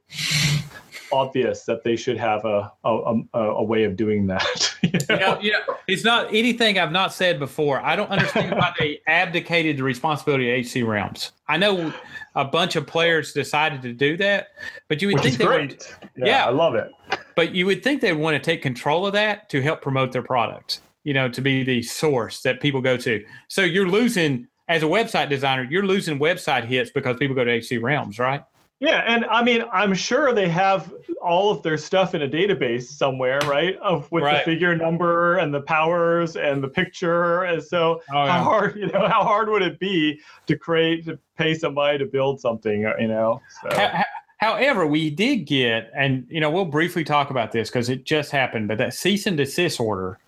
obvious 1.12 1.64
that 1.66 1.84
they 1.84 1.96
should 1.96 2.18
have 2.18 2.44
a 2.46 2.72
a, 2.84 3.22
a, 3.34 3.40
a 3.40 3.64
way 3.64 3.84
of 3.84 3.96
doing 3.96 4.28
that. 4.28 4.76
you 4.84 4.92
you 4.94 5.00
know? 5.10 5.16
know, 5.18 5.40
you 5.42 5.52
know, 5.52 5.60
it's 5.88 6.04
not 6.04 6.34
anything 6.34 6.78
I've 6.80 6.92
not 6.92 7.14
said 7.14 7.40
before. 7.40 7.82
I 7.82 7.96
don't 7.96 8.10
understand 8.10 8.56
why 8.56 8.74
they 8.80 9.00
abdicated 9.08 9.78
the 9.78 9.84
responsibility 9.84 10.52
of 10.52 10.66
HC 10.66 10.84
Realms. 10.88 11.32
I 11.48 11.58
know 11.58 11.94
a 12.36 12.46
bunch 12.46 12.76
of 12.76 12.86
players 12.86 13.34
decided 13.34 13.82
to 13.82 13.94
do 13.94 14.18
that, 14.18 14.50
but 14.90 15.02
you 15.02 15.08
would 15.08 15.16
Which 15.16 15.24
think 15.24 15.38
they 15.38 15.46
would. 15.46 15.84
Yeah, 16.18 16.26
Yeah. 16.26 16.46
I 16.46 16.50
love 16.50 16.76
it. 16.76 16.92
but 17.36 17.54
you 17.56 17.66
would 17.66 17.84
think 17.84 18.02
they'd 18.02 18.14
want 18.14 18.36
to 18.36 18.40
take 18.52 18.62
control 18.62 19.08
of 19.08 19.14
that 19.14 19.50
to 19.50 19.62
help 19.62 19.82
promote 19.82 20.12
their 20.12 20.24
product. 20.24 20.82
You 21.04 21.14
know, 21.14 21.30
to 21.30 21.42
be 21.42 21.64
the 21.64 21.82
source 21.84 22.42
that 22.42 22.60
people 22.60 22.82
go 22.82 22.98
to. 22.98 23.24
So 23.48 23.62
you're 23.62 23.88
losing 23.88 24.48
as 24.68 24.84
a 24.84 24.88
website 24.88 25.30
designer, 25.30 25.66
you're 25.70 25.86
losing 25.86 26.20
website 26.20 26.66
hits 26.66 26.92
because 26.92 27.16
people 27.16 27.34
go 27.34 27.46
to 27.46 27.52
HC 27.62 27.82
Realms, 27.82 28.20
right? 28.20 28.44
Yeah, 28.80 29.04
and 29.08 29.26
I 29.26 29.42
mean, 29.44 29.64
I'm 29.74 29.96
sure 29.96 30.34
they 30.34 30.48
have 30.50 30.94
all 31.20 31.50
of 31.50 31.64
their 31.64 31.78
stuff 31.80 32.14
in 32.14 32.22
a 32.22 32.28
database 32.28 32.84
somewhere, 32.84 33.40
right? 33.46 33.76
Of 33.78 34.12
with 34.12 34.24
Right. 34.24 34.46
the 34.46 34.52
figure 34.52 34.76
number 34.76 35.38
and 35.38 35.52
the 35.52 35.62
powers 35.62 36.36
and 36.36 36.64
the 36.64 36.68
picture. 36.68 37.42
And 37.44 37.62
so, 37.64 38.02
Oh, 38.14 38.26
yeah. 38.26 38.38
how 38.38 38.44
hard, 38.44 38.76
you 38.80 38.86
know, 38.88 39.08
how 39.08 39.24
hard 39.24 39.50
would 39.50 39.64
it 39.64 39.80
be 39.80 40.20
to 40.46 40.56
create 40.56 41.06
to 41.06 41.18
pay 41.38 41.56
somebody 41.56 41.98
to 41.98 42.06
build 42.06 42.40
something, 42.40 42.86
uh, 42.86 42.94
you 43.00 43.08
know? 43.08 43.42
So, 43.64 43.70
Ho- 43.76 43.88
ho- 43.98 44.04
However, 44.40 44.86
we 44.86 45.10
did 45.10 45.48
get, 45.48 45.90
and 45.96 46.28
you 46.30 46.40
know, 46.40 46.52
we'll 46.52 46.66
briefly 46.66 47.04
talk 47.04 47.32
about 47.32 47.52
this 47.52 47.70
because 47.72 47.90
it 47.90 48.04
just 48.06 48.30
happened, 48.30 48.68
but 48.68 48.78
that 48.78 48.94
cease 48.94 49.26
and 49.26 49.36
desist 49.36 49.80
order. 49.80 50.20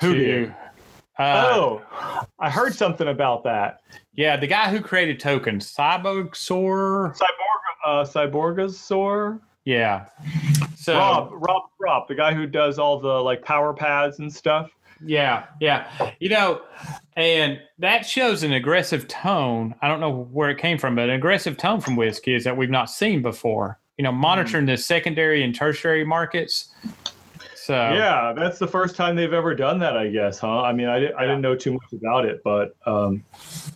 Who 0.00 0.14
to- 0.14 0.18
did? 0.18 0.54
Uh, 1.18 1.50
oh, 1.52 1.82
I 2.38 2.50
heard 2.50 2.74
something 2.74 3.08
about 3.08 3.44
that. 3.44 3.80
Yeah, 4.14 4.36
the 4.36 4.46
guy 4.46 4.70
who 4.70 4.80
created 4.80 5.20
tokens, 5.20 5.72
Cyborgsaur. 5.72 7.16
Cyborg, 7.16 7.86
uh, 7.86 8.04
Cyborgasaur, 8.04 9.40
Yeah. 9.64 10.06
So 10.76 10.94
Rob, 10.94 11.30
Rob, 11.32 11.62
Rob, 11.80 12.08
the 12.08 12.14
guy 12.14 12.34
who 12.34 12.46
does 12.46 12.78
all 12.78 12.98
the 13.00 13.08
like 13.08 13.42
power 13.44 13.72
pads 13.72 14.18
and 14.18 14.32
stuff. 14.32 14.70
yeah, 15.04 15.46
yeah. 15.60 15.88
You 16.18 16.28
know, 16.28 16.62
and 17.16 17.60
that 17.78 18.06
shows 18.06 18.42
an 18.42 18.52
aggressive 18.52 19.08
tone. 19.08 19.74
I 19.82 19.88
don't 19.88 20.00
know 20.00 20.28
where 20.32 20.50
it 20.50 20.58
came 20.58 20.78
from, 20.78 20.94
but 20.94 21.04
an 21.04 21.14
aggressive 21.14 21.56
tone 21.56 21.80
from 21.80 21.96
WizKids 21.96 22.44
that 22.44 22.56
we've 22.56 22.70
not 22.70 22.90
seen 22.90 23.22
before. 23.22 23.78
You 23.98 24.04
know, 24.04 24.12
monitoring 24.12 24.66
the 24.66 24.76
secondary 24.76 25.42
and 25.44 25.54
tertiary 25.54 26.04
markets. 26.04 26.74
So 27.64 27.72
Yeah, 27.72 28.34
that's 28.36 28.58
the 28.58 28.66
first 28.66 28.94
time 28.94 29.16
they've 29.16 29.32
ever 29.32 29.54
done 29.54 29.78
that, 29.78 29.96
I 29.96 30.08
guess, 30.08 30.38
huh? 30.38 30.60
I 30.60 30.74
mean, 30.74 30.86
I, 30.86 31.00
di- 31.00 31.12
I 31.14 31.22
didn't 31.22 31.40
know 31.40 31.56
too 31.56 31.72
much 31.72 31.94
about 31.94 32.26
it, 32.26 32.42
but 32.44 32.76
um, 32.84 33.24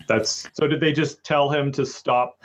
that's 0.06 0.46
so. 0.52 0.68
Did 0.68 0.78
they 0.78 0.92
just 0.92 1.24
tell 1.24 1.48
him 1.50 1.72
to 1.72 1.86
stop? 1.86 2.38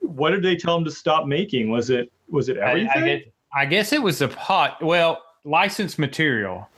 What 0.00 0.30
did 0.30 0.42
they 0.42 0.56
tell 0.56 0.76
him 0.76 0.84
to 0.84 0.90
stop 0.90 1.28
making? 1.28 1.70
Was 1.70 1.90
it 1.90 2.10
was 2.28 2.48
it 2.48 2.58
I, 2.58 2.70
everything? 2.70 2.90
I, 2.90 3.06
guess, 3.06 3.24
I 3.54 3.66
guess 3.66 3.92
it 3.92 4.02
was 4.02 4.22
a 4.22 4.26
pot. 4.26 4.82
Well, 4.82 5.22
licensed 5.44 6.00
material. 6.00 6.68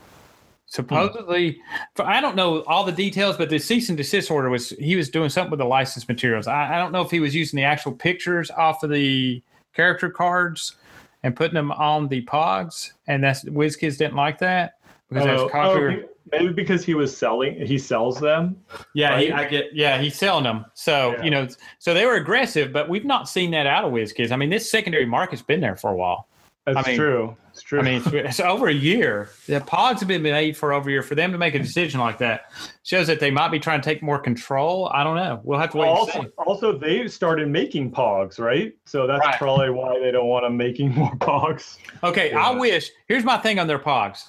Supposedly, 0.66 1.58
for, 1.94 2.04
I 2.04 2.20
don't 2.20 2.36
know 2.36 2.64
all 2.64 2.84
the 2.84 2.92
details, 2.92 3.38
but 3.38 3.48
the 3.48 3.58
cease 3.58 3.88
and 3.88 3.96
desist 3.96 4.30
order 4.30 4.50
was 4.50 4.68
he 4.68 4.96
was 4.96 5.08
doing 5.08 5.30
something 5.30 5.50
with 5.50 5.60
the 5.60 5.64
licensed 5.64 6.08
materials. 6.08 6.46
I, 6.46 6.74
I 6.74 6.78
don't 6.78 6.92
know 6.92 7.00
if 7.00 7.10
he 7.10 7.20
was 7.20 7.34
using 7.34 7.56
the 7.56 7.64
actual 7.64 7.92
pictures 7.92 8.50
off 8.50 8.82
of 8.82 8.90
the 8.90 9.42
character 9.72 10.10
cards 10.10 10.76
and 11.22 11.34
putting 11.34 11.54
them 11.54 11.72
on 11.72 12.08
the 12.08 12.24
pogs, 12.26 12.92
and 13.06 13.22
that's 13.22 13.44
WizKids 13.44 13.98
didn't 13.98 14.16
like 14.16 14.38
that 14.38 14.74
because 15.08 15.26
Oh, 15.26 15.36
that's 15.42 15.52
popular. 15.52 16.04
oh, 16.04 16.08
maybe 16.30 16.52
because 16.52 16.84
he 16.84 16.94
was 16.94 17.16
selling, 17.16 17.54
he 17.66 17.78
sells 17.78 18.20
them. 18.20 18.56
Yeah, 18.94 19.18
he, 19.18 19.32
I 19.32 19.44
get. 19.48 19.74
Yeah, 19.74 20.00
he's 20.00 20.16
selling 20.16 20.44
them. 20.44 20.64
So 20.74 21.12
Yeah. 21.16 21.24
you 21.24 21.30
know, 21.30 21.48
so 21.78 21.92
they 21.94 22.04
were 22.06 22.14
aggressive, 22.14 22.72
but 22.72 22.88
we've 22.88 23.04
not 23.04 23.28
seen 23.28 23.50
that 23.52 23.66
out 23.66 23.84
of 23.84 23.92
WizKids. 23.92 24.30
I 24.30 24.36
mean, 24.36 24.50
this 24.50 24.70
secondary 24.70 25.06
market's 25.06 25.42
been 25.42 25.60
there 25.60 25.76
for 25.76 25.90
a 25.90 25.96
while. 25.96 26.27
That's 26.74 26.86
mean- 26.88 26.96
true. 26.96 27.36
It's 27.52 27.62
true. 27.64 27.80
I 27.80 27.82
mean, 27.82 27.94
it's, 27.96 28.06
it's 28.06 28.38
over 28.40 28.68
a 28.68 28.72
year. 28.72 29.30
The 29.48 29.58
pogs 29.60 29.98
have 29.98 30.06
been 30.06 30.22
made 30.22 30.56
for 30.56 30.72
over 30.72 30.88
a 30.88 30.92
year. 30.92 31.02
For 31.02 31.16
them 31.16 31.32
to 31.32 31.38
make 31.38 31.56
a 31.56 31.58
decision 31.58 31.98
like 31.98 32.18
that 32.18 32.52
shows 32.84 33.08
that 33.08 33.18
they 33.18 33.32
might 33.32 33.48
be 33.48 33.58
trying 33.58 33.80
to 33.80 33.84
take 33.84 34.00
more 34.00 34.20
control. 34.20 34.88
I 34.94 35.02
don't 35.02 35.16
know. 35.16 35.40
We'll 35.42 35.58
have 35.58 35.72
to 35.72 35.78
wait 35.78 35.88
and 35.88 35.98
also, 35.98 36.22
see. 36.22 36.28
also 36.46 36.78
they 36.78 37.08
started 37.08 37.48
making 37.48 37.90
pogs, 37.90 38.38
right? 38.38 38.74
So 38.84 39.08
that's 39.08 39.18
Right. 39.26 39.36
probably 39.38 39.70
why 39.70 39.98
they 39.98 40.12
don't 40.12 40.28
want 40.28 40.44
them 40.44 40.56
making 40.56 40.90
more 40.94 41.10
pogs. 41.16 41.78
Okay, 42.04 42.32
I 42.32 42.50
wish. 42.52 42.90
Here's 43.08 43.24
my 43.24 43.38
thing 43.38 43.58
on 43.58 43.66
their 43.66 43.80
pogs. 43.80 44.22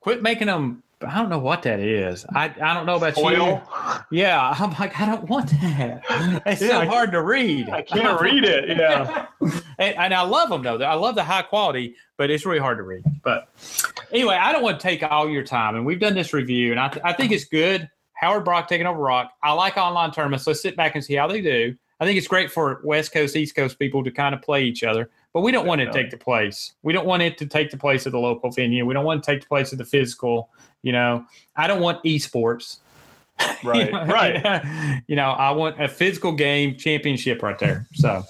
Quit 0.00 0.22
making 0.22 0.46
them. 0.46 0.82
I 1.00 1.16
don't 1.18 1.28
know 1.28 1.38
what 1.38 1.62
that 1.62 1.78
is. 1.78 2.26
I, 2.34 2.46
I 2.60 2.74
don't 2.74 2.84
know 2.84 2.96
about 2.96 3.16
you. 3.16 3.60
Yeah, 4.10 4.54
I'm 4.58 4.70
like 4.80 4.98
I 5.00 5.06
don't 5.06 5.28
want 5.28 5.50
that. 5.50 6.02
It's 6.46 6.60
Yeah, 6.60 6.68
so 6.68 6.80
I- 6.80 6.86
hard 6.86 7.12
to 7.12 7.22
read. 7.22 7.68
I 7.70 7.82
can't 7.82 8.20
read 8.20 8.44
it. 8.44 8.68
Yeah. 8.78 9.26
and, 9.78 9.94
and 9.96 10.14
I 10.14 10.22
love 10.22 10.48
them 10.48 10.62
though. 10.62 10.78
I 10.84 10.94
love 10.94 11.14
the 11.14 11.22
high 11.22 11.42
quality, 11.42 11.94
but 12.16 12.30
it's 12.30 12.44
really 12.44 12.58
hard 12.58 12.78
to 12.78 12.82
read. 12.82 13.04
But 13.22 13.48
anyway, 14.10 14.34
I 14.34 14.52
don't 14.52 14.62
want 14.62 14.80
to 14.80 14.82
take 14.82 15.02
all 15.04 15.28
your 15.28 15.44
time, 15.44 15.76
and 15.76 15.86
we've 15.86 16.00
done 16.00 16.14
this 16.14 16.32
review, 16.32 16.72
and 16.72 16.80
I, 16.80 16.88
th- 16.88 17.02
I 17.04 17.12
think 17.12 17.30
it's 17.32 17.44
good. 17.44 17.88
Howard 18.14 18.44
Brock 18.44 18.66
taking 18.68 18.86
over 18.86 18.98
ROC. 18.98 19.30
I 19.42 19.52
like 19.52 19.76
online 19.76 20.10
tournaments. 20.10 20.46
Let's 20.48 20.60
sit 20.60 20.76
back 20.76 20.96
and 20.96 21.04
see 21.04 21.14
how 21.14 21.28
they 21.28 21.40
do. 21.40 21.76
I 22.00 22.04
think 22.04 22.18
it's 22.18 22.26
great 22.28 22.50
for 22.50 22.80
West 22.84 23.12
Coast, 23.12 23.36
East 23.36 23.54
Coast 23.54 23.78
people 23.78 24.02
to 24.04 24.10
kind 24.10 24.34
of 24.34 24.42
play 24.42 24.64
each 24.64 24.82
other, 24.84 25.10
but 25.32 25.40
we 25.42 25.52
don't 25.52 25.66
want 25.66 25.80
it 25.80 25.86
to 25.86 25.92
take 25.92 26.10
the 26.10 26.16
place. 26.16 26.72
We 26.82 26.92
don't 26.92 27.06
want 27.06 27.22
it 27.22 27.38
to 27.38 27.46
take 27.46 27.70
the 27.70 27.76
place 27.76 28.06
of 28.06 28.12
the 28.12 28.18
local 28.18 28.50
venue. 28.50 28.84
We 28.86 28.94
don't 28.94 29.04
want 29.04 29.22
to 29.22 29.30
take 29.32 29.42
the 29.42 29.46
place 29.48 29.70
of 29.72 29.78
the 29.78 29.84
physical. 29.84 30.50
You 30.82 30.92
know, 30.92 31.24
I 31.56 31.66
don't 31.66 31.80
want 31.80 32.02
esports. 32.04 32.78
Right. 33.64 33.86
You 33.86 33.92
know, 33.92 34.04
Right. 34.06 35.02
You 35.08 35.16
know, 35.16 35.30
I 35.30 35.50
want 35.52 35.80
a 35.82 35.88
physical 35.88 36.32
game 36.32 36.76
championship 36.76 37.42
right 37.42 37.58
there. 37.58 37.86
So, 37.94 38.24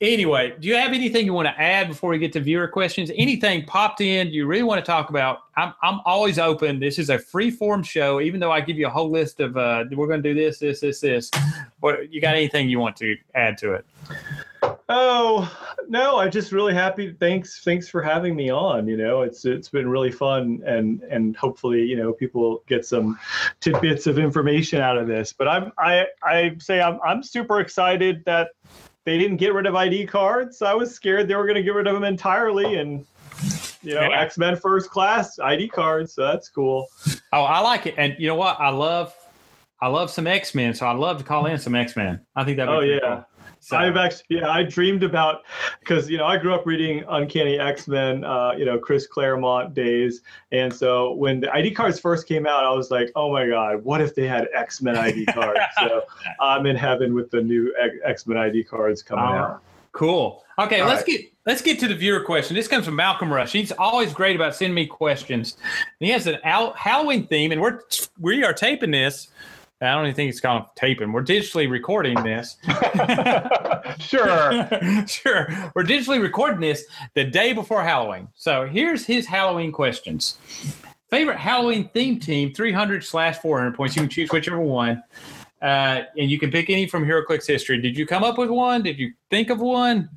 anyway, 0.00 0.54
do 0.58 0.66
you 0.66 0.74
have 0.74 0.92
anything 0.92 1.24
you 1.24 1.32
want 1.32 1.46
to 1.46 1.60
add 1.60 1.88
before 1.88 2.10
we 2.10 2.18
get 2.18 2.32
to 2.34 2.40
viewer 2.40 2.66
questions? 2.68 3.10
Anything 3.16 3.64
popped 3.64 4.00
in 4.00 4.28
you 4.28 4.46
really 4.46 4.62
want 4.62 4.84
to 4.84 4.86
talk 4.86 5.10
about? 5.10 5.40
I'm, 5.56 5.72
I'm 5.82 6.00
always 6.04 6.38
open. 6.38 6.80
This 6.80 6.98
is 6.98 7.10
a 7.10 7.18
free 7.18 7.50
form 7.50 7.82
show, 7.82 8.20
even 8.20 8.40
though 8.40 8.50
I 8.50 8.60
give 8.60 8.76
you 8.76 8.86
a 8.86 8.90
whole 8.90 9.10
list 9.10 9.40
of, 9.40 9.56
uh, 9.56 9.84
we're 9.92 10.06
going 10.06 10.22
to 10.22 10.34
do 10.34 10.34
this, 10.34 10.58
this, 10.58 10.80
this, 10.80 11.00
this. 11.00 11.30
What 11.80 12.12
you 12.12 12.20
got 12.20 12.34
anything 12.34 12.68
you 12.68 12.80
want 12.80 12.96
to 12.96 13.16
add 13.34 13.56
to 13.58 13.74
it? 13.74 13.86
Oh 14.88 15.50
no, 15.88 16.18
I'm 16.18 16.30
just 16.30 16.52
really 16.52 16.74
happy. 16.74 17.12
Thanks, 17.18 17.62
thanks 17.64 17.88
for 17.88 18.02
having 18.02 18.36
me 18.36 18.50
on. 18.50 18.86
You 18.86 18.96
know, 18.98 19.22
it's 19.22 19.44
it's 19.46 19.68
been 19.70 19.88
really 19.88 20.12
fun, 20.12 20.62
and 20.66 21.02
and 21.04 21.34
hopefully, 21.36 21.82
you 21.82 21.96
know, 21.96 22.12
people 22.12 22.62
get 22.66 22.84
some 22.84 23.18
tidbits 23.60 24.06
of 24.06 24.18
information 24.18 24.80
out 24.82 24.98
of 24.98 25.06
this. 25.08 25.32
But 25.32 25.48
I'm 25.48 25.72
I 25.78 26.06
I 26.22 26.56
say 26.58 26.82
I'm 26.82 26.98
I'm 27.06 27.22
super 27.22 27.60
excited 27.60 28.22
that 28.26 28.50
they 29.04 29.16
didn't 29.16 29.38
get 29.38 29.54
rid 29.54 29.66
of 29.66 29.74
ID 29.74 30.06
cards. 30.06 30.60
I 30.60 30.74
was 30.74 30.94
scared 30.94 31.28
they 31.28 31.34
were 31.34 31.44
going 31.44 31.56
to 31.56 31.62
get 31.62 31.74
rid 31.74 31.86
of 31.86 31.94
them 31.94 32.04
entirely, 32.04 32.76
and 32.76 33.06
you 33.82 33.94
know, 33.94 34.02
Yeah. 34.10 34.20
X 34.20 34.36
Men 34.36 34.54
First 34.56 34.90
Class 34.90 35.38
ID 35.38 35.68
cards. 35.68 36.12
So 36.14 36.22
that's 36.26 36.50
cool. 36.50 36.86
Oh, 37.32 37.42
I 37.42 37.60
like 37.60 37.86
it. 37.86 37.94
And 37.96 38.14
you 38.18 38.26
know 38.28 38.34
what? 38.36 38.58
I 38.60 38.68
love, 38.70 39.14
I 39.80 39.88
love 39.88 40.10
some 40.10 40.26
X 40.26 40.54
Men. 40.54 40.74
So 40.74 40.86
I'd 40.86 40.96
love 40.96 41.18
to 41.18 41.24
call 41.24 41.46
in 41.46 41.58
some 41.58 41.74
X 41.74 41.96
Men. 41.96 42.20
I 42.36 42.44
think 42.44 42.58
that 42.58 42.68
would 42.68 42.76
Oh 42.76 42.80
be 42.82 42.88
yeah. 42.88 42.98
cool. 43.00 43.24
So, 43.64 43.78
I've 43.78 43.96
actually, 43.96 44.24
yeah, 44.28 44.50
I 44.50 44.62
dreamed 44.62 45.02
about 45.02 45.42
because 45.80 46.10
you 46.10 46.18
know 46.18 46.26
I 46.26 46.36
grew 46.36 46.52
up 46.52 46.66
reading 46.66 47.02
Uncanny 47.08 47.58
X 47.58 47.88
Men, 47.88 48.22
uh, 48.22 48.52
you 48.58 48.66
know 48.66 48.78
Chris 48.78 49.06
Claremont 49.06 49.72
days, 49.72 50.20
and 50.52 50.70
so 50.70 51.12
when 51.14 51.40
the 51.40 51.50
ID 51.50 51.70
cards 51.70 51.98
first 51.98 52.28
came 52.28 52.46
out, 52.46 52.64
I 52.64 52.70
was 52.70 52.90
like, 52.90 53.10
oh 53.16 53.32
my 53.32 53.46
god, 53.48 53.82
what 53.82 54.02
if 54.02 54.14
they 54.14 54.26
had 54.26 54.48
X 54.54 54.82
Men 54.82 54.98
ID 54.98 55.24
cards? 55.32 55.60
so 55.78 56.02
I'm 56.40 56.66
in 56.66 56.76
heaven 56.76 57.14
with 57.14 57.30
the 57.30 57.40
new 57.40 57.74
X 58.04 58.26
Men 58.26 58.36
ID 58.36 58.64
cards 58.64 59.02
coming 59.02 59.24
All 59.24 59.34
out. 59.34 59.62
Cool. 59.92 60.44
Okay, 60.58 60.80
All 60.80 60.88
let's 60.88 61.08
right. 61.08 61.20
get 61.20 61.32
let's 61.46 61.62
get 61.62 61.80
to 61.80 61.88
the 61.88 61.94
viewer 61.94 62.20
question. 62.20 62.54
This 62.54 62.68
comes 62.68 62.84
from 62.84 62.96
Malcolm 62.96 63.32
Rush. 63.32 63.52
He's 63.52 63.72
always 63.72 64.12
great 64.12 64.36
about 64.36 64.54
sending 64.54 64.74
me 64.74 64.86
questions. 64.86 65.56
And 66.00 66.06
he 66.06 66.10
has 66.10 66.26
an 66.26 66.38
Halloween 66.42 67.26
theme, 67.28 67.50
and 67.50 67.62
we're 67.62 67.80
we 68.20 68.44
are 68.44 68.52
taping 68.52 68.90
this 68.90 69.28
I 69.80 69.92
don't 69.92 70.04
even 70.04 70.14
think 70.14 70.30
it's 70.30 70.40
called 70.40 70.64
taping. 70.76 71.12
We're 71.12 71.24
digitally 71.24 71.68
recording 71.68 72.14
this. 72.22 72.56
sure. 73.98 74.68
sure. 75.06 75.48
We're 75.74 75.84
digitally 75.84 76.22
recording 76.22 76.60
this 76.60 76.84
the 77.14 77.24
day 77.24 77.52
before 77.52 77.82
Halloween. 77.82 78.28
So 78.34 78.66
here's 78.66 79.04
his 79.04 79.26
Halloween 79.26 79.72
questions. 79.72 80.38
Favorite 81.10 81.38
Halloween 81.38 81.88
theme 81.92 82.18
team, 82.18 82.54
300 82.54 83.04
slash 83.04 83.38
400 83.38 83.74
points. 83.74 83.96
You 83.96 84.02
can 84.02 84.08
choose 84.10 84.30
whichever 84.30 84.58
one. 84.58 85.02
Uh, 85.64 86.04
and 86.18 86.30
you 86.30 86.38
can 86.38 86.50
pick 86.50 86.68
any 86.68 86.86
from 86.86 87.06
HeroClix 87.06 87.46
history. 87.46 87.80
Did 87.80 87.96
you 87.96 88.04
come 88.04 88.22
up 88.22 88.36
with 88.36 88.50
one? 88.50 88.82
Did 88.82 88.98
you 88.98 89.14
think 89.30 89.48
of 89.48 89.60
one? 89.60 90.10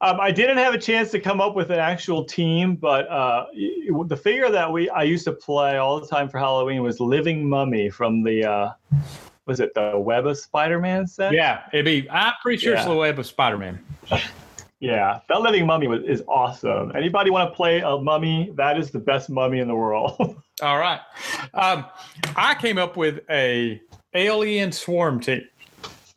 Um, 0.00 0.20
I 0.20 0.30
didn't 0.30 0.58
have 0.58 0.74
a 0.74 0.78
chance 0.78 1.10
to 1.10 1.18
come 1.18 1.40
up 1.40 1.56
with 1.56 1.70
an 1.70 1.80
actual 1.80 2.24
team, 2.24 2.76
but 2.76 3.08
uh, 3.08 3.46
the 4.06 4.16
figure 4.16 4.48
that 4.48 4.70
we 4.70 4.88
I 4.90 5.02
used 5.02 5.24
to 5.24 5.32
play 5.32 5.78
all 5.78 5.98
the 5.98 6.06
time 6.06 6.28
for 6.28 6.38
Halloween 6.38 6.82
was 6.82 7.00
Living 7.00 7.48
Mummy 7.48 7.90
from 7.90 8.22
the 8.22 8.44
uh, 8.48 8.70
was 9.46 9.58
it 9.58 9.74
the 9.74 9.98
Web 9.98 10.24
of 10.24 10.38
Spider-Man 10.38 11.08
set? 11.08 11.32
Yeah, 11.32 11.64
it'd 11.72 11.84
be. 11.84 12.08
I'm 12.08 12.34
pretty 12.40 12.62
sure 12.62 12.74
yeah. 12.74 12.78
it's 12.78 12.88
the 12.88 12.94
Web 12.94 13.18
of 13.18 13.26
Spider-Man. 13.26 13.84
Yeah, 14.78 15.20
that 15.28 15.40
living 15.40 15.66
mummy 15.66 15.88
was, 15.88 16.04
is 16.04 16.22
awesome. 16.28 16.92
Anybody 16.94 17.30
want 17.30 17.50
to 17.50 17.56
play 17.56 17.80
a 17.80 17.96
mummy? 17.96 18.52
That 18.56 18.78
is 18.78 18.90
the 18.90 18.98
best 18.98 19.30
mummy 19.30 19.60
in 19.60 19.68
the 19.68 19.74
world. 19.74 20.16
All 20.62 20.78
right. 20.78 21.00
Um, 21.54 21.86
I 22.36 22.54
came 22.54 22.76
up 22.76 22.96
with 22.96 23.20
a 23.30 23.80
alien 24.16 24.72
swarm 24.72 25.20
team. 25.20 25.46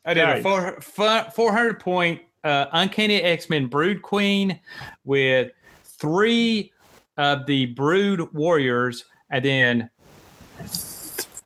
I 0.05 0.13
did 0.13 0.23
nice. 0.23 0.39
a 0.45 0.81
four, 0.81 1.31
400 1.31 1.79
point 1.79 2.21
uh, 2.43 2.65
Uncanny 2.71 3.21
X 3.21 3.49
Men 3.49 3.67
Brood 3.67 4.01
Queen 4.01 4.59
with 5.03 5.51
three 5.83 6.71
of 7.17 7.45
the 7.45 7.67
Brood 7.67 8.33
Warriors, 8.33 9.05
and 9.29 9.43
then 9.43 9.89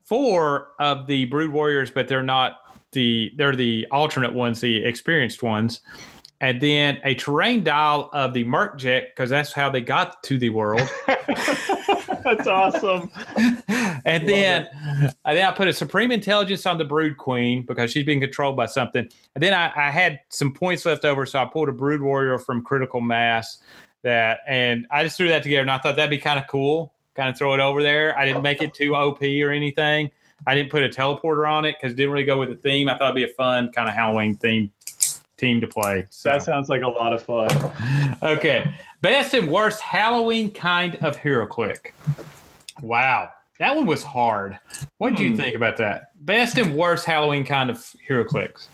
four 0.06 0.70
of 0.80 1.08
the 1.08 1.26
Brood 1.26 1.52
Warriors, 1.52 1.90
but 1.90 2.08
they're 2.08 2.24
not 2.24 2.60
the 2.92 3.32
they're 3.36 3.56
the 3.56 3.88
alternate 3.92 4.34
ones, 4.34 4.62
the 4.62 4.84
experienced 4.86 5.42
ones, 5.42 5.82
and 6.42 6.62
then 6.62 7.00
a 7.04 7.16
terrain 7.16 7.64
dial 7.64 8.10
of 8.14 8.34
the 8.34 8.44
Merc 8.44 8.78
Jet 8.78 9.10
because 9.16 9.30
that's 9.30 9.52
how 9.52 9.70
they 9.70 9.82
got 9.82 10.22
to 10.24 10.38
the 10.38 10.50
world. 10.50 10.88
That's 12.24 12.48
awesome. 12.48 13.12
and 14.06 14.28
then, 14.28 14.68
and 15.26 15.38
then 15.38 15.46
I 15.46 15.52
put 15.52 15.68
a 15.68 15.74
supreme 15.74 16.12
intelligence 16.12 16.66
on 16.66 16.78
the 16.78 16.86
Brood 16.86 17.18
Queen 17.18 17.64
because 17.66 17.92
she's 17.92 18.06
being 18.06 18.20
controlled 18.20 18.56
by 18.56 18.66
something. 18.66 19.08
And 19.36 19.44
then 19.44 19.54
I, 19.54 19.72
I 19.76 19.92
had 19.92 20.20
some 20.30 20.54
points 20.54 20.86
left 20.86 21.06
over, 21.06 21.26
so 21.26 21.40
I 21.40 21.46
pulled 21.46 21.70
a 21.70 21.74
Brood 21.74 22.02
Warrior 22.02 22.40
from 22.40 22.64
Critical 22.64 23.02
Mass. 23.02 23.58
That 24.04 24.40
and 24.48 24.86
I 24.92 25.04
just 25.04 25.16
threw 25.16 25.30
that 25.30 25.44
together, 25.44 25.62
and 25.62 25.72
I 25.72 25.78
thought 25.78 25.96
that'd 25.96 26.10
be 26.10 26.18
kind 26.18 26.38
of 26.38 26.48
cool. 26.48 26.94
Kind 27.16 27.30
of 27.30 27.38
throw 27.38 27.54
it 27.54 27.62
over 27.62 27.82
there. 27.82 28.18
I 28.18 28.26
didn't 28.26 28.42
make 28.42 28.62
it 28.62 28.74
too 28.74 28.96
OP 28.96 29.22
or 29.22 29.52
anything. 29.52 30.12
I 30.46 30.56
didn't 30.56 30.72
put 30.72 30.84
a 30.84 30.90
teleporter 30.90 31.50
on 31.50 31.64
it 31.64 31.78
because 31.80 31.94
it 31.94 31.96
didn't 31.96 32.12
really 32.12 32.26
go 32.26 32.38
with 32.38 32.50
the 32.50 32.56
theme. 32.56 32.90
I 32.90 32.98
thought 32.98 33.12
it'd 33.12 33.16
be 33.16 33.24
a 33.24 33.36
fun 33.36 33.72
kind 33.72 33.88
of 33.88 33.96
Halloween 33.96 34.36
theme 34.36 34.72
team 35.38 35.62
to 35.62 35.68
play. 35.68 36.06
So. 36.10 36.30
That 36.30 36.44
sounds 36.44 36.70
like 36.70 36.82
a 36.82 36.88
lot 36.88 37.14
of 37.14 37.24
fun. 37.24 37.50
okay. 38.24 38.74
Best 39.04 39.34
and 39.34 39.52
worst 39.52 39.82
Halloween 39.82 40.50
kind 40.50 40.96
of 41.02 41.18
hero 41.18 41.46
click. 41.46 41.94
Wow. 42.82 43.32
That 43.60 43.76
one 43.76 43.86
was 43.86 44.02
hard. 44.02 44.58
What 44.98 45.18
do 45.18 45.26
you 45.26 45.32
hmm. 45.32 45.36
think 45.36 45.58
about 45.58 45.76
that? 45.76 46.12
Best 46.26 46.58
and 46.58 46.74
worst 46.74 47.04
Halloween 47.04 47.44
kind 47.44 47.70
of 47.70 47.86
hero 48.08 48.24
clicks. 48.24 48.70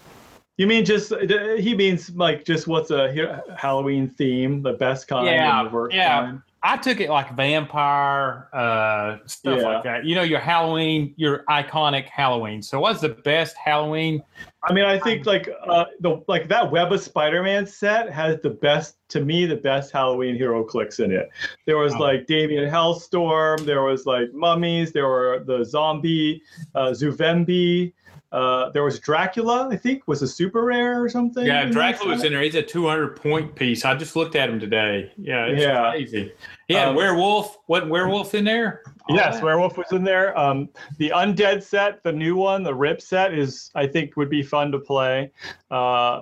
You 0.57 0.67
mean 0.67 0.85
just 0.85 1.11
he 1.57 1.73
means 1.73 2.11
like 2.11 2.45
just 2.45 2.67
what's 2.67 2.91
a 2.91 3.41
Halloween 3.57 4.07
theme, 4.07 4.61
the 4.61 4.73
best 4.73 5.07
kind 5.07 5.25
yeah, 5.25 5.61
and 5.61 5.67
the 5.67 5.73
worst 5.73 5.95
yeah. 5.95 6.19
kind? 6.19 6.41
I 6.61 6.75
took 6.77 6.99
it 6.99 7.09
like 7.09 7.35
vampire 7.35 8.49
uh, 8.53 9.17
stuff 9.25 9.59
yeah. 9.59 9.67
like 9.67 9.83
that. 9.83 10.05
You 10.05 10.15
know, 10.15 10.23
your 10.23 10.39
Halloween, 10.39 11.13
your 11.15 11.43
iconic 11.49 12.05
Halloween. 12.05 12.61
So, 12.61 12.79
what's 12.79 12.99
the 13.01 13.09
best 13.09 13.55
Halloween? 13.55 14.21
I 14.63 14.73
mean, 14.73 14.83
I 14.83 14.99
think 14.99 15.25
like 15.25 15.49
uh, 15.67 15.85
the 16.01 16.21
like 16.27 16.49
that 16.49 16.69
Web 16.69 16.91
of 16.91 17.01
Spider-Man 17.01 17.65
set 17.65 18.11
has 18.11 18.41
the 18.41 18.49
best 18.49 18.97
to 19.09 19.21
me 19.21 19.45
the 19.45 19.55
best 19.55 19.91
Halloween 19.91 20.35
hero 20.35 20.63
clicks 20.63 20.99
in 20.99 21.11
it. 21.11 21.29
There 21.65 21.77
was 21.77 21.93
oh. 21.95 21.99
like 21.99 22.27
Daimon 22.27 22.69
Hellstorm. 22.69 23.65
There 23.65 23.83
was 23.83 24.05
like 24.05 24.33
mummies. 24.33 24.91
There 24.91 25.07
were 25.07 25.43
the 25.45 25.63
zombie 25.63 26.41
uh, 26.75 26.89
Zuvembi. 26.89 27.93
Uh, 28.31 28.69
there 28.69 28.83
was 28.83 28.99
Dracula, 28.99 29.69
I 29.71 29.75
think, 29.75 30.07
was 30.07 30.21
a 30.21 30.27
super 30.27 30.63
rare 30.63 31.03
or 31.03 31.09
something. 31.09 31.47
Yeah, 31.47 31.65
Dracula 31.65 32.11
was 32.11 32.23
in 32.23 32.31
there. 32.31 32.43
He's 32.43 32.53
a 32.53 32.61
200 32.61 33.15
point 33.15 33.55
piece. 33.55 33.83
I 33.85 33.95
just 33.95 34.15
looked 34.15 34.35
at 34.35 34.49
him 34.49 34.59
today. 34.59 35.11
Yeah, 35.17 35.45
it's 35.45 35.61
yeah. 35.61 35.89
crazy. 35.89 36.33
Yeah, 36.67 36.89
um, 36.89 36.95
werewolf. 36.95 37.57
What 37.65 37.89
werewolf 37.89 38.35
in 38.35 38.43
there? 38.43 38.83
All 39.09 39.15
yes, 39.15 39.35
that. 39.35 39.43
werewolf 39.43 39.77
was 39.77 39.91
in 39.91 40.03
there. 40.03 40.37
Um, 40.37 40.69
the 40.99 41.09
undead 41.09 41.63
set, 41.63 42.03
the 42.03 42.11
new 42.11 42.35
one, 42.35 42.61
the 42.61 42.75
rip 42.75 43.01
set 43.01 43.33
is, 43.33 43.71
I 43.73 43.87
think, 43.87 44.15
would 44.15 44.29
be 44.29 44.43
fun 44.43 44.71
to 44.73 44.79
play. 44.79 45.31
Uh, 45.71 46.21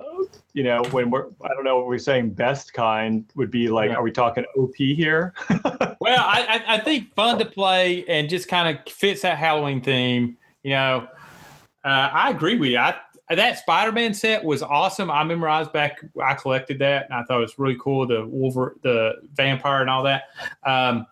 you 0.54 0.62
know, 0.62 0.82
when 0.90 1.10
we're, 1.10 1.26
I 1.42 1.48
don't 1.48 1.64
know, 1.64 1.76
what 1.76 1.88
we're 1.88 1.98
saying 1.98 2.30
best 2.30 2.72
kind 2.72 3.26
would 3.34 3.50
be 3.50 3.68
like, 3.68 3.90
yeah. 3.90 3.96
are 3.96 4.02
we 4.02 4.12
talking 4.12 4.46
OP 4.56 4.76
here? 4.76 5.34
well, 6.00 6.24
I, 6.24 6.64
I 6.66 6.78
think 6.78 7.14
fun 7.14 7.38
to 7.38 7.44
play 7.44 8.06
and 8.06 8.30
just 8.30 8.48
kind 8.48 8.74
of 8.74 8.90
fits 8.90 9.20
that 9.22 9.36
Halloween 9.36 9.82
theme. 9.82 10.38
You 10.62 10.70
know 10.70 11.08
uh, 11.88 12.10
I 12.12 12.30
agree 12.30 12.58
with 12.58 12.70
you. 12.70 12.78
I, 12.78 12.94
that 13.30 13.58
Spider-Man 13.58 14.14
set 14.14 14.42
was 14.42 14.62
awesome. 14.62 15.10
I 15.10 15.22
memorized 15.24 15.72
back. 15.72 16.00
I 16.22 16.34
collected 16.34 16.78
that, 16.78 17.06
and 17.06 17.14
I 17.14 17.22
thought 17.24 17.38
it 17.38 17.42
was 17.42 17.58
really 17.58 17.76
cool. 17.78 18.06
The 18.06 18.26
Wolver, 18.26 18.76
the 18.82 19.16
vampire, 19.34 19.80
and 19.80 19.90
all 19.90 20.02
that. 20.04 20.24
Um, 20.64 21.06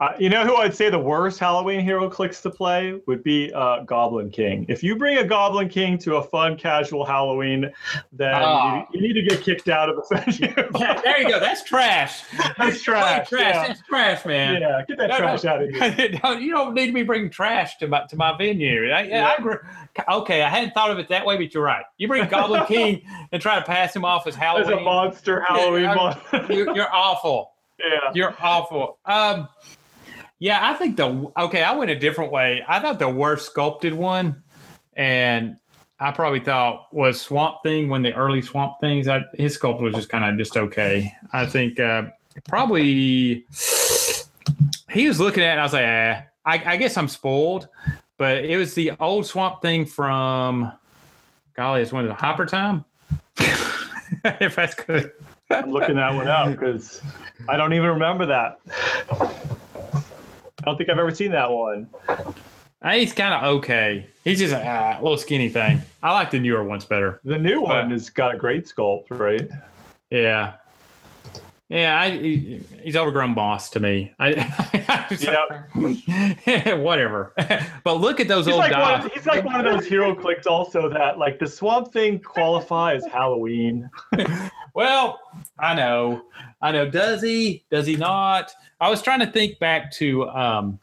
uh, 0.00 0.12
you 0.18 0.28
know 0.28 0.44
who 0.44 0.54
I'd 0.54 0.74
say 0.74 0.90
the 0.90 0.98
worst 0.98 1.40
Halloween 1.40 1.80
hero 1.80 2.08
clicks 2.08 2.40
to 2.42 2.50
play 2.50 3.00
would 3.06 3.24
be 3.24 3.52
uh, 3.52 3.80
Goblin 3.80 4.30
King. 4.30 4.64
If 4.68 4.82
you 4.82 4.94
bring 4.94 5.18
a 5.18 5.24
Goblin 5.24 5.68
King 5.68 5.98
to 5.98 6.16
a 6.16 6.22
fun, 6.22 6.56
casual 6.56 7.04
Halloween, 7.04 7.72
then 8.12 8.40
you, 8.40 8.46
ah. 8.46 8.86
you, 8.92 9.00
need 9.00 9.14
to 9.14 9.22
get 9.22 9.42
kicked 9.42 9.68
out 9.68 9.88
of 9.88 9.96
the 9.96 10.02
venue. 10.38 10.54
yeah, 10.78 11.00
there 11.00 11.20
you 11.20 11.28
go. 11.28 11.40
That's 11.40 11.64
trash. 11.64 12.22
That's 12.56 12.80
trash. 12.80 13.28
trash. 13.28 13.42
Yeah. 13.42 13.66
That's 13.68 13.82
trash, 13.82 14.24
man. 14.24 14.60
Yeah, 14.60 14.82
get 14.86 14.98
that 14.98 15.10
no, 15.10 15.18
trash 15.18 15.42
no, 15.44 15.50
out 15.50 15.62
of 15.62 15.70
here. 15.70 16.38
you 16.38 16.52
don't 16.52 16.74
need 16.74 16.86
to 16.86 16.92
be 16.92 17.02
bringing 17.02 17.30
trash 17.30 17.76
to 17.78 17.88
my 17.88 18.06
to 18.06 18.16
my 18.16 18.36
venue. 18.36 18.90
I, 18.90 19.02
yeah. 19.02 19.26
I 19.26 19.34
agree. 19.34 19.56
Okay, 20.08 20.42
I 20.42 20.48
hadn't 20.48 20.74
thought 20.74 20.92
of 20.92 20.98
it 21.00 21.08
that 21.08 21.26
way, 21.26 21.36
but 21.36 21.52
you're 21.52 21.64
right. 21.64 21.84
You 21.96 22.06
bring 22.06 22.28
Goblin 22.28 22.64
King 22.68 23.02
and 23.32 23.42
try 23.42 23.58
to 23.58 23.64
pass 23.64 23.96
him 23.96 24.04
off 24.04 24.28
as 24.28 24.36
Halloween. 24.36 24.72
As 24.72 24.78
a 24.78 24.80
monster 24.80 25.40
Halloween 25.40 25.84
yeah, 25.84 25.94
monster. 25.94 26.46
you're, 26.50 26.74
you're 26.76 26.94
awful. 26.94 27.52
Yeah. 27.80 28.10
You're 28.14 28.34
awful. 28.40 28.98
Um, 29.04 29.48
yeah, 30.38 30.58
I 30.62 30.74
think 30.74 30.96
the 30.96 31.30
okay. 31.36 31.62
I 31.62 31.72
went 31.74 31.90
a 31.90 31.98
different 31.98 32.30
way. 32.30 32.64
I 32.68 32.78
thought 32.80 32.98
the 32.98 33.08
worst 33.08 33.46
sculpted 33.46 33.92
one, 33.92 34.42
and 34.94 35.56
I 35.98 36.12
probably 36.12 36.40
thought 36.40 36.92
was 36.92 37.20
Swamp 37.20 37.62
Thing 37.64 37.88
when 37.88 38.02
the 38.02 38.14
early 38.14 38.40
Swamp 38.40 38.74
Things. 38.80 39.08
I, 39.08 39.24
his 39.34 39.58
sculpt 39.58 39.80
was 39.80 39.94
just 39.94 40.08
kind 40.08 40.24
of 40.24 40.38
just 40.38 40.56
okay. 40.56 41.12
I 41.32 41.44
think 41.44 41.80
uh, 41.80 42.04
probably 42.48 43.46
he 44.90 45.08
was 45.08 45.18
looking 45.18 45.42
at 45.42 45.58
it. 45.58 45.60
I 45.60 45.62
was 45.64 45.72
like, 45.72 45.82
eh, 45.82 46.22
I, 46.44 46.62
I 46.72 46.76
guess 46.76 46.96
I'm 46.96 47.08
spoiled, 47.08 47.68
but 48.16 48.44
it 48.44 48.56
was 48.56 48.74
the 48.74 48.92
old 49.00 49.26
Swamp 49.26 49.60
Thing 49.60 49.84
from. 49.86 50.72
Golly, 51.54 51.82
it's 51.82 51.90
one 51.90 52.04
of 52.04 52.08
the 52.08 52.14
Hopper 52.14 52.46
time. 52.46 52.84
if 53.38 54.54
that's 54.54 54.76
good. 54.76 55.10
I'm 55.50 55.72
looking 55.72 55.96
that 55.96 56.14
one 56.14 56.28
up 56.28 56.50
because 56.50 57.02
I 57.48 57.56
don't 57.56 57.72
even 57.72 57.88
remember 57.88 58.26
that. 58.26 58.60
I 60.60 60.64
don't 60.64 60.76
think 60.76 60.90
I've 60.90 60.98
ever 60.98 61.14
seen 61.14 61.30
that 61.32 61.50
one. 61.50 61.88
Uh, 62.08 62.92
he's 62.92 63.12
kind 63.12 63.34
of 63.34 63.56
okay. 63.56 64.06
He's 64.24 64.38
just 64.38 64.52
a 64.52 64.58
uh, 64.58 64.98
little 65.00 65.18
skinny 65.18 65.48
thing. 65.48 65.80
I 66.02 66.12
like 66.12 66.30
the 66.30 66.40
newer 66.40 66.64
ones 66.64 66.84
better. 66.84 67.20
The 67.24 67.38
new 67.38 67.60
but, 67.60 67.68
one 67.68 67.90
has 67.90 68.10
got 68.10 68.34
a 68.34 68.38
great 68.38 68.66
sculpt, 68.66 69.06
right? 69.10 69.48
Yeah. 70.10 70.54
Yeah, 71.68 72.00
I, 72.00 72.10
he, 72.10 72.60
he's 72.82 72.96
overgrown 72.96 73.34
boss 73.34 73.68
to 73.70 73.80
me. 73.80 74.14
I, 74.18 74.30
yeah, 76.46 76.72
whatever. 76.74 77.34
but 77.84 77.94
look 77.94 78.20
at 78.20 78.28
those 78.28 78.46
he's 78.46 78.54
old 78.54 78.60
like 78.60 78.72
guys. 78.72 79.02
One, 79.02 79.10
he's 79.12 79.26
like 79.26 79.44
one 79.44 79.66
of 79.66 79.70
those 79.70 79.86
hero 79.86 80.14
clicks, 80.14 80.46
also 80.46 80.88
that 80.88 81.18
like 81.18 81.38
the 81.38 81.46
Swamp 81.46 81.92
Thing 81.92 82.20
qualifies 82.20 83.04
Halloween. 83.04 83.90
Well, 84.74 85.20
I 85.58 85.74
know, 85.74 86.22
I 86.60 86.72
know. 86.72 86.88
Does 86.90 87.22
he? 87.22 87.64
Does 87.70 87.86
he 87.86 87.96
not? 87.96 88.52
I 88.80 88.90
was 88.90 89.02
trying 89.02 89.20
to 89.20 89.26
think 89.26 89.58
back 89.58 89.90
to 89.92 90.28
um, 90.28 90.78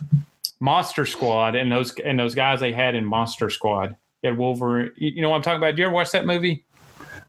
Monster 0.60 1.06
Squad 1.06 1.56
and 1.56 1.72
those 1.72 1.98
and 2.00 2.20
those 2.20 2.36
guys 2.36 2.60
they 2.60 2.72
had 2.72 2.96
in 2.96 3.06
Monster 3.06 3.50
Squad. 3.50 3.96
You 4.22 4.30
had 4.30 4.38
Wolverine. 4.38 4.92
You, 4.96 5.22
know 5.22 5.30
what 5.30 5.38
I'm 5.38 5.42
talking 5.42 5.58
about? 5.58 5.72
Did 5.72 5.80
you 5.80 5.86
ever 5.86 5.94
watch 5.94 6.12
that 6.12 6.26
movie? 6.26 6.66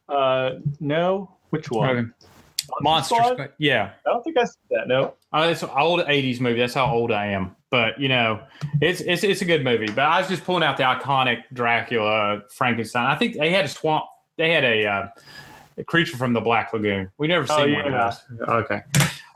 Uh, 0.08 0.52
no. 0.80 1.30
Which 1.50 1.70
one? 1.70 1.88
Okay. 1.90 2.08
Monster, 2.80 3.14
Monster 3.16 3.34
Squad? 3.34 3.52
Yeah. 3.58 3.92
I 4.06 4.10
don't 4.10 4.22
think 4.22 4.38
I 4.38 4.44
said 4.44 4.56
that. 4.70 4.88
No. 4.88 5.14
Uh, 5.32 5.48
it's 5.50 5.62
an 5.62 5.70
old 5.76 6.00
'80s 6.00 6.40
movie. 6.40 6.58
That's 6.58 6.74
how 6.74 6.92
old 6.92 7.12
I 7.12 7.26
am. 7.26 7.54
But 7.70 8.00
you 8.00 8.08
know, 8.08 8.40
it's 8.80 9.00
it's 9.02 9.24
it's 9.24 9.42
a 9.42 9.44
good 9.44 9.64
movie. 9.64 9.86
But 9.86 10.04
I 10.04 10.20
was 10.20 10.28
just 10.28 10.44
pulling 10.44 10.62
out 10.62 10.76
the 10.76 10.84
iconic 10.84 11.42
Dracula, 11.52 12.42
Frankenstein. 12.50 13.06
I 13.06 13.16
think 13.16 13.36
they 13.36 13.50
had 13.50 13.64
a 13.64 13.68
swamp. 13.68 14.04
They 14.38 14.52
had 14.52 14.64
a, 14.64 14.86
uh, 14.86 15.08
a 15.78 15.84
creature 15.84 16.16
from 16.16 16.32
the 16.32 16.40
Black 16.40 16.72
Lagoon. 16.72 17.10
We 17.18 17.28
never 17.28 17.46
oh, 17.50 17.56
seen 17.58 17.70
yeah. 17.70 17.84
one 17.84 17.94
of 17.94 18.18
those. 18.38 18.48
Okay. 18.48 18.82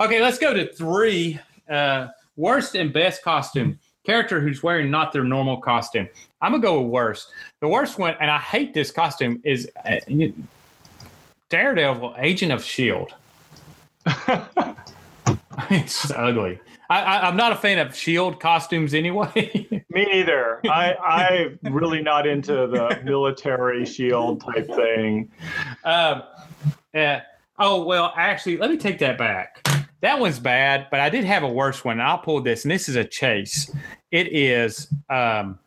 Okay, 0.01 0.23
let's 0.23 0.39
go 0.39 0.55
to 0.55 0.73
three. 0.73 1.39
Uh, 1.69 2.09
worst 2.37 2.75
and 2.75 2.93
best 2.93 3.23
costume. 3.23 3.79
character 4.05 4.41
who's 4.41 4.63
wearing 4.63 4.91
not 4.91 5.13
their 5.13 5.25
normal 5.25 5.59
costume. 5.59 6.09
I'm 6.41 6.53
gonna 6.53 6.63
go 6.63 6.81
with 6.81 6.91
worst. 6.91 7.29
The 7.61 7.69
worst 7.69 7.99
one, 7.99 8.17
and 8.21 8.31
I 8.31 8.39
hate 8.39 8.73
this 8.73 8.91
costume, 8.91 9.41
is 9.45 9.71
uh, 9.85 9.97
Daredevil, 11.51 12.15
Agent 12.19 12.51
of 12.53 12.65
Shield. 12.65 13.13
it's 15.71 16.11
ugly. 16.13 16.59
I, 16.91 17.03
I, 17.03 17.29
I'm 17.29 17.37
not 17.37 17.53
a 17.53 17.57
fan 17.57 17.79
of 17.79 17.95
Shield 17.95 18.41
costumes 18.41 18.95
anyway. 18.95 19.85
Me 19.91 20.05
neither. 20.05 20.61
I 20.69 20.95
I'm 21.63 21.73
really 21.73 22.03
not 22.03 22.27
into 22.27 22.53
the 22.53 23.01
military 23.05 23.87
shield 23.87 24.41
type 24.41 24.67
thing. 24.67 25.31
um, 25.85 26.25
yeah. 26.93 27.23
Oh 27.59 27.85
well, 27.85 28.13
actually, 28.17 28.57
let 28.57 28.71
me 28.71 28.77
take 28.77 28.99
that 28.99 29.17
back. 29.19 29.67
That 30.01 30.19
one's 30.19 30.39
bad, 30.41 30.89
but 30.91 30.99
I 30.99 31.11
did 31.11 31.25
have 31.25 31.43
a 31.43 31.49
worse 31.49 31.85
one. 31.85 32.01
I'll 32.01 32.19
pull 32.19 32.41
this, 32.41 32.65
and 32.65 32.73
this 32.73 32.89
is 32.89 32.97
a 32.97 33.05
chase. 33.05 33.71
It 34.11 34.29
is, 34.33 34.89
um, 35.11 35.59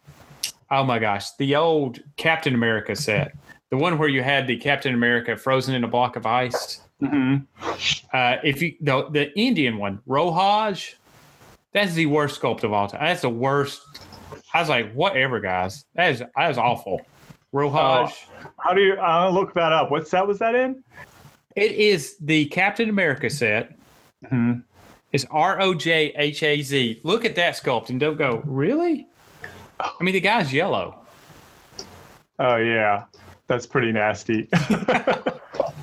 oh 0.71 0.83
my 0.83 0.99
gosh, 0.99 1.31
the 1.37 1.55
old 1.55 1.99
Captain 2.17 2.55
America 2.55 2.95
set, 2.95 3.35
the 3.69 3.77
one 3.77 3.97
where 3.97 4.09
you 4.09 4.23
had 4.23 4.47
the 4.47 4.57
Captain 4.57 4.93
America 4.93 5.37
frozen 5.37 5.75
in 5.75 5.83
a 5.83 5.87
block 5.87 6.15
of 6.15 6.25
ice. 6.25 6.81
Mm-hmm. 7.01 7.43
Uh, 8.11 8.37
if 8.43 8.61
you 8.61 8.75
the 8.81 9.07
the 9.11 9.37
Indian 9.39 9.77
one, 9.77 9.99
Rojhaz, 10.07 10.95
that's 11.73 11.93
the 11.93 12.05
worst 12.05 12.39
sculpt 12.39 12.63
of 12.63 12.71
all 12.73 12.87
time. 12.87 13.01
That's 13.03 13.21
the 13.21 13.29
worst. 13.29 13.81
I 14.53 14.59
was 14.59 14.69
like, 14.69 14.93
whatever, 14.93 15.39
guys. 15.39 15.85
That 15.95 16.11
is 16.11 16.23
that 16.35 16.51
is 16.51 16.57
awful. 16.57 17.01
Rojhaz. 17.53 18.13
How 18.59 18.73
do 18.73 18.81
you? 18.81 18.95
I'll 18.95 19.31
look 19.31 19.53
that 19.53 19.71
up. 19.71 19.91
What 19.91 20.07
set 20.07 20.25
was 20.25 20.39
that 20.39 20.55
in? 20.55 20.83
It 21.55 21.71
is 21.71 22.15
the 22.19 22.45
Captain 22.45 22.89
America 22.89 23.29
set. 23.29 23.77
Mm-hmm. 24.25 24.59
It's 25.11 25.25
R 25.29 25.61
O 25.61 25.73
J 25.73 26.13
H 26.15 26.41
A 26.43 26.61
Z. 26.61 27.01
Look 27.03 27.25
at 27.25 27.35
that 27.35 27.55
sculpt 27.55 27.89
and 27.89 27.99
don't 27.99 28.17
go, 28.17 28.41
really? 28.45 29.07
I 29.79 29.91
mean, 30.01 30.13
the 30.13 30.21
guy's 30.21 30.51
yellow. 30.51 30.99
Oh 32.39 32.55
yeah, 32.55 33.05
that's 33.47 33.67
pretty 33.67 33.91
nasty. 33.91 34.49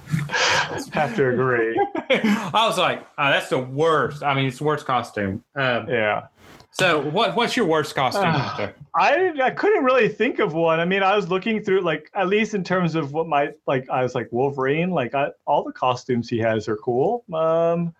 Have 0.92 1.14
to 1.16 1.28
agree. 1.30 1.78
I 2.10 2.50
was 2.66 2.78
like, 2.78 3.06
oh, 3.18 3.30
that's 3.30 3.48
the 3.48 3.58
worst. 3.58 4.22
I 4.22 4.34
mean, 4.34 4.46
it's 4.46 4.58
the 4.58 4.64
worst 4.64 4.86
costume. 4.86 5.42
Um, 5.56 5.88
Yeah. 5.88 6.26
so, 6.70 7.00
what 7.10 7.34
what's 7.36 7.56
your 7.56 7.66
worst 7.66 7.94
costume? 7.94 8.24
Hunter? 8.24 8.74
I 8.96 9.32
I 9.42 9.50
couldn't 9.50 9.84
really 9.84 10.08
think 10.08 10.38
of 10.38 10.54
one. 10.54 10.80
I 10.80 10.84
mean, 10.84 11.02
I 11.02 11.14
was 11.16 11.28
looking 11.28 11.62
through 11.62 11.80
like 11.82 12.10
at 12.14 12.28
least 12.28 12.54
in 12.54 12.64
terms 12.64 12.94
of 12.94 13.12
what 13.12 13.26
my 13.28 13.50
like 13.66 13.88
I 13.90 14.02
was 14.02 14.14
like 14.14 14.28
Wolverine. 14.32 14.90
Like 14.90 15.14
I, 15.14 15.28
all 15.46 15.62
the 15.64 15.72
costumes 15.72 16.28
he 16.28 16.38
has 16.38 16.68
are 16.68 16.76
cool. 16.76 17.24
Um, 17.32 17.94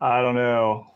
I 0.00 0.22
don't 0.22 0.34
know. 0.34 0.86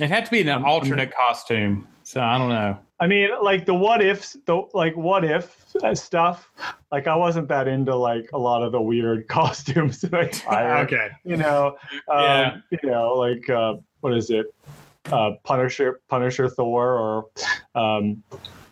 it 0.00 0.08
had 0.08 0.24
to 0.24 0.30
be 0.30 0.40
an 0.40 0.48
alternate 0.48 1.12
costume. 1.14 1.86
So 2.04 2.20
I 2.20 2.38
don't 2.38 2.50
know. 2.50 2.78
I 3.00 3.06
mean, 3.06 3.30
like 3.42 3.66
the 3.66 3.74
what 3.74 4.00
ifs, 4.02 4.36
the 4.46 4.62
like 4.72 4.96
what 4.96 5.24
if 5.24 5.66
stuff. 5.94 6.50
Like 6.92 7.06
I 7.06 7.16
wasn't 7.16 7.48
that 7.48 7.66
into 7.66 7.96
like 7.96 8.30
a 8.32 8.38
lot 8.38 8.62
of 8.62 8.72
the 8.72 8.80
weird 8.80 9.26
costumes. 9.28 10.04
Like 10.12 10.46
I, 10.48 10.80
okay. 10.84 11.08
you 11.24 11.36
know, 11.36 11.76
um, 12.08 12.22
Yeah. 12.22 12.56
you 12.70 12.90
know, 12.90 13.14
like 13.14 13.48
uh, 13.50 13.74
what 14.00 14.14
is 14.14 14.30
it? 14.30 14.46
Uh, 15.10 15.32
Punisher, 15.42 16.00
Punisher 16.08 16.48
Thor, 16.48 16.92
or 16.94 17.26
um, 17.74 18.22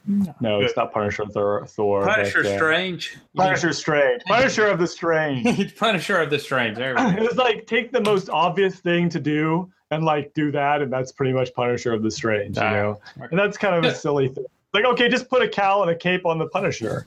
no, 0.07 0.61
it's 0.61 0.77
not 0.77 0.93
Punisher 0.93 1.27
Thor. 1.27 1.67
Thor 1.67 2.07
Punisher 2.07 2.43
but, 2.43 2.53
uh, 2.53 2.57
Strange. 2.57 3.17
Punisher 3.37 3.73
Strange. 3.73 4.23
Punisher 4.25 4.67
of 4.67 4.79
the 4.79 4.87
Strange. 4.87 5.77
Punisher 5.77 6.19
of 6.19 6.31
the 6.31 6.39
Strange. 6.39 6.77
There 6.77 6.95
we 6.95 7.01
go. 7.01 7.09
it 7.09 7.21
was 7.21 7.37
like 7.37 7.67
take 7.67 7.93
the 7.93 8.01
most 8.01 8.29
obvious 8.31 8.77
thing 8.81 9.09
to 9.11 9.21
do 9.21 9.71
and 9.93 10.05
like 10.05 10.33
do 10.35 10.51
that, 10.53 10.81
and 10.83 10.93
that's 10.93 11.13
pretty 11.13 11.33
much 11.33 11.53
Punisher 11.55 11.93
of 11.93 12.03
the 12.03 12.11
Strange. 12.11 12.57
You 12.57 12.63
Ah, 12.63 12.71
know, 12.73 13.01
and 13.31 13.39
that's 13.39 13.57
kind 13.59 13.75
of 13.75 13.85
a 13.85 13.95
silly 13.95 14.29
thing. 14.29 14.47
Like, 14.75 14.87
okay, 14.87 15.09
just 15.09 15.29
put 15.29 15.43
a 15.43 15.49
cowl 15.49 15.83
and 15.83 15.91
a 15.91 15.95
cape 15.95 16.25
on 16.25 16.39
the 16.39 16.47
Punisher. 16.49 17.07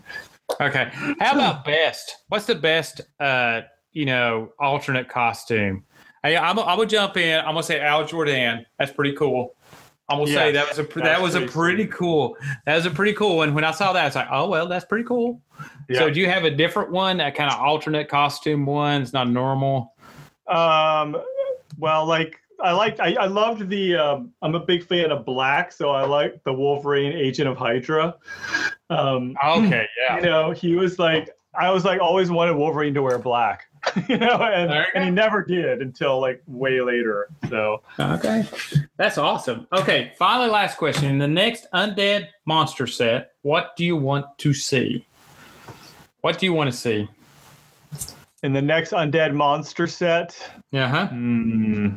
Okay. 0.62 0.90
How 1.20 1.34
about 1.34 1.66
best? 1.66 2.18
What's 2.30 2.46
the 2.46 2.54
best, 2.54 3.02
uh, 3.20 3.62
you 3.92 4.06
know, 4.06 4.52
alternate 4.60 5.10
costume? 5.10 5.84
Hey, 6.24 6.38
I'm, 6.38 6.60
I'm 6.60 6.78
gonna 6.78 6.86
jump 6.86 7.18
in. 7.18 7.40
I'm 7.40 7.46
gonna 7.48 7.64
say 7.64 7.80
Hal 7.80 8.06
Jordan. 8.06 8.66
That's 8.78 8.92
pretty 8.92 9.16
cool. 9.16 9.56
I'm 10.08 10.20
gonna 10.20 10.32
say 10.32 10.52
that 10.52 10.70
was 10.70 10.78
a 10.78 10.84
that 10.84 10.94
that's 11.04 11.22
was 11.22 11.34
a 11.34 11.48
pretty 11.48 11.88
cool. 11.88 12.38
That 12.68 12.76
was 12.76 12.86
a 12.86 12.92
pretty 12.92 13.14
cool 13.14 13.38
one. 13.38 13.56
When 13.56 13.64
I 13.64 13.72
saw 13.72 13.92
that, 13.94 14.04
I 14.04 14.06
was 14.06 14.16
like, 14.16 14.28
oh 14.32 14.48
well, 14.48 14.68
that's 14.68 14.86
pretty 14.86 15.06
cool. 15.06 15.42
Yeah. 15.90 16.00
So 16.00 16.10
do 16.12 16.20
you 16.20 16.30
have 16.30 16.44
a 16.44 16.52
different 16.52 16.92
one? 16.92 17.18
That 17.18 17.34
kind 17.34 17.52
of 17.52 17.60
alternate 17.60 18.08
costume 18.08 18.68
one? 18.68 19.02
It's 19.02 19.14
not 19.14 19.28
normal. 19.28 19.96
Um, 20.48 21.18
well, 21.80 22.06
like 22.06 22.40
I 22.62 22.72
liked, 22.72 23.00
I, 23.00 23.14
I 23.16 23.26
loved 23.28 23.70
the. 23.70 23.96
Um, 23.96 24.32
I'm 24.42 24.56
a 24.56 24.60
big 24.60 24.86
fan 24.86 25.12
of 25.12 25.26
black, 25.26 25.72
so 25.72 25.90
I 25.90 26.06
like 26.06 26.44
the 26.44 26.54
Wolverine 26.54 27.14
Agent 27.14 27.48
of 27.50 27.58
Hydra. 27.58 28.16
Um, 28.90 29.36
Okay, 29.46 29.86
yeah. 30.02 30.16
you 30.18 30.22
know, 30.24 30.52
he 30.52 30.76
was 30.76 30.98
like, 31.00 31.30
I 31.58 31.72
was 31.72 31.86
like, 31.86 32.00
always 32.02 32.30
wanted 32.32 32.56
Wolverine 32.56 32.94
to 32.96 33.02
wear 33.02 33.18
black, 33.18 33.66
you 34.10 34.18
know, 34.18 34.42
and, 34.42 34.72
you 34.72 34.84
and 34.94 35.04
he 35.06 35.10
never 35.12 35.44
did 35.44 35.82
until 35.82 36.20
like 36.20 36.42
way 36.48 36.82
later. 36.82 37.30
So, 37.50 37.82
Okay. 38.00 38.46
That's 38.98 39.18
awesome. 39.18 39.68
Okay, 39.74 40.14
finally, 40.18 40.50
last 40.50 40.78
question. 40.78 41.06
In 41.10 41.18
the 41.18 41.28
next 41.28 41.68
undead 41.74 42.28
monster 42.46 42.88
set, 42.88 43.32
what 43.42 43.76
do 43.76 43.84
you 43.86 43.96
want 43.98 44.26
to 44.40 44.54
see? 44.54 45.06
What 46.22 46.40
do 46.40 46.46
you 46.46 46.54
want 46.54 46.72
to 46.72 46.78
see? 46.78 47.08
in 48.44 48.54
the 48.54 48.62
next 48.62 48.92
Undead 48.92 49.34
Monster 49.34 49.88
set, 49.88 50.38
Yeah, 50.70 50.88
huh? 50.88 51.08
hmm, 51.08 51.96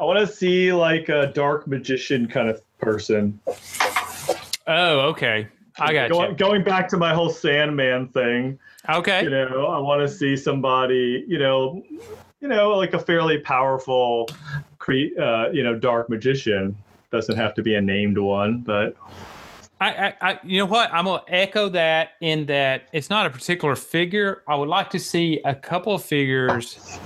I 0.00 0.04
want 0.04 0.18
to 0.18 0.26
see 0.26 0.72
like 0.72 1.10
a 1.10 1.26
dark 1.26 1.66
magician 1.66 2.26
kind 2.26 2.48
of 2.48 2.62
person. 2.78 3.38
Oh, 4.66 5.00
okay. 5.10 5.46
I 5.78 5.92
got 5.92 6.10
going, 6.10 6.30
you. 6.30 6.36
going 6.36 6.64
back 6.64 6.88
to 6.88 6.96
my 6.96 7.12
whole 7.12 7.28
Sandman 7.28 8.08
thing. 8.08 8.58
Okay. 8.88 9.22
you 9.22 9.30
know 9.30 9.66
i 9.66 9.78
want 9.78 10.00
to 10.00 10.08
see 10.08 10.36
somebody 10.36 11.22
you 11.28 11.38
know 11.38 11.84
you 12.40 12.48
know 12.48 12.70
like 12.70 12.94
a 12.94 12.98
fairly 12.98 13.38
powerful 13.38 14.26
cre- 14.78 15.20
uh, 15.20 15.50
you 15.50 15.62
know 15.62 15.78
dark 15.78 16.08
magician 16.08 16.74
doesn't 17.12 17.36
have 17.36 17.52
to 17.54 17.62
be 17.62 17.74
a 17.74 17.80
named 17.80 18.16
one 18.16 18.60
but 18.62 18.96
I, 19.82 19.88
I, 19.88 20.14
I, 20.20 20.40
you 20.44 20.58
know 20.58 20.66
what? 20.66 20.92
I'm 20.92 21.06
gonna 21.06 21.22
echo 21.26 21.70
that 21.70 22.10
in 22.20 22.44
that 22.46 22.88
it's 22.92 23.08
not 23.08 23.24
a 23.24 23.30
particular 23.30 23.74
figure. 23.74 24.42
I 24.46 24.54
would 24.54 24.68
like 24.68 24.90
to 24.90 24.98
see 24.98 25.40
a 25.46 25.54
couple 25.54 25.94
of 25.94 26.04
figures, 26.04 26.98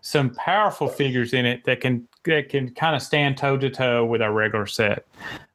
some 0.00 0.30
powerful 0.30 0.88
figures 0.88 1.34
in 1.34 1.44
it 1.44 1.64
that 1.64 1.82
can 1.82 2.08
that 2.24 2.48
can 2.48 2.70
kind 2.74 2.96
of 2.96 3.02
stand 3.02 3.36
toe 3.36 3.56
to 3.56 3.70
toe 3.70 4.04
with 4.04 4.22
our 4.22 4.32
regular 4.32 4.66
set. 4.66 5.06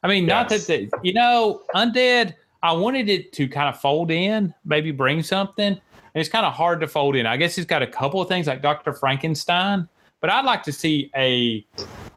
I 0.03 0.07
mean, 0.07 0.25
not 0.25 0.49
that 0.49 0.61
the, 0.61 0.89
you 1.03 1.13
know, 1.13 1.63
undead. 1.75 2.35
I 2.61 2.71
wanted 2.73 3.09
it 3.09 3.31
to 3.33 3.47
kind 3.47 3.69
of 3.73 3.79
fold 3.79 4.11
in, 4.11 4.53
maybe 4.65 4.91
bring 4.91 5.23
something. 5.23 5.67
And 5.67 5.79
it's 6.21 6.29
kind 6.29 6.45
of 6.45 6.53
hard 6.53 6.81
to 6.81 6.87
fold 6.87 7.15
in. 7.15 7.25
I 7.25 7.37
guess 7.37 7.57
it's 7.57 7.67
got 7.67 7.81
a 7.81 7.87
couple 7.87 8.21
of 8.21 8.27
things 8.27 8.47
like 8.47 8.61
Dr. 8.61 8.93
Frankenstein, 8.93 9.87
but 10.21 10.29
I'd 10.29 10.45
like 10.45 10.63
to 10.63 10.71
see 10.71 11.11
a 11.15 11.65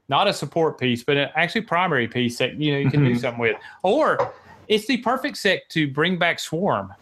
not 0.08 0.26
a 0.26 0.32
support 0.32 0.78
piece, 0.78 1.04
but 1.04 1.16
an 1.16 1.28
actually 1.36 1.62
primary 1.62 2.08
piece 2.08 2.38
that 2.38 2.54
you 2.54 2.72
know 2.72 2.78
you 2.78 2.90
can 2.90 3.04
do 3.04 3.12
Mhm. 3.12 3.20
something 3.20 3.40
with. 3.40 3.56
Or 3.82 4.32
it's 4.68 4.86
the 4.86 4.98
perfect 4.98 5.36
set 5.36 5.68
to 5.70 5.88
bring 5.88 6.18
back 6.18 6.38
Swarm. 6.38 6.92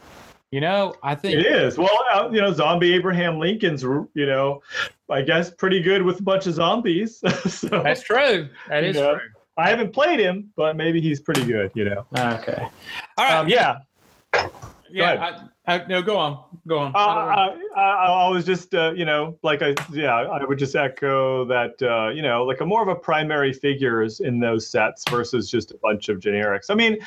You 0.52 0.60
know, 0.60 0.94
I 1.02 1.14
think 1.14 1.34
it 1.38 1.46
is 1.46 1.78
well 1.78 1.88
uh, 2.12 2.28
you 2.32 2.40
know 2.40 2.52
zombie 2.52 2.92
abraham 2.94 3.38
lincoln's 3.38 3.82
you 3.84 4.08
know 4.26 4.60
i 5.08 5.22
guess 5.22 5.48
pretty 5.50 5.80
good 5.80 6.02
with 6.02 6.18
a 6.18 6.22
bunch 6.24 6.46
of 6.48 6.54
zombies 6.54 7.18
so 7.48 7.68
that's 7.84 8.02
true. 8.02 8.48
That 8.68 8.82
is 8.82 8.96
Yeah. 8.96 9.12
true. 9.12 9.20
i 9.56 9.68
haven't 9.70 9.92
played 9.92 10.18
him 10.18 10.50
but 10.56 10.76
maybe 10.76 11.00
he's 11.00 11.20
pretty 11.20 11.44
good 11.44 11.70
you 11.74 11.84
know 11.84 12.04
Okay. 12.16 12.66
All 13.16 13.24
right. 13.24 13.34
um, 13.36 13.48
yeah 13.48 13.78
yeah. 14.92 15.38
I, 15.66 15.74
I, 15.74 15.86
no, 15.86 16.02
go 16.02 16.16
on. 16.16 16.42
Go 16.66 16.78
on. 16.78 16.92
Uh, 16.96 16.98
I, 16.98 17.56
I, 17.76 18.06
I 18.06 18.28
was 18.28 18.44
just, 18.44 18.74
uh, 18.74 18.92
you 18.96 19.04
know, 19.04 19.38
like 19.44 19.62
I, 19.62 19.74
yeah, 19.92 20.16
I 20.16 20.44
would 20.44 20.58
just 20.58 20.74
echo 20.74 21.44
that, 21.44 21.80
uh, 21.80 22.08
you 22.10 22.22
know, 22.22 22.42
like 22.44 22.60
a 22.60 22.66
more 22.66 22.82
of 22.82 22.88
a 22.88 22.96
primary 22.96 23.52
figures 23.52 24.18
in 24.18 24.40
those 24.40 24.66
sets 24.66 25.08
versus 25.08 25.48
just 25.48 25.70
a 25.70 25.76
bunch 25.78 26.08
of 26.08 26.18
generics. 26.18 26.70
I 26.70 26.74
mean, 26.74 26.98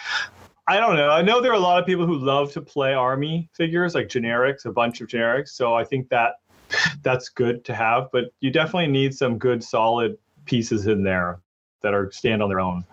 I 0.68 0.80
don't 0.80 0.96
know. 0.96 1.10
I 1.10 1.22
know 1.22 1.42
there 1.42 1.52
are 1.52 1.56
a 1.56 1.60
lot 1.60 1.80
of 1.82 1.86
people 1.86 2.06
who 2.06 2.18
love 2.18 2.52
to 2.54 2.62
play 2.62 2.94
army 2.94 3.50
figures, 3.54 3.96
like 3.96 4.08
generics, 4.08 4.66
a 4.66 4.72
bunch 4.72 5.02
of 5.02 5.08
generics. 5.10 5.50
So 5.50 5.74
I 5.74 5.84
think 5.84 6.08
that 6.10 6.36
that's 7.04 7.30
good 7.30 7.66
to 7.66 7.76
have, 7.76 8.08
but 8.12 8.26
you 8.40 8.50
definitely 8.50 8.88
need 8.88 9.14
some 9.14 9.38
good, 9.38 9.64
solid 9.64 10.18
pieces 10.46 10.88
in 10.88 11.04
there 11.04 11.40
that 11.82 11.94
are 11.94 12.10
stand 12.14 12.42
on 12.42 12.48
their 12.48 12.62
own. 12.62 12.86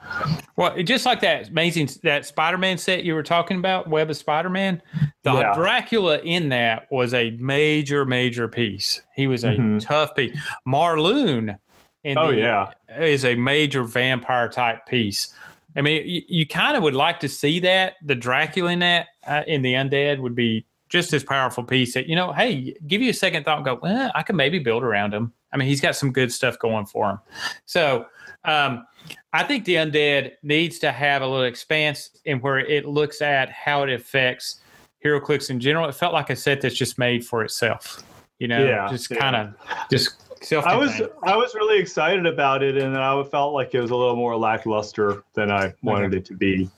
Well, 0.56 0.74
it- 0.74 0.82
just 0.82 1.06
like 1.06 1.20
that 1.20 1.48
amazing 1.50 1.88
that 2.02 2.26
Spider-Man 2.26 2.76
set 2.76 3.04
you 3.04 3.14
were 3.14 3.22
talking 3.22 3.56
about, 3.58 3.88
Web 3.88 4.10
of 4.10 4.16
Spider-Man, 4.16 4.82
the 5.22 5.32
Yeah. 5.32 5.54
Dracula 5.54 6.18
in 6.18 6.48
that 6.48 6.90
was 6.90 7.14
a 7.14 7.30
major, 7.38 8.04
major 8.04 8.48
piece. 8.48 9.00
He 9.14 9.28
was 9.28 9.44
a 9.44 9.50
Mhm. 9.52 9.80
tough 9.80 10.16
piece. 10.16 10.36
Morlun 10.66 11.56
in 12.02 12.18
Oh 12.18 12.30
yeah, 12.30 12.72
is 12.98 13.24
a 13.24 13.36
major 13.36 13.84
vampire 13.84 14.48
type 14.48 14.86
piece. 14.86 15.32
I 15.76 15.82
mean, 15.82 16.02
you, 16.06 16.22
you 16.28 16.46
kind 16.46 16.76
of 16.76 16.82
would 16.82 16.94
like 16.94 17.20
to 17.20 17.28
see 17.28 17.60
that 17.60 17.94
the 18.04 18.14
Dracula 18.14 18.72
in 18.72 18.80
that 18.80 19.08
uh, 19.26 19.42
in 19.46 19.62
the 19.62 19.74
undead 19.74 20.20
would 20.20 20.34
be 20.34 20.66
just 20.88 21.12
as 21.12 21.22
powerful 21.22 21.62
piece 21.62 21.94
that 21.94 22.06
you 22.08 22.16
know, 22.16 22.32
hey, 22.32 22.74
give 22.86 23.00
you 23.00 23.10
a 23.10 23.14
second 23.14 23.44
thought 23.44 23.58
and 23.58 23.64
go, 23.64 23.78
well, 23.80 24.10
I 24.14 24.22
can 24.22 24.36
maybe 24.36 24.58
build 24.58 24.82
around 24.82 25.14
him. 25.14 25.32
I 25.52 25.56
mean, 25.56 25.68
he's 25.68 25.80
got 25.80 25.96
some 25.96 26.12
good 26.12 26.32
stuff 26.32 26.58
going 26.58 26.86
for 26.86 27.10
him. 27.10 27.18
So 27.66 28.06
um, 28.44 28.86
I 29.32 29.44
think 29.44 29.64
the 29.64 29.76
undead 29.76 30.32
needs 30.42 30.78
to 30.80 30.92
have 30.92 31.22
a 31.22 31.26
little 31.26 31.44
expanse 31.44 32.10
in 32.24 32.40
where 32.40 32.58
it 32.58 32.86
looks 32.86 33.22
at 33.22 33.50
how 33.50 33.82
it 33.84 33.90
affects 33.90 34.60
HeroClix 35.04 35.50
in 35.50 35.60
general. 35.60 35.88
It 35.88 35.94
felt 35.94 36.12
like 36.12 36.30
a 36.30 36.36
set 36.36 36.60
that's 36.60 36.74
just 36.74 36.98
made 36.98 37.24
for 37.24 37.44
itself. 37.44 38.02
You 38.38 38.48
know, 38.48 38.64
Yeah, 38.64 38.88
just 38.90 39.10
yeah. 39.10 39.18
kind 39.18 39.36
of 39.36 39.54
just. 39.90 40.16
I 40.52 40.76
was 40.76 41.02
I 41.22 41.36
was 41.36 41.54
really 41.54 41.78
excited 41.78 42.26
about 42.26 42.62
it, 42.62 42.76
and 42.76 42.96
I 42.96 43.22
felt 43.24 43.52
like 43.52 43.74
it 43.74 43.80
was 43.80 43.90
a 43.90 43.96
little 43.96 44.16
more 44.16 44.36
lackluster 44.36 45.22
than 45.34 45.50
I 45.50 45.74
wanted 45.82 46.14
it 46.14 46.24
to 46.26 46.34
be. 46.34 46.70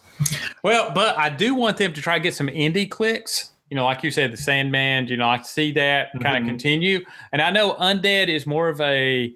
Well, 0.62 0.90
but 0.92 1.16
I 1.18 1.28
do 1.28 1.54
want 1.54 1.76
them 1.76 1.92
to 1.92 2.00
try 2.00 2.18
to 2.18 2.22
get 2.22 2.34
some 2.34 2.48
indie 2.48 2.90
clicks. 2.90 3.50
You 3.70 3.76
know, 3.76 3.84
like 3.84 4.02
you 4.02 4.10
said, 4.10 4.32
the 4.32 4.36
Sandman. 4.36 5.06
You 5.06 5.16
know, 5.16 5.28
I 5.28 5.40
see 5.42 5.72
that 5.72 6.12
kind 6.20 6.36
of 6.36 6.42
mm-hmm. 6.42 6.48
continue. 6.48 7.04
And 7.32 7.40
I 7.40 7.50
know 7.50 7.74
Undead 7.74 8.28
is 8.28 8.46
more 8.46 8.68
of 8.68 8.80
a, 8.80 9.34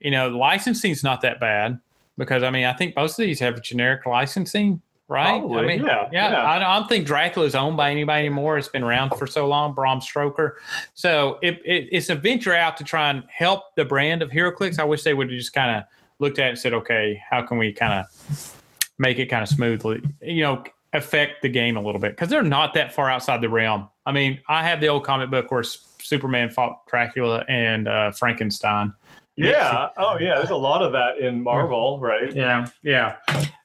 you 0.00 0.10
know, 0.10 0.28
licensing's 0.28 1.02
not 1.02 1.20
that 1.22 1.40
bad 1.40 1.80
because 2.18 2.42
I 2.42 2.50
mean 2.50 2.64
I 2.64 2.72
think 2.72 2.94
most 2.96 3.18
of 3.18 3.24
these 3.24 3.40
have 3.40 3.60
generic 3.62 4.06
licensing, 4.06 4.80
right? 5.12 5.42
I 5.42 5.66
mean, 5.66 5.84
yeah, 5.84 6.08
yeah. 6.10 6.30
yeah. 6.32 6.46
I, 6.46 6.58
don't- 6.58 6.68
I 6.68 6.78
don't 6.78 6.88
think 6.88 7.06
Dracula's 7.06 7.54
owned 7.54 7.76
by 7.76 7.90
anybody 7.90 8.26
anymore. 8.26 8.58
It's 8.58 8.68
been 8.68 8.82
around 8.82 9.10
for 9.18 9.26
so 9.26 9.46
long, 9.46 9.74
Bram 9.74 10.00
Stoker. 10.00 10.58
So 10.94 11.38
it, 11.42 11.60
it, 11.64 11.88
it's 11.92 12.08
a 12.08 12.14
venture 12.14 12.54
out 12.54 12.76
to 12.78 12.84
try 12.84 13.10
and 13.10 13.22
help 13.28 13.74
the 13.76 13.84
brand 13.84 14.22
of 14.22 14.30
HeroClix. 14.30 14.78
I 14.78 14.84
wish 14.84 15.02
they 15.02 15.14
would 15.14 15.30
have 15.30 15.38
just 15.38 15.52
kind 15.52 15.76
of 15.76 15.84
looked 16.18 16.38
at 16.38 16.46
it 16.46 16.50
and 16.50 16.58
said, 16.58 16.72
okay, 16.74 17.22
how 17.30 17.42
can 17.42 17.58
we 17.58 17.72
kind 17.72 17.92
of 18.00 18.58
make 18.98 19.18
it 19.18 19.26
kind 19.26 19.42
of 19.42 19.48
smoothly, 19.48 20.02
you 20.20 20.42
know, 20.42 20.64
affect 20.94 21.42
the 21.42 21.48
game 21.48 21.76
a 21.76 21.80
little 21.80 22.00
bit 22.00 22.12
because 22.12 22.28
they're 22.28 22.42
not 22.42 22.74
that 22.74 22.92
far 22.94 23.10
outside 23.10 23.40
the 23.40 23.48
realm. 23.48 23.88
I 24.06 24.12
mean, 24.12 24.40
I 24.48 24.62
have 24.62 24.80
the 24.80 24.88
old 24.88 25.04
comic 25.04 25.30
book 25.30 25.50
where 25.50 25.62
Superman 25.62 26.50
fought 26.50 26.86
Dracula 26.86 27.44
and 27.48 27.88
uh, 27.88 28.10
Frankenstein. 28.12 28.92
Yeah. 29.36 29.88
Oh, 29.96 30.18
yeah. 30.20 30.36
There's 30.36 30.50
a 30.50 30.56
lot 30.56 30.82
of 30.82 30.92
that 30.92 31.18
in 31.18 31.42
Marvel, 31.42 31.98
right? 31.98 32.34
Yeah, 32.36 32.66
yeah. 32.82 33.16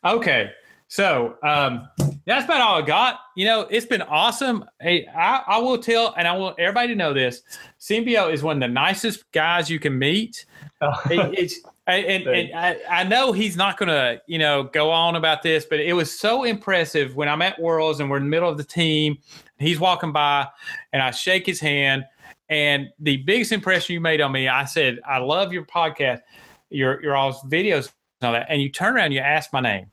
Okay, 0.06 0.52
so 0.88 1.38
um, 1.44 1.88
that's 2.26 2.46
about 2.46 2.62
all 2.62 2.82
I 2.82 2.86
got. 2.86 3.20
You 3.36 3.46
know, 3.46 3.62
it's 3.62 3.86
been 3.86 4.02
awesome. 4.04 4.66
Hey, 4.80 5.06
I, 5.08 5.44
I 5.48 5.58
will 5.60 5.78
tell, 5.78 6.14
and 6.18 6.28
I 6.28 6.36
want 6.36 6.60
everybody 6.60 6.90
to 6.90 6.96
know 6.96 7.14
this: 7.14 7.42
Symbio 7.80 8.32
is 8.32 8.44
one 8.44 8.62
of 8.62 8.68
the 8.70 8.74
nicest 8.74 9.30
guys 9.32 9.70
you 9.70 9.80
can 9.80 9.98
meet. 9.98 10.46
It- 11.10 11.40
it's 11.40 11.60
and, 11.88 12.06
and, 12.06 12.28
and 12.28 12.54
I, 12.54 12.78
I 12.90 13.04
know 13.06 13.32
he's 13.32 13.56
not 13.56 13.78
going 13.78 13.88
to, 13.88 14.22
you 14.28 14.38
know, 14.38 14.64
go 14.64 14.92
on 14.92 15.16
about 15.16 15.42
this, 15.42 15.66
but 15.66 15.80
it 15.80 15.94
was 15.94 16.12
so 16.12 16.44
impressive 16.44 17.16
when 17.16 17.30
I'm 17.30 17.42
at 17.42 17.58
Worlds 17.62 18.02
and 18.02 18.10
we're 18.10 18.18
in 18.18 18.24
the 18.24 18.30
middle 18.30 18.50
of 18.50 18.58
the 18.58 18.64
team. 18.66 19.18
He's 19.58 19.80
walking 19.80 20.12
by, 20.12 20.48
and 20.92 21.02
I 21.02 21.12
shake 21.12 21.46
his 21.46 21.60
hand. 21.62 22.06
And 22.50 22.90
the 23.00 23.18
biggest 23.18 23.52
impression 23.54 23.94
you 23.94 24.02
made 24.02 24.22
on 24.22 24.32
me, 24.34 24.48
I 24.48 24.66
said, 24.66 25.00
"I 25.08 25.18
love 25.18 25.52
your 25.52 25.66
podcast, 25.66 26.22
your 26.70 27.02
your 27.02 27.16
all's 27.16 27.42
videos 27.44 27.92
and 28.22 28.28
all 28.28 28.34
that." 28.34 28.46
And 28.50 28.62
you 28.62 28.70
turn 28.70 28.96
around, 28.96 29.06
and 29.06 29.14
you 29.14 29.22
ask 29.22 29.52
my 29.52 29.62
name. 29.62 29.90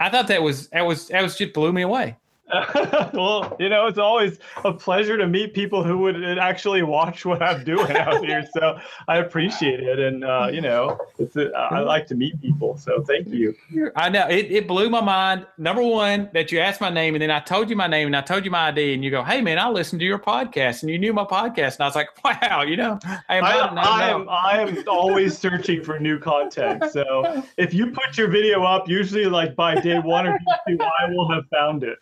I 0.00 0.10
thought 0.10 0.28
that 0.28 0.42
was 0.42 0.68
that 0.70 0.82
was 0.86 1.08
that 1.08 1.22
was 1.22 1.36
just 1.36 1.54
blew 1.54 1.72
me 1.72 1.82
away. 1.82 2.16
well, 3.14 3.56
you 3.58 3.68
know, 3.68 3.86
it's 3.86 3.98
always 3.98 4.38
a 4.64 4.72
pleasure 4.72 5.16
to 5.16 5.26
meet 5.26 5.54
people 5.54 5.84
who 5.84 5.98
would 5.98 6.38
actually 6.38 6.82
watch 6.82 7.24
what 7.24 7.42
I'm 7.42 7.64
doing 7.64 7.96
out 7.96 8.24
here. 8.24 8.40
So 8.52 8.78
I 9.06 9.18
appreciate 9.18 9.80
it, 9.80 9.98
and 9.98 10.24
uh, 10.24 10.48
you 10.52 10.60
know, 10.60 10.98
it's 11.18 11.36
a, 11.36 11.50
I 11.52 11.80
like 11.80 12.06
to 12.08 12.14
meet 12.14 12.40
people. 12.40 12.76
So 12.76 13.02
thank 13.02 13.28
you. 13.28 13.54
I 13.94 14.08
know 14.08 14.26
it, 14.28 14.50
it 14.50 14.66
blew 14.66 14.90
my 14.90 15.00
mind. 15.00 15.46
Number 15.56 15.82
one, 15.82 16.28
that 16.34 16.50
you 16.50 16.58
asked 16.58 16.80
my 16.80 16.90
name, 16.90 17.14
and 17.14 17.22
then 17.22 17.30
I 17.30 17.40
told 17.40 17.70
you 17.70 17.76
my 17.76 17.86
name, 17.86 18.06
and 18.06 18.16
I 18.16 18.22
told 18.22 18.44
you 18.44 18.50
my 18.50 18.68
ID, 18.68 18.94
and 18.94 19.04
you 19.04 19.10
go, 19.10 19.22
"Hey, 19.22 19.40
man, 19.40 19.58
I 19.58 19.68
listened 19.68 20.00
to 20.00 20.06
your 20.06 20.18
podcast, 20.18 20.82
and 20.82 20.90
you 20.90 20.98
knew 20.98 21.12
my 21.12 21.24
podcast." 21.24 21.74
And 21.76 21.82
I 21.82 21.86
was 21.86 21.94
like, 21.94 22.08
"Wow, 22.24 22.62
you 22.62 22.76
know, 22.76 22.98
I 23.28 23.36
am, 23.36 23.44
I, 23.44 23.52
not- 23.56 23.74
no, 23.74 23.80
I 23.82 24.08
am 24.10 24.28
I 24.28 24.58
am 24.58 24.84
always 24.88 25.38
searching 25.38 25.82
for 25.84 25.98
new 25.98 26.18
content. 26.18 26.82
So 26.92 27.44
if 27.56 27.72
you 27.72 27.92
put 27.92 28.16
your 28.18 28.28
video 28.28 28.64
up, 28.64 28.88
usually 28.88 29.26
like 29.26 29.54
by 29.54 29.80
day 29.80 29.98
one 29.98 30.26
or 30.26 30.38
two, 30.66 30.78
I 30.80 31.10
will 31.10 31.30
have 31.30 31.46
found 31.48 31.84
it. 31.84 31.98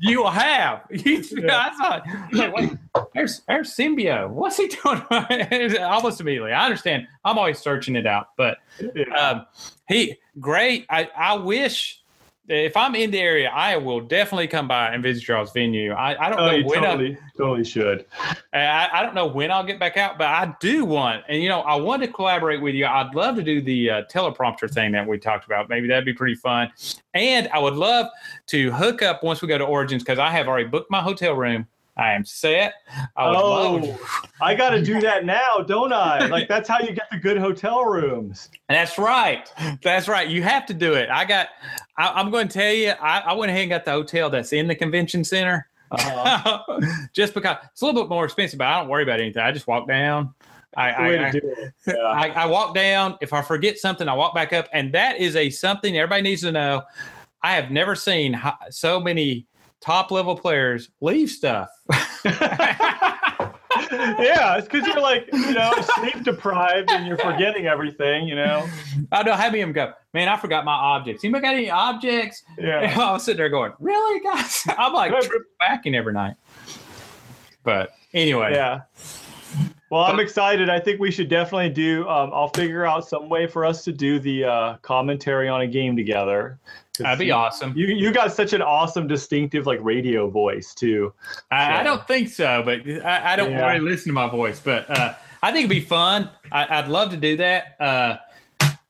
You 0.00 0.26
have." 0.26 0.82
You, 0.90 1.22
Yeah. 1.32 1.70
I 1.72 2.00
thought, 2.00 3.10
there's 3.14 3.40
there's 3.48 3.74
Symbio. 3.74 4.28
What's 4.30 4.56
he 4.56 4.68
doing? 4.84 5.02
Almost 5.82 6.20
immediately. 6.20 6.52
I 6.52 6.64
understand. 6.64 7.06
I'm 7.24 7.38
always 7.38 7.58
searching 7.58 7.96
it 7.96 8.06
out, 8.06 8.28
but 8.36 8.58
Yeah. 8.94 9.04
um, 9.14 9.46
he 9.88 10.16
great. 10.38 10.86
I, 10.90 11.08
I 11.16 11.34
wish 11.34 11.99
if 12.50 12.76
I'm 12.76 12.94
in 12.96 13.12
the 13.12 13.20
area, 13.20 13.48
I 13.48 13.76
will 13.76 14.00
definitely 14.00 14.48
come 14.48 14.66
by 14.66 14.92
and 14.92 15.02
visit 15.02 15.26
y'all's 15.28 15.52
venue. 15.52 15.92
I, 15.92 16.26
I 16.26 16.28
don't 16.28 16.40
oh, 16.40 16.50
know 16.50 16.66
when 16.66 16.78
I, 16.80 16.86
totally 16.86 17.18
totally 17.36 17.64
should. 17.64 18.06
I, 18.52 18.88
I 18.92 19.02
don't 19.02 19.14
know 19.14 19.26
when 19.26 19.52
I'll 19.52 19.64
get 19.64 19.78
back 19.78 19.96
out, 19.96 20.18
but 20.18 20.26
I 20.26 20.54
do 20.60 20.84
want, 20.84 21.24
and 21.28 21.40
you 21.40 21.48
know, 21.48 21.60
I 21.60 21.76
want 21.76 22.02
to 22.02 22.08
collaborate 22.08 22.60
with 22.60 22.74
you. 22.74 22.86
I'd 22.86 23.14
love 23.14 23.36
to 23.36 23.42
do 23.42 23.62
the 23.62 23.90
uh, 23.90 24.02
teleprompter 24.12 24.68
thing 24.70 24.90
that 24.92 25.06
we 25.06 25.18
talked 25.18 25.46
about. 25.46 25.68
Maybe 25.68 25.86
that'd 25.86 26.04
be 26.04 26.12
pretty 26.12 26.34
fun. 26.34 26.70
And 27.14 27.48
I 27.48 27.60
would 27.60 27.74
love 27.74 28.06
to 28.48 28.72
hook 28.72 29.02
up 29.02 29.22
once 29.22 29.42
we 29.42 29.48
go 29.48 29.56
to 29.56 29.64
Origins 29.64 30.02
because 30.02 30.18
I 30.18 30.30
have 30.30 30.48
already 30.48 30.68
booked 30.68 30.90
my 30.90 31.00
hotel 31.00 31.34
room. 31.34 31.66
I 32.00 32.14
am 32.14 32.24
set. 32.24 32.74
I 33.16 33.28
would 33.28 33.34
love 33.34 33.82
Oh, 33.84 33.98
I 34.40 34.54
got 34.54 34.70
to 34.70 34.82
do 34.82 35.00
that 35.02 35.24
now, 35.26 35.58
don't 35.66 35.92
I? 35.92 36.26
Like 36.26 36.48
that's 36.48 36.68
how 36.68 36.80
you 36.80 36.92
get 36.92 37.08
the 37.12 37.18
good 37.18 37.36
hotel 37.36 37.84
rooms. 37.84 38.48
That's 38.68 38.96
right. 38.96 39.46
That's 39.82 40.08
right. 40.08 40.26
You 40.28 40.42
have 40.42 40.64
to 40.66 40.74
do 40.74 40.94
it. 40.94 41.10
I 41.10 41.24
got. 41.26 41.48
I, 41.98 42.08
I'm 42.08 42.30
going 42.30 42.48
to 42.48 42.54
tell 42.58 42.72
you. 42.72 42.90
I, 42.90 43.20
I 43.20 43.32
went 43.34 43.50
ahead 43.50 43.62
and 43.62 43.70
got 43.70 43.84
the 43.84 43.92
hotel 43.92 44.30
that's 44.30 44.52
in 44.54 44.66
the 44.66 44.74
convention 44.74 45.24
center, 45.24 45.68
Uh-huh. 45.90 46.62
just 47.12 47.34
because 47.34 47.58
it's 47.70 47.82
a 47.82 47.84
little 47.84 48.02
bit 48.02 48.08
more 48.08 48.24
expensive. 48.24 48.58
But 48.58 48.68
I 48.68 48.80
don't 48.80 48.88
worry 48.88 49.02
about 49.02 49.20
anything. 49.20 49.42
I 49.42 49.52
just 49.52 49.66
walk 49.66 49.86
down. 49.86 50.34
I, 50.76 50.92
I, 50.94 51.30
do 51.32 51.40
it. 51.42 51.74
Yeah. 51.86 51.94
I, 51.96 52.28
I 52.28 52.46
walk 52.46 52.74
down. 52.74 53.18
If 53.20 53.32
I 53.32 53.42
forget 53.42 53.76
something, 53.76 54.08
I 54.08 54.14
walk 54.14 54.34
back 54.34 54.52
up, 54.52 54.68
and 54.72 54.94
that 54.94 55.18
is 55.18 55.34
a 55.36 55.50
something 55.50 55.98
everybody 55.98 56.22
needs 56.22 56.42
to 56.42 56.52
know. 56.52 56.82
I 57.42 57.54
have 57.54 57.70
never 57.70 57.94
seen 57.94 58.40
so 58.70 59.00
many 59.00 59.46
top 59.80 60.10
level 60.10 60.36
players 60.36 60.90
leave 61.00 61.30
stuff. 61.30 61.68
yeah, 63.90 64.56
it's 64.56 64.68
because 64.68 64.86
you're 64.86 65.00
like, 65.00 65.28
you 65.32 65.52
know, 65.52 65.72
sleep 65.96 66.22
deprived 66.22 66.90
and 66.90 67.06
you're 67.06 67.18
forgetting 67.18 67.66
everything, 67.66 68.28
you 68.28 68.34
know? 68.34 68.66
I 69.12 69.22
know. 69.22 69.34
Have 69.34 69.54
him 69.54 69.72
go, 69.72 69.92
man. 70.12 70.28
I 70.28 70.36
forgot 70.36 70.64
my 70.64 70.72
objects. 70.72 71.24
Anybody 71.24 71.42
got 71.42 71.54
any 71.54 71.70
objects? 71.70 72.42
Yeah. 72.58 72.80
And 72.80 73.00
I 73.00 73.12
was 73.12 73.24
sitting 73.24 73.38
there 73.38 73.48
going, 73.48 73.72
really, 73.80 74.20
guys? 74.20 74.64
I'm 74.78 74.92
like 74.92 75.12
Good. 75.12 75.22
triple 75.22 75.50
backing 75.58 75.94
every 75.94 76.12
night. 76.12 76.34
But 77.62 77.92
anyway, 78.14 78.52
Yeah. 78.54 78.82
Well, 79.90 80.04
I'm 80.04 80.20
excited. 80.20 80.70
I 80.70 80.78
think 80.78 81.00
we 81.00 81.10
should 81.10 81.28
definitely 81.28 81.70
do, 81.70 82.08
um, 82.08 82.30
I'll 82.32 82.50
figure 82.50 82.86
out 82.86 83.08
some 83.08 83.28
way 83.28 83.48
for 83.48 83.64
us 83.64 83.82
to 83.82 83.92
do 83.92 84.20
the 84.20 84.44
uh, 84.44 84.76
commentary 84.82 85.48
on 85.48 85.62
a 85.62 85.66
game 85.66 85.96
together. 85.96 86.60
That'd 86.98 87.18
be 87.18 87.26
you, 87.26 87.32
awesome. 87.32 87.72
You, 87.76 87.86
you 87.86 88.12
got 88.12 88.32
such 88.32 88.52
an 88.52 88.62
awesome, 88.62 89.06
distinctive, 89.06 89.66
like 89.66 89.78
radio 89.82 90.28
voice, 90.28 90.74
too. 90.74 91.12
I, 91.50 91.80
I 91.80 91.82
don't 91.82 92.06
think 92.06 92.28
so, 92.28 92.62
but 92.64 92.80
I, 93.04 93.32
I 93.32 93.36
don't 93.36 93.52
Yeah. 93.52 93.68
really 93.68 93.80
listen 93.80 94.08
to 94.08 94.12
my 94.12 94.28
voice. 94.28 94.60
But 94.60 94.90
uh, 94.90 95.14
I 95.42 95.52
think 95.52 95.66
it'd 95.66 95.70
be 95.70 95.80
fun. 95.80 96.30
I, 96.52 96.78
I'd 96.78 96.88
love 96.88 97.10
to 97.10 97.16
do 97.16 97.36
that. 97.38 97.76
Uh, 97.80 98.16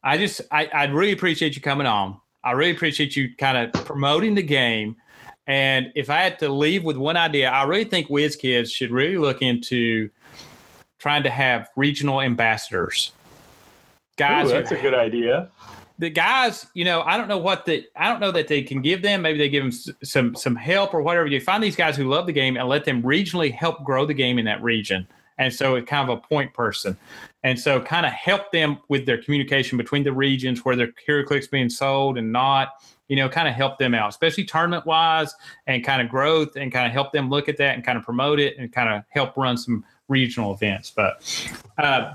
I 0.03 0.17
just, 0.17 0.41
I, 0.51 0.69
I'd 0.73 0.93
really 0.93 1.13
appreciate 1.13 1.55
you 1.55 1.63
coming 1.63 1.87
on. 1.87 2.19
I 2.43 2.53
really 2.53 2.73
appreciate 2.73 3.17
you 3.17 3.35
kind 3.37 3.59
of 3.59 3.85
promoting 3.85 4.35
the 4.35 4.43
game. 4.43 4.97
And 5.47 5.93
if 5.95 6.09
I 6.11 6.19
had 6.19 6.39
to 6.39 6.49
leave 6.49 6.85
with 6.85 6.97
one 6.97 7.17
idea, 7.17 7.51
I 7.51 7.65
really 7.65 7.85
think 7.85 8.09
WizKids 8.09 8.73
should 8.73 8.91
really 8.91 9.19
look 9.19 9.43
into 9.43 10.09
trying 10.99 11.23
to 11.25 11.31
have 11.31 11.69
regional 11.77 12.21
ambassadors. 12.21 13.13
Guys, 14.17 14.47
Ooh, 14.47 14.49
who 14.49 14.55
that's 14.55 14.71
a 14.71 14.81
good 14.81 14.95
idea. 14.95 15.49
The 16.01 16.11
guys, 16.11 16.67
you 16.75 16.85
know, 16.85 17.03
I 17.03 17.17
don't 17.17 17.29
know 17.29 17.39
what 17.39 17.67
the 17.67 17.87
I 17.95 18.09
don't 18.09 18.21
know 18.21 18.33
that 18.33 18.49
they 18.49 18.63
can 18.63 18.81
give 18.81 19.03
them. 19.03 19.23
Maybe 19.23 19.39
they 19.39 19.49
give 19.49 19.63
them 19.63 19.97
some 20.03 20.35
some 20.35 20.57
help 20.57 20.95
or 20.95 21.03
whatever. 21.03 21.27
You 21.27 21.41
find 21.41 21.63
these 21.63 21.77
guys 21.77 21.97
who 21.97 22.09
love 22.09 22.27
the 22.27 22.33
game 22.33 22.57
and 22.57 22.69
let 22.69 22.85
them 22.85 23.03
regionally 23.03 23.53
help 23.53 23.85
grow 23.85 24.07
the 24.07 24.15
game 24.15 24.39
in 24.39 24.47
that 24.47 24.63
region. 24.63 25.07
And 25.37 25.53
so 25.53 25.75
it's 25.75 25.89
kind 25.89 26.09
of 26.09 26.19
a 26.19 26.21
point 26.21 26.53
person. 26.55 26.97
And 27.43 27.59
so 27.59 27.81
kind 27.81 28.05
of 28.07 28.13
help 28.13 28.51
them 28.53 28.79
with 28.89 29.07
their 29.07 29.23
communication 29.23 29.79
between 29.79 30.05
the 30.05 30.13
regions 30.13 30.65
where 30.65 30.77
their 30.77 30.93
HeroClix 31.09 31.51
being 31.51 31.71
sold 31.71 32.19
and 32.19 32.31
not, 32.33 32.83
you 33.09 33.17
know, 33.17 33.29
kind 33.29 33.49
of 33.49 33.55
help 33.55 33.79
them 33.79 33.95
out, 33.95 34.11
especially 34.11 34.45
tournament 34.45 34.87
wise 34.87 35.35
and 35.67 35.85
kind 35.85 36.03
of 36.03 36.09
growth 36.09 36.57
and 36.57 36.73
kind 36.73 36.87
of 36.87 36.93
help 36.93 37.13
them 37.13 37.31
look 37.31 37.49
at 37.49 37.57
that 37.57 37.75
and 37.75 37.85
kind 37.85 37.99
of 37.99 38.05
promote 38.05 38.39
it 38.39 38.59
and 38.59 38.73
kind 38.73 38.89
of 38.89 39.03
help 39.09 39.37
run 39.37 39.57
some 39.57 39.85
regional 40.09 40.53
events. 40.55 40.93
But 40.95 41.23
uh, 41.79 42.15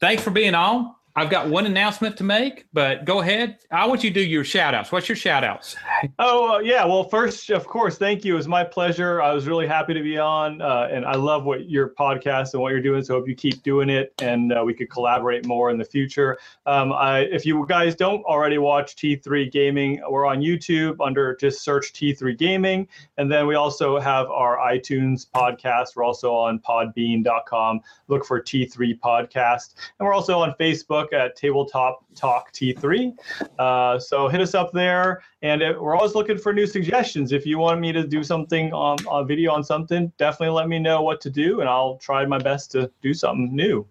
thanks 0.00 0.22
for 0.22 0.30
being 0.30 0.54
on. 0.54 0.94
I've 1.18 1.30
got 1.30 1.48
one 1.48 1.64
announcement 1.64 2.18
to 2.18 2.24
make, 2.24 2.66
but 2.74 3.06
go 3.06 3.20
ahead. 3.20 3.56
I 3.70 3.86
want 3.86 4.04
you 4.04 4.10
to 4.10 4.14
do 4.14 4.20
your 4.20 4.44
shout 4.44 4.74
outs. 4.74 4.92
What's 4.92 5.08
your 5.08 5.16
shout 5.16 5.44
outs? 5.44 5.76
Oh, 6.18 6.56
uh, 6.56 6.58
yeah. 6.60 6.84
Well, 6.84 7.04
first, 7.04 7.50
of 7.50 7.66
course, 7.66 7.98
thank 7.98 8.24
you. 8.24 8.34
It 8.34 8.36
was 8.36 8.48
my 8.48 8.64
pleasure. 8.64 9.20
I 9.20 9.32
was 9.32 9.46
really 9.46 9.66
happy 9.66 9.92
to 9.94 10.02
be 10.02 10.18
on, 10.18 10.62
uh, 10.62 10.88
and 10.90 11.04
I 11.04 11.14
love 11.14 11.44
what 11.44 11.68
your 11.68 11.90
podcast 11.90 12.52
and 12.52 12.62
what 12.62 12.70
you're 12.70 12.82
doing. 12.82 13.02
So, 13.02 13.14
hope 13.14 13.28
you 13.28 13.34
keep 13.34 13.62
doing 13.62 13.90
it 13.90 14.12
and 14.20 14.52
uh, 14.52 14.62
we 14.64 14.72
could 14.74 14.90
collaborate 14.90 15.46
more 15.46 15.70
in 15.70 15.78
the 15.78 15.84
future. 15.84 16.38
Um, 16.64 16.92
I, 16.92 17.20
if 17.20 17.44
you 17.44 17.64
guys 17.68 17.94
don't 17.94 18.24
already 18.24 18.58
watch 18.58 18.96
T3 18.96 19.50
Gaming, 19.50 20.00
we're 20.08 20.26
on 20.26 20.40
YouTube 20.40 20.96
under 21.04 21.36
just 21.36 21.62
search 21.62 21.92
T3 21.92 22.36
Gaming. 22.36 22.88
And 23.18 23.30
then 23.30 23.46
we 23.46 23.54
also 23.54 23.98
have 23.98 24.28
our 24.30 24.58
iTunes 24.58 25.26
podcast. 25.28 25.96
We're 25.96 26.04
also 26.04 26.34
on 26.34 26.58
podbean.com. 26.60 27.80
Look 28.08 28.24
for 28.24 28.40
T3 28.40 28.98
Podcast. 29.00 29.74
And 29.98 30.06
we're 30.06 30.14
also 30.14 30.38
on 30.38 30.54
Facebook 30.58 31.05
at 31.12 31.36
Tabletop 31.36 32.04
Talk 32.14 32.52
T3. 32.52 33.14
Uh, 33.58 33.98
so 33.98 34.28
hit 34.28 34.40
us 34.40 34.54
up 34.54 34.72
there. 34.72 35.22
And 35.42 35.62
it, 35.62 35.80
we're 35.80 35.94
always 35.94 36.14
looking 36.14 36.38
for 36.38 36.52
new 36.52 36.66
suggestions. 36.66 37.32
If 37.32 37.46
you 37.46 37.58
want 37.58 37.80
me 37.80 37.92
to 37.92 38.06
do 38.06 38.24
something 38.24 38.72
on 38.72 38.98
a 39.10 39.24
video 39.24 39.52
on 39.52 39.62
something, 39.64 40.12
definitely 40.18 40.54
let 40.54 40.68
me 40.68 40.78
know 40.78 41.02
what 41.02 41.20
to 41.22 41.30
do, 41.30 41.60
and 41.60 41.68
I'll 41.68 41.96
try 41.96 42.24
my 42.26 42.38
best 42.38 42.70
to 42.72 42.90
do 43.02 43.14
something 43.14 43.54
new. 43.54 43.86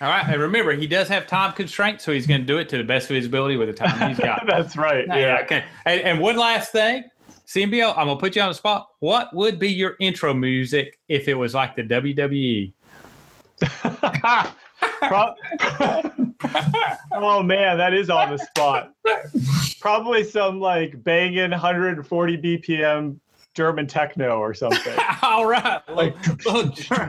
All 0.00 0.08
right, 0.08 0.24
and 0.28 0.40
remember, 0.40 0.72
he 0.72 0.86
does 0.86 1.08
have 1.08 1.26
time 1.26 1.52
constraints, 1.52 2.04
so 2.04 2.12
he's 2.12 2.26
going 2.26 2.40
to 2.40 2.46
do 2.46 2.58
it 2.58 2.68
to 2.68 2.78
the 2.78 2.84
best 2.84 3.10
of 3.10 3.16
his 3.16 3.26
ability 3.26 3.56
with 3.56 3.68
the 3.68 3.74
time 3.74 4.08
he's 4.08 4.18
got. 4.24 4.44
That's 4.46 4.76
right. 4.76 5.04
Yeah. 5.08 5.40
Okay. 5.42 5.64
And, 5.86 6.00
and 6.02 6.20
one 6.20 6.36
last 6.36 6.70
thing, 6.70 7.04
CMBL, 7.48 7.96
I'm 7.96 8.06
gonna 8.08 8.20
put 8.20 8.36
you 8.36 8.42
on 8.42 8.48
the 8.48 8.54
spot. 8.54 8.90
What 9.00 9.34
would 9.34 9.58
be 9.58 9.72
your 9.72 9.96
intro 10.00 10.34
music 10.34 10.98
if 11.08 11.28
it 11.28 11.34
was 11.34 11.54
like 11.54 11.76
the 11.76 11.82
WWE? 11.82 12.74
Pro- 14.80 15.34
oh 17.12 17.42
man, 17.42 17.78
that 17.78 17.94
is 17.94 18.10
on 18.10 18.30
the 18.30 18.38
spot. 18.38 18.92
Probably 19.80 20.24
some 20.24 20.60
like 20.60 21.02
banging 21.02 21.50
140 21.50 22.36
BPM 22.38 23.18
German 23.54 23.86
techno 23.86 24.38
or 24.38 24.54
something. 24.54 24.96
All 25.22 25.46
right, 25.46 25.80
like 25.88 26.14
oh, 26.46 26.72
something 26.74 27.02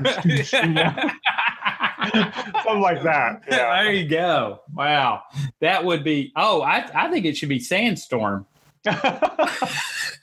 like 2.81 3.03
that. 3.03 3.43
Yeah. 3.47 3.83
There 3.83 3.93
you 3.93 4.07
go. 4.07 4.61
Wow, 4.73 5.23
that 5.61 5.83
would 5.85 6.03
be. 6.03 6.31
Oh, 6.35 6.61
I 6.61 6.89
I 6.95 7.11
think 7.11 7.25
it 7.25 7.37
should 7.37 7.49
be 7.49 7.59
Sandstorm. 7.59 8.47
well, 8.85 8.97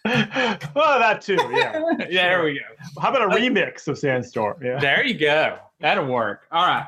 oh, 0.05 0.99
that 0.99 1.21
too. 1.21 1.37
Yeah. 1.53 1.81
yeah 2.09 2.29
there 2.29 2.43
we 2.43 2.55
go. 2.55 3.01
How 3.01 3.11
about 3.11 3.23
a 3.23 3.37
remix 3.37 3.87
of 3.87 3.99
Sandstorm? 3.99 4.57
Yeah. 4.61 4.81
There 4.81 5.05
you 5.05 5.15
go. 5.15 5.59
That'll 5.79 6.07
work. 6.07 6.47
All 6.51 6.67
right. 6.67 6.87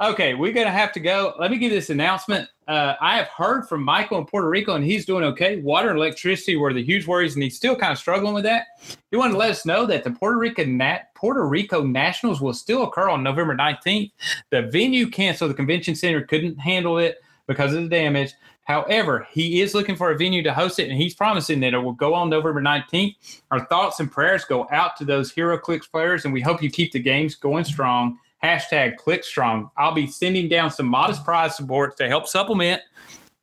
Okay, 0.00 0.32
we're 0.32 0.52
gonna 0.52 0.70
have 0.70 0.92
to 0.92 1.00
go. 1.00 1.34
Let 1.38 1.50
me 1.50 1.58
give 1.58 1.70
this 1.70 1.90
announcement. 1.90 2.48
Uh, 2.66 2.94
I 3.02 3.18
have 3.18 3.26
heard 3.26 3.68
from 3.68 3.82
Michael 3.82 4.16
in 4.16 4.24
Puerto 4.24 4.48
Rico, 4.48 4.74
and 4.74 4.82
he's 4.82 5.04
doing 5.04 5.24
okay. 5.24 5.60
Water 5.60 5.90
and 5.90 5.98
electricity 5.98 6.56
were 6.56 6.72
the 6.72 6.82
huge 6.82 7.06
worries, 7.06 7.34
and 7.34 7.42
he's 7.42 7.54
still 7.54 7.76
kind 7.76 7.92
of 7.92 7.98
struggling 7.98 8.32
with 8.32 8.44
that. 8.44 8.68
He 9.10 9.18
wanted 9.18 9.32
to 9.32 9.38
let 9.38 9.50
us 9.50 9.66
know 9.66 9.84
that 9.84 10.02
the 10.02 10.10
Puerto 10.10 10.64
Nat- 10.64 11.14
Puerto 11.14 11.46
Rico 11.46 11.82
Nationals 11.84 12.40
will 12.40 12.54
still 12.54 12.84
occur 12.84 13.10
on 13.10 13.22
November 13.22 13.54
19th. 13.54 14.10
The 14.48 14.62
venue 14.62 15.10
canceled; 15.10 15.50
the 15.50 15.54
convention 15.54 15.94
center 15.94 16.22
couldn't 16.22 16.56
handle 16.56 16.96
it 16.96 17.20
because 17.46 17.74
of 17.74 17.82
the 17.82 17.88
damage. 17.90 18.32
However, 18.64 19.28
he 19.30 19.60
is 19.60 19.74
looking 19.74 19.96
for 19.96 20.12
a 20.12 20.16
venue 20.16 20.42
to 20.44 20.54
host 20.54 20.78
it, 20.78 20.88
and 20.88 20.98
he's 20.98 21.12
promising 21.12 21.60
that 21.60 21.74
it 21.74 21.78
will 21.78 21.92
go 21.92 22.14
on 22.14 22.30
November 22.30 22.62
19th. 22.62 23.42
Our 23.50 23.66
thoughts 23.66 24.00
and 24.00 24.10
prayers 24.10 24.46
go 24.46 24.66
out 24.72 24.96
to 24.96 25.04
those 25.04 25.30
HeroClix 25.30 25.90
players, 25.90 26.24
and 26.24 26.32
we 26.32 26.40
hope 26.40 26.62
you 26.62 26.70
keep 26.70 26.92
the 26.92 27.00
games 27.00 27.34
going 27.34 27.64
strong 27.64 28.18
hashtag 28.42 28.96
ClickStrong. 28.96 29.70
I'll 29.76 29.94
be 29.94 30.06
sending 30.06 30.48
down 30.48 30.70
some 30.70 30.86
modest 30.86 31.24
prize 31.24 31.56
support 31.56 31.96
to 31.98 32.08
help 32.08 32.26
supplement 32.26 32.82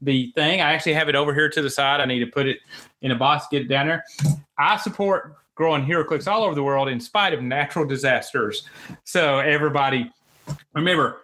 the 0.02 0.32
thing. 0.36 0.62
I 0.62 0.74
actually 0.74 0.94
have 0.94 1.10
it 1.10 1.16
over 1.16 1.34
here 1.34 1.50
to 1.50 1.62
the 1.62 1.70
side. 1.70 2.02
I 2.02 2.06
need 2.06 2.20
to 2.20 2.28
put 2.28 2.48
it 2.48 2.60
in 3.02 3.12
a 3.12 3.16
box, 3.16 3.46
get 3.50 3.62
it 3.62 3.68
down 3.68 3.88
there. 3.88 4.04
I 4.58 4.78
support 4.78 5.36
growing 5.56 5.86
HeroClix 5.86 6.28
all 6.28 6.44
over 6.44 6.56
the 6.56 6.64
world 6.64 6.88
in 6.88 7.00
spite 7.00 7.34
of 7.34 7.42
natural 7.42 7.86
disasters. 7.86 8.68
So 9.04 9.40
everybody, 9.40 10.12
remember, 10.74 11.22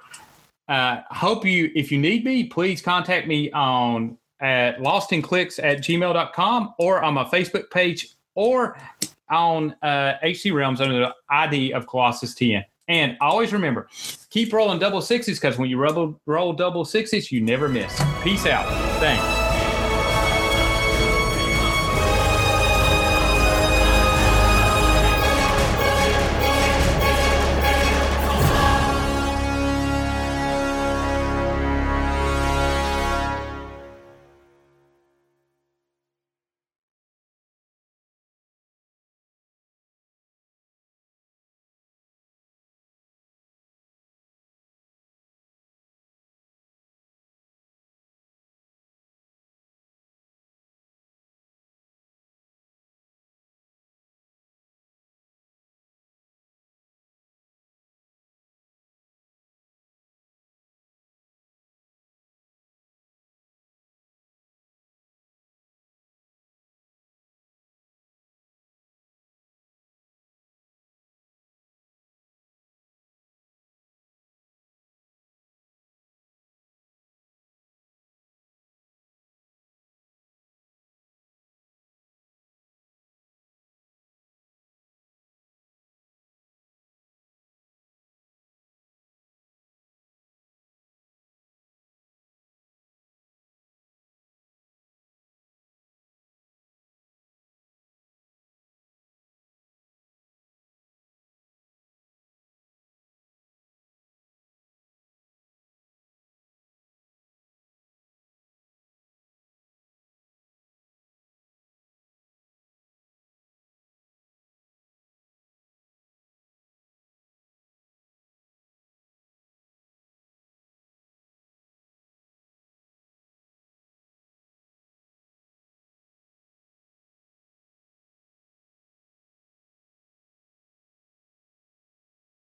uh, 0.67 1.01
hope 1.11 1.45
you, 1.45 1.71
if 1.75 1.91
you 1.91 1.99
need 1.99 2.25
me, 2.25 2.45
please 2.45 2.81
contact 2.81 3.27
me 3.27 3.51
on 3.51 4.17
at 4.39 4.79
lostinclicks 4.79 5.63
at 5.63 5.79
gmail.com 5.79 6.73
or 6.79 7.01
on 7.01 7.13
my 7.13 7.23
Facebook 7.25 7.69
page 7.69 8.15
or 8.35 8.77
on 9.29 9.75
uh, 9.81 10.15
HC 10.23 10.51
Realms 10.51 10.81
under 10.81 10.99
the 10.99 11.15
ID 11.29 11.73
of 11.73 11.87
Colossus 11.87 12.35
10. 12.35 12.65
And 12.93 13.17
always 13.21 13.51
remember, 13.51 13.87
keep 14.29 14.53
rolling 14.53 14.77
double 14.77 15.01
sixes 15.01 15.39
because 15.39 15.57
when 15.57 15.67
you 15.67 15.79
roll, 15.79 16.19
roll 16.27 16.53
double 16.53 16.85
sixes, 16.85 17.31
you 17.31 17.41
never 17.41 17.67
miss. 17.67 17.91
Peace 18.21 18.45
out. 18.45 18.67
Thanks. 18.99 19.42